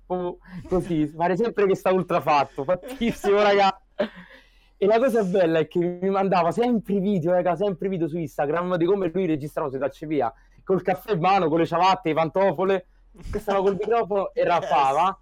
così, 0.69 1.11
pare 1.17 1.37
sempre 1.37 1.67
che 1.67 1.75
sta 1.75 1.93
ultra 1.93 2.21
fatto, 2.21 2.65
fattissimo, 2.65 3.43
raga. 3.43 3.81
E 4.77 4.87
la 4.87 4.99
cosa 4.99 5.23
bella 5.23 5.61
è 5.61 5.69
che 5.69 5.79
mi 5.79 6.11
mandava 6.11 6.51
sempre 6.51 6.99
video, 6.99 7.33
raga, 7.33 7.55
sempre 7.57 7.89
video 7.89 8.09
su 8.09 8.19
Instagram 8.19 8.77
di 8.77 8.85
come 8.85 9.11
lui 9.13 9.27
registrava 9.27 9.69
sui 9.69 9.79
tacce 9.79 10.07
via, 10.07 10.33
col 10.65 10.83
caffè 10.83 11.13
in 11.13 11.21
mano, 11.21 11.49
con 11.49 11.59
le 11.59 11.67
ciabatte, 11.67 12.09
le 12.09 12.15
pantofole, 12.15 12.87
stava 13.39 13.61
col 13.61 13.75
microfono 13.75 14.33
e 14.33 14.43
rappava. 14.45 15.17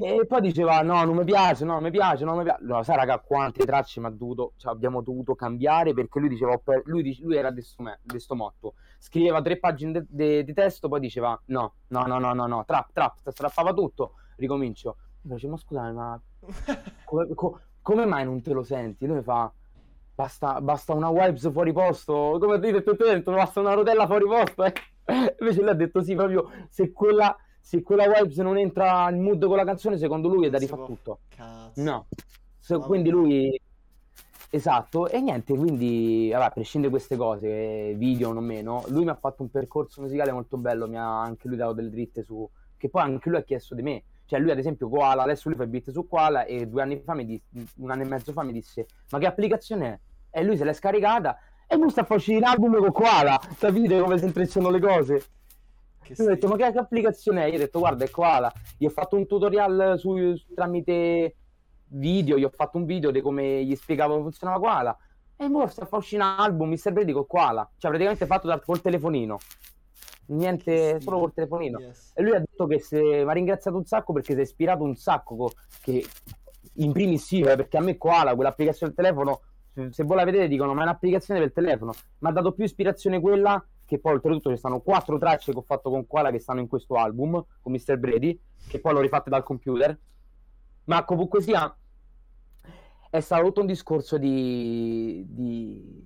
E 0.00 0.26
poi 0.26 0.40
diceva: 0.40 0.82
No, 0.82 1.04
non 1.04 1.16
mi 1.16 1.24
piace, 1.24 1.64
no, 1.64 1.80
mi 1.80 1.90
piace, 1.90 2.24
non 2.24 2.36
mi 2.38 2.42
piace. 2.44 2.62
No, 2.64 2.82
sai, 2.82 2.96
raga, 2.96 3.18
quante 3.20 3.64
tracce 3.64 4.00
mi 4.00 4.06
ha 4.06 4.10
dovuto, 4.10 4.52
cioè, 4.56 4.72
abbiamo 4.72 5.00
dovuto 5.02 5.34
cambiare 5.34 5.92
perché 5.94 6.18
lui 6.18 6.28
diceva: 6.28 6.52
"Ho 6.52 6.58
per- 6.58 6.82
lui, 6.86 7.02
dice- 7.02 7.22
lui 7.22 7.36
era 7.36 7.50
di 7.50 7.62
sto, 7.62 7.82
me- 7.82 7.98
di 8.02 8.18
sto 8.18 8.34
motto. 8.34 8.74
Scriveva 8.98 9.40
tre 9.42 9.58
pagine 9.58 10.04
di 10.08 10.52
testo, 10.54 10.88
poi 10.88 11.00
diceva: 11.00 11.40
No, 11.46 11.74
no, 11.88 12.02
no, 12.06 12.18
no, 12.18 12.32
no, 12.34 12.46
no, 12.46 12.64
trap, 12.64 12.90
trap, 12.92 13.28
strappava 13.30 13.72
tutto. 13.72 14.14
Ricomincio. 14.36 14.96
Io 15.22 15.32
facevo, 15.32 15.52
ma 15.52 15.58
scusami, 15.58 15.92
ma 15.92 16.20
come, 17.04 17.34
co- 17.34 17.60
come 17.82 18.04
mai 18.06 18.24
non 18.24 18.42
te 18.42 18.52
lo 18.52 18.62
senti? 18.62 19.06
Lui 19.06 19.16
mi 19.16 19.22
fa. 19.22 19.50
Basta, 20.14 20.60
basta 20.62 20.94
una 20.94 21.08
wipes 21.10 21.50
fuori 21.52 21.72
posto, 21.72 22.38
come 22.40 22.58
dite 22.58 22.82
tutto 22.82 23.04
dentro, 23.04 23.34
basta 23.34 23.60
una 23.60 23.74
rotella 23.74 24.06
fuori 24.06 24.24
posto. 24.24 24.64
eh. 24.64 24.72
Invece 25.40 25.60
lui 25.60 25.68
ha 25.70 25.74
detto 25.74 26.02
sì, 26.02 26.14
proprio 26.14 26.50
se 26.70 26.90
quella, 26.92 27.36
se 27.66 27.82
quella 27.82 28.04
wipes 28.04 28.36
non 28.36 28.56
entra 28.58 29.10
in 29.10 29.20
mood 29.20 29.44
con 29.44 29.56
la 29.56 29.64
canzone, 29.64 29.98
secondo 29.98 30.28
lui 30.28 30.46
è 30.46 30.50
da 30.50 30.56
rifare 30.56 30.84
tutto. 30.84 31.18
Cazzo. 31.34 31.82
No, 31.82 32.06
Se- 32.60 32.78
quindi 32.78 33.10
lui 33.10 33.60
esatto, 34.50 35.08
e 35.08 35.20
niente, 35.20 35.52
quindi 35.52 36.28
vabbè, 36.30 36.44
a 36.44 36.50
prescindere 36.50 36.92
queste 36.92 37.16
cose, 37.16 37.92
video 37.94 38.30
o 38.30 38.40
meno, 38.40 38.84
lui 38.90 39.02
mi 39.02 39.10
ha 39.10 39.16
fatto 39.16 39.42
un 39.42 39.50
percorso 39.50 40.00
musicale 40.00 40.30
molto 40.30 40.56
bello, 40.58 40.86
mi 40.86 40.96
ha 40.96 41.20
anche 41.20 41.48
lui 41.48 41.56
dato 41.56 41.72
delle 41.72 41.90
dritte 41.90 42.22
su 42.22 42.48
che 42.76 42.88
poi 42.88 43.02
anche 43.02 43.30
lui 43.30 43.38
ha 43.38 43.42
chiesto 43.42 43.74
di 43.74 43.82
me. 43.82 44.04
Cioè 44.26 44.38
lui 44.38 44.52
ad 44.52 44.58
esempio 44.58 44.88
Koala, 44.88 45.24
adesso 45.24 45.48
lui 45.48 45.58
fa 45.58 45.64
il 45.64 45.68
beat 45.68 45.90
su 45.90 46.06
Koala 46.06 46.44
e 46.44 46.68
due 46.68 46.82
anni 46.82 47.00
fa 47.00 47.14
mi 47.14 47.26
disse, 47.26 47.46
un 47.78 47.90
anno 47.90 48.02
e 48.02 48.06
mezzo 48.06 48.30
fa 48.30 48.44
mi 48.44 48.52
disse 48.52 48.86
"Ma 49.10 49.18
che 49.18 49.26
applicazione 49.26 50.00
è?" 50.30 50.38
E 50.38 50.44
lui 50.44 50.56
se 50.56 50.62
l'è 50.62 50.72
scaricata 50.72 51.36
e 51.66 51.76
lui 51.76 51.90
sta 51.90 52.04
facendo 52.04 52.46
l'album 52.46 52.78
con 52.78 52.92
Koala, 52.92 53.40
capite 53.58 53.98
come 54.00 54.18
si 54.18 54.24
intrecciano 54.24 54.70
le 54.70 54.78
cose? 54.78 55.24
Che 56.14 56.22
mi 56.22 56.26
ha 56.26 56.34
detto, 56.34 56.48
ma 56.48 56.56
che, 56.56 56.72
che 56.72 56.78
applicazione 56.78 57.44
è? 57.44 57.48
Io 57.48 57.54
ho 57.56 57.58
detto, 57.58 57.78
guarda, 57.78 58.04
è 58.04 58.10
Koala. 58.10 58.52
Gli 58.78 58.84
ho 58.86 58.90
fatto 58.90 59.16
un 59.16 59.26
tutorial 59.26 59.94
su, 59.98 60.34
su- 60.36 60.54
tramite 60.54 61.34
video, 61.88 62.36
gli 62.38 62.44
ho 62.44 62.50
fatto 62.50 62.78
un 62.78 62.84
video 62.84 63.10
di 63.10 63.20
come 63.20 63.64
gli 63.64 63.74
spiegavo 63.74 64.12
come 64.12 64.24
funzionava 64.24 64.60
Koala. 64.60 64.96
E 65.36 65.48
mo 65.48 65.66
sta 65.66 65.84
fa 65.84 65.96
uscire 65.96 66.22
un 66.22 66.34
album, 66.38 66.70
Mr. 66.70 66.92
Brady 66.92 67.12
con 67.12 67.26
Koala. 67.26 67.68
Cioè, 67.76 67.90
praticamente 67.90 68.26
fatto 68.26 68.46
da, 68.46 68.58
col 68.60 68.80
telefonino. 68.80 69.38
Niente, 70.28 71.00
solo 71.00 71.18
col 71.20 71.32
telefonino. 71.34 71.78
Yes. 71.78 72.12
E 72.14 72.22
lui 72.22 72.34
ha 72.34 72.38
detto 72.40 72.66
che 72.66 72.80
se 72.80 73.00
mi 73.00 73.20
ha 73.22 73.32
ringraziato 73.32 73.76
un 73.76 73.84
sacco 73.84 74.12
perché 74.12 74.32
si 74.32 74.38
è 74.40 74.42
ispirato 74.42 74.82
un 74.82 74.96
sacco. 74.96 75.36
co- 75.36 75.52
Che 75.82 76.04
in 76.78 76.92
primis 76.92 77.24
sì, 77.24 77.40
eh, 77.40 77.54
perché 77.56 77.76
a 77.76 77.80
me 77.80 77.96
Koala, 77.96 78.34
quell'applicazione 78.34 78.92
del 78.94 79.04
telefono, 79.04 79.40
se- 79.72 79.92
se 79.92 80.02
voi 80.04 80.16
la 80.16 80.24
vedete 80.24 80.48
dicono 80.48 80.74
ma 80.74 80.80
è 80.80 80.84
un'applicazione 80.84 81.38
del 81.40 81.52
telefono. 81.52 81.92
Mi 82.18 82.28
ha 82.28 82.32
dato 82.32 82.52
più 82.52 82.64
ispirazione 82.64 83.20
quella 83.20 83.64
che 83.86 83.98
poi 83.98 84.14
oltretutto 84.14 84.50
ci 84.50 84.56
stanno 84.56 84.80
quattro 84.80 85.16
tracce 85.16 85.52
che 85.52 85.58
ho 85.58 85.62
fatto 85.62 85.90
con 85.90 86.06
Koala 86.06 86.30
che 86.30 86.40
stanno 86.40 86.60
in 86.60 86.66
questo 86.68 86.94
album 86.96 87.42
con 87.60 87.72
Mr. 87.72 87.96
Brady, 87.96 88.38
che 88.68 88.80
poi 88.80 88.92
l'ho 88.92 89.00
rifatte 89.00 89.30
dal 89.30 89.44
computer. 89.44 89.96
Ma 90.84 91.04
comunque 91.04 91.40
sia, 91.40 91.74
è 93.10 93.20
stato 93.20 93.44
tutto 93.44 93.60
un 93.60 93.66
discorso 93.66 94.18
di, 94.18 95.24
di- 95.28 96.04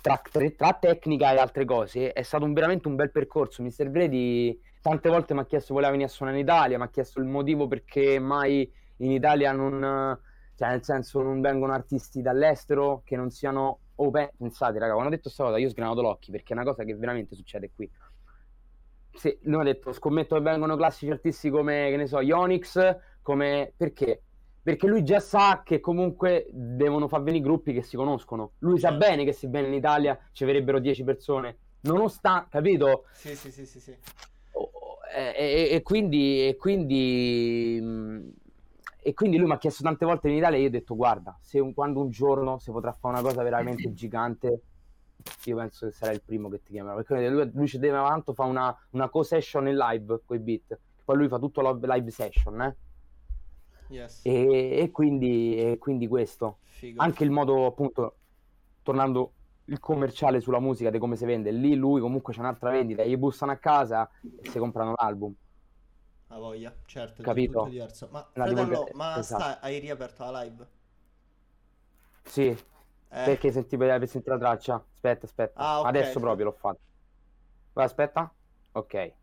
tra, 0.00 0.20
tra 0.56 0.72
tecnica 0.74 1.32
e 1.32 1.38
altre 1.38 1.64
cose. 1.64 2.12
È 2.12 2.22
stato 2.22 2.44
un- 2.44 2.52
veramente 2.52 2.86
un 2.88 2.96
bel 2.96 3.10
percorso. 3.10 3.62
Mr. 3.62 3.88
Brady 3.88 4.60
tante 4.82 5.08
volte 5.08 5.32
mi 5.32 5.40
ha 5.40 5.46
chiesto 5.46 5.68
se 5.68 5.72
voleva 5.72 5.92
venire 5.92 6.08
a 6.08 6.12
suonare 6.12 6.38
in 6.38 6.44
Italia, 6.44 6.76
mi 6.76 6.84
ha 6.84 6.90
chiesto 6.90 7.20
il 7.20 7.26
motivo 7.26 7.66
perché 7.68 8.18
mai 8.18 8.70
in 8.98 9.10
Italia 9.10 9.52
non, 9.52 10.18
cioè 10.56 10.68
nel 10.68 10.84
senso 10.84 11.22
non 11.22 11.40
vengono 11.40 11.72
artisti 11.72 12.20
dall'estero 12.20 13.02
che 13.04 13.16
non 13.16 13.30
siano 13.30 13.78
open. 14.02 14.30
Pensate, 14.36 14.78
raga, 14.78 14.92
quando 14.92 15.08
ho 15.08 15.10
detto 15.10 15.22
questa 15.24 15.44
cosa 15.44 15.58
io 15.58 15.66
ho 15.66 15.70
sgranato 15.70 16.02
l'occhio 16.02 16.32
perché 16.32 16.52
è 16.52 16.56
una 16.56 16.64
cosa 16.64 16.84
che 16.84 16.94
veramente 16.94 17.34
succede 17.34 17.70
qui. 17.74 17.90
Sì, 19.14 19.38
lui 19.42 19.60
ha 19.60 19.64
detto, 19.64 19.92
scommetto 19.92 20.36
che 20.36 20.40
vengono 20.42 20.74
classici 20.76 21.10
artisti 21.12 21.50
come, 21.50 21.88
che 21.90 21.96
ne 21.96 22.06
so, 22.06 22.20
Ionix, 22.20 22.96
come... 23.20 23.72
Perché? 23.76 24.22
Perché 24.62 24.86
lui 24.86 25.02
già 25.02 25.20
sa 25.20 25.62
che 25.64 25.80
comunque 25.80 26.46
devono 26.50 27.08
far 27.08 27.22
venire 27.22 27.42
gruppi 27.44 27.72
che 27.74 27.82
si 27.82 27.96
conoscono. 27.96 28.52
Lui 28.58 28.78
sa 28.78 28.88
Certo. 28.90 29.04
bene 29.06 29.24
che 29.24 29.32
se 29.32 29.48
viene 29.48 29.66
in 29.66 29.74
Italia 29.74 30.18
ci 30.32 30.44
verrebbero 30.44 30.78
10 30.78 31.04
persone. 31.04 31.58
Nonostante, 31.80 32.48
capito? 32.50 33.04
Sì, 33.12 33.34
sì, 33.34 33.50
sì, 33.50 33.66
sì, 33.66 33.80
sì. 33.80 33.96
Oh, 34.52 34.70
E, 35.14 35.34
e- 35.36 35.74
e 35.74 35.82
quindi, 35.82 36.46
e 36.48 36.56
quindi, 36.56 37.78
mh, 37.82 38.32
e 39.02 39.14
quindi 39.14 39.36
lui 39.36 39.46
mi 39.48 39.54
ha 39.54 39.58
chiesto 39.58 39.82
tante 39.82 40.04
volte 40.06 40.28
in 40.28 40.36
Italia 40.36 40.58
e 40.58 40.62
io 40.62 40.68
ho 40.68 40.70
detto 40.70 40.94
guarda, 40.94 41.36
se 41.40 41.58
un- 41.58 41.74
quando 41.74 42.00
un 42.00 42.10
giorno 42.10 42.58
si 42.58 42.70
potrà 42.70 42.92
fare 42.92 43.14
una 43.18 43.22
cosa 43.22 43.42
veramente 43.42 43.92
gigante, 43.92 44.62
io 45.44 45.56
penso 45.56 45.86
che 45.86 45.92
sarà 45.92 46.12
il 46.12 46.22
primo 46.22 46.48
che 46.48 46.62
ti 46.62 46.72
chiamerà, 46.72 46.94
perché 47.02 47.28
lui, 47.28 47.50
lui 47.52 47.66
ci 47.66 47.78
deve 47.78 47.96
tanto 47.98 48.32
fa 48.32 48.44
una, 48.44 48.74
una 48.90 49.08
co-session 49.08 49.66
in 49.68 49.76
live 49.76 50.22
con 50.24 50.36
i 50.36 50.40
beat, 50.40 50.78
poi 51.04 51.16
lui 51.16 51.28
fa 51.28 51.38
tutto 51.38 51.60
lo- 51.60 51.78
live 51.82 52.10
session, 52.10 52.60
eh? 52.62 52.76
Yes. 53.88 54.20
e, 54.24 54.78
e 54.78 54.90
quindi, 54.90 55.56
e 55.56 55.76
quindi 55.78 56.08
questo 56.08 56.60
Figo. 56.62 57.02
anche 57.02 57.24
il 57.24 57.30
modo 57.30 57.66
appunto 57.66 58.16
tornando 58.82 59.34
il 59.66 59.78
commerciale 59.80 60.40
sulla 60.40 60.60
musica 60.60 60.88
di 60.88 60.98
come 60.98 61.14
si 61.16 61.26
vende 61.26 61.50
lì 61.50 61.74
lui 61.74 62.00
comunque 62.00 62.32
c'è 62.32 62.40
un'altra 62.40 62.70
vendita 62.70 63.04
gli 63.04 63.16
bussano 63.18 63.52
a 63.52 63.56
casa 63.56 64.08
e 64.40 64.48
si 64.48 64.58
comprano 64.58 64.94
l'album 64.96 65.34
A 66.32 66.38
voglia, 66.38 66.74
certo, 66.84 67.22
Capito? 67.22 67.62
tutto 67.62 67.68
diverso. 67.68 68.08
Ma 68.10 68.28
fratello, 68.32 68.90
ma 68.94 69.22
esatto. 69.22 69.22
sta, 69.22 69.60
hai 69.60 69.78
riaperto 69.78 70.24
la 70.28 70.42
live? 70.42 70.66
sì 72.24 72.56
Eh, 73.10 73.38
perché 73.38 73.52
senti 73.52 73.76
sentire 74.06 74.36
la 74.36 74.40
traccia 74.40 74.74
aspetta 74.94 75.26
aspetta 75.26 75.68
Ah, 75.68 75.80
ok. 75.80 76.00
adesso 76.00 76.20
proprio 76.20 76.46
l'ho 76.46 76.52
fatto 76.52 76.80
Vai, 77.74 77.84
aspetta 77.86 78.34
ok 78.72 79.14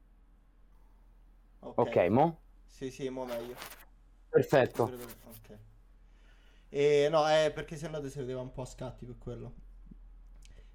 ok 1.76 1.96
mo 2.16 2.26
Sì, 2.66 2.90
sì, 2.90 3.10
mo 3.10 3.26
meglio. 3.26 3.56
perfetto 4.32 4.98
Ok. 5.30 5.60
E 6.72 7.08
no, 7.12 7.28
è 7.28 7.52
perché 7.54 7.76
se 7.78 7.88
no 7.90 8.02
si 8.10 8.18
vedeva 8.20 8.42
un 8.42 8.52
po' 8.52 8.62
a 8.62 8.66
scatti 8.66 9.06
per 9.06 9.18
quello. 9.18 9.54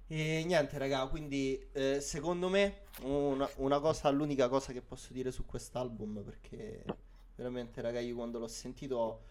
E 0.07 0.43
niente, 0.45 0.77
raga, 0.77 1.07
quindi 1.07 1.59
eh, 1.71 1.99
secondo 1.99 2.47
me 2.47 2.83
una, 3.01 3.49
una 3.57 3.79
cosa, 3.79 4.09
l'unica 4.11 4.47
cosa 4.49 4.71
che 4.71 4.81
posso 4.81 5.13
dire 5.13 5.31
su 5.31 5.45
quest'album, 5.45 6.21
perché 6.23 6.83
veramente, 7.35 7.81
raga, 7.81 7.99
io 7.99 8.13
quando 8.15 8.37
l'ho 8.37 8.47
sentito, 8.47 9.23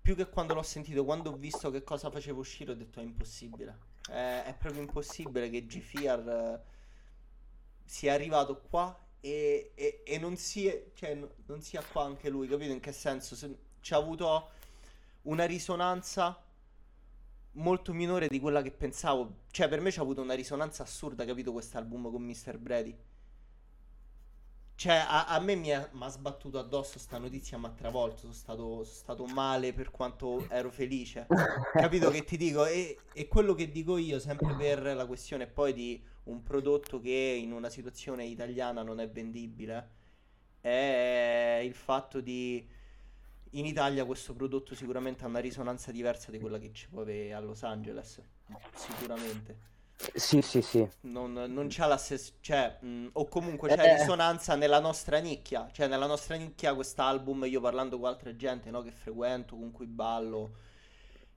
più 0.00 0.14
che 0.14 0.28
quando 0.28 0.54
l'ho 0.54 0.62
sentito, 0.62 1.04
quando 1.04 1.30
ho 1.30 1.36
visto 1.36 1.70
che 1.70 1.82
cosa 1.82 2.10
faceva 2.10 2.38
uscire, 2.38 2.72
ho 2.72 2.74
detto 2.74 3.00
è 3.00 3.02
impossibile. 3.02 3.78
È, 4.08 4.44
è 4.46 4.54
proprio 4.56 4.82
impossibile 4.82 5.50
che 5.50 5.66
G-Fear 5.66 6.28
eh, 6.28 6.60
sia 7.84 8.14
arrivato 8.14 8.60
qua 8.60 8.96
e, 9.20 9.72
e- 9.74 10.02
e 10.04 10.18
non 10.18 10.36
sia, 10.36 10.74
cioè, 10.94 11.14
n- 11.14 11.28
non 11.46 11.60
sia 11.60 11.82
qua 11.82 12.04
anche 12.04 12.28
lui, 12.28 12.46
capito 12.48 12.72
in 12.72 12.80
che 12.80 12.92
senso? 12.92 13.34
Se, 13.36 13.56
ci 13.80 13.94
ha 13.94 13.96
avuto 13.96 14.50
una 15.22 15.44
risonanza 15.44 16.40
molto 17.52 17.92
minore 17.92 18.28
di 18.28 18.40
quella 18.40 18.62
che 18.62 18.70
pensavo. 18.70 19.40
Cioè, 19.50 19.68
per 19.68 19.80
me 19.80 19.90
ci 19.90 19.98
ha 19.98 20.02
avuto 20.02 20.20
una 20.22 20.34
risonanza 20.34 20.82
assurda, 20.82 21.24
capito, 21.24 21.52
quest'album 21.52 22.10
con 22.10 22.22
Mr. 22.22 22.58
Brady. 22.58 22.96
Cioè, 24.74 24.94
a, 24.94 25.26
a 25.26 25.38
me 25.38 25.54
mi 25.54 25.72
ha 25.72 25.88
sbattuto 26.08 26.58
addosso 26.58 26.98
sta 26.98 27.18
notizia, 27.18 27.56
mi 27.56 27.66
ha 27.66 27.70
travolto, 27.70 28.18
sono 28.18 28.32
stato, 28.32 28.62
sono 28.62 28.84
stato 28.84 29.26
male 29.26 29.72
per 29.72 29.90
quanto 29.90 30.44
ero 30.48 30.70
felice. 30.70 31.26
Capito 31.72 32.10
che 32.10 32.24
ti 32.24 32.36
dico? 32.36 32.66
E, 32.66 32.98
e 33.12 33.28
quello 33.28 33.54
che 33.54 33.70
dico 33.70 33.96
io, 33.96 34.18
sempre 34.18 34.54
per 34.56 34.82
la 34.82 35.06
questione 35.06 35.46
poi 35.46 35.72
di 35.72 36.02
un 36.24 36.42
prodotto 36.42 37.00
che 37.00 37.10
in 37.40 37.52
una 37.52 37.68
situazione 37.68 38.24
italiana 38.24 38.82
non 38.82 38.98
è 38.98 39.08
vendibile, 39.08 39.90
è 40.60 41.60
il 41.62 41.74
fatto 41.74 42.20
di... 42.20 42.66
In 43.54 43.66
Italia 43.66 44.04
questo 44.04 44.34
prodotto 44.34 44.74
sicuramente 44.74 45.24
ha 45.24 45.26
una 45.28 45.38
risonanza 45.40 45.90
diversa 45.92 46.30
di 46.30 46.38
quella 46.38 46.58
che 46.58 46.72
ci 46.72 46.88
può 46.88 47.02
avere 47.02 47.34
a 47.34 47.40
Los 47.40 47.62
Angeles, 47.62 48.20
sicuramente. 48.74 49.70
sì 50.14 50.40
sì 50.42 50.60
sì 50.62 50.86
Non, 51.02 51.32
non 51.32 51.66
c'ha 51.68 51.86
la 51.86 51.96
stessa, 51.96 52.32
cioè, 52.40 52.78
mh, 52.80 53.08
o 53.12 53.26
comunque 53.28 53.68
c'ha 53.68 53.82
Eh. 53.84 53.92
risonanza 53.98 54.54
nella 54.56 54.80
nostra 54.80 55.18
nicchia, 55.18 55.68
cioè 55.72 55.86
nella 55.86 56.06
nostra 56.06 56.34
nicchia 56.36 56.74
quest'album, 56.74 57.44
io 57.44 57.60
parlando 57.60 57.98
con 57.98 58.08
altra 58.08 58.34
gente, 58.34 58.70
no, 58.70 58.82
che 58.82 58.90
frequento, 58.90 59.56
con 59.56 59.70
cui 59.70 59.86
ballo, 59.86 60.54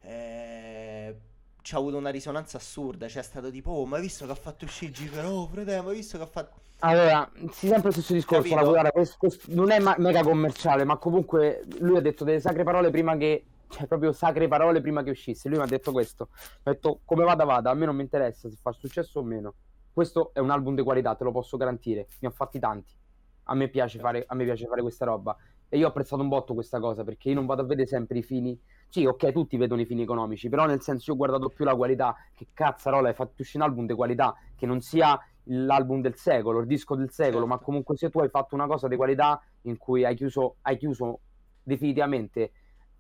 eh, 0.02 1.20
c'ha 1.62 1.78
avuto 1.78 1.98
una 1.98 2.10
risonanza 2.12 2.58
assurda, 2.58 3.08
cioè 3.08 3.22
è 3.22 3.26
stato 3.26 3.52
tipo, 3.52 3.72
oh, 3.72 3.86
ma 3.86 3.98
hai 3.98 4.02
visto 4.04 4.26
che 4.26 4.32
ha 4.32 4.36
fatto 4.36 4.66
uscire 4.66 4.92
Gifer, 4.92 5.26
oh, 5.26 5.48
fratello, 5.48 5.84
ma 5.84 5.90
hai 5.90 5.96
visto 5.98 6.18
che 6.18 6.24
ha 6.24 6.28
fatto... 6.28 6.62
Allora, 6.88 7.28
sì, 7.50 7.68
sempre 7.68 7.86
lo 7.88 7.92
stesso 7.92 8.14
discorso. 8.14 8.44
Capito? 8.44 8.56
la- 8.56 8.70
guarda, 8.70 8.92
questo, 8.92 9.18
non 9.48 9.72
è 9.72 9.80
ma- 9.80 9.96
mega 9.98 10.22
commerciale, 10.22 10.84
ma 10.84 10.98
comunque 10.98 11.64
lui 11.80 11.98
ha 11.98 12.02
detto 12.02 12.24
delle 12.24 12.40
sacre 12.40 12.64
parole 12.64 12.92
prima 12.92 13.18
che, 13.18 13.44
cioè 13.70 13.88
proprio 13.88 14.12
sacre 14.12 14.48
parole 14.48 14.82
prima 14.82 15.02
che 15.02 15.10
uscisse. 15.10 15.50
Lui 15.50 15.58
mi 15.58 15.64
ha 15.64 15.68
detto 15.68 15.92
questo. 15.92 16.30
Mi 16.32 16.38
ha 16.66 16.72
detto 16.74 17.00
come 17.04 17.24
vada 17.24 17.44
vada, 17.44 17.72
a 17.72 17.74
me 17.74 17.86
non 17.86 17.96
mi 17.96 18.04
interessa 18.04 18.48
se 18.50 18.56
fa 18.62 18.72
successo 18.72 19.20
o 19.20 19.24
meno. 19.24 19.54
Questo 19.92 20.30
è 20.34 20.40
un 20.40 20.52
album 20.52 20.76
di 20.76 20.84
qualità, 20.84 21.16
te 21.16 21.24
lo 21.24 21.32
posso 21.32 21.58
garantire. 21.58 22.08
Ne 22.20 22.28
ho 22.28 22.32
fatti 22.32 22.60
tanti. 22.60 22.94
A 23.46 23.56
me 23.56 23.68
piace 23.70 23.98
fare, 23.98 24.24
a 24.28 24.36
me 24.36 24.44
piace 24.44 24.68
fare 24.68 24.82
questa 24.82 25.06
roba. 25.06 25.36
E 25.68 25.78
io 25.80 25.88
ho 25.88 25.90
apprezzato 25.90 26.22
un 26.22 26.28
botto 26.28 26.54
questa 26.54 26.80
cosa 26.80 27.04
perché 27.04 27.30
io 27.30 27.36
non 27.36 27.48
vado 27.48 27.64
a 27.64 27.66
vedere 27.66 27.88
sempre 27.88 28.20
i 28.20 28.24
fini. 28.24 28.60
Sì, 28.88 29.06
ok, 29.06 29.32
tutti 29.32 29.58
vedono 29.58 29.82
i 29.82 29.86
fini 29.86 30.04
economici, 30.04 30.50
però 30.50 30.66
nel 30.68 30.82
senso 30.82 31.06
io 31.08 31.14
ho 31.14 31.18
guardato 31.18 31.50
più 31.50 31.66
la 31.66 31.76
qualità. 31.76 32.16
Che 32.36 32.48
cazzarola, 32.54 33.08
hai 33.08 33.16
fatto 33.16 33.42
uscire 33.42 33.64
un 33.64 33.70
album 33.70 33.88
di 33.88 33.94
qualità 33.94 34.36
che 34.56 34.66
non 34.68 34.82
sia 34.82 35.20
l'album 35.46 36.02
del 36.02 36.16
secolo, 36.16 36.60
il 36.60 36.68
disco 36.68 36.96
del 36.96 37.12
secolo, 37.12 37.46
Certo. 37.46 37.48
ma 37.48 37.60
comunque 37.60 37.96
se 37.98 38.10
tu 38.10 38.20
hai 38.20 38.30
fatto 38.30 38.56
una 38.56 38.68
cosa 38.68 38.88
di 38.88 38.96
qualità 38.96 39.42
in 39.62 39.78
cui 39.78 40.04
hai 40.06 40.16
chiuso, 40.16 40.58
hai 40.62 40.78
chiuso 40.78 41.22
definitivamente 41.64 42.42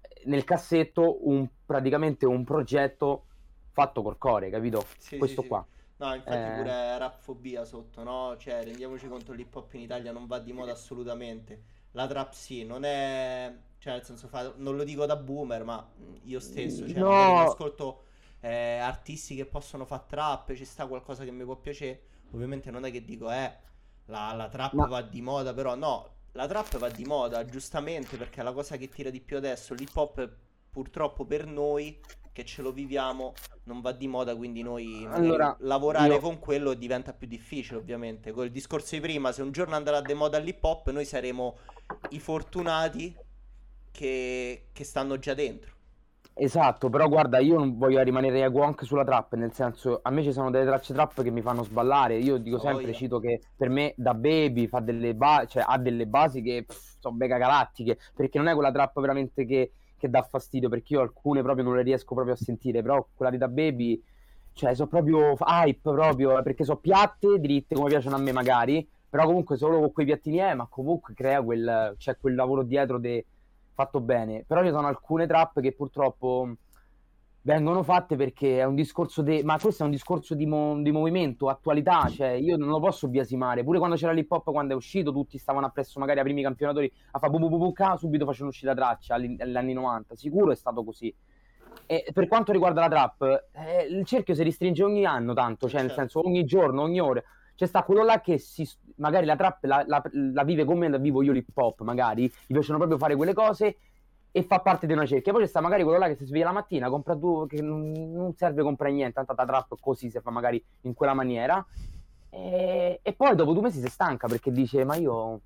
eh, 0.02 0.24
nel 0.26 0.44
cassetto 0.44 1.28
un, 1.28 1.48
praticamente 1.66 2.26
un 2.26 2.44
progetto 2.44 3.26
fatto 3.72 4.02
col 4.02 4.18
core, 4.18 4.50
capito? 4.50 4.86
Sì, 4.98 5.18
Questo 5.18 5.42
sì, 5.42 5.48
sì. 5.48 5.48
qua. 5.48 5.66
No, 5.98 6.14
infatti 6.14 6.50
Eh. 6.50 6.52
pure 6.52 6.98
rapfobia 6.98 7.64
sotto, 7.64 8.04
no? 8.04 8.36
Cioè, 8.38 8.64
rendiamoci 8.64 9.08
conto, 9.08 9.32
l'hip 9.32 9.56
hop 9.56 9.74
in 9.76 9.82
Italia 9.82 10.12
non 10.12 10.28
va 10.28 10.40
di 10.40 10.52
moda 10.52 10.72
assolutamente. 10.74 11.64
La 11.92 12.06
trap 12.08 12.34
sì, 12.34 12.66
non 12.66 12.84
è... 12.84 13.54
Cioè, 13.78 13.94
nel 13.94 14.04
senso, 14.04 14.28
fa- 14.28 14.54
non 14.58 14.76
lo 14.76 14.84
dico 14.84 15.06
da 15.06 15.16
boomer, 15.16 15.64
ma 15.64 15.88
io 16.24 16.40
stesso, 16.40 16.88
cioè, 16.88 17.00
No. 17.00 17.42
ascolto 17.42 18.04
eh, 18.42 18.78
artisti 18.78 19.36
che 19.36 19.46
possono 19.46 19.86
fare 19.86 20.04
trap, 20.08 20.54
ci 20.54 20.66
sta 20.66 20.86
qualcosa 20.88 21.24
che 21.24 21.32
mi 21.32 21.44
può 21.46 21.56
piacere. 21.56 22.02
Ovviamente 22.36 22.70
non 22.72 22.86
è 22.86 22.92
che 22.92 23.04
dico, 23.04 23.32
eh, 23.32 23.52
la, 24.06 24.34
la 24.34 24.48
trap 24.50 24.74
Ma- 24.76 24.88
va 24.88 25.02
di 25.02 25.22
moda, 25.22 25.54
però 25.54 25.76
no, 25.76 26.10
la 26.34 26.48
trap 26.48 26.78
va 26.78 26.90
di 26.90 27.06
moda, 27.06 27.46
giustamente, 27.46 28.18
perché 28.18 28.42
è 28.42 28.44
la 28.44 28.54
cosa 28.54 28.78
che 28.78 28.90
tira 28.90 29.10
di 29.10 29.22
più 29.22 29.38
adesso. 29.38 29.74
L'hip 29.74 29.96
hop, 29.96 30.30
purtroppo 30.70 31.26
per 31.26 31.46
noi, 31.46 32.00
che 32.32 32.44
ce 32.46 32.62
lo 32.62 32.72
viviamo, 32.72 33.34
non 33.64 33.82
va 33.82 33.92
di 33.94 34.08
moda, 34.08 34.36
quindi 34.36 34.62
noi 34.62 35.06
Allora, 35.10 35.56
lavorare 35.62 36.14
io- 36.14 36.20
con 36.20 36.40
quello 36.40 36.74
diventa 36.74 37.14
più 37.14 37.28
difficile, 37.28 37.78
ovviamente. 37.78 38.32
Con 38.32 38.46
il 38.46 38.52
discorso 38.52 38.96
di 38.96 39.02
prima, 39.02 39.32
se 39.32 39.42
un 39.42 39.52
giorno 39.52 39.76
andrà 39.76 40.02
di 40.02 40.14
moda 40.14 40.38
l'hip 40.38 40.64
hop, 40.64 40.90
noi 40.92 41.06
saremo 41.06 41.58
i 42.10 42.20
fortunati 42.20 43.16
che, 43.92 44.68
che 44.74 44.84
stanno 44.84 45.18
già 45.20 45.34
dentro. 45.34 45.75
Esatto, 46.38 46.90
però 46.90 47.08
guarda, 47.08 47.40
io 47.40 47.58
non 47.58 47.78
voglio 47.78 48.02
rimanere 48.04 48.44
equo 48.44 48.62
anche 48.64 48.84
sulla 48.84 49.06
trap, 49.06 49.36
nel 49.36 49.54
senso, 49.54 50.00
a 50.02 50.10
me 50.10 50.22
ci 50.22 50.34
sono 50.34 50.50
delle 50.52 50.66
tracce 50.66 50.94
trap 50.94 51.22
che 51.24 51.32
mi 51.32 51.42
fanno 51.42 51.64
sballare. 51.64 52.18
Io 52.18 52.38
dico 52.38 52.58
Ah, 52.58 52.60
sempre, 52.60 52.92
cito 52.94 53.20
che 53.20 53.42
per 53.56 53.70
me 53.70 53.94
da 53.96 54.14
Baby 54.14 54.68
fa 54.68 54.82
delle 54.82 55.16
ba- 55.16 55.46
cioè, 55.48 55.64
ha 55.66 55.78
delle 55.78 56.06
basi 56.08 56.42
che 56.42 56.66
pff, 56.68 56.98
sono 57.00 57.16
mega 57.16 57.38
galattiche, 57.38 57.98
perché 58.14 58.38
non 58.38 58.48
è 58.50 58.54
quella 58.54 58.72
trap 58.72 59.00
veramente 59.00 59.46
che, 59.46 59.72
che 59.98 60.10
dà 60.10 60.24
fastidio, 60.24 60.68
perché 60.68 60.94
io 60.96 61.02
alcune 61.02 61.42
proprio 61.42 61.64
non 61.64 61.76
le 61.78 61.84
riesco 61.84 62.14
proprio 62.14 62.34
a 62.34 62.38
sentire, 62.38 62.82
però 62.82 63.08
quella 63.14 63.32
di 63.32 63.38
da 63.38 63.48
Baby, 63.48 64.02
cioè, 64.54 64.74
sono 64.76 64.90
proprio 64.90 65.36
hype 65.40 65.80
proprio, 65.90 66.42
perché 66.42 66.66
sono 66.66 66.80
piatte, 66.80 67.40
dritte, 67.40 67.76
come 67.76 67.88
piacciono 67.90 68.16
a 68.16 68.20
me 68.20 68.34
magari, 68.34 68.86
però 69.10 69.26
comunque 69.26 69.56
solo 69.56 69.80
con 69.80 69.92
quei 69.94 70.06
piattini 70.06 70.38
è, 70.38 70.54
ma 70.54 70.68
comunque 70.68 71.14
crea 71.14 71.42
quel, 71.42 71.96
c'è 71.98 72.18
quel 72.18 72.36
lavoro 72.36 72.64
dietro 72.64 72.98
de- 73.00 73.26
fatto 73.76 74.02
bene. 74.02 74.44
Però 74.48 74.64
ci 74.64 74.72
sono 74.72 74.88
alcune 74.88 75.28
trap 75.28 75.60
che 75.60 75.74
purtroppo 75.74 76.56
vengono 77.42 77.84
fatte 77.84 78.16
perché 78.16 78.60
è 78.60 78.64
un 78.64 78.74
discorso 78.74 79.22
di... 79.22 79.44
Ma 79.44 79.60
questo 79.60 79.84
è 79.84 79.86
un 79.86 79.92
discorso 79.92 80.34
di, 80.34 80.48
mo- 80.48 80.82
di 80.82 80.92
movimento, 80.92 81.48
attualità, 81.48 82.10
cioè 82.10 82.30
io 82.30 82.58
non 82.58 82.70
lo 82.70 82.80
posso 82.80 83.08
biasimare. 83.08 83.64
Pure 83.64 83.78
quando 83.78 83.96
c'era 83.98 84.14
l'hip 84.14 84.32
hop, 84.32 84.52
quando 84.52 84.74
è 84.74 84.76
uscito, 84.76 85.12
tutti 85.12 85.38
stavano 85.38 85.68
appresso 85.68 86.00
magari 86.00 86.20
ai 86.20 86.26
primi 86.26 86.42
campionatori 86.42 86.92
a 87.12 87.20
fare 87.20 87.32
bu 87.32 87.48
bu 87.48 87.58
bu 87.58 87.74
subito 87.98 88.26
facevano 88.26 88.50
uscire 88.50 88.74
la 88.74 88.82
traccia 88.82 89.14
agli 89.14 89.56
anni 89.56 89.74
90. 89.74 90.16
Sicuro 90.16 90.52
è 90.52 90.56
stato 90.56 90.84
così. 90.84 91.14
E 91.86 92.10
per 92.12 92.28
quanto 92.28 92.52
riguarda 92.52 92.82
la 92.82 92.88
trap, 92.88 93.50
eh, 93.52 93.84
il 93.84 94.06
cerchio 94.06 94.34
si 94.34 94.42
restringe 94.42 94.84
ogni 94.84 95.06
anno 95.06 95.34
tanto, 95.34 95.68
cioè 95.68 95.82
nel 95.82 95.92
Certo. 95.92 96.02
senso 96.02 96.28
ogni 96.28 96.46
giorno, 96.46 96.82
ogni 96.82 97.00
ora. 97.00 97.22
C'è 97.54 97.68
sta 97.68 97.84
quello 97.84 98.04
là 98.04 98.22
che 98.22 98.38
si, 98.38 98.68
magari 98.96 99.26
la 99.26 99.36
trap 99.36 99.64
la, 99.66 99.84
la- 99.88 100.02
la 100.12 100.44
vive 100.44 100.64
come 100.66 100.88
la 100.90 100.98
vivo 100.98 101.22
io 101.22 101.32
l'hip 101.32 101.50
hop, 101.56 101.82
magari, 101.82 102.24
gli 102.46 102.54
piacciono 102.54 102.78
proprio 102.78 102.98
fare 102.98 103.16
quelle 103.16 103.34
cose 103.34 103.78
e 104.32 104.44
fa 104.44 104.60
parte 104.60 104.86
di 104.88 104.94
una 104.94 105.06
cerchia. 105.06 105.32
Poi 105.32 105.42
c'è 105.44 105.48
sta 105.48 105.62
magari 105.62 105.84
quello 105.84 105.98
là 105.98 106.08
che 106.08 106.16
si 106.16 106.26
sveglia 106.26 106.46
la 106.46 106.52
mattina, 106.52 106.90
compra 106.90 107.14
due, 107.14 107.48
che 107.48 107.62
non, 107.62 108.34
serve 108.36 108.64
comprare 108.64 108.94
niente, 108.94 109.14
tanto 109.14 109.34
la 109.36 109.46
trap 109.46 109.76
così 109.80 110.10
si 110.10 110.20
fa 110.20 110.30
magari 110.30 110.64
in 110.82 110.94
quella 110.94 111.14
maniera. 111.14 111.66
E, 112.30 113.00
e 113.02 113.14
poi 113.14 113.34
dopo 113.36 113.54
due 113.54 113.62
mesi 113.62 113.80
si 113.80 113.88
stanca 113.88 114.28
perché 114.28 114.52
dice, 114.52 114.84
ma 114.84 114.96
io 114.96 115.40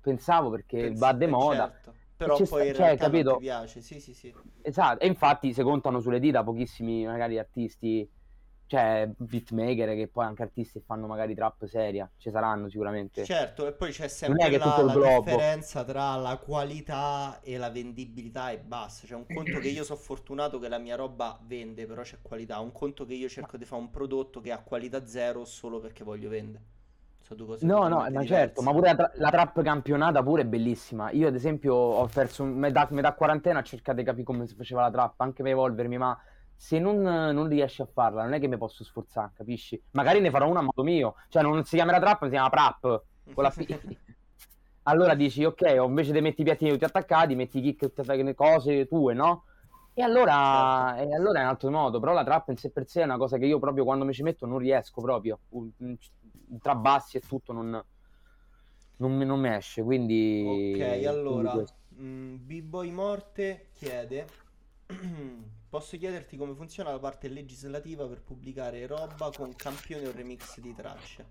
pensavo 0.00 0.50
perché 0.50 0.78
Pensi- 0.80 0.98
va 0.98 1.12
de 1.12 1.24
eh, 1.24 1.28
moda. 1.28 1.68
certo. 1.70 1.94
Però 2.16 2.36
poi 2.36 2.42
in 2.42 2.46
sta- 2.46 2.56
cioè, 2.62 2.72
realtà 2.96 3.02
non 3.08 3.10
capito? 3.10 3.36
piace, 3.36 3.80
sì, 3.82 4.00
sì, 4.00 4.14
sì. 4.14 4.34
Esatto, 4.62 5.00
e 5.04 5.06
infatti 5.06 5.52
si 5.52 5.62
contano 5.62 6.00
sulle 6.00 6.18
dita 6.18 6.42
pochissimi 6.42 7.04
magari 7.04 7.38
artisti, 7.38 8.08
cioè 8.66 9.08
beatmaker 9.16 9.94
che 9.94 10.08
poi 10.08 10.24
anche 10.26 10.42
artisti 10.42 10.80
fanno 10.80 11.06
magari 11.06 11.34
trap 11.34 11.66
seria, 11.66 12.10
ci 12.16 12.30
saranno 12.30 12.68
sicuramente. 12.68 13.24
Certo, 13.24 13.66
e 13.66 13.72
poi 13.72 13.90
c'è 13.92 14.06
sempre 14.08 14.54
è 14.54 14.56
la, 14.56 14.82
la 14.82 14.96
differenza 14.96 15.82
tra 15.84 16.14
la 16.16 16.36
qualità 16.38 17.40
e 17.42 17.56
la 17.58 17.70
vendibilità 17.70 18.50
e 18.52 18.58
basta. 18.60 19.06
C'è 19.06 19.14
un 19.14 19.26
conto 19.26 19.58
che 19.58 19.68
io 19.68 19.82
sono 19.84 19.98
fortunato 19.98 20.58
che 20.60 20.68
la 20.68 20.78
mia 20.78 20.94
roba 20.96 21.38
vende, 21.44 21.86
però 21.86 22.02
c'è 22.02 22.18
qualità. 22.22 22.60
Un 22.60 22.70
conto 22.72 23.04
che 23.04 23.14
io 23.14 23.28
cerco 23.28 23.56
di 23.56 23.64
fare 23.64 23.82
un 23.82 23.90
prodotto 23.90 24.40
che 24.40 24.52
ha 24.52 24.60
qualità 24.62 25.06
zero 25.06 25.44
solo 25.44 25.80
perché 25.80 26.04
voglio 26.04 26.28
vendere. 26.28 26.64
Sono 27.22 27.38
due 27.40 27.48
cose 27.48 27.66
No, 27.66 27.88
no, 27.88 28.06
ma 28.10 28.22
diverse. 28.22 28.26
certo, 28.26 28.60
ma 28.62 28.70
pure 28.72 28.88
la, 28.90 28.94
tra- 28.94 29.10
la 29.14 29.30
trap 29.30 29.62
campionata 29.62 30.22
pure 30.22 30.42
è 30.42 30.44
bellissima. 30.46 31.10
Io 31.10 31.26
ad 31.28 31.34
esempio 31.34 31.74
ho 31.74 32.06
perso 32.06 32.44
metà, 32.44 32.86
metà 32.90 33.14
quarantena 33.14 33.60
a 33.60 33.62
cercare 33.62 33.96
di 33.98 34.04
capire 34.04 34.24
come 34.24 34.46
si 34.46 34.54
faceva 34.54 34.82
la 34.82 34.90
trap, 34.90 35.20
anche 35.22 35.42
per 35.42 35.52
evolvermi, 35.52 35.96
ma 35.96 36.16
se 36.56 36.78
non, 36.78 37.00
non 37.02 37.46
riesci 37.48 37.82
a 37.82 37.86
farla 37.86 38.22
non 38.22 38.32
è 38.32 38.40
che 38.40 38.48
mi 38.48 38.56
posso 38.56 38.82
sforzare, 38.82 39.32
capisci? 39.34 39.80
Magari 39.92 40.20
ne 40.20 40.30
farò 40.30 40.48
una 40.48 40.60
a 40.60 40.62
modo 40.62 40.82
mio, 40.82 41.14
cioè 41.28 41.42
non 41.42 41.64
si 41.64 41.76
chiamerà 41.76 41.98
trap, 42.00 42.24
si 42.24 42.30
chiama 42.30 42.48
prap, 42.50 43.02
con 43.32 43.42
la 43.42 43.50
P. 43.50 43.66
Allora 44.88 45.16
dici, 45.16 45.44
ok, 45.44 45.76
o 45.80 45.86
invece 45.86 46.12
di 46.12 46.20
metti 46.20 46.42
i 46.42 46.44
piattini 46.44 46.70
tutti 46.70 46.84
attaccati, 46.84 47.34
metti 47.34 47.60
kick, 47.60 48.34
cose 48.34 48.86
tue, 48.86 49.14
no? 49.14 49.42
E 49.94 50.02
allora, 50.02 50.94
Certo. 50.94 51.10
e 51.10 51.14
allora 51.16 51.40
è 51.40 51.42
un 51.42 51.48
altro 51.48 51.70
modo, 51.70 51.98
però 51.98 52.12
la 52.12 52.22
trap 52.22 52.50
in 52.50 52.56
sé 52.56 52.70
per 52.70 52.86
sé 52.86 53.00
è 53.00 53.04
una 53.04 53.16
cosa 53.16 53.36
che 53.36 53.46
io 53.46 53.58
proprio 53.58 53.82
quando 53.84 54.04
mi 54.04 54.12
ci 54.12 54.22
metto 54.22 54.46
non 54.46 54.58
riesco 54.58 55.00
proprio, 55.00 55.40
tra 56.60 56.76
bassi 56.76 57.16
e 57.16 57.20
tutto 57.20 57.52
non, 57.52 57.82
non, 58.98 59.16
mi- 59.16 59.24
non 59.24 59.40
mi 59.40 59.48
esce, 59.48 59.82
quindi... 59.82 60.44
Ok, 60.46 60.76
quindi 60.76 61.06
allora, 61.06 61.50
questo. 61.52 61.76
mm, 62.00 62.36
B-Boy 62.40 62.90
Morte 62.90 63.68
chiede: 63.72 64.26
Posso 65.76 65.98
chiederti 65.98 66.38
come 66.38 66.54
funziona 66.54 66.90
la 66.90 66.98
parte 66.98 67.28
legislativa 67.28 68.06
per 68.06 68.22
pubblicare 68.22 68.86
roba 68.86 69.28
con 69.36 69.54
campioni 69.54 70.06
o 70.06 70.10
remix 70.10 70.58
di 70.58 70.74
tracce? 70.74 71.26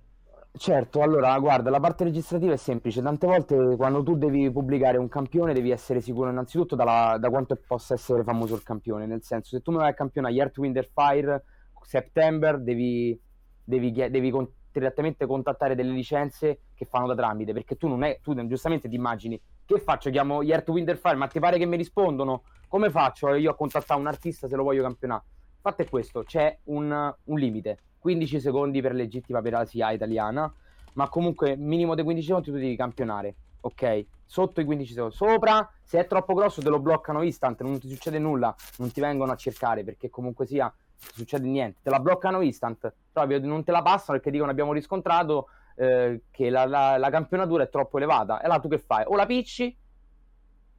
Certo, 0.55 1.01
allora 1.01 1.35
guarda, 1.39 1.71
la 1.71 1.79
parte 1.79 2.03
registrativa 2.03 2.53
è 2.53 2.55
semplice, 2.55 3.01
tante 3.01 3.25
volte 3.25 3.75
quando 3.75 4.03
tu 4.03 4.15
devi 4.15 4.51
pubblicare 4.51 4.99
un 4.99 5.07
campione 5.07 5.51
devi 5.51 5.71
essere 5.71 5.99
sicuro 5.99 6.29
innanzitutto 6.29 6.75
dalla- 6.75 7.17
da 7.19 7.31
quanto 7.31 7.59
possa 7.65 7.95
essere 7.95 8.23
famoso 8.23 8.53
il 8.53 8.61
campione, 8.61 9.07
nel 9.07 9.23
senso 9.23 9.55
se 9.55 9.63
tu 9.63 9.71
mi 9.71 9.77
vai 9.77 9.89
a 9.89 9.93
campionare 9.95 10.35
Earth, 10.35 10.59
Wind 10.59 10.89
Fire, 10.93 11.43
September, 11.81 12.61
devi, 12.61 13.19
devi, 13.63 13.91
devi 13.91 14.29
con- 14.29 14.47
direttamente 14.71 15.25
contattare 15.25 15.73
delle 15.73 15.91
licenze 15.91 16.65
che 16.75 16.85
fanno 16.85 17.07
da 17.07 17.15
tramite, 17.15 17.51
perché 17.51 17.77
tu 17.77 17.87
non 17.87 18.03
è, 18.03 18.19
tu 18.21 18.35
giustamente 18.45 18.87
ti 18.89 18.95
immagini, 18.95 19.41
che 19.65 19.79
faccio? 19.79 20.11
Chiamo 20.11 20.43
Earth, 20.43 20.69
Wind 20.69 20.95
Fire, 20.97 21.15
ma 21.15 21.25
ti 21.25 21.39
pare 21.39 21.57
che 21.57 21.65
mi 21.65 21.77
rispondono? 21.77 22.43
Come 22.67 22.89
faccio 22.89 23.33
io 23.35 23.51
a 23.51 23.55
contattare 23.55 23.99
un 23.99 24.07
artista 24.07 24.47
se 24.47 24.55
lo 24.55 24.63
voglio 24.63 24.81
campionare? 24.81 25.23
Il 25.55 25.61
fatto 25.61 25.81
è 25.83 25.89
questo, 25.89 26.23
c'è 26.23 26.57
un, 26.65 27.13
un 27.23 27.39
limite, 27.39 27.79
15 27.99 28.39
secondi 28.39 28.81
per 28.81 28.93
legittima 28.93 29.41
per 29.41 29.53
la 29.53 29.65
SIA 29.65 29.91
italiana, 29.91 30.51
ma 30.93 31.09
comunque 31.09 31.55
minimo 31.55 31.95
dei 31.95 32.03
15 32.03 32.27
secondi 32.27 32.51
tu 32.51 32.57
devi 32.57 32.75
campionare, 32.75 33.35
ok? 33.61 34.05
Sotto 34.25 34.61
i 34.61 34.65
15 34.65 34.93
secondi, 34.93 35.15
sopra, 35.15 35.71
se 35.83 35.99
è 35.99 36.07
troppo 36.07 36.33
grosso 36.33 36.61
te 36.61 36.69
lo 36.69 36.79
bloccano 36.79 37.21
instant, 37.21 37.61
non 37.61 37.79
ti 37.79 37.87
succede 37.87 38.19
nulla, 38.19 38.53
non 38.77 38.91
ti 38.91 38.99
vengono 38.99 39.31
a 39.31 39.35
cercare 39.35 39.83
perché 39.83 40.09
comunque 40.09 40.45
sia 40.45 40.71
succede 40.97 41.47
niente, 41.47 41.79
te 41.83 41.89
la 41.89 41.99
bloccano 41.99 42.41
instant, 42.41 42.93
proprio 43.11 43.39
non 43.39 43.63
te 43.63 43.71
la 43.71 43.81
passano 43.81 44.17
perché 44.17 44.31
dicono 44.31 44.51
abbiamo 44.51 44.73
riscontrato 44.73 45.47
eh, 45.75 46.23
che 46.31 46.49
la, 46.49 46.65
la- 46.65 46.97
la 46.97 47.09
campionatura 47.09 47.63
è 47.63 47.69
troppo 47.69 47.97
elevata, 47.97 48.39
e 48.41 48.45
allora 48.45 48.59
tu 48.59 48.67
che 48.67 48.79
fai? 48.79 49.03
O 49.07 49.15
la 49.15 49.25
picci 49.25 49.75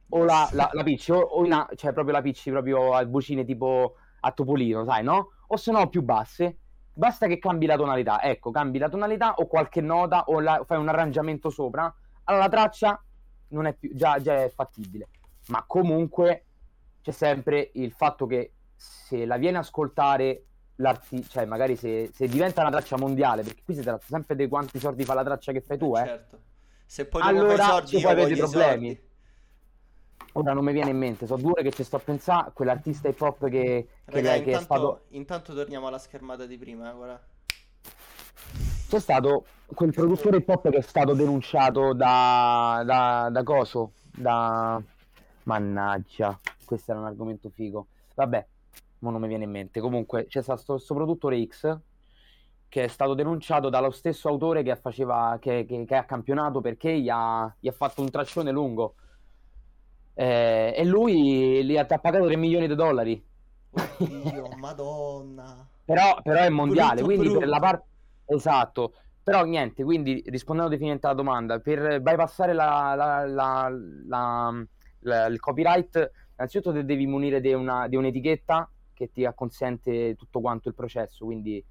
o 0.09 0.23
la, 0.23 0.49
la, 0.53 0.69
la 0.71 0.83
picci, 0.83 1.11
o, 1.11 1.19
o 1.19 1.45
in 1.45 1.53
a- 1.53 1.67
cioè 1.75 1.91
proprio 1.93 2.13
la 2.15 2.21
picci 2.21 2.49
proprio 2.51 2.93
a 2.93 3.05
vocine 3.05 3.43
tipo 3.45 3.95
a 4.21 4.31
Topolino, 4.31 4.85
sai, 4.85 5.03
no? 5.03 5.31
O 5.47 5.57
se 5.57 5.71
no 5.71 5.87
più 5.89 6.01
basse, 6.01 6.57
basta 6.93 7.27
che 7.27 7.37
cambi 7.37 7.65
la 7.65 7.75
tonalità, 7.75 8.21
ecco, 8.21 8.51
cambi 8.51 8.77
la 8.77 8.89
tonalità 8.89 9.35
o 9.35 9.47
qualche 9.47 9.81
nota 9.81 10.23
o 10.27 10.39
la- 10.39 10.63
fai 10.65 10.77
un 10.77 10.87
arrangiamento 10.87 11.49
sopra, 11.49 11.93
allora 12.23 12.43
la 12.45 12.49
traccia 12.49 13.01
non 13.49 13.65
è 13.65 13.73
più, 13.73 13.93
già, 13.93 14.19
già 14.19 14.43
è 14.43 14.49
fattibile, 14.49 15.07
ma 15.47 15.63
comunque 15.67 16.45
c'è 17.01 17.11
sempre 17.11 17.71
il 17.75 17.91
fatto 17.91 18.25
che 18.25 18.51
se 18.75 19.25
la 19.25 19.37
viene 19.37 19.57
a 19.57 19.61
ascoltare 19.61 20.43
l'artista, 20.75 21.39
cioè 21.39 21.45
magari 21.45 21.75
se, 21.75 22.11
se 22.13 22.27
diventa 22.27 22.61
una 22.61 22.69
traccia 22.69 22.97
mondiale, 22.97 23.43
perché 23.43 23.63
qui 23.63 23.73
si 23.73 23.81
tratta 23.81 24.03
sempre 24.07 24.35
di 24.35 24.47
quanti 24.47 24.77
soldi 24.79 25.03
fa 25.05 25.13
la 25.13 25.23
traccia 25.23 25.51
che 25.51 25.61
fai 25.61 25.77
tu, 25.77 25.95
eh. 25.95 26.05
Certo. 26.05 26.39
Se 26.85 27.05
poi 27.07 27.21
dopo 27.21 27.33
Allora, 27.35 27.55
fai 27.55 27.65
i 27.65 27.69
soldi, 27.69 27.87
ci 27.87 27.99
puoi 28.01 28.11
avere 28.13 28.35
problemi. 28.35 28.85
soldi. 28.95 29.06
Ora 30.37 30.53
non 30.53 30.63
mi 30.63 30.71
viene 30.71 30.91
in 30.91 30.97
mente, 30.97 31.25
so 31.25 31.35
due 31.35 31.63
che 31.63 31.71
ci 31.71 31.83
sto 31.83 31.95
a 31.95 31.99
pensare, 31.99 32.51
quell'artista 32.53 33.07
hip 33.07 33.19
hop 33.19 33.49
che, 33.49 33.87
che, 34.05 34.21
Raga, 34.21 34.33
che 34.33 34.35
è 34.35 34.37
intanto, 34.37 34.59
stato... 34.59 35.01
intanto 35.09 35.55
torniamo 35.55 35.87
alla 35.87 35.97
schermata 35.97 36.45
di 36.45 36.59
prima, 36.59 36.91
eh, 36.91 36.93
guarda. 36.93 37.19
C'è 38.87 38.99
stato 38.99 39.45
quel 39.65 39.91
produttore 39.91 40.37
hip 40.37 40.47
hop 40.47 40.69
che 40.69 40.77
è 40.77 40.81
stato 40.81 41.15
denunciato 41.15 41.93
da, 41.93 42.83
da, 42.85 43.29
da 43.31 43.43
Coso, 43.43 43.93
da... 44.11 44.79
Mannaggia, 45.43 46.37
questo 46.65 46.91
era 46.91 46.99
un 46.99 47.07
argomento 47.07 47.49
figo. 47.49 47.87
Vabbè, 48.13 48.45
mo 48.99 49.09
non 49.09 49.21
mi 49.21 49.27
viene 49.27 49.45
in 49.45 49.49
mente. 49.49 49.79
Comunque 49.79 50.27
c'è 50.27 50.43
stato 50.43 50.73
questo 50.73 50.93
produttore 50.93 51.43
X 51.47 51.79
che 52.69 52.83
è 52.83 52.87
stato 52.87 53.15
denunciato 53.15 53.69
dallo 53.69 53.89
stesso 53.89 54.27
autore 54.27 54.61
che, 54.61 54.75
faceva, 54.75 55.37
che, 55.39 55.65
che- 55.65 55.85
che 55.85 55.95
ha 55.95 56.03
campionato 56.03 56.61
perché 56.61 56.99
gli 56.99 57.09
ha, 57.09 57.51
gli 57.59 57.69
ha 57.69 57.71
fatto 57.71 58.01
un 58.01 58.11
traccione 58.11 58.51
lungo. 58.51 58.95
Eh, 60.19 60.73
e 60.75 60.83
lui 60.83 61.63
gli 61.63 61.77
ha, 61.77 61.85
pagato 61.85 62.25
3 62.25 62.35
milioni 62.37 62.67
di 62.67 62.73
dollari. 62.73 63.23
Oddio, 63.69 64.49
madonna. 64.57 65.67
Però, 65.85 66.19
però 66.23 66.39
è 66.41 66.49
mondiale, 66.49 66.95
Brutto, 67.01 67.05
quindi 67.05 67.23
brutto. 67.25 67.39
per 67.39 67.47
la 67.47 67.59
parte... 67.59 67.83
Esatto, 68.25 68.93
però 69.23 69.43
niente, 69.45 69.83
quindi 69.83 70.23
rispondendo 70.25 70.71
definitivamente 70.71 71.05
alla 71.05 71.15
domanda, 71.15 71.59
per 71.59 72.01
bypassare 72.01 72.53
la, 72.53 72.93
la- 72.95 73.25
la- 75.01 75.27
il 75.27 75.39
copyright, 75.39 76.11
innanzitutto 76.35 76.73
te 76.73 76.83
devi 76.83 77.05
munire 77.05 77.39
di, 77.39 77.53
una- 77.53 77.87
di 77.87 77.95
un'etichetta 77.95 78.69
che 78.93 79.11
ti 79.11 79.29
consente 79.35 80.15
tutto 80.15 80.41
quanto 80.41 80.67
il 80.67 80.73
processo, 80.73 81.25
quindi... 81.25 81.63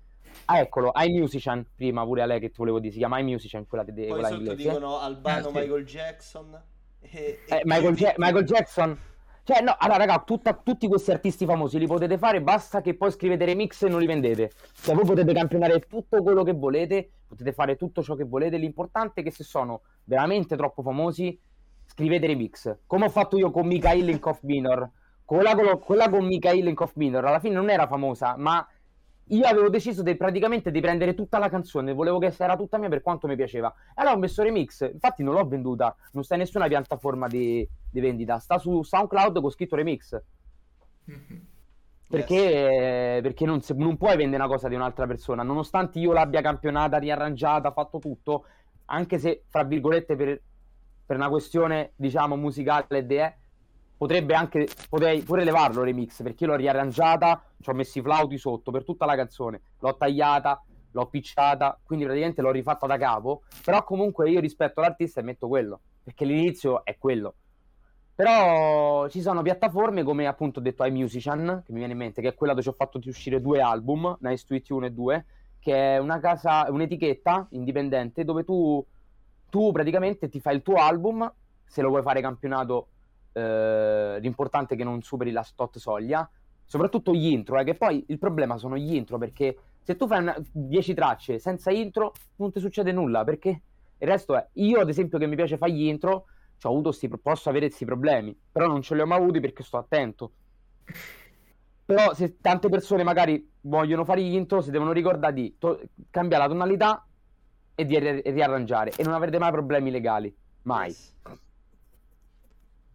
Ah, 0.47 0.61
eccolo, 0.61 0.93
iMusician, 0.95 1.67
prima 1.75 2.05
pure 2.05 2.23
a 2.23 2.27
lei 2.27 2.39
che 2.41 2.49
ti 2.51 2.57
volevo 2.59 2.79
dire, 2.79 2.93
si 2.93 2.99
chiama 2.99 3.19
iMusician, 3.19 3.67
quella, 3.67 3.83
de- 3.85 3.93
Poi 3.93 4.07
quella 4.13 4.29
sotto 4.29 4.41
inglese. 4.41 4.69
dicono 4.69 4.99
Albano 5.01 5.49
Eh, 5.49 5.51
sì. 5.51 5.59
Michael 5.59 5.85
Jackson. 5.85 6.63
E, 7.01 7.41
Eh, 7.49 7.57
e 7.57 7.61
Michael, 7.65 7.95
chi- 7.95 8.05
Ja- 8.05 8.15
Michael 8.17 8.45
Jackson. 8.45 8.99
Cioè, 9.43 9.61
no, 9.63 9.77
allora, 9.79 9.99
raga, 9.99 10.23
tutta- 10.25 10.55
tutti 10.55 10.89
questi 10.89 11.13
artisti 11.13 11.45
famosi 11.47 11.79
li 11.79 11.87
potete 11.87 12.19
fare, 12.19 12.43
basta 12.43 12.81
che 12.81 12.97
poi 12.97 13.13
scrivete 13.13 13.45
remix 13.45 13.81
e 13.83 13.89
non 13.89 14.01
li 14.01 14.07
vendete. 14.07 14.51
Cioè, 14.83 14.95
voi 14.95 15.05
potete 15.05 15.33
campionare 15.33 15.79
tutto 15.81 16.21
quello 16.23 16.43
che 16.43 16.53
volete, 16.53 17.11
potete 17.29 17.53
fare 17.53 17.77
tutto 17.77 18.03
ciò 18.03 18.15
che 18.17 18.25
volete. 18.25 18.57
L'importante 18.57 19.21
è 19.21 19.25
che 19.25 19.31
se 19.31 19.45
sono 19.45 19.83
veramente 20.05 20.57
troppo 20.57 20.83
famosi, 20.83 21.39
scrivete 21.85 22.27
remix. 22.27 22.77
Come 22.87 23.05
ho 23.05 23.09
fatto 23.09 23.39
io 23.39 23.53
con 23.53 23.67
Mikhail 23.69 24.09
in 24.09 24.19
Cough 24.19 24.41
Minor. 24.43 24.91
quella 25.25 25.55
con, 25.55 25.79
quella 25.81 26.09
con 26.09 26.25
Mikhail 26.27 26.67
in 26.67 26.75
Cough 26.75 26.93
Minor 26.95 27.25
alla 27.25 27.39
fine 27.41 27.55
non 27.55 27.71
era 27.71 27.87
famosa, 27.87 28.35
ma 28.37 28.67
io 29.29 29.45
avevo 29.47 29.69
deciso 29.69 30.03
di, 30.03 30.15
praticamente 30.17 30.71
di 30.71 30.81
prendere 30.81 31.15
tutta 31.15 31.39
la 31.39 31.49
canzone, 31.49 31.93
volevo 31.93 32.19
che 32.19 32.33
era 32.39 32.57
tutta 32.57 32.79
mia 32.79 32.89
per 32.89 33.03
quanto 33.03 33.27
mi 33.27 33.35
piaceva. 33.35 33.73
E 33.89 33.93
allora 33.97 34.15
ho 34.15 34.19
messo 34.19 34.43
remix, 34.43 34.89
infatti 34.91 35.23
non 35.23 35.35
l'ho 35.35 35.47
venduta, 35.47 35.95
non 36.13 36.23
sta 36.23 36.35
in 36.35 36.41
nessuna 36.41 36.69
piattaforma 36.69 37.27
di, 37.27 37.67
di 37.91 38.01
vendita, 38.01 38.39
sta 38.39 38.59
su 38.59 38.83
SoundCloud 38.83 39.41
con 39.41 39.51
scritto 39.51 39.77
remix. 39.77 40.21
Mhm. 41.05 41.47
Perché, 42.09 43.19
perché 43.21 43.45
non, 43.45 43.61
se- 43.63 43.75
non 43.75 43.97
puoi 43.97 44.17
vendere 44.17 44.43
una 44.43 44.53
cosa 44.53 44.69
di 44.69 44.77
un'altra 44.77 45.09
persona, 45.09 45.43
nonostante 45.43 45.99
io 45.99 46.13
l'abbia 46.13 46.41
campionata, 46.41 46.99
riarrangiata, 46.99 47.73
fatto 47.73 47.99
tutto, 47.99 48.45
anche 48.87 49.19
se, 49.19 49.43
fra 49.49 49.65
virgolette, 49.65 50.15
per, 50.15 50.41
per 51.05 51.17
una 51.17 51.29
questione, 51.29 51.93
diciamo, 51.97 52.37
musicale 52.37 52.99
ed 52.99 53.11
è, 53.11 53.37
potrebbe 53.97 54.35
anche, 54.35 54.69
potrei 54.89 55.23
pure 55.23 55.45
levarlo 55.45 55.83
remix, 55.83 56.23
perché 56.23 56.45
io 56.45 56.51
l'ho 56.51 56.57
riarrangiata, 56.57 57.43
ci 57.61 57.71
ho 57.71 57.73
messo 57.73 57.99
i 57.99 58.03
flauti 58.03 58.39
sotto 58.39 58.71
per 58.71 58.85
tutta 58.85 59.07
la 59.07 59.17
canzone, 59.17 59.61
l'ho 59.79 59.97
tagliata, 59.97 60.63
l'ho 60.91 61.07
picciata, 61.07 61.79
quindi 61.83 62.05
praticamente 62.05 62.43
l'ho 62.43 62.51
rifatta 62.51 62.87
da 62.87 62.97
capo, 62.97 63.43
però 63.65 63.85
comunque 63.85 64.31
io 64.31 64.41
rispetto 64.41 64.81
l'artista 64.81 65.21
e 65.21 65.25
metto 65.25 65.49
quello, 65.49 65.81
perché 66.03 66.25
l'inizio 66.25 66.85
è 66.85 66.97
quello. 66.99 67.35
Però 68.15 69.09
ci 69.09 69.21
sono 69.21 69.43
piattaforme 69.43 70.03
come 70.03 70.27
appunto 70.27 70.59
ho 70.59 70.63
detto 70.63 70.85
iMusician, 70.85 71.63
che 71.65 71.73
mi 71.73 71.79
viene 71.79 71.93
in 71.93 71.99
mente, 71.99 72.23
che 72.23 72.29
è 72.29 72.35
quella 72.35 72.53
dove 72.53 72.65
ci 72.65 72.71
ho 72.71 72.77
fatto 72.77 72.99
uscire 73.05 73.43
due 73.43 73.61
album, 73.61 74.17
Nice 74.21 74.45
to 74.47 74.55
It 74.55 74.71
1 74.71 74.87
e 74.87 74.91
2, 74.91 75.27
che 75.61 75.97
è 75.97 75.99
una 75.99 76.19
casa, 76.19 76.67
un'etichetta 76.71 77.49
indipendente 77.51 78.25
dove 78.25 78.43
tu, 78.43 78.83
tu 79.51 79.71
praticamente 79.71 80.31
ti 80.31 80.41
fai 80.41 80.55
il 80.55 80.63
tuo 80.63 80.77
album, 80.77 81.31
se 81.67 81.83
lo 81.83 81.89
vuoi 81.89 82.01
fare 82.01 82.23
campionato, 82.23 82.89
eh, 83.37 84.19
l'importante 84.19 84.75
è 84.75 84.77
che 84.79 84.85
non 84.85 85.03
superi 85.03 85.31
la 85.31 85.47
tot 85.55 85.77
soglia, 85.77 86.29
soprattutto 86.65 87.13
gli 87.13 87.27
intro, 87.27 87.59
eh, 87.59 87.65
che 87.65 87.75
poi 87.75 88.03
il 88.09 88.19
problema 88.19 88.57
sono 88.57 88.79
gli 88.79 88.95
intro, 88.95 89.19
perché 89.19 89.59
se 89.83 89.97
tu 89.97 90.07
fai 90.07 90.33
10 90.51 90.95
tracce 90.95 91.39
senza 91.39 91.71
intro 91.71 92.13
non 92.37 92.51
ti 92.51 92.61
succede 92.61 92.93
nulla, 92.93 93.25
perché 93.25 93.49
il 93.99 94.09
resto 94.09 94.37
è, 94.37 94.47
io 94.55 94.81
ad 94.81 94.89
esempio 94.89 95.19
che 95.19 95.27
mi 95.27 95.37
piace 95.37 95.59
fare 95.59 95.73
gli 95.73 95.85
intro, 95.85 96.27
sti, 96.57 97.09
posso 97.23 97.51
avere 97.51 97.67
questi 97.67 97.85
problemi, 97.85 98.37
però 98.51 98.67
non 98.67 98.81
ce 98.81 98.95
li 98.95 99.03
ho 99.03 99.07
mai 99.07 99.19
avuti 99.19 99.39
perché 99.41 99.63
sto 99.63 99.77
attento. 99.77 100.33
Però 101.85 102.15
se 102.15 102.39
tante 102.41 102.69
persone 102.69 103.05
magari 103.05 103.49
vogliono 103.61 104.05
fare 104.05 104.23
gli 104.23 104.35
intro, 104.35 104.61
si 104.61 104.71
devono 104.71 104.93
ricordare 104.93 105.35
di 105.35 105.57
to- 105.59 105.81
cambiare 106.11 106.45
la 106.45 106.49
tonalità 106.49 107.07
e 107.75 107.85
di 107.85 107.99
ri- 107.99 108.23
riarrangiare 108.25 108.93
e 108.97 109.05
non 109.05 109.13
avrete 109.13 109.39
mai 109.39 109.53
problemi 109.53 109.91
legali, 109.91 110.35
mai. 110.63 110.95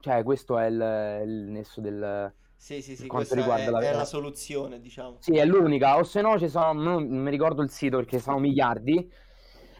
Cioè 0.01 0.23
questo 0.23 0.57
è 0.57 0.65
il, 0.65 1.21
il 1.25 1.51
nesso 1.51 1.79
del... 1.79 2.33
Sì, 2.57 2.81
sì, 2.81 2.95
sì, 2.95 3.07
questa 3.07 3.35
riguarda 3.35 3.63
è, 3.63 3.69
la- 3.71 3.79
è 3.79 3.93
la 3.93 4.05
soluzione, 4.05 4.79
diciamo. 4.79 5.17
Sì, 5.19 5.37
è 5.37 5.45
l'unica, 5.45 5.97
o 5.97 6.03
se 6.03 6.21
no 6.21 6.37
ci 6.37 6.47
sono, 6.49 6.73
non 6.73 7.07
mi 7.07 7.29
ricordo 7.31 7.61
il 7.63 7.69
sito 7.69 7.97
perché 7.97 8.19
sono 8.19 8.37
miliardi, 8.37 9.09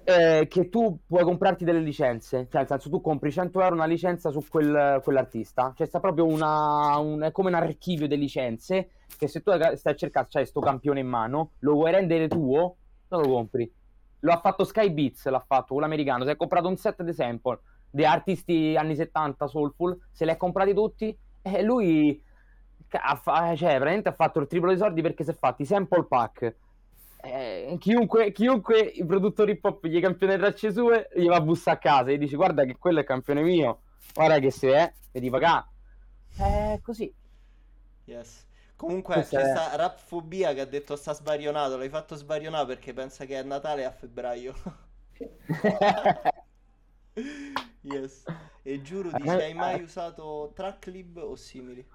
eh, 0.04 0.48
che 0.50 0.70
tu 0.70 1.00
puoi 1.06 1.24
comprarti 1.24 1.64
delle 1.64 1.80
licenze, 1.80 2.48
cioè 2.50 2.62
nel 2.62 2.68
senso 2.68 2.90
tu 2.90 3.02
compri 3.02 3.32
100 3.32 3.62
euro 3.62 3.76
una 3.76 3.86
licenza 3.86 4.32
su 4.32 4.44
quel- 4.48 5.00
quell'artista, 5.04 5.74
cioè 5.76 5.86
sta 5.86 6.00
proprio 6.00 6.26
una, 6.26 6.98
un- 6.98 7.22
è 7.22 7.32
come 7.32 7.50
un 7.50 7.56
archivio 7.56 8.08
di 8.08 8.18
licenze 8.18 8.90
che 9.16 9.28
se 9.28 9.42
tu 9.42 9.52
stai 9.76 9.94
a 9.94 9.96
cercare, 9.96 10.28
c'hai 10.30 10.46
sto 10.48 10.60
campione 10.60 11.00
in 11.02 11.08
mano, 11.08 11.52
lo 11.60 11.74
vuoi 11.74 11.92
rendere 11.92 12.28
tuo, 12.28 12.78
non 13.10 13.22
lo 13.22 13.28
compri. 13.28 13.72
Lo 14.24 14.32
ha 14.32 14.40
fatto 14.40 14.64
Sky 14.64 14.92
Beats, 14.92 15.28
l'ha 15.28 15.40
fatto, 15.40 15.74
quello 15.74 15.86
americano, 15.86 16.24
si 16.26 16.32
è 16.32 16.36
comprato 16.36 16.68
un 16.68 16.78
set 16.78 17.02
di 17.04 17.14
sample 17.14 17.60
di 17.92 18.06
artisti 18.06 18.76
anni 18.76 18.96
70 18.96 19.48
soulful, 19.48 20.00
se 20.12 20.26
li 20.26 20.32
ha 20.32 20.38
comprati 20.38 20.74
tutti 20.74 21.16
e 21.42 21.62
lui 21.62 22.24
ha, 22.90 23.16
fa- 23.16 23.56
cioè, 23.56 23.78
veramente 23.78 24.10
ha 24.10 24.14
fatto 24.14 24.40
il 24.40 24.48
triplo 24.48 24.72
di 24.72 24.78
soldi 24.78 25.02
perché 25.02 25.24
si 25.24 25.32
è 25.32 25.36
fatti 25.36 25.66
sample 25.66 26.06
pack. 26.06 26.56
Eh, 27.24 27.76
chiunque, 27.80 28.32
chiunque 28.32 28.80
i 28.80 29.06
produttori 29.06 29.52
hip 29.52 29.64
hop 29.64 29.86
gli 29.86 30.02
campione 30.02 30.38
tracce 30.38 30.72
sue 30.72 31.08
gli 31.14 31.28
va 31.28 31.36
a 31.36 31.42
bussare 31.42 31.78
a 31.78 31.80
casa 31.80 32.10
e 32.10 32.18
dici 32.18 32.36
guarda 32.36 32.66
che 32.66 32.78
quello 32.80 33.00
è 33.00 33.04
campione 33.04 33.44
mio 33.44 33.82
guarda 34.16 34.40
che 34.40 34.50
se 34.50 34.74
è 34.74 34.92
vedi 35.12 35.30
pagà 35.30 35.70
è 36.36 36.80
così 36.82 37.14
Yes. 38.06 38.48
Comunque 38.76 39.14
Questa 39.14 39.38
c'è 39.40 39.50
sta 39.50 39.76
Rapfobia 39.76 40.54
che 40.54 40.62
ha 40.62 40.66
detto 40.66 40.96
sta 40.96 41.14
sbarionato, 41.14 41.78
l'hai 41.78 41.90
fatto 41.90 42.16
sbarionare 42.16 42.66
perché 42.66 42.94
pensa 42.94 43.26
che 43.26 43.40
è 43.40 43.44
Natale 43.44 43.86
a 43.86 43.92
febbraio. 43.92 44.56
Yes. 47.82 48.24
E 48.64 48.82
giuro 48.82 49.10
Eh, 49.10 49.18
dice, 49.18 49.44
hai 49.44 49.52
eh. 49.52 49.56
mai 49.56 49.82
usato 49.82 50.52
Tracklib 50.54 51.18
o 51.18 51.36
simili? 51.36 51.86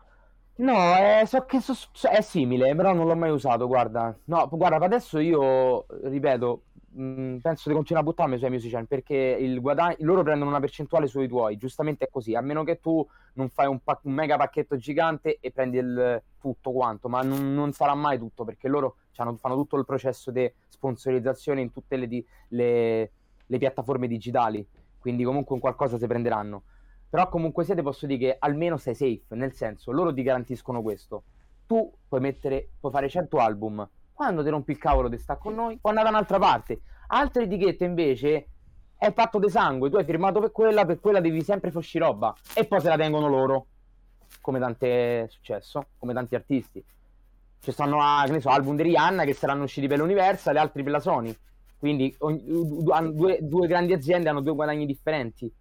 No, 0.59 0.75
eh, 0.97 1.25
so 1.27 1.45
che 1.45 1.61
so- 1.61 1.75
so- 1.75 2.09
è 2.09 2.23
simile, 2.23 2.75
però 2.75 2.93
non 2.95 3.07
l'ho 3.07 3.15
mai 3.15 3.31
usato, 3.31 3.67
guarda. 3.67 4.17
No, 4.25 4.49
guarda, 4.51 4.85
adesso 4.85 5.19
io, 5.19 5.85
ripeto, 6.03 6.63
mh, 6.93 7.37
penso 7.43 7.69
di 7.69 7.75
continuare 7.75 8.07
a 8.07 8.11
buttarmi 8.11 8.39
sui 8.39 8.49
musician 8.49 8.87
perché 8.87 9.15
il 9.39 9.61
guadagno, 9.61 9.97
loro 10.01 10.23
prendono 10.23 10.49
una 10.51 10.59
percentuale 10.61 11.09
sui 11.09 11.29
tuoi, 11.29 11.59
giustamente 11.59 12.07
è 12.07 12.09
così, 12.11 12.35
a 12.35 12.41
meno 12.41 12.65
che 12.65 12.81
tu 12.81 13.07
non 13.35 13.51
fai 13.51 13.67
un, 13.67 13.81
pac- 13.81 14.05
un 14.07 14.13
mega 14.15 14.39
pacchetto 14.39 14.77
gigante 14.77 15.37
e 15.41 15.51
prendi 15.53 15.77
il 15.77 16.23
tutto 16.41 16.73
quanto, 16.73 17.09
ma 17.11 17.21
non, 17.21 17.53
non 17.53 17.73
sarà 17.73 17.95
mai 17.95 18.17
tutto 18.19 18.45
perché 18.45 18.67
loro 18.69 18.97
c'hanno- 19.13 19.37
fanno 19.37 19.57
tutto 19.57 19.77
il 19.77 19.85
processo 19.85 20.31
di 20.31 20.51
sponsorizzazione 20.69 21.61
in 21.61 21.71
tutte 21.71 21.97
le, 21.97 22.09
di- 22.09 22.27
le- 22.49 23.11
le 23.47 23.59
piattaforme 23.59 24.09
digitali, 24.09 24.67
quindi 25.07 25.23
comunque 25.23 25.55
un 25.55 25.61
qualcosa 25.61 25.99
si 25.99 26.07
prenderanno. 26.09 26.65
Però 27.09 27.29
comunque 27.29 27.63
sia 27.63 27.77
ti 27.77 27.83
posso 27.83 28.07
dire 28.07 28.19
che 28.19 28.37
almeno 28.41 28.77
sei 28.77 28.97
safe, 28.97 29.37
nel 29.37 29.53
senso, 29.53 29.93
loro 29.93 30.13
ti 30.13 30.25
garantiscono 30.25 30.83
questo. 30.83 31.23
Tu 31.65 31.93
puoi 32.09 32.21
mettere, 32.21 32.71
puoi 32.81 32.91
fare 32.91 33.09
100 33.09 33.39
album, 33.39 33.89
quando 34.13 34.43
ti 34.43 34.49
rompi 34.49 34.73
il 34.73 34.79
cavolo 34.79 35.07
di 35.07 35.17
sta 35.17 35.37
con 35.37 35.55
noi, 35.55 35.79
puoi 35.79 35.93
andare 35.93 36.11
da 36.11 36.17
un'altra 36.17 36.41
parte. 36.41 36.81
Altre 37.07 37.45
etichette 37.45 37.85
invece 37.85 38.49
è 38.99 39.13
patto 39.13 39.39
di 39.39 39.49
sangue, 39.49 39.91
tu 39.91 39.97
hai 39.97 40.05
firmato 40.05 40.41
per 40.41 40.51
quella, 40.51 40.85
per 40.85 40.99
quella 40.99 41.21
devi 41.21 41.41
sempre 41.45 41.71
fosci 41.71 41.99
roba 41.99 42.35
e 42.53 42.67
poi 42.67 42.81
se 42.81 42.89
la 42.89 42.97
tengono 42.97 43.29
loro, 43.29 43.67
come 44.41 44.59
tante 44.59 45.23
è 45.23 45.29
successo, 45.29 45.87
come 45.99 46.15
tanti 46.15 46.35
artisti. 46.35 46.85
Ci 47.61 47.71
stanno 47.71 48.01
a, 48.03 48.25
che 48.27 48.33
ne 48.33 48.41
so, 48.41 48.49
album 48.49 48.75
di 48.75 48.83
Rihanna 48.83 49.23
che 49.23 49.35
saranno 49.35 49.63
usciti 49.63 49.87
per 49.87 49.99
l'Universal 49.99 50.57
e 50.57 50.59
altri 50.59 50.83
per 50.83 50.91
la 50.91 51.01
Sony. 51.01 51.37
Quindi 51.79 52.15
ogni- 52.21 52.43
due, 53.13 53.39
due 53.43 53.67
grandi 53.67 53.93
aziende 53.93 54.29
hanno 54.29 54.41
due 54.41 54.55
guadagni 54.55 54.87
differenti. 54.87 55.53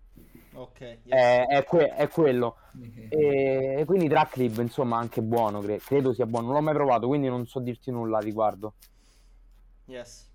Ok, 0.54 0.80
yes. 1.04 1.04
È, 1.08 1.46
è 1.48 1.64
que- 1.66 1.94
è 1.94 2.08
quello. 2.10 2.58
Mhm. 2.72 3.08
E, 3.10 3.76
e 3.80 3.86
quindi 3.86 4.08
Tracklib, 4.08 4.60
insomma, 4.60 4.98
anche 4.98 5.22
buono, 5.22 5.62
cre- 5.62 5.80
credo 5.80 6.14
sia 6.14 6.26
buono. 6.26 6.48
Non 6.48 6.56
l'ho 6.56 6.62
mai 6.62 6.74
provato, 6.74 7.08
quindi 7.08 7.28
non 7.28 7.46
so 7.48 7.60
dirti 7.60 7.92
nulla 7.92 8.18
a 8.18 8.22
riguardo. 8.22 8.76
Yes. 9.88 10.28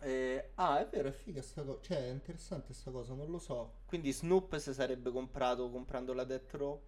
Eh, 0.00 0.50
ah, 0.56 0.80
è 0.80 0.88
vero, 0.88 1.08
è 1.08 1.12
figa 1.12 1.42
sta 1.42 1.62
cosa. 1.62 1.78
Cioè, 1.82 1.98
è 2.08 2.10
interessante 2.10 2.74
sta 2.74 2.90
cosa, 2.90 3.14
non 3.14 3.30
lo 3.30 3.38
so. 3.38 3.74
Quindi 3.86 4.12
Snoop 4.12 4.56
si 4.58 4.72
sarebbe 4.74 5.10
comprato 5.12 5.70
comprando 5.70 6.12
la 6.12 6.24
Death 6.24 6.54
Row. 6.54 6.80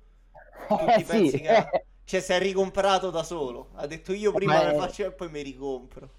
Tu 0.77 0.89
Eh, 0.89 0.97
ti 0.97 1.05
pensi 1.05 1.39
sì, 1.39 1.41
che... 1.41 1.85
Cioè, 2.05 2.21
si 2.21 2.33
è 2.33 2.39
ricomprato 2.39 3.11
da 3.11 3.23
solo. 3.23 3.71
Ha 3.75 3.87
detto 3.87 4.13
io 4.13 4.33
prima 4.33 4.55
Ma 4.55 4.63
le 4.63 4.73
è- 4.73 4.75
faccio 4.75 5.07
e 5.07 5.13
poi 5.13 5.31
mi 5.31 5.43
ricompro. 5.43 6.11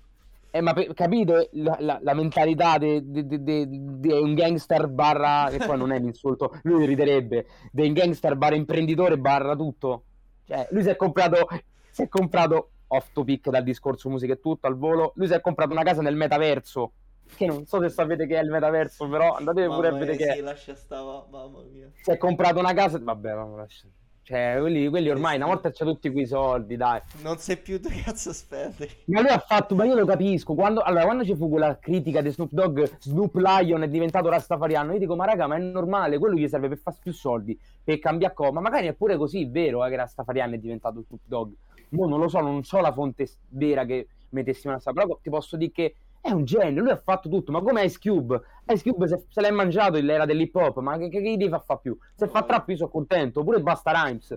Eh, 0.55 0.61
ma 0.61 0.71
per- 0.71 0.93
capito 0.93 1.49
la, 1.51 1.75
la- 1.81 1.99
la 2.01 2.13
mentalità 2.13 2.77
di 2.77 3.03
un 3.03 4.33
gangster 4.35 4.87
barra, 4.87 5.49
che 5.49 5.57
poi 5.57 5.77
non 5.77 5.91
è 5.91 5.97
un 5.97 6.05
insulto, 6.05 6.57
lui 6.63 6.85
riderebbe, 6.85 7.45
di 7.73 7.85
un 7.85 7.91
gangster 7.91 8.37
barra 8.37 8.55
imprenditore 8.55 9.17
barra 9.17 9.53
tutto. 9.53 10.03
Cioè, 10.45 10.67
lui 10.71 10.81
si 10.83 10.87
è 10.87 10.95
comprato, 10.95 11.45
si 11.91 12.03
è 12.03 12.07
comprato, 12.07 12.69
off 12.87 13.09
topic 13.11 13.49
dal 13.49 13.63
discorso 13.63 14.07
musica 14.09 14.31
e 14.31 14.39
tutto, 14.39 14.67
al 14.67 14.77
volo, 14.77 15.11
lui 15.15 15.27
si 15.27 15.33
è 15.33 15.41
comprato 15.41 15.73
una 15.73 15.83
casa 15.83 16.01
nel 16.01 16.15
metaverso, 16.15 16.93
che 17.35 17.45
non 17.47 17.65
so 17.65 17.81
se 17.81 17.89
sapete 17.89 18.25
che 18.25 18.39
è 18.39 18.41
il 18.41 18.49
metaverso, 18.49 19.09
però 19.09 19.33
andate 19.35 19.65
pure 19.65 19.87
a 19.87 19.91
Mamma 19.91 20.05
vedere 20.05 20.15
mia, 20.17 20.27
che 20.27 20.33
sì, 20.35 20.41
lascia 20.41 20.75
stava, 20.75 21.25
mamma 21.29 21.63
mia. 21.69 21.91
Si 22.01 22.11
è 22.11 22.17
comprato 22.17 22.59
una 22.59 22.73
casa, 22.73 22.97
vabbè, 22.97 23.33
ma 23.33 23.45
lascia- 23.57 23.87
Cioè, 24.25 24.57
quelli, 24.59 24.87
quelli 24.89 25.11
ormai 25.11 25.35
una 25.35 25.45
volta 25.45 25.69
c'ha 25.71 25.85
tutti 25.85 26.11
quei 26.11 26.25
soldi, 26.25 26.75
dai. 26.75 26.99
Non 27.21 27.37
sai 27.37 27.57
più 27.57 27.79
che 27.79 28.01
cazzo 28.03 28.33
spendere. 28.33 28.89
Ma 29.05 29.21
lui 29.21 29.29
ha 29.29 29.37
fatto, 29.37 29.75
ma 29.75 29.85
io 29.85 29.93
lo 29.93 30.03
capisco. 30.03 30.55
Quando, 30.55 30.81
allora, 30.81 31.03
quando 31.03 31.23
ci 31.23 31.35
fu 31.35 31.47
quella 31.47 31.77
critica 31.77 32.21
di 32.21 32.31
Snoop 32.31 32.51
Dogg, 32.51 32.83
Snoop 33.01 33.35
Lion 33.35 33.83
è 33.83 33.87
diventato 33.87 34.27
Rastafariano. 34.27 34.93
Io 34.93 34.97
dico, 34.97 35.15
ma 35.15 35.25
raga, 35.25 35.45
ma 35.45 35.57
è 35.57 35.59
normale, 35.59 36.17
quello 36.17 36.33
gli 36.33 36.47
serve 36.47 36.69
per 36.69 36.79
fare 36.79 36.97
più 36.99 37.13
soldi, 37.13 37.55
per 37.83 37.99
cambiare 37.99 38.33
co. 38.33 38.51
Ma 38.51 38.61
magari 38.61 38.87
è 38.87 38.93
pure 38.93 39.15
così, 39.15 39.45
vero, 39.45 39.85
eh, 39.85 39.89
che 39.91 39.95
Rastafariano 39.95 40.55
è 40.55 40.57
diventato 40.57 41.03
Snoop 41.05 41.21
Dogg. 41.23 41.53
Mo 41.89 42.07
non 42.07 42.19
lo 42.19 42.27
so, 42.27 42.39
non 42.39 42.63
so 42.63 42.79
la 42.79 42.91
fonte 42.91 43.29
vera 43.49 43.85
che 43.85 44.07
mettessimo 44.29 44.73
a 44.73 44.91
però 44.91 45.19
ti 45.21 45.29
posso 45.29 45.55
dire 45.55 45.71
che 45.71 45.95
è 46.25 46.31
un 46.31 46.43
genio, 46.43 46.81
lui 46.81 46.91
ha 46.91 46.97
fatto 46.97 47.29
tutto, 47.29 47.51
ma 47.51 47.61
come 47.61 47.83
Ice 47.83 47.99
Cube? 48.01 48.41
Ice 48.67 48.81
Cube 48.81 49.07
se, 49.07 49.25
se 49.29 49.41
l'è 49.41 49.51
mangiato 49.51 49.99
l'era 49.99 50.25
dell'hip 50.25 50.55
hop, 50.55 50.79
ma 50.79 50.97
che, 50.97 51.07
che, 51.09 51.21
gli 51.21 51.37
devi 51.37 51.49
fare 51.49 51.79
più? 51.79 51.95
Se 52.15 52.27
fa 52.27 52.41
trap 52.41 52.67
io 52.69 52.77
sono 52.77 52.89
contento, 52.89 53.43
pure 53.43 53.61
Basta 53.61 53.91
Rhymes. 53.91 54.35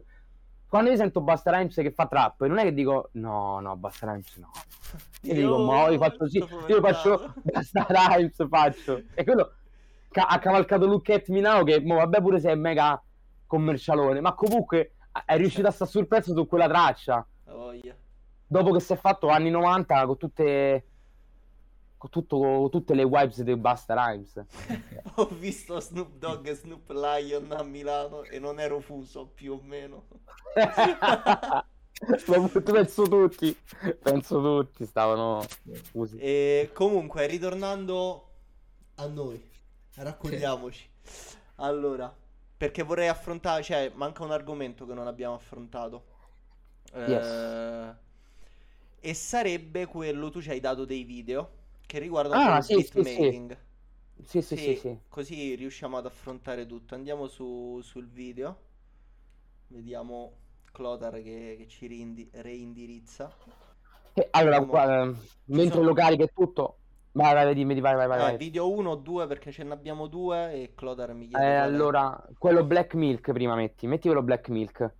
Quando 0.68 0.90
io 0.90 0.96
sento 0.96 1.22
Basta 1.22 1.50
Rhymes 1.50 1.74
che 1.74 1.90
fa 1.90 2.06
trap, 2.06 2.44
non 2.44 2.58
è 2.58 2.64
che 2.64 2.74
dico 2.74 3.08
no, 3.12 3.58
no, 3.60 3.74
Basta 3.76 4.10
Rhymes 4.10 4.36
no. 4.36 4.50
Io 5.22 5.34
dico, 5.34 5.58
ma 5.64 5.88
io 5.88 5.98
faccio 5.98 6.28
sto 6.28 6.64
io 6.66 6.80
faccio. 6.82 7.32
Basta 7.42 7.86
Rhymes 7.88 8.46
faccio. 8.48 9.02
E 9.14 9.24
quello 9.24 9.52
ca- 10.10 10.26
ha 10.26 10.38
cavalcato 10.38 10.86
Look 10.86 11.08
at 11.08 11.28
Me 11.28 11.40
Now 11.40 11.64
che 11.64 11.80
mo, 11.80 11.94
vabbè 11.94 12.20
pure 12.20 12.38
se 12.38 12.50
è 12.50 12.54
mega 12.54 13.02
commercialone, 13.46 14.20
ma 14.20 14.34
comunque 14.34 14.92
è 15.24 15.38
riuscito 15.38 15.66
a 15.68 15.70
stare 15.70 15.90
sul 15.90 16.06
pezzo 16.06 16.34
su 16.34 16.46
quella 16.46 16.68
traccia. 16.68 17.26
La 17.44 17.52
voglia. 17.54 17.96
Dopo 18.46 18.72
che 18.72 18.80
si 18.80 18.92
è 18.92 18.96
fatto 18.96 19.28
anni 19.28 19.48
90 19.48 20.04
con 20.04 20.16
tutte. 20.18 20.84
Con, 21.98 22.10
tutto, 22.10 22.38
con 22.38 22.70
tutte 22.70 22.94
le 22.94 23.04
vibes 23.04 23.42
dei 23.42 23.56
Basta 23.56 23.94
Rhymes. 23.94 24.40
Ho 25.16 25.26
visto 25.26 25.80
Snoop 25.80 26.16
Dogg 26.16 26.46
e 26.46 26.54
Snoop 26.54 26.88
Lion 26.90 27.50
a 27.50 27.64
Milano 27.64 28.22
e 28.22 28.38
non 28.38 28.60
ero 28.60 28.78
fuso 28.78 29.26
più 29.26 29.54
o 29.54 29.60
meno. 29.60 30.06
penso 32.62 33.02
tutti. 33.02 33.52
Penso 34.00 34.40
tutti 34.40 34.86
stavano 34.86 35.44
fusi. 35.90 36.18
E 36.18 36.70
comunque, 36.72 37.26
ritornando 37.26 38.28
a 38.94 39.06
noi, 39.06 39.44
raccontiamoci. 39.96 40.88
Allora, 41.56 42.14
perché 42.56 42.84
vorrei 42.84 43.08
affrontare, 43.08 43.64
cioè, 43.64 43.90
manca 43.92 44.22
un 44.22 44.30
argomento 44.30 44.86
che 44.86 44.94
non 44.94 45.08
abbiamo 45.08 45.34
affrontato. 45.34 46.04
Eh, 46.92 47.92
e 49.00 49.14
sarebbe 49.14 49.86
quello, 49.86 50.30
tu 50.30 50.40
ci 50.40 50.50
hai 50.50 50.60
dato 50.60 50.84
dei 50.84 51.02
video 51.02 51.56
che 51.88 51.98
riguardano 51.98 52.42
Ah, 52.42 52.56
il 52.58 52.64
sì, 52.64 52.74
sì, 52.74 52.82
sì. 52.82 53.00
beatmaking. 53.02 53.58
Sì, 54.22 54.42
sì, 54.42 54.56
sì, 54.56 54.76
sì. 54.76 54.98
Così 55.08 55.54
riusciamo 55.54 55.96
ad 55.96 56.04
affrontare 56.04 56.66
tutto. 56.66 56.94
Andiamo 56.94 57.28
su- 57.28 57.80
sul 57.82 58.06
video. 58.06 58.56
Vediamo 59.68 60.32
Clotar 60.70 61.14
che, 61.14 61.54
che 61.58 61.66
ci 61.66 61.86
reindi- 61.86 62.28
reindirizza. 62.34 63.32
Eh, 64.12 64.28
allora, 64.32 64.58
Vediamo. 64.60 64.66
qua, 64.72 65.02
eh, 65.02 65.14
mentre 65.46 65.74
sono- 65.76 65.86
lo 65.88 65.94
carica 65.94 66.24
e 66.24 66.30
tutto. 66.34 66.76
Vai, 67.12 67.32
vai, 67.32 67.54
dimmi, 67.54 67.80
vai, 67.80 67.94
vai, 67.94 68.06
vai. 68.06 68.34
Eh, 68.34 68.36
video 68.36 68.70
1 68.70 68.90
o 68.90 68.94
2 68.96 69.26
perché 69.26 69.50
ce 69.50 69.62
ne 69.64 69.72
abbiamo 69.72 70.08
due 70.08 70.52
e 70.52 70.74
Clotar 70.74 71.14
mi 71.14 71.24
Eh, 71.24 71.28
chiede 71.28 71.44
è. 71.44 71.54
allora, 71.54 72.22
quello 72.36 72.64
Black 72.64 72.94
Milk 72.94 73.32
prima 73.32 73.54
metti. 73.54 73.86
Metti 73.86 74.08
quello 74.08 74.22
Black 74.22 74.50
Milk. 74.50 74.92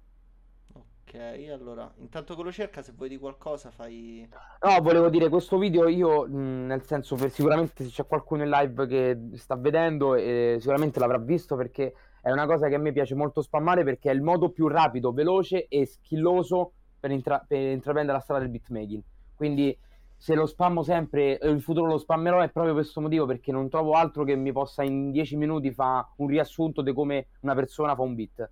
Ok, 1.08 1.48
allora, 1.50 1.90
intanto 2.00 2.36
che 2.36 2.42
lo 2.42 2.52
cerca, 2.52 2.82
se 2.82 2.92
vuoi 2.94 3.08
di 3.08 3.16
qualcosa 3.16 3.70
fai... 3.70 4.28
No, 4.60 4.80
volevo 4.82 5.08
dire, 5.08 5.30
questo 5.30 5.56
video 5.56 5.88
io, 5.88 6.26
nel 6.26 6.82
senso, 6.82 7.16
per 7.16 7.30
sicuramente 7.30 7.82
se 7.84 7.88
c'è 7.88 8.06
qualcuno 8.06 8.42
in 8.42 8.50
live 8.50 8.86
che 8.86 9.18
sta 9.36 9.56
vedendo, 9.56 10.14
eh, 10.14 10.56
sicuramente 10.60 10.98
l'avrà 10.98 11.16
visto 11.16 11.56
perché 11.56 11.94
è 12.20 12.30
una 12.30 12.44
cosa 12.44 12.68
che 12.68 12.74
a 12.74 12.78
me 12.78 12.92
piace 12.92 13.14
molto 13.14 13.40
spammare 13.40 13.84
perché 13.84 14.10
è 14.10 14.12
il 14.12 14.20
modo 14.20 14.50
più 14.50 14.68
rapido, 14.68 15.10
veloce 15.12 15.66
e 15.68 15.86
skilloso 15.86 16.72
per, 17.00 17.10
intra- 17.10 17.42
per 17.46 17.58
intraprendere 17.58 18.18
la 18.18 18.22
strada 18.22 18.42
del 18.42 18.50
beatmaking. 18.50 19.02
Quindi 19.34 19.74
se 20.14 20.34
lo 20.34 20.44
spammo 20.44 20.82
sempre, 20.82 21.38
e 21.38 21.48
in 21.48 21.60
futuro 21.60 21.86
lo 21.86 21.96
spammerò 21.96 22.40
è 22.40 22.50
proprio 22.50 22.74
per 22.74 22.82
questo 22.82 23.00
motivo 23.00 23.24
perché 23.24 23.50
non 23.50 23.70
trovo 23.70 23.92
altro 23.92 24.24
che 24.24 24.36
mi 24.36 24.52
possa 24.52 24.82
in 24.82 25.10
10 25.10 25.36
minuti 25.36 25.72
fare 25.72 26.08
un 26.16 26.26
riassunto 26.26 26.82
di 26.82 26.92
come 26.92 27.28
una 27.40 27.54
persona 27.54 27.94
fa 27.94 28.02
un 28.02 28.14
beat. 28.14 28.50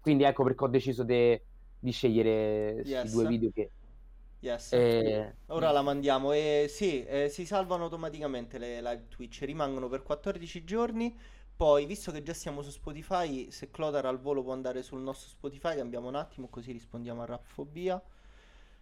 Quindi 0.00 0.24
ecco 0.24 0.42
perché 0.42 0.64
ho 0.64 0.68
deciso 0.68 1.04
de- 1.04 1.42
di 1.82 1.90
scegliere 1.90 2.82
Yes. 2.84 3.10
due 3.10 3.26
video 3.26 3.50
che... 3.50 3.70
Yes. 4.38 4.72
eh, 4.72 5.34
Ora 5.46 5.70
la 5.72 5.82
mandiamo 5.82 6.32
e 6.32 6.66
sì, 6.68 7.04
eh, 7.04 7.28
si 7.28 7.44
salvano 7.46 7.84
automaticamente 7.84 8.58
le 8.58 8.80
live 8.80 9.06
Twitch, 9.08 9.40
rimangono 9.42 9.88
per 9.88 10.02
14 10.02 10.64
giorni. 10.64 11.16
Poi, 11.54 11.86
visto 11.86 12.10
che 12.12 12.22
già 12.22 12.34
siamo 12.34 12.62
su 12.62 12.70
Spotify, 12.70 13.50
se 13.50 13.70
Clotar 13.70 14.04
al 14.06 14.18
volo 14.20 14.42
può 14.42 14.52
andare 14.52 14.82
sul 14.82 15.00
nostro 15.00 15.28
Spotify, 15.28 15.76
cambiamo 15.76 16.08
un 16.08 16.14
attimo 16.16 16.48
così 16.48 16.72
rispondiamo 16.72 17.22
a 17.22 17.26
Rapfobia. 17.26 18.02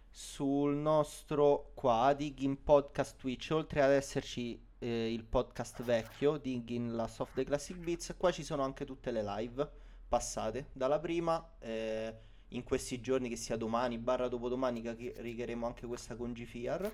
Sul 0.09 0.75
nostro 0.75 1.71
qua, 1.73 2.13
Diggin 2.13 2.63
Podcast 2.63 3.17
Twitch, 3.17 3.49
oltre 3.51 3.81
ad 3.81 3.91
esserci 3.91 4.59
eh, 4.79 5.11
il 5.13 5.23
podcast 5.25 5.81
vecchio, 5.83 6.37
Diggin 6.37 6.95
Last 6.95 7.19
of 7.21 7.33
the 7.33 7.43
Classic 7.45 7.77
Beats, 7.77 8.13
qua 8.17 8.31
ci 8.31 8.43
sono 8.43 8.63
anche 8.63 8.85
tutte 8.85 9.11
le 9.11 9.23
live 9.23 9.69
passate. 10.07 10.69
Dalla 10.73 10.99
prima, 10.99 11.55
eh, 11.59 12.13
in 12.51 12.63
questi 12.63 13.01
giorni, 13.01 13.29
che 13.29 13.35
sia 13.35 13.57
domani, 13.57 13.97
barra 13.97 14.27
dopodomani, 14.27 14.81
che 14.81 15.11
caricheremo 15.13 15.65
anche 15.65 15.85
questa 15.85 16.15
con 16.15 16.31
GFR. 16.31 16.91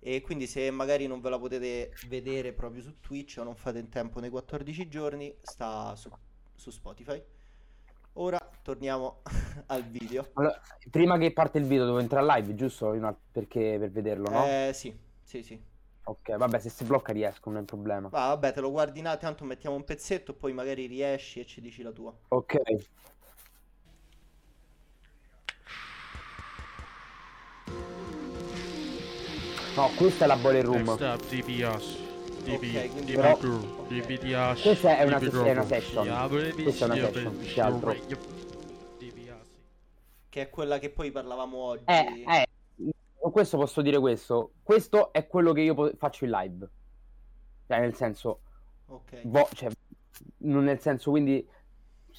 E 0.00 0.20
quindi 0.20 0.46
se 0.46 0.70
magari 0.70 1.06
non 1.06 1.20
ve 1.20 1.30
la 1.30 1.38
potete 1.38 1.92
vedere 2.06 2.52
proprio 2.52 2.82
su 2.82 3.00
Twitch 3.00 3.36
o 3.38 3.42
non 3.42 3.56
fate 3.56 3.78
in 3.78 3.88
tempo 3.88 4.20
nei 4.20 4.30
14 4.30 4.88
giorni, 4.88 5.34
sta 5.40 5.94
su, 5.96 6.08
su 6.54 6.70
Spotify. 6.70 7.20
Ora 8.14 8.38
torniamo 8.62 9.22
al 9.66 9.84
video. 9.84 10.30
Allora, 10.34 10.60
prima 10.90 11.18
che 11.18 11.32
parte 11.32 11.58
il 11.58 11.64
video 11.64 11.84
devo 11.84 11.98
entrare 11.98 12.26
live, 12.26 12.54
giusto? 12.54 12.96
Perché 13.32 13.76
per 13.78 13.90
vederlo, 13.90 14.30
no? 14.30 14.44
Eh 14.44 14.70
sì, 14.72 14.96
sì, 15.22 15.42
sì. 15.42 15.60
Ok, 16.04 16.36
vabbè, 16.36 16.58
se 16.58 16.70
si 16.70 16.84
blocca 16.84 17.12
riesco, 17.12 17.50
non 17.50 17.58
è 17.58 17.60
un 17.60 17.66
problema. 17.66 18.08
Va, 18.08 18.28
vabbè, 18.28 18.52
te 18.52 18.60
lo 18.60 18.70
guardi 18.70 19.00
in 19.00 19.16
tanto 19.20 19.44
mettiamo 19.44 19.76
un 19.76 19.84
pezzetto, 19.84 20.32
poi 20.32 20.54
magari 20.54 20.86
riesci 20.86 21.40
e 21.40 21.44
ci 21.44 21.60
dici 21.60 21.82
la 21.82 21.92
tua. 21.92 22.16
Ok. 22.28 22.56
No, 29.78 29.90
questa 29.96 30.24
è 30.24 30.26
la 30.26 30.34
boiler 30.36 30.64
room. 30.64 30.82
Next 30.82 31.00
up, 31.02 31.22
DBS. 31.28 32.06
DB, 32.42 33.04
DB 33.04 33.14
Però- 33.14 33.36
Crew, 33.36 33.86
DBDS. 33.86 34.62
Questa 34.62 34.96
è 34.98 35.04
una- 35.04 35.18
DB 35.20 35.32
è 35.44 35.50
una 35.52 35.52
Crew. 35.52 35.66
session. 35.68 36.52
Questa 36.62 36.84
è 36.84 36.88
una 36.88 36.94
session, 37.12 37.36
più 37.38 37.46
che 37.46 37.60
altro. 37.60 37.94
Che 40.30 40.40
è 40.42 40.50
quella 40.50 40.78
che 40.80 40.90
poi 40.90 41.12
parlavamo 41.12 41.56
oggi. 41.56 41.84
Eh, 41.86 42.24
eh, 42.28 42.46
con 43.18 43.30
questo 43.30 43.56
posso 43.56 43.80
dire 43.80 44.00
questo. 44.00 44.50
Questo 44.64 45.12
è 45.12 45.28
quello 45.28 45.52
che 45.52 45.60
io 45.60 45.74
po- 45.74 45.92
faccio 45.96 46.24
in 46.24 46.30
live. 46.32 46.68
Cioè, 47.68 47.78
nel 47.78 47.94
senso, 47.94 48.40
Ok. 48.86 49.20
vo- 49.26 49.48
cioè, 49.52 49.70
non 50.38 50.64
nel 50.64 50.80
senso, 50.80 51.10
quindi, 51.10 51.46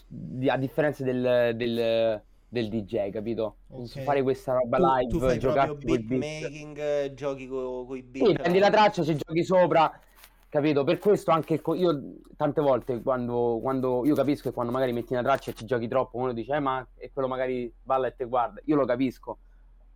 di- 0.08 0.50
a 0.50 0.56
differenza 0.56 1.04
del, 1.04 1.56
del, 1.58 2.24
del 2.50 2.68
DJ, 2.70 3.10
capito? 3.12 3.58
Ok. 3.70 4.02
Fare 4.02 4.22
questa 4.24 4.54
roba 4.54 4.78
Tu, 4.78 4.84
live, 4.84 5.08
tu 5.10 5.20
fai 5.20 5.40
coi 5.40 5.76
beat. 5.84 6.02
beatmaking, 6.02 6.78
eh, 6.78 7.14
giochi 7.14 7.48
con 7.48 7.96
i 7.96 8.02
beat. 8.04 8.26
Sì, 8.28 8.34
prendi 8.34 8.60
la 8.60 8.70
traccia, 8.70 9.04
ci 9.04 9.16
giochi 9.16 9.44
sopra, 9.44 10.00
capito? 10.50 10.84
Per 10.84 10.98
questo 10.98 11.32
anche 11.32 11.62
co- 11.62 11.76
io 11.76 12.16
tante 12.36 12.62
volte 12.62 13.02
quando, 13.02 13.60
quando 13.62 14.06
io 14.06 14.16
capisco 14.16 14.50
che 14.50 14.54
quando 14.54 14.72
magari 14.72 14.92
metti 14.94 15.14
una 15.14 15.22
traccia 15.22 15.52
e 15.52 15.54
ci 15.54 15.66
giochi 15.66 15.88
troppo, 15.88 16.18
uno 16.18 16.34
dice, 16.34 16.56
eh, 16.56 16.60
ma 16.60 16.86
e 16.96 17.12
quello 17.12 17.28
magari 17.28 17.72
balla 17.82 18.08
e 18.08 18.16
te 18.16 18.26
guarda. 18.26 18.60
Io 18.66 18.76
lo 18.76 18.86
capisco, 18.86 19.38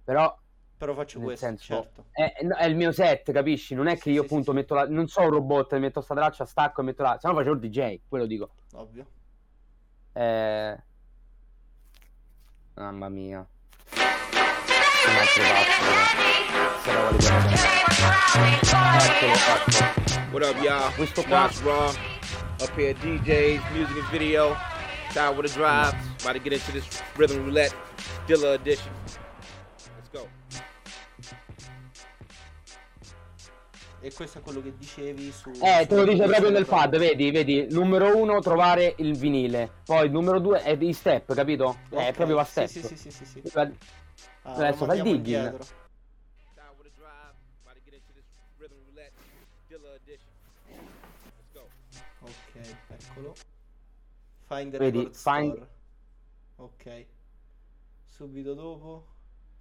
però 0.04 0.38
Però 0.78 0.94
faccio 0.94 1.18
nel 1.20 1.28
questo, 1.28 1.46
senso 1.48 1.64
certo. 1.64 2.06
è, 2.12 2.34
è 2.36 2.66
il 2.66 2.76
mio 2.76 2.92
set, 2.92 3.32
capisci? 3.32 3.74
Non 3.74 3.88
è 3.88 3.98
che 3.98 4.12
Sì, 4.12 4.12
io 4.12 4.22
sì, 4.22 4.26
appunto 4.26 4.52
sì, 4.52 4.52
sì. 4.52 4.56
metto 4.64 4.74
la, 4.76 4.88
non 4.88 5.08
so 5.08 5.22
un 5.22 5.30
robot, 5.32 5.78
metto 5.80 6.02
sta 6.02 6.14
traccia, 6.16 6.46
stacco 6.46 6.82
e 6.82 6.84
metto 6.84 7.02
la, 7.04 7.18
se 7.20 7.28
no 7.28 7.34
facevo 7.36 7.56
il 7.56 7.60
DJ, 7.62 8.02
quello 8.08 8.26
dico. 8.26 8.52
Ovvio. 8.74 9.08
Eh... 10.14 10.84
Mamma 12.76 13.08
mia. 13.08 13.48
Un 13.92 14.02
altro 15.20 15.44
pazzo. 15.44 15.82
Se 16.84 16.92
la 16.92 17.00
vuole 17.02 17.18
bene. 17.18 17.54
Eccolo, 18.98 19.34
ecco. 19.34 20.32
What 20.32 20.44
up, 20.44 20.62
y'all? 20.64 20.92
Questo 20.96 21.22
qua 21.24 21.42
Nas 21.42 21.62
Raw, 21.62 21.90
up 22.60 22.72
here, 22.76 22.96
DJs, 22.96 23.62
music 23.74 23.98
and 23.98 24.10
video. 24.10 24.56
Shout 25.12 25.36
with 25.36 25.52
a 25.52 25.54
drive. 25.54 25.94
About 26.22 26.34
to 26.34 26.40
get 26.40 26.54
into 26.54 26.72
this 26.72 27.04
rhythm 27.16 27.46
roulette 27.46 27.76
Dilla 28.26 28.56
edition. 28.56 28.92
E 34.04 34.12
questo 34.12 34.40
è 34.40 34.42
quello 34.42 34.62
che 34.62 34.76
dicevi 34.76 35.32
su... 35.32 35.50
Eh, 35.62 35.86
te 35.88 35.96
lo 35.96 36.04
dice 36.04 36.26
proprio 36.26 36.50
nel 36.50 36.66
pad, 36.66 36.98
vedi, 36.98 37.32
vedi, 37.32 37.68
numero 37.70 38.18
uno 38.18 38.42
trovare 38.42 38.96
il 38.98 39.16
vinile, 39.18 39.76
poi 39.86 40.10
numero 40.10 40.42
due 40.42 40.62
è 40.62 40.76
i 40.78 40.92
step, 40.92 41.34
capito? 41.34 41.78
Eh, 41.92 42.10
Ok, 42.10 42.12
proprio 42.12 42.36
va 42.36 42.44
sì, 42.44 42.52
step. 42.52 42.68
sì, 42.68 42.82
sì, 42.82 42.98
sì, 42.98 43.12
sì, 43.12 43.26
sì. 43.26 43.42
Ah, 43.56 43.64
lo 43.64 44.56
Adesso 44.56 44.86
fai 44.86 44.88
mandiamo 44.88 45.12
digging. 45.14 45.58
Ok, 52.20 52.76
eccolo. 52.90 53.36
Find 54.48 54.72
the 54.72 54.78
Vedi, 54.80 55.10
find-. 55.14 55.68
Ok. 56.58 57.06
Subito 58.04 58.54
dopo. 58.54 59.08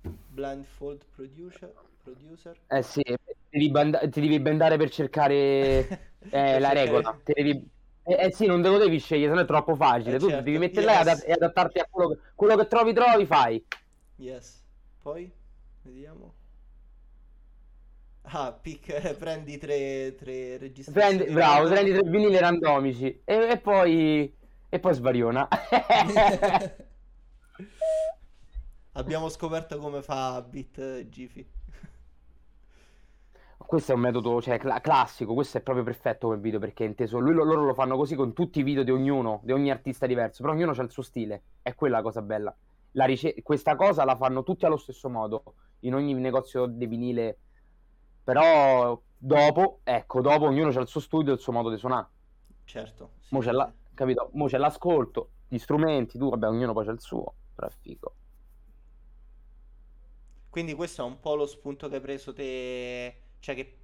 Blindfold 0.03 1.05
producer. 1.15 1.73
Producer. 2.03 2.57
Eh 2.67 2.83
sì, 2.83 3.03
ti 3.03 3.17
devi, 3.51 3.71
band- 3.71 4.09
ti 4.11 4.21
devi 4.21 4.41
bendare 4.41 4.77
per 4.77 4.91
cercare 4.91 5.35
eh, 6.31 6.59
la 6.59 6.73
regola. 6.73 7.19
Devi- 7.25 7.71
Eh, 8.05 8.27
eh 8.27 8.33
sì, 8.33 8.47
non 8.47 8.61
te 8.63 8.69
lo 8.69 8.79
devi 8.79 8.99
scegliere, 8.99 9.31
sennò 9.31 9.43
è 9.43 9.47
troppo 9.47 9.77
facile. 9.77 10.17
Eh, 10.17 10.19
tu 10.19 10.29
certo, 10.29 10.43
devi 10.43 10.59
mettere 10.59 10.87
là 10.87 10.93
e 10.93 10.97
yes. 10.97 11.07
adat- 11.07 11.29
e 11.29 11.33
adattarti 11.33 11.79
a 11.79 11.87
quello 11.89 12.09
che, 12.11 12.19
quello 12.35 12.57
che 12.57 12.67
trovi, 12.67 12.93
trovi, 12.93 13.27
fai. 13.27 13.65
Yes. 14.17 14.61
Poi, 15.01 15.31
vediamo. 15.83 16.35
Ah, 18.25 18.53
pick, 18.53 18.89
eh, 18.89 19.15
prendi 19.15 19.59
tre, 19.59 20.15
tre 20.17 20.57
registrazioni. 20.57 21.17
Prendi, 21.17 21.33
bravo, 21.33 21.69
prendi 21.69 21.93
tre 21.93 22.09
vinili 22.09 22.39
randomici 22.39 23.21
e, 23.25 23.35
e 23.51 23.59
poi 23.59 24.33
e 24.69 24.79
poi 24.81 24.95
svariona. 24.95 25.47
Abbiamo 28.93 29.29
scoperto 29.29 29.79
come 29.79 30.03
fa 30.03 30.41
Bit 30.43 31.09
Gifi. 31.09 31.47
Questo 33.73 33.93
è 33.93 33.95
un 33.95 34.03
metodo, 34.03 34.43
cioè, 34.43 34.59
cla- 34.59 34.83
classico, 34.83 35.33
questo 35.33 35.57
è 35.57 35.63
proprio 35.63 35.83
perfetto 35.83 36.27
come 36.27 36.39
video 36.39 36.59
perché 36.59 36.85
è 36.85 36.87
inteso, 36.87 37.19
lui, 37.19 37.33
lo- 37.33 37.43
loro 37.43 37.65
lo 37.65 37.73
fanno 37.73 37.97
così 37.97 38.15
con 38.15 38.35
tutti 38.35 38.61
i 38.61 38.63
video 38.63 38.83
di 38.83 38.91
ognuno, 38.91 39.41
di 39.45 39.53
ogni 39.53 39.71
artista 39.71 40.05
diverso, 40.07 40.43
però 40.43 40.53
ognuno 40.53 40.73
ha 40.73 40.83
il 40.83 40.91
suo 40.91 41.03
stile, 41.03 41.43
è 41.63 41.75
quella 41.75 41.97
la 41.97 42.03
cosa 42.03 42.21
bella. 42.21 42.55
la 42.97 43.07
rice- 43.07 43.35
questa 43.43 43.75
cosa 43.75 44.05
la 44.05 44.15
fanno 44.19 44.43
tutti 44.43 44.67
allo 44.67 44.77
stesso 44.77 45.09
modo, 45.09 45.55
in 45.81 45.95
ogni 45.95 46.13
negozio 46.13 46.67
di 46.67 46.87
vinile, 46.87 47.39
però 48.23 49.01
dopo, 49.17 49.81
ecco, 49.85 50.21
dopo 50.21 50.45
ognuno 50.45 50.69
ha 50.69 50.81
il 50.83 50.87
suo 50.89 51.01
studio 51.01 51.33
e 51.33 51.37
il 51.37 51.41
suo 51.41 51.53
modo 51.55 51.71
di 51.71 51.79
suonare. 51.79 52.09
Certo. 52.65 53.13
sì, 53.21 53.35
Mo 53.35 53.41
c'è, 53.41 53.53
la- 53.53 53.73
capito? 53.95 54.29
Mo 54.35 54.47
c'è 54.49 54.59
l'ascolto, 54.59 55.31
gli 55.49 55.57
strumenti, 55.57 56.19
tu, 56.19 56.29
vabbè, 56.29 56.47
ognuno 56.49 56.75
poi 56.75 56.85
c'ha 56.85 56.93
il 56.93 57.01
suo, 57.01 57.35
però 57.55 57.69
è 57.69 57.71
figo. 57.71 58.15
Quindi 60.49 60.75
questo 60.75 61.03
è 61.03 61.05
un 61.07 61.19
po' 61.19 61.35
lo 61.35 61.47
spunto 61.47 61.89
che 61.89 61.97
hai 61.97 62.01
preso 62.03 62.33
te, 62.35 63.22
cioè 63.43 63.57
che, 63.57 63.77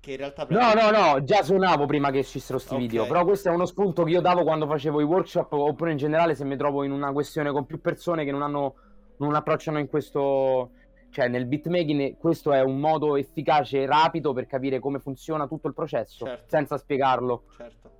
che 0.00 0.10
in 0.10 0.16
realtà 0.16 0.42
No, 0.42 0.58
prendi- 0.58 0.80
no, 0.80 0.90
no, 1.12 1.22
già 1.22 1.42
suonavo 1.44 1.86
prima 1.86 2.10
che 2.10 2.18
uscissero 2.18 2.58
sti 2.58 2.74
Ok. 2.74 2.80
video, 2.80 3.06
però 3.06 3.24
questo 3.24 3.48
è 3.48 3.52
uno 3.52 3.64
spunto 3.64 4.02
che 4.02 4.10
io 4.10 4.20
davo 4.20 4.42
quando 4.42 4.66
facevo 4.66 5.00
i 5.00 5.04
workshop 5.04 5.52
oppure 5.52 5.92
in 5.92 5.96
generale 5.96 6.34
se 6.34 6.44
mi 6.44 6.56
trovo 6.56 6.82
in 6.82 6.90
una 6.90 7.12
questione 7.12 7.52
con 7.52 7.64
più 7.64 7.80
persone 7.80 8.24
che 8.24 8.32
non 8.32 8.42
hanno, 8.42 8.74
non 9.18 9.36
approcciano 9.36 9.78
in 9.78 9.86
questo, 9.86 10.72
cioè 11.10 11.28
nel 11.28 11.46
beatmaking 11.46 12.16
questo 12.16 12.52
è 12.52 12.60
un 12.60 12.80
modo 12.80 13.14
efficace 13.14 13.82
e 13.82 13.86
rapido 13.86 14.32
per 14.32 14.46
capire 14.46 14.80
come 14.80 14.98
funziona 14.98 15.46
tutto 15.46 15.68
il 15.68 15.74
processo, 15.74 16.24
Certo. 16.26 16.44
senza 16.48 16.76
spiegarlo. 16.76 17.44
Certo. 17.56 17.90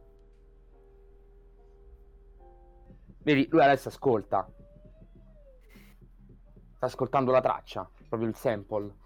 Vedi, 3.23 3.47
lui 3.51 3.63
adesso 3.63 3.89
ascolta. 3.89 4.47
Sta 6.75 6.87
ascoltando 6.87 7.31
la 7.31 7.41
traccia, 7.41 7.89
proprio 8.09 8.29
il 8.29 8.35
sample. 8.35 9.03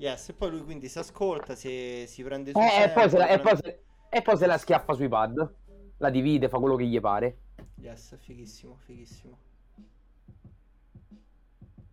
Yes, 0.00 0.30
e 0.30 0.32
poi 0.32 0.50
lui 0.50 0.62
quindi 0.64 0.88
si 0.88 0.98
ascolta, 0.98 1.54
si, 1.54 2.04
si 2.06 2.22
prende 2.22 2.52
sul 2.52 2.62
Eh, 2.62 2.84
e, 2.84 2.88
poi 2.90 3.10
se 3.10 3.18
la, 3.18 3.26
e 3.28 3.38
poi 3.38 3.56
se- 3.56 3.82
e 4.08 4.22
poi 4.22 4.36
se 4.38 4.46
la 4.46 4.56
schiaffa 4.56 4.94
sui 4.94 5.08
pad, 5.08 5.54
la 5.98 6.08
divide, 6.08 6.48
fa 6.48 6.58
quello 6.58 6.74
che 6.76 6.86
gli 6.86 6.98
pare. 7.00 7.38
Yes, 7.76 8.16
fighissimo, 8.18 8.76
fighissimo. 8.78 9.38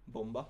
Bomba. 0.06 0.48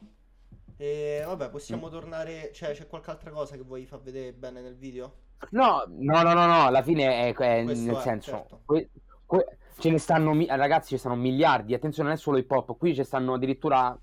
E 0.77 1.23
vabbè, 1.25 1.47
Mm. 1.47 1.51
possiamo 1.51 1.89
tornare, 1.89 2.51
cioè 2.53 2.73
c'è 2.73 2.85
qualche 2.85 3.09
altra 3.09 3.31
cosa 3.31 3.55
che 3.55 3.63
vuoi 3.63 3.87
far 3.87 4.01
vedere 4.01 4.33
bene 4.33 4.61
nel 4.61 4.75
video? 4.75 5.13
No, 5.49 5.83
no, 5.87 6.21
no, 6.21 6.33
no, 6.33 6.45
no, 6.45 6.65
alla 6.65 6.83
fine 6.83 7.31
è, 7.31 7.35
è 7.35 7.63
nel 7.63 7.87
è, 7.87 8.01
senso, 8.01 8.31
certo. 8.31 8.61
que- 8.65 8.89
que- 9.25 9.57
ce 9.79 9.89
ne 9.89 9.97
stanno, 9.97 10.31
ragazzi, 10.47 10.89
ci 10.89 10.97
stanno 10.97 11.15
miliardi, 11.15 11.73
attenzione, 11.73 12.09
non 12.09 12.17
è 12.17 12.21
solo 12.21 12.37
hip 12.37 12.51
hop, 12.51 12.77
qui 12.77 12.93
ci 12.93 13.03
stanno 13.03 13.33
addirittura, 13.33 13.99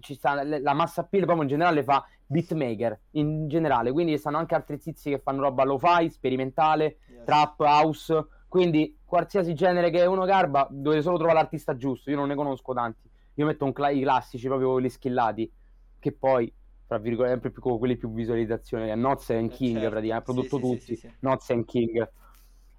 ci 0.00 0.14
sta, 0.14 0.42
la 0.42 0.72
massa 0.74 1.02
appeal 1.02 1.24
proprio 1.24 1.42
in 1.44 1.48
generale 1.50 1.82
fa 1.82 2.06
beatmaker, 2.26 3.00
in 3.12 3.48
generale, 3.48 3.92
quindi 3.92 4.12
ci 4.12 4.18
stanno 4.18 4.36
anche 4.38 4.54
altri 4.54 4.78
tizi 4.78 5.10
che 5.10 5.18
fanno 5.20 5.42
roba 5.42 5.64
lo-fi, 5.64 6.10
sperimentale, 6.10 6.98
Yes. 7.06 7.24
trap, 7.24 7.60
house, 7.60 8.26
quindi 8.48 8.98
qualsiasi 9.04 9.54
genere 9.54 9.90
che 9.90 10.04
uno 10.04 10.24
garba, 10.24 10.66
dovete 10.70 11.02
solo 11.02 11.16
trovare 11.16 11.38
l'artista 11.38 11.76
giusto, 11.76 12.10
io 12.10 12.16
non 12.16 12.28
ne 12.28 12.34
conosco 12.34 12.72
tanti, 12.74 13.08
io 13.34 13.46
metto 13.46 13.64
un 13.64 13.72
cla- 13.72 13.90
i 13.90 14.00
classici, 14.02 14.46
proprio 14.46 14.80
gli 14.80 14.88
skillati, 14.88 15.50
che 15.98 16.12
poi, 16.12 16.52
tra 16.86 16.98
virgolette, 16.98 17.32
sempre 17.40 17.50
più 17.50 17.78
quelli 17.78 17.96
più 17.96 18.12
visualizzazioni, 18.12 18.94
Noz 18.94 19.30
and 19.30 19.50
Eh, 19.50 19.54
King 19.54 19.72
certo. 19.80 19.90
praticamente, 19.90 20.12
ha 20.12 20.18
Sì, 20.18 20.24
prodotto 20.24 20.56
sì, 20.58 20.62
sì, 20.62 20.80
tutti, 20.80 20.94
sì, 20.96 20.96
sì. 20.96 21.14
Noz 21.20 21.50
and 21.50 21.64
King, 21.64 22.10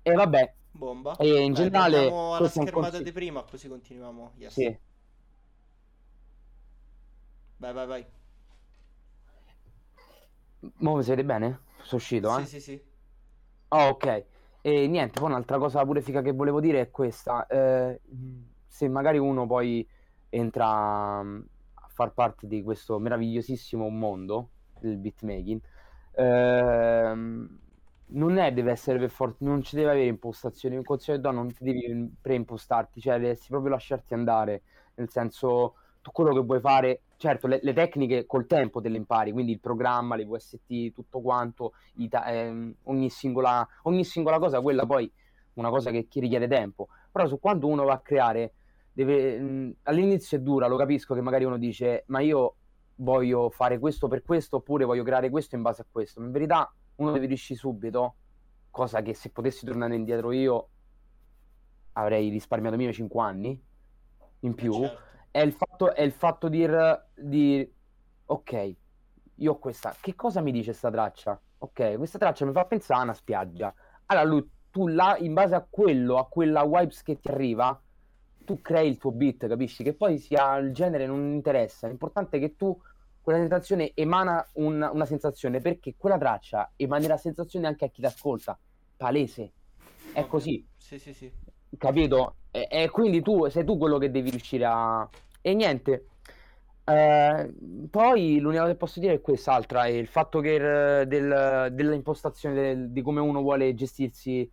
e 0.01 0.13
vabbè, 0.13 0.53
Bomba. 0.71 1.15
e 1.17 1.27
in 1.41 1.53
Dai, 1.53 1.69
generale, 1.69 1.97
alla 2.07 2.47
schermata 2.47 2.71
consiglio. 2.71 3.03
di 3.03 3.11
prima, 3.11 3.43
così 3.43 3.67
continuiamo. 3.67 4.31
Yes. 4.37 4.53
sì. 4.53 4.79
Vai, 7.59 7.73
vai, 7.73 7.87
vai. 7.87 8.05
Mo 10.79 10.95
mi 10.95 11.03
siete 11.03 11.23
bene? 11.25 11.59
Sono 11.81 12.01
uscito, 12.01 12.37
eh? 12.37 12.41
Sì, 12.41 12.45
sì, 12.45 12.59
sì. 12.61 12.81
Ah, 13.69 13.89
ok. 13.89 14.25
E 14.61 14.87
niente, 14.87 15.19
poi 15.19 15.29
un'altra 15.29 15.57
cosa 15.57 15.83
pure 15.85 16.01
figa 16.01 16.21
che 16.21 16.31
volevo 16.33 16.59
dire 16.59 16.81
è 16.81 16.89
questa. 16.91 17.45
eh, 17.47 18.01
se 18.67 18.87
magari 18.87 19.17
uno 19.17 19.45
poi 19.47 19.87
entra 20.29 21.21
mm, 21.23 21.41
a 21.75 21.87
far 21.89 22.13
parte 22.13 22.47
di 22.47 22.61
questo 22.63 22.99
meravigliosissimo 22.99 23.87
mondo 23.89 24.49
del 24.79 24.97
beatmaking, 24.97 25.61
ehm, 26.13 27.59
non 28.11 28.37
è, 28.37 28.51
deve 28.53 28.71
essere 28.71 28.97
per 28.99 29.09
forza, 29.09 29.37
non 29.45 29.61
ci 29.61 29.75
deve 29.75 29.91
avere 29.91 30.07
impostazioni. 30.07 30.75
Un 30.75 30.83
consiglio 30.83 31.31
non 31.31 31.53
ti 31.53 31.63
devi 31.63 32.11
preimpostarti, 32.21 32.99
cioè 33.01 33.13
dovresti 33.19 33.47
proprio 33.49 33.71
lasciarti 33.71 34.13
andare. 34.15 34.63
Nel 34.95 35.09
senso, 35.09 35.75
tu 36.01 36.11
quello 36.11 36.33
che 36.33 36.39
vuoi 36.41 36.59
fare, 36.59 37.01
certo, 37.19 37.47
le, 37.47 37.59
le 37.61 37.73
tecniche 37.73 38.25
col 38.25 38.47
tempo 38.47 38.79
te 38.79 38.87
le 38.87 38.95
impari, 38.95 39.33
quindi 39.33 39.51
il 39.51 39.59
programma, 39.59 40.15
le 40.15 40.25
VST, 40.25 40.93
tutto 40.93 41.19
quanto, 41.19 41.73
ta- 42.07 42.25
ehm, 42.25 42.73
ogni 42.83 43.09
singola, 43.09 43.67
ogni 43.83 44.05
singola 44.05 44.39
cosa, 44.39 44.61
quella 44.61 44.85
poi 44.85 45.11
una 45.55 45.69
cosa 45.69 45.91
che 45.91 46.07
chi 46.07 46.21
richiede 46.21 46.47
tempo. 46.47 46.87
Però 47.11 47.27
su 47.27 47.37
quando 47.37 47.67
uno 47.67 47.83
va 47.83 47.93
a 47.93 47.99
creare, 47.99 48.53
deve, 48.93 49.37
mh, 49.37 49.75
all'inizio 49.83 50.37
è 50.37 50.41
dura, 50.41 50.67
lo 50.67 50.77
capisco 50.77 51.13
che 51.13 51.19
magari 51.19 51.43
uno 51.43 51.57
dice, 51.57 52.03
ma 52.07 52.21
io 52.21 52.55
voglio 52.95 53.49
fare 53.49 53.79
questo 53.79 54.07
per 54.07 54.23
questo, 54.23 54.57
oppure 54.57 54.85
voglio 54.85 55.03
creare 55.03 55.29
questo 55.29 55.55
in 55.55 55.61
base 55.61 55.81
a 55.81 55.85
questo. 55.91 56.21
Ma 56.21 56.27
in 56.27 56.31
verità 56.31 56.73
uno 56.95 57.11
deve 57.11 57.25
riuscire 57.25 57.59
subito, 57.59 58.15
cosa 58.69 59.01
che 59.01 59.13
se 59.13 59.29
potessi 59.29 59.65
tornare 59.65 59.93
indietro 59.93 60.31
io 60.31 60.69
avrei 61.93 62.29
risparmiato 62.29 62.77
miei 62.77 62.93
5 62.93 63.21
anni 63.21 63.61
in 64.41 64.55
più 64.55 64.71
Certo. 64.71 65.08
È 65.31 65.39
il 65.41 65.53
fatto, 65.53 65.93
è 65.93 66.01
il 66.01 66.11
fatto 66.11 66.47
di, 66.49 66.67
di 67.15 67.71
ok, 68.25 68.75
io 69.35 69.51
ho 69.53 69.59
questa, 69.59 69.95
che 69.99 70.15
cosa 70.15 70.41
mi 70.41 70.51
dice 70.51 70.73
sta 70.73 70.89
traccia? 70.91 71.39
Ok, 71.59 71.97
questa 71.97 72.17
traccia 72.17 72.45
mi 72.45 72.51
fa 72.51 72.65
pensare 72.65 72.99
a 73.01 73.03
una 73.03 73.13
spiaggia. 73.13 73.73
Allora 74.07 74.25
lui, 74.25 74.49
tu 74.69 74.87
là, 74.87 75.17
in 75.17 75.33
base 75.33 75.55
a 75.55 75.65
quello, 75.69 76.17
a 76.17 76.27
quella 76.27 76.63
vibes 76.65 77.01
che 77.03 77.19
ti 77.19 77.29
arriva, 77.29 77.81
tu 78.45 78.61
crei 78.61 78.89
il 78.89 78.97
tuo 78.97 79.11
beat, 79.11 79.47
capisci? 79.47 79.83
Che 79.83 79.95
poi 79.95 80.17
sia 80.17 80.57
il 80.57 80.73
genere 80.73 81.05
non 81.05 81.33
interessa, 81.33 81.87
l'importante 81.87 82.37
è 82.37 82.39
che 82.39 82.55
tu 82.55 82.79
quella 83.21 83.39
sensazione 83.39 83.91
emana 83.93 84.47
un- 84.53 84.89
una 84.91 85.05
sensazione, 85.05 85.61
perché 85.61 85.95
quella 85.97 86.17
traccia 86.17 86.71
emanerà 86.75 87.17
sensazione 87.17 87.67
anche 87.67 87.85
a 87.85 87.89
chi 87.89 88.01
l'ascolta, 88.01 88.59
palese, 88.95 89.53
è 90.11 90.25
così 90.25 90.65
Sì, 90.77 90.97
sì, 90.97 91.13
sì. 91.13 91.31
capito? 91.77 92.38
E, 92.51 92.67
e 92.69 92.89
quindi 92.89 93.21
tu 93.21 93.47
sei 93.49 93.63
tu 93.63 93.77
quello 93.77 93.97
che 93.97 94.09
devi 94.11 94.29
riuscire 94.29 94.65
a. 94.65 95.07
E 95.41 95.53
niente. 95.53 96.05
Eh, 96.83 97.53
poi 97.91 98.39
l'unica 98.39 98.61
cosa 98.61 98.71
che 98.73 98.77
posso 98.77 98.99
dire 98.99 99.13
è 99.13 99.21
quest'altra: 99.21 99.83
è 99.85 99.89
il 99.89 100.07
fatto 100.07 100.39
che 100.39 100.57
del- 101.07 101.69
dell'impostazione 101.71 102.55
del- 102.55 102.89
di 102.89 103.01
come 103.01 103.19
uno 103.21 103.41
vuole 103.41 103.73
gestirsi, 103.75 104.49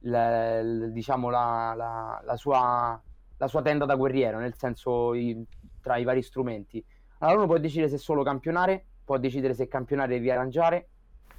la- 0.00 0.58
il- 0.60 0.92
diciamo, 0.92 1.30
la, 1.30 1.74
la- 1.76 2.22
la 2.24 2.36
sua, 2.36 3.00
la 3.36 3.48
sua 3.48 3.62
tenda 3.62 3.84
da 3.84 3.96
guerriero, 3.96 4.38
nel 4.38 4.54
senso 4.56 5.14
i- 5.14 5.44
tra 5.80 5.96
i 5.96 6.04
vari 6.04 6.22
strumenti. 6.22 6.82
Allora 7.18 7.38
uno 7.38 7.46
può 7.46 7.58
decidere 7.58 7.88
se 7.90 7.98
solo 7.98 8.22
campionare, 8.22 8.84
può 9.04 9.18
decidere 9.18 9.54
se 9.54 9.66
campionare 9.66 10.14
e 10.16 10.18
riarrangiare 10.18 10.88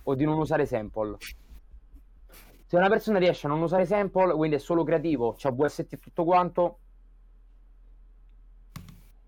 o 0.03 0.15
di 0.15 0.25
non 0.25 0.37
usare 0.37 0.65
sample. 0.65 1.17
Se 2.67 2.75
una 2.77 2.89
persona 2.89 3.19
riesce 3.19 3.45
a 3.45 3.49
non 3.49 3.61
usare 3.61 3.85
sample, 3.85 4.33
quindi 4.33 4.55
è 4.55 4.59
solo 4.59 4.83
creativo, 4.83 5.35
c'ha 5.37 5.51
VST 5.51 5.93
e 5.93 5.99
tutto 5.99 6.23
quanto, 6.23 6.79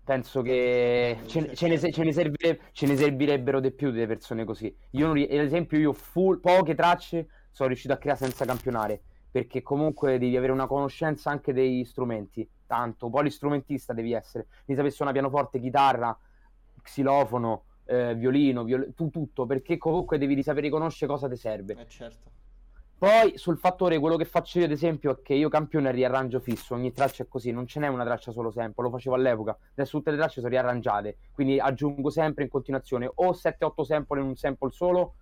penso 0.02 0.42
che 0.42 1.18
ce, 1.26 1.54
ce 1.54 1.68
ne, 1.68 1.78
ce 1.78 2.02
ne 2.02 2.12
servire- 2.12 2.60
ce 2.72 2.86
ne 2.86 2.96
servirebbero 2.96 3.60
di 3.60 3.70
più 3.70 3.92
delle 3.92 4.08
persone 4.08 4.44
così. 4.44 4.74
Io, 4.90 5.06
non 5.06 5.16
ad 5.18 5.30
esempio, 5.30 5.78
io 5.78 5.92
full, 5.92 6.40
poche 6.40 6.74
tracce 6.74 7.28
sono 7.52 7.68
riuscito 7.68 7.92
a 7.92 7.98
creare 7.98 8.18
senza 8.18 8.44
campionare, 8.44 9.00
perché 9.30 9.62
comunque 9.62 10.18
devi 10.18 10.36
avere 10.36 10.50
una 10.50 10.66
conoscenza 10.66 11.30
anche 11.30 11.52
dei 11.52 11.84
strumenti, 11.84 12.48
tanto, 12.66 13.08
polistrumentista 13.08 13.92
devi 13.92 14.14
essere, 14.14 14.46
devi 14.64 14.74
sapere 14.74 14.90
suonare 14.90 15.18
pianoforte, 15.18 15.60
chitarra, 15.60 16.18
xilofono, 16.82 17.64
eh, 17.84 18.14
violino, 18.16 18.64
viol- 18.64 18.92
tu 18.94 19.10
tutto, 19.10 19.46
perché 19.46 19.76
comunque 19.76 20.18
devi 20.18 20.42
sapere 20.42 20.66
riconoscere 20.66 21.10
cosa 21.10 21.28
ti 21.28 21.36
serve. 21.36 21.76
Eh, 21.78 21.86
certo. 21.86 22.30
Poi 22.98 23.38
sul 23.38 23.58
fattore, 23.58 24.00
quello 24.00 24.16
che 24.16 24.24
faccio 24.24 24.58
io, 24.58 24.64
ad 24.64 24.72
esempio, 24.72 25.12
è 25.18 25.22
che 25.22 25.32
io 25.34 25.48
campione 25.48 25.92
riarrangio 25.92 26.40
fisso, 26.40 26.74
ogni 26.74 26.92
traccia 26.92 27.22
è 27.22 27.28
così, 27.28 27.52
non 27.52 27.64
ce 27.68 27.78
n'è 27.78 27.86
una 27.86 28.02
traccia 28.02 28.32
solo 28.32 28.50
sempre, 28.50 28.82
lo 28.82 28.90
facevo 28.90 29.14
all'epoca, 29.14 29.56
adesso 29.70 29.98
tutte 29.98 30.10
le 30.10 30.16
tracce 30.16 30.40
sono 30.40 30.48
riarrangiate, 30.48 31.18
quindi 31.32 31.60
aggiungo 31.60 32.10
sempre 32.10 32.42
in 32.42 32.50
continuazione 32.50 33.08
o 33.14 33.32
7-8 33.32 33.84
sample 33.84 34.20
in 34.20 34.26
un 34.26 34.34
sample 34.34 34.72
solo, 34.72 35.14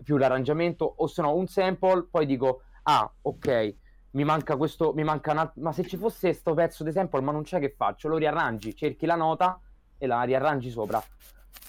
più 0.00 0.16
l'arrangiamento, 0.16 0.84
o 0.98 1.08
se 1.08 1.22
no 1.22 1.34
un 1.34 1.48
sample, 1.48 2.06
poi 2.08 2.24
dico, 2.24 2.62
ah, 2.84 3.12
ok, 3.20 3.74
mi 4.12 4.22
manca 4.22 4.56
questo, 4.56 4.92
mi 4.94 5.02
manca 5.02 5.32
un 5.32 5.38
alt- 5.38 5.56
ma 5.56 5.72
se 5.72 5.84
ci 5.88 5.96
fosse 5.96 6.32
sto 6.34 6.54
pezzo 6.54 6.84
di 6.84 6.92
sample, 6.92 7.20
ma 7.20 7.32
non 7.32 7.42
c'è 7.42 7.58
che 7.58 7.74
faccio, 7.76 8.06
lo 8.06 8.16
riarrangi, 8.16 8.76
cerchi 8.76 9.06
la 9.06 9.16
nota 9.16 9.60
e 9.98 10.06
la 10.06 10.22
riarrangi 10.22 10.70
sopra, 10.70 11.02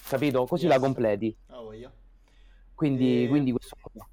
capito? 0.08 0.46
Così 0.46 0.66
Yes. 0.66 0.74
la 0.74 0.78
completi, 0.78 1.36
Ah, 1.48 1.60
voglia. 1.60 1.92
quindi, 2.72 3.24
E- 3.24 3.28
quindi 3.28 3.50
questo 3.50 3.74
qua. 3.80 4.06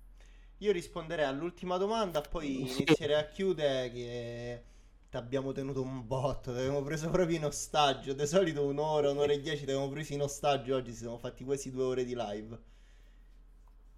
Io 0.57 0.71
risponderei 0.73 1.23
all'ultima 1.25 1.77
domanda, 1.77 2.21
poi 2.21 2.67
Sì. 2.67 2.83
inizierei 2.83 3.15
a 3.15 3.25
chiudere 3.27 3.89
che 3.91 4.63
ti 5.09 5.15
abbiamo 5.17 5.51
tenuto 5.53 5.81
un 5.81 6.05
botto, 6.05 6.51
ti 6.51 6.59
abbiamo 6.59 6.81
preso 6.83 7.09
proprio 7.09 7.37
in 7.37 7.45
ostaggio. 7.45 8.11
Di 8.13 8.25
solito 8.27 8.65
un'ora, 8.65 9.11
un'ora 9.11 9.31
e 9.33 9.39
dieci 9.41 9.63
ti 9.65 9.71
abbiamo 9.71 9.87
preso 9.89 10.11
in 10.13 10.21
ostaggio, 10.23 10.75
oggi 10.75 10.91
ci 10.91 10.97
siamo 10.97 11.17
fatti 11.17 11.43
quasi 11.45 11.71
due 11.71 11.83
ore 11.83 12.03
di 12.05 12.15
live. 12.17 12.59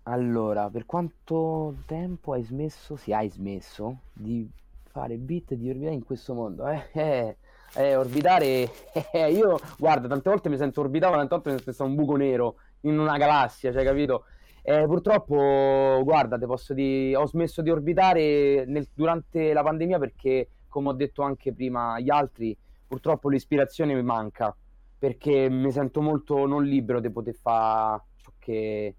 Allora, 0.09 0.69
per 0.69 0.85
quanto 0.85 1.81
tempo 1.85 2.31
hai 2.33 2.41
smesso, 2.43 2.95
sì, 2.95 3.11
hai 3.11 3.29
smesso 3.29 4.03
di 4.13 4.49
fare 4.85 5.17
beat 5.17 5.51
e 5.51 5.57
di 5.57 5.69
orbitare 5.69 5.93
in 5.95 6.03
questo 6.05 6.33
mondo? 6.33 6.65
Eh, 6.67 6.89
eh, 6.95 7.37
eh, 7.73 7.95
orbitare, 7.97 8.69
eh, 9.11 9.31
io, 9.33 9.59
guarda, 9.77 10.07
tante 10.07 10.29
volte 10.29 10.47
mi 10.47 10.55
sento 10.57 10.79
orbitato, 10.81 11.15
tante 11.17 11.35
volte 11.35 11.51
mi 11.51 11.59
sento 11.61 11.83
un 11.83 11.95
buco 11.95 12.15
nero 12.15 12.55
in 12.81 12.97
una 12.97 13.17
galassia, 13.17 13.73
cioè, 13.73 13.83
capito? 13.83 14.23
Eh, 14.69 14.85
purtroppo, 14.85 16.01
guarda, 16.03 16.37
te 16.37 16.45
posso 16.45 16.73
dire, 16.73 17.15
ho 17.15 17.25
smesso 17.25 17.61
di 17.61 17.69
orbitare 17.69 18.65
nel- 18.65 18.89
durante 18.93 19.53
la 19.53 19.63
pandemia 19.63 19.97
perché, 19.97 20.49
come 20.67 20.89
ho 20.89 20.91
detto 20.91 21.21
anche 21.21 21.53
prima 21.53 21.93
agli 21.93 22.09
altri, 22.09 22.53
purtroppo 22.85 23.29
l'ispirazione 23.29 23.95
mi 23.95 24.03
manca, 24.03 24.53
perché 24.99 25.47
mi 25.49 25.71
sento 25.71 26.01
molto 26.01 26.45
non 26.45 26.65
libero 26.65 26.99
di 26.99 27.09
poter 27.09 27.35
fare 27.35 28.01
ciò 28.17 28.31
che 28.37 28.95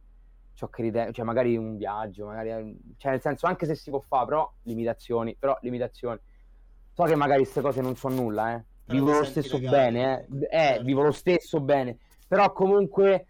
ciò 0.54 0.68
che 0.68 0.82
ritengo, 0.82 1.12
cioè 1.12 1.26
magari 1.26 1.54
un 1.58 1.76
viaggio, 1.76 2.24
magari, 2.24 2.94
cioè 2.96 3.12
nel 3.12 3.20
senso 3.20 3.46
anche 3.46 3.66
se 3.66 3.74
si 3.74 3.90
può 3.90 4.00
fare, 4.00 4.24
però 4.24 4.50
limitazioni, 4.62 5.36
però 5.38 5.54
limitazioni. 5.60 6.18
So 6.94 7.02
che 7.02 7.14
magari 7.14 7.42
queste 7.42 7.60
cose 7.60 7.82
non 7.82 7.94
so 7.94 8.08
nulla, 8.08 8.54
eh. 8.54 8.64
Vivo 8.86 9.18
lo 9.18 9.24
stesso 9.24 9.58
legale, 9.58 9.76
bene, 9.76 10.26
eh. 10.48 10.76
Eh, 10.76 10.82
vivo 10.82 11.02
lo 11.02 11.12
stesso 11.12 11.60
bene, 11.60 11.98
però 12.26 12.52
comunque 12.52 13.26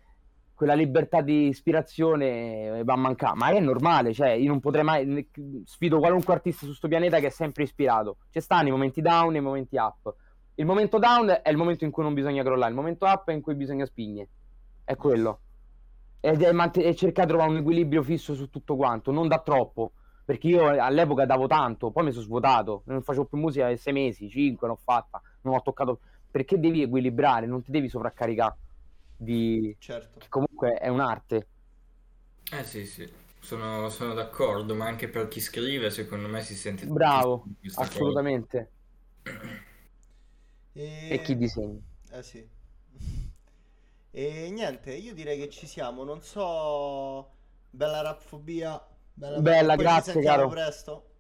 quella 0.59 0.75
libertà 0.75 1.21
di 1.21 1.47
ispirazione 1.47 2.83
va 2.83 2.95
a 2.95 2.97
mancare, 2.97 3.37
ma 3.37 3.51
è 3.51 3.61
normale, 3.61 4.13
cioè 4.13 4.31
io 4.31 4.49
non 4.49 4.59
potrei 4.59 4.83
mai, 4.83 5.31
sfido 5.65 6.01
qualunque 6.01 6.35
artista 6.35 6.67
su 6.67 6.73
sto 6.73 6.89
pianeta 6.89 7.21
che 7.21 7.29
è 7.29 7.31
sempre 7.31 7.63
ispirato. 7.63 8.17
Ci 8.29 8.41
stanno 8.41 8.67
i 8.67 8.73
momenti 8.73 9.01
down 9.01 9.37
e 9.37 9.39
i 9.39 9.41
momenti 9.41 9.77
up. 9.77 10.13
Il 10.57 10.67
momento 10.67 10.99
down 10.99 11.29
è 11.45 11.49
il 11.49 11.57
momento 11.57 11.85
in 11.85 11.93
cui 11.93 12.03
non 12.03 12.13
bisogna 12.13 12.43
crollare, 12.43 12.71
il 12.71 12.77
momento 12.77 13.07
up 13.07 13.29
è 13.29 13.35
in 13.35 13.41
cui 13.41 13.55
bisogna 13.55 13.87
spingere. 13.87 14.31
È 14.83 14.97
quello. 14.97 15.43
Ed 16.19 16.43
è, 16.43 16.51
mant- 16.51 16.93
cercare 16.95 17.29
di 17.29 17.33
trovare 17.35 17.51
un 17.53 17.59
equilibrio 17.59 18.03
fisso 18.03 18.35
su 18.35 18.51
tutto 18.51 18.75
quanto, 18.75 19.13
non 19.13 19.29
da 19.29 19.39
troppo. 19.39 19.93
Perché 20.25 20.49
io 20.49 20.67
all'epoca 20.67 21.25
davo 21.25 21.47
tanto, 21.47 21.93
poi 21.93 22.03
mi 22.03 22.11
sono 22.11 22.25
svuotato, 22.25 22.83
non 22.87 23.01
facevo 23.01 23.27
più 23.27 23.39
musica 23.39 23.69
per 23.69 23.79
sei 23.79 23.93
mesi, 23.93 24.29
cinque 24.29 24.67
l'ho 24.67 24.75
fatta, 24.75 25.23
non 25.43 25.55
ho 25.55 25.63
toccato. 25.63 26.01
Perché 26.29 26.59
devi 26.59 26.83
equilibrare, 26.83 27.47
non 27.47 27.63
ti 27.63 27.71
devi 27.71 27.89
sovraccaricare 27.89 28.57
di... 29.19 29.74
Certo. 29.78 30.19
che 30.19 30.28
comunque 30.28 30.74
è 30.74 30.89
un'arte. 30.89 31.47
Eh 32.51 32.65
sì, 32.65 32.86
sì, 32.86 33.11
sono, 33.40 33.89
sono 33.90 34.15
d'accordo, 34.15 34.74
ma 34.74 34.86
anche 34.86 35.09
per 35.09 35.28
chi 35.28 35.40
scrive, 35.40 35.90
secondo 35.90 36.28
me 36.28 36.43
si 36.43 36.55
sente 36.55 36.86
Bravo, 36.86 37.45
assolutamente. 37.74 38.70
E... 40.73 41.09
E 41.11 41.20
chi 41.20 41.36
disegna? 41.36 41.81
Eh 42.11 42.23
sì. 42.23 42.49
E 44.11 44.51
niente, 44.51 44.95
io 44.95 45.15
direi 45.15 45.39
che 45.39 45.49
ci 45.51 45.66
siamo. 45.66 46.05
Non 46.05 46.23
so. 46.23 47.31
Bella 47.70 48.01
rapfobia. 48.01 48.85
Bella, 49.12 49.40
Bella, 49.40 49.77
grazie, 49.77 50.05
ci 50.05 50.11
sentiamo 50.12 50.49
caro. 50.49 50.49
presto. 50.49 51.11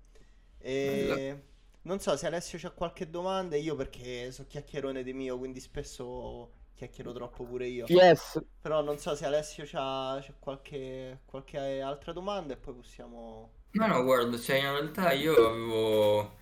E 0.58 1.42
non 1.82 2.00
so 2.00 2.16
se 2.16 2.26
Alessio 2.26 2.58
c'ha 2.58 2.70
qualche 2.70 3.10
domanda. 3.10 3.56
Io 3.56 3.74
perché 3.76 4.30
so 4.32 4.46
chiacchierone 4.46 5.02
di 5.02 5.12
mio, 5.12 5.38
quindi 5.38 5.60
spesso 5.60 6.52
chiacchiero 6.78 7.12
troppo 7.12 7.44
pure 7.44 7.66
io. 7.66 7.90
Yes, 7.90 8.38
Però 8.60 8.82
non 8.82 8.98
so 8.98 9.14
se 9.16 9.26
Alessio 9.26 9.64
c'ha, 9.66 10.18
c'ha 10.22 10.34
qualche, 10.38 11.20
qualche 11.26 11.80
altra 11.80 12.12
domanda 12.12 12.54
e 12.54 12.56
poi 12.56 12.74
possiamo. 12.74 13.52
No, 13.72 13.86
no, 13.86 14.02
guarda, 14.04 14.38
cioè 14.38 14.56
in 14.56 14.62
realtà 14.72 15.12
io 15.12 15.34
avevo, 15.48 16.36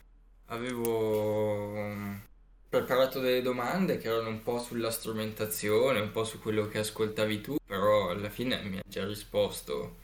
avevo 0.47 1.75
mm, 1.77 2.17
preparato 2.69 3.21
delle 3.21 3.43
domande 3.43 3.99
che 3.99 4.09
erano 4.09 4.29
un 4.31 4.43
po' 4.43 4.59
sulla 4.61 4.91
strumentazione, 4.91 6.01
un 6.01 6.11
po' 6.13 6.25
su 6.25 6.39
quello 6.41 6.67
che 6.69 6.79
ascoltavi 6.79 7.41
tu, 7.41 7.57
però 7.65 8.11
alla 8.11 8.31
fine 8.31 8.63
mi 8.65 8.79
ha 8.79 8.83
già 8.87 9.05
risposto 9.07 9.99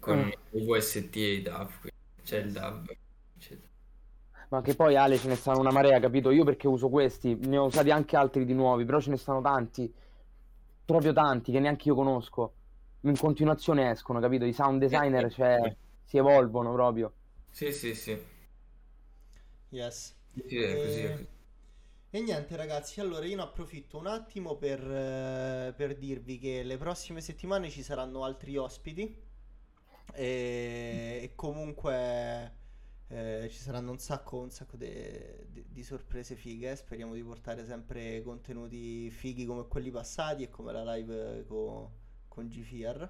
con 0.00 0.20
Mm. 0.20 0.30
i 0.52 0.64
VST 0.66 1.16
e 1.16 1.32
i 1.34 1.42
DAV, 1.42 1.68
quindi 1.80 2.22
c'è 2.24 2.38
il 2.38 2.52
DAV, 2.52 2.96
eccetera. 3.36 3.69
Ma 4.50 4.60
che 4.62 4.74
poi 4.76 4.96
Ale 4.96 5.18
ce 5.18 5.28
ne 5.28 5.36
stanno 5.36 5.60
una 5.60 5.72
marea, 5.72 6.00
capito? 6.00 6.30
Io 6.30 6.44
perché 6.44 6.68
uso 6.68 6.88
questi, 6.90 7.36
ne 7.36 7.56
ho 7.58 7.64
usati 7.66 7.90
anche 7.90 8.16
altri 8.16 8.44
di 8.44 8.54
nuovi, 8.54 8.84
però 8.84 9.00
ce 9.00 9.10
ne 9.10 9.16
stanno 9.16 9.40
tanti, 9.40 9.92
proprio 10.84 11.12
tanti 11.12 11.52
che 11.52 11.60
neanche 11.60 11.88
io 11.88 11.94
conosco. 11.94 12.54
In 13.02 13.16
continuazione 13.16 13.90
escono, 13.90 14.20
capito? 14.20 14.44
I 14.44 14.52
sound 14.52 14.80
designer, 14.80 15.30
cioè, 15.32 15.74
si 16.04 16.18
evolvono 16.18 16.72
proprio. 16.72 17.12
Sì, 17.50 17.72
sì, 17.72 17.94
sì, 17.94 18.18
Yes. 19.70 20.14
sì, 20.46 20.56
è 20.56 20.80
così, 20.80 21.02
è 21.02 21.10
così. 21.12 21.26
E 22.12 22.20
niente 22.22 22.56
ragazzi, 22.56 23.00
allora 23.00 23.26
io 23.26 23.36
ne 23.36 23.42
approfitto 23.42 23.98
un 23.98 24.06
attimo 24.08 24.56
per, 24.56 24.80
eh, 24.80 25.72
per 25.76 25.96
dirvi 25.96 26.38
che 26.38 26.62
le 26.64 26.76
prossime 26.76 27.20
settimane 27.20 27.70
ci 27.70 27.82
saranno 27.82 28.24
altri 28.24 28.56
ospiti 28.56 29.16
e, 30.12 31.20
e 31.22 31.32
comunque 31.36 32.54
eh, 33.10 33.48
ci 33.50 33.58
saranno 33.58 33.90
un 33.90 33.98
sacco, 33.98 34.38
un 34.40 34.50
sacco 34.50 34.76
de- 34.76 35.46
de- 35.50 35.64
di 35.68 35.82
sorprese 35.82 36.36
fighe. 36.36 36.76
Speriamo 36.76 37.14
di 37.14 37.22
portare 37.22 37.64
sempre 37.66 38.22
contenuti 38.22 39.10
fighi 39.10 39.44
come 39.46 39.66
quelli 39.68 39.90
passati 39.90 40.44
e 40.44 40.48
come 40.50 40.72
la 40.72 40.94
live 40.94 41.44
co- 41.46 41.92
con 42.28 42.46
GFR. 42.48 43.08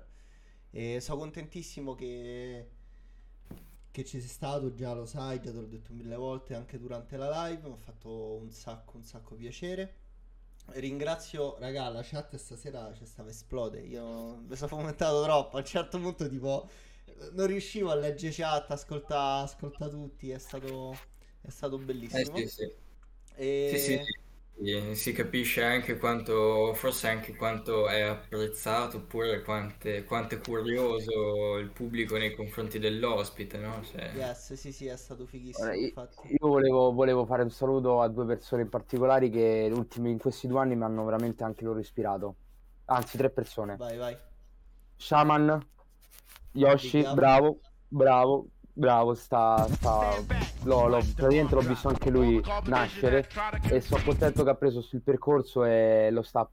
E 0.70 1.01
sono 1.01 1.18
contentissimo 1.20 1.94
che, 1.94 2.68
che 3.90 4.05
ci 4.05 4.20
sei 4.20 4.28
stato, 4.28 4.72
già 4.72 4.93
lo 4.94 5.05
sai, 5.06 5.40
già 5.40 5.51
te 5.51 5.56
l'ho 5.56 5.66
detto 5.66 5.93
mille 5.93 6.14
volte 6.16 6.55
anche 6.55 6.78
durante 6.78 7.16
la 7.16 7.47
live, 7.48 7.66
mi 7.68 7.74
ha 7.74 7.77
fatto 7.77 8.36
un 8.36 8.51
sacco, 8.51 8.97
un 8.97 9.05
sacco 9.05 9.35
piacere. 9.35 9.97
Ringrazio, 10.74 11.56
raga, 11.59 11.89
la 11.89 12.02
chat 12.05 12.36
stasera 12.36 12.93
ci 12.94 13.05
stava 13.06 13.31
esplode, 13.31 13.81
io 13.81 14.36
mi 14.47 14.55
sono 14.56 14.68
fomentato 14.68 15.22
troppo, 15.24 15.56
a 15.56 15.60
un 15.60 15.66
certo 15.66 15.98
punto 16.01 16.28
tipo 16.28 16.68
non 17.32 17.46
riuscivo 17.46 17.90
a 17.90 17.94
leggere 17.94 18.32
chat, 18.34 18.70
ascolta, 18.70 19.38
ascolta 19.40 19.88
tutti, 19.88 20.30
è 20.30 20.38
stato, 20.38 20.92
è 21.40 21.50
stato 21.50 21.78
Eh 22.12 22.24
bellissimo. 22.24 22.32
sì, 22.32 22.46
sì. 22.48 22.74
E... 23.34 23.44
Sì, 23.62 23.78
sì, 23.78 23.98
sì, 24.56 24.94
si 24.96 25.12
capisce 25.12 25.62
anche 25.64 25.96
quanto, 25.98 26.74
forse 26.74 27.08
anche 27.08 27.34
quanto 27.36 27.88
è 27.88 28.00
apprezzato, 28.02 28.98
oppure 28.98 29.42
quante- 29.42 30.04
quanto 30.04 30.34
è 30.36 30.40
curioso 30.40 31.56
il 31.58 31.70
pubblico 31.70 32.16
nei 32.18 32.34
confronti 32.34 32.78
dell'ospite, 32.80 33.58
no? 33.58 33.82
Cioè, 33.84 34.12
Yes, 34.12 34.52
sì, 34.52 34.72
sì, 34.72 34.86
è 34.88 34.96
stato 34.98 35.24
fighissimo, 35.26 35.62
Ora, 35.62 35.74
io, 35.74 35.88
infatti. 35.88 36.18
io 36.22 36.48
volevo, 36.48 36.92
volevo 36.92 37.26
fare 37.26 37.42
un 37.42 37.50
saluto 37.50 38.00
a 38.00 38.08
due 38.08 38.24
persone 38.26 38.62
in 38.62 38.68
particolari 38.68 39.30
che 39.30 39.70
in 39.96 40.18
questi 40.18 40.46
due 40.46 40.60
anni 40.60 40.76
mi 40.76 40.84
hanno 40.84 41.04
veramente 41.04 41.44
anche 41.44 41.64
loro 41.64 41.78
ispirato. 41.80 42.36
Anzi, 42.86 43.16
tre 43.16 43.30
persone. 43.30 43.82
Vai, 43.82 43.96
vai. 43.98 44.16
Shaman, 44.98 45.66
Yoshi, 46.52 47.06
bravo, 47.14 47.60
bravo, 47.89 48.48
bravo, 48.72 49.14
sta, 49.14 49.66
sta, 49.68 50.10
l'ho, 50.64 50.89
l'ho- 50.89 50.98
praticamente 51.14 51.55
l'ho 51.55 51.60
visto 51.60 51.89
anche 51.89 52.10
lui 52.10 52.43
nascere 52.66 53.28
e 53.70 53.81
sono 53.81 54.02
contento 54.05 54.43
che 54.43 54.51
ha 54.51 54.55
preso 54.55 54.81
sul 54.81 55.02
percorso 55.02 55.64
e 55.64 56.09
lo 56.10 56.22
sta 56.22 56.48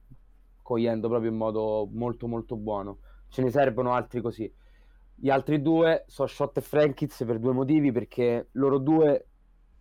cogliendo 0.62 1.08
proprio 1.08 1.32
in 1.32 1.38
modo 1.38 1.88
molto 1.92 2.28
molto 2.28 2.56
buono. 2.56 3.00
Ce 3.30 3.42
ne 3.42 3.50
servono 3.50 3.94
altri 3.94 4.22
così. 4.22 4.52
Gli 5.16 5.30
altri 5.30 5.62
due 5.62 6.04
sono 6.08 6.28
Shot 6.28 6.58
e 6.58 6.62
Frankiz 6.62 7.24
per 7.26 7.40
due 7.40 7.54
motivi, 7.54 7.92
perché 7.92 8.50
loro 8.52 8.78
due 8.78 9.28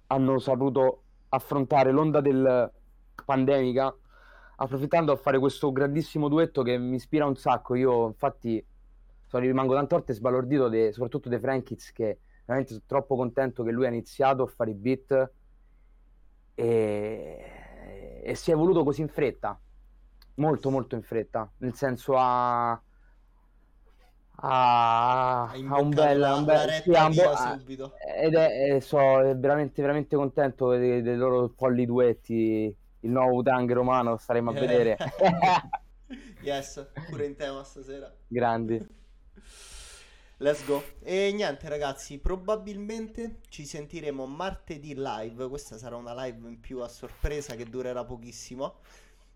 hanno 0.06 0.38
saputo 0.38 1.02
affrontare 1.28 1.90
l'onda 1.90 2.20
del 2.20 2.72
pandemica 3.24 3.94
approfittando 4.58 5.12
a 5.12 5.16
fare 5.16 5.38
questo 5.38 5.72
grandissimo 5.72 6.28
duetto 6.28 6.62
che 6.62 6.78
mi 6.78 6.96
ispira 6.96 7.26
un 7.26 7.36
sacco. 7.36 7.74
Io 7.74 8.06
infatti 8.06 8.64
sono, 9.26 9.44
rimango 9.44 9.74
tante 9.74 9.94
volte 9.94 10.12
sbalordito 10.14 10.68
de- 10.68 10.92
soprattutto 10.92 11.28
dei 11.28 11.40
Frankiz 11.40 11.92
che 11.92 12.20
veramente 12.44 12.72
sono 12.74 12.84
troppo 12.86 13.16
contento 13.16 13.62
che 13.62 13.72
lui 13.72 13.86
ha 13.86 13.88
iniziato 13.88 14.42
a 14.44 14.46
fare 14.46 14.70
i 14.70 14.74
beat 14.74 15.30
e, 16.54 18.22
e 18.22 18.34
si 18.34 18.50
è 18.50 18.54
evoluto 18.54 18.84
così 18.84 19.02
in 19.02 19.08
fretta, 19.08 19.58
molto 20.36 20.70
molto 20.70 20.94
in 20.94 21.02
fretta, 21.02 21.50
nel 21.58 21.74
senso 21.74 22.14
ha, 22.16 22.70
ha, 24.38 25.42
Ha 25.50 25.80
un 25.80 25.90
bel, 25.90 26.18
la, 26.18 26.34
un 26.34 26.44
bel- 26.44 26.70
sì, 26.82 26.90
un 26.90 27.58
subito. 27.58 27.92
ed 28.20 28.34
è, 28.34 28.74
e 28.74 28.80
so 28.80 28.98
veramente 29.36 29.82
veramente 29.82 30.16
contento 30.16 30.70
dei, 30.70 31.02
dei 31.02 31.16
loro 31.16 31.48
folli 31.48 31.84
duetti, 31.84 32.74
il 33.00 33.10
nuovo 33.10 33.42
Tang 33.42 33.70
romano, 33.72 34.16
staremo 34.16 34.50
a 34.50 34.52
vedere. 34.54 34.96
Yes, 36.42 36.86
pure 37.08 37.26
in 37.26 37.34
tema 37.34 37.64
stasera. 37.64 38.12
Grandi. 38.28 38.86
Let's 40.38 40.64
go. 40.66 40.82
E 41.00 41.32
niente 41.32 41.66
ragazzi, 41.68 42.18
probabilmente 42.18 43.38
ci 43.48 43.64
sentiremo 43.64 44.26
martedì 44.26 44.94
live. 44.94 45.48
Questa 45.48 45.78
sarà 45.78 45.96
una 45.96 46.12
live 46.24 46.46
in 46.48 46.60
più 46.60 46.80
a 46.80 46.88
sorpresa 46.88 47.54
che 47.56 47.64
durerà 47.64 48.04
pochissimo. 48.04 48.74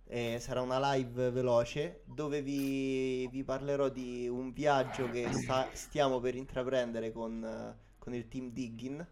E 0.07 0.39
sarà 0.41 0.61
una 0.61 0.93
live 0.95 1.31
veloce 1.31 2.03
dove 2.05 2.43
vi, 2.43 3.27
vi 3.29 3.45
parlerò 3.45 3.89
di 3.89 4.29
un 4.29 4.53
viaggio 4.53 5.09
che 5.09 5.33
sta- 5.33 5.69
stiamo 5.73 6.19
per 6.21 6.35
intraprendere 6.35 7.13
con, 7.13 7.43
eh, 7.45 7.77
con 7.99 8.13
il 8.15 8.27
team 8.29 8.51
Diggin 8.51 9.07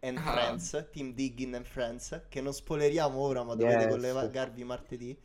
and 0.00 0.16
Ah. 0.18 0.20
Friends. 0.32 0.88
Team 0.92 1.12
Diggin 1.12 1.54
and 1.56 1.64
Friends, 1.66 2.22
che 2.28 2.40
non 2.40 2.54
spoileriamo 2.54 3.18
ora, 3.18 3.42
ma 3.42 3.54
dovete 3.54 3.82
Yes. 3.84 3.88
collegarvi 3.90 4.64
martedì. 4.64 5.18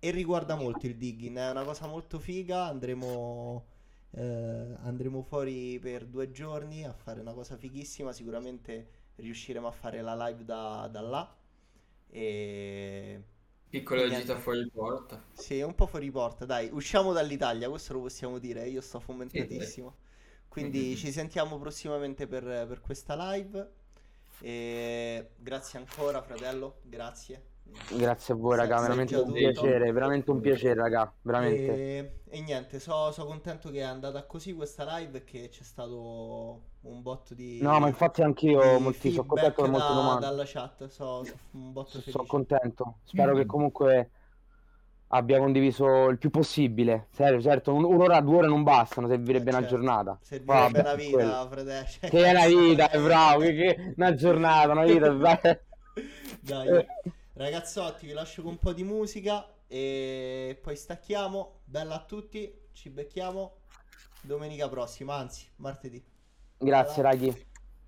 E 0.00 0.10
riguarda 0.10 0.56
molto 0.56 0.86
il 0.86 0.96
digging, 0.96 1.36
è 1.38 1.50
una 1.50 1.62
cosa 1.62 1.86
molto 1.86 2.18
figa. 2.18 2.64
Andremo 2.64 3.66
Eh, 4.14 4.76
andremo 4.82 5.22
fuori 5.22 5.78
per 5.78 6.06
due 6.06 6.30
giorni 6.30 6.84
a 6.84 6.92
fare 6.92 7.20
una 7.20 7.32
cosa 7.32 7.56
fighissima. 7.56 8.12
Sicuramente 8.12 8.88
riusciremo 9.16 9.66
a 9.66 9.70
fare 9.72 10.02
la 10.02 10.14
live 10.26 10.44
da, 10.44 10.88
da 10.90 11.00
là. 11.00 11.36
E 12.10 13.22
Piccola 13.68 14.08
gita 14.08 14.36
fuori 14.38 14.70
porta. 14.70 15.20
sì, 15.32 15.58
è 15.58 15.62
un 15.64 15.74
po' 15.74 15.86
fuori 15.86 16.10
porta, 16.10 16.44
dai, 16.44 16.68
usciamo 16.72 17.12
dall'Italia, 17.12 17.68
questo 17.68 17.94
lo 17.94 18.00
possiamo 18.02 18.38
dire, 18.38 18.68
io 18.68 18.80
sto 18.80 19.00
fomentatissimo. 19.00 19.96
Quindi 20.48 20.94
Mhm. 20.94 20.96
ci 20.96 21.10
sentiamo 21.12 21.58
prossimamente 21.58 22.26
per, 22.26 22.44
per 22.44 22.80
questa 22.80 23.14
live. 23.32 23.70
E 24.38 25.30
grazie 25.36 25.78
ancora, 25.78 26.22
fratello, 26.22 26.80
grazie. 26.82 27.42
Grazie 27.94 28.34
a 28.34 28.36
voi, 28.36 28.56
raga, 28.56 28.80
veramente 28.80 29.16
un 29.16 29.32
piacere, 29.32 29.92
veramente 29.92 30.30
un 30.30 30.40
piacere, 30.40 30.74
raga, 30.74 31.12
veramente. 31.22 31.72
E, 31.74 32.20
e 32.28 32.40
niente, 32.42 32.78
sono 32.80 33.12
contento 33.24 33.70
che 33.70 33.78
è 33.78 33.82
andata 33.82 34.24
così 34.24 34.54
questa 34.54 34.96
live 34.98 35.18
e 35.18 35.24
che 35.24 35.48
c'è 35.48 35.62
stato 35.62 36.60
un 36.82 37.02
botto 37.02 37.34
di, 37.34 37.60
No, 37.60 37.78
ma 37.78 37.88
infatti 37.88 38.22
anch'io 38.22 38.78
molti, 38.78 39.10
sono 39.10 39.26
contento 39.26 39.62
per 39.62 39.70
molte 39.70 39.86
da- 39.88 39.94
domande. 39.94 40.26
dalla 40.26 40.42
chat, 40.46 40.86
so, 40.88 41.24
so 41.24 41.34
un 41.52 41.72
botto 41.72 41.90
Sono 41.90 42.02
felice. 42.02 42.26
contento. 42.26 42.98
Spero 43.04 43.32
Mhm. 43.32 43.38
che 43.38 43.46
comunque 43.46 44.10
abbia 45.08 45.38
condiviso 45.38 46.08
il 46.08 46.18
più 46.18 46.30
possibile. 46.30 47.08
Serio, 47.10 47.40
certo, 47.40 47.74
un- 47.74 47.84
un'ora, 47.84 48.20
due 48.20 48.36
ore 48.38 48.48
non 48.48 48.62
bastano, 48.62 49.08
servirebbe 49.08 49.50
Eh, 49.50 49.52
una 49.54 49.60
certo. 49.62 49.74
giornata. 49.76 50.18
Servirebbe 50.22 50.52
Vabbè, 50.54 50.80
una 50.80 50.94
vita, 50.94 51.10
quello. 51.10 51.48
fratello. 51.50 51.86
cioè, 51.86 52.10
Che 52.10 52.24
è 52.24 52.30
una 52.30 52.46
vita, 52.46 52.90
è 52.90 52.98
bravo, 53.02 53.40
che, 53.40 53.54
che- 53.54 53.94
una 53.96 54.14
giornata, 54.14 54.72
una 54.72 54.84
vita. 54.84 55.08
dai. 55.12 55.60
Dai, 56.40 56.86
ragazzotti, 57.34 58.06
vi 58.06 58.12
lascio 58.12 58.42
con 58.42 58.52
un 58.52 58.58
po' 58.58 58.72
di 58.72 58.84
musica 58.84 59.46
e 59.66 60.58
poi 60.62 60.76
stacchiamo. 60.76 61.60
Bella 61.64 61.94
a 61.96 62.04
tutti, 62.04 62.68
ci 62.72 62.90
becchiamo 62.90 63.60
domenica 64.20 64.68
prossima, 64.68 65.16
anzi, 65.16 65.46
martedì. 65.56 66.04
Grazie, 66.58 67.02
raghi. 67.02 67.28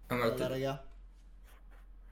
A 0.09 0.17
Bella, 0.17 0.17
martedì. 0.17 0.49
raga. 0.49 0.94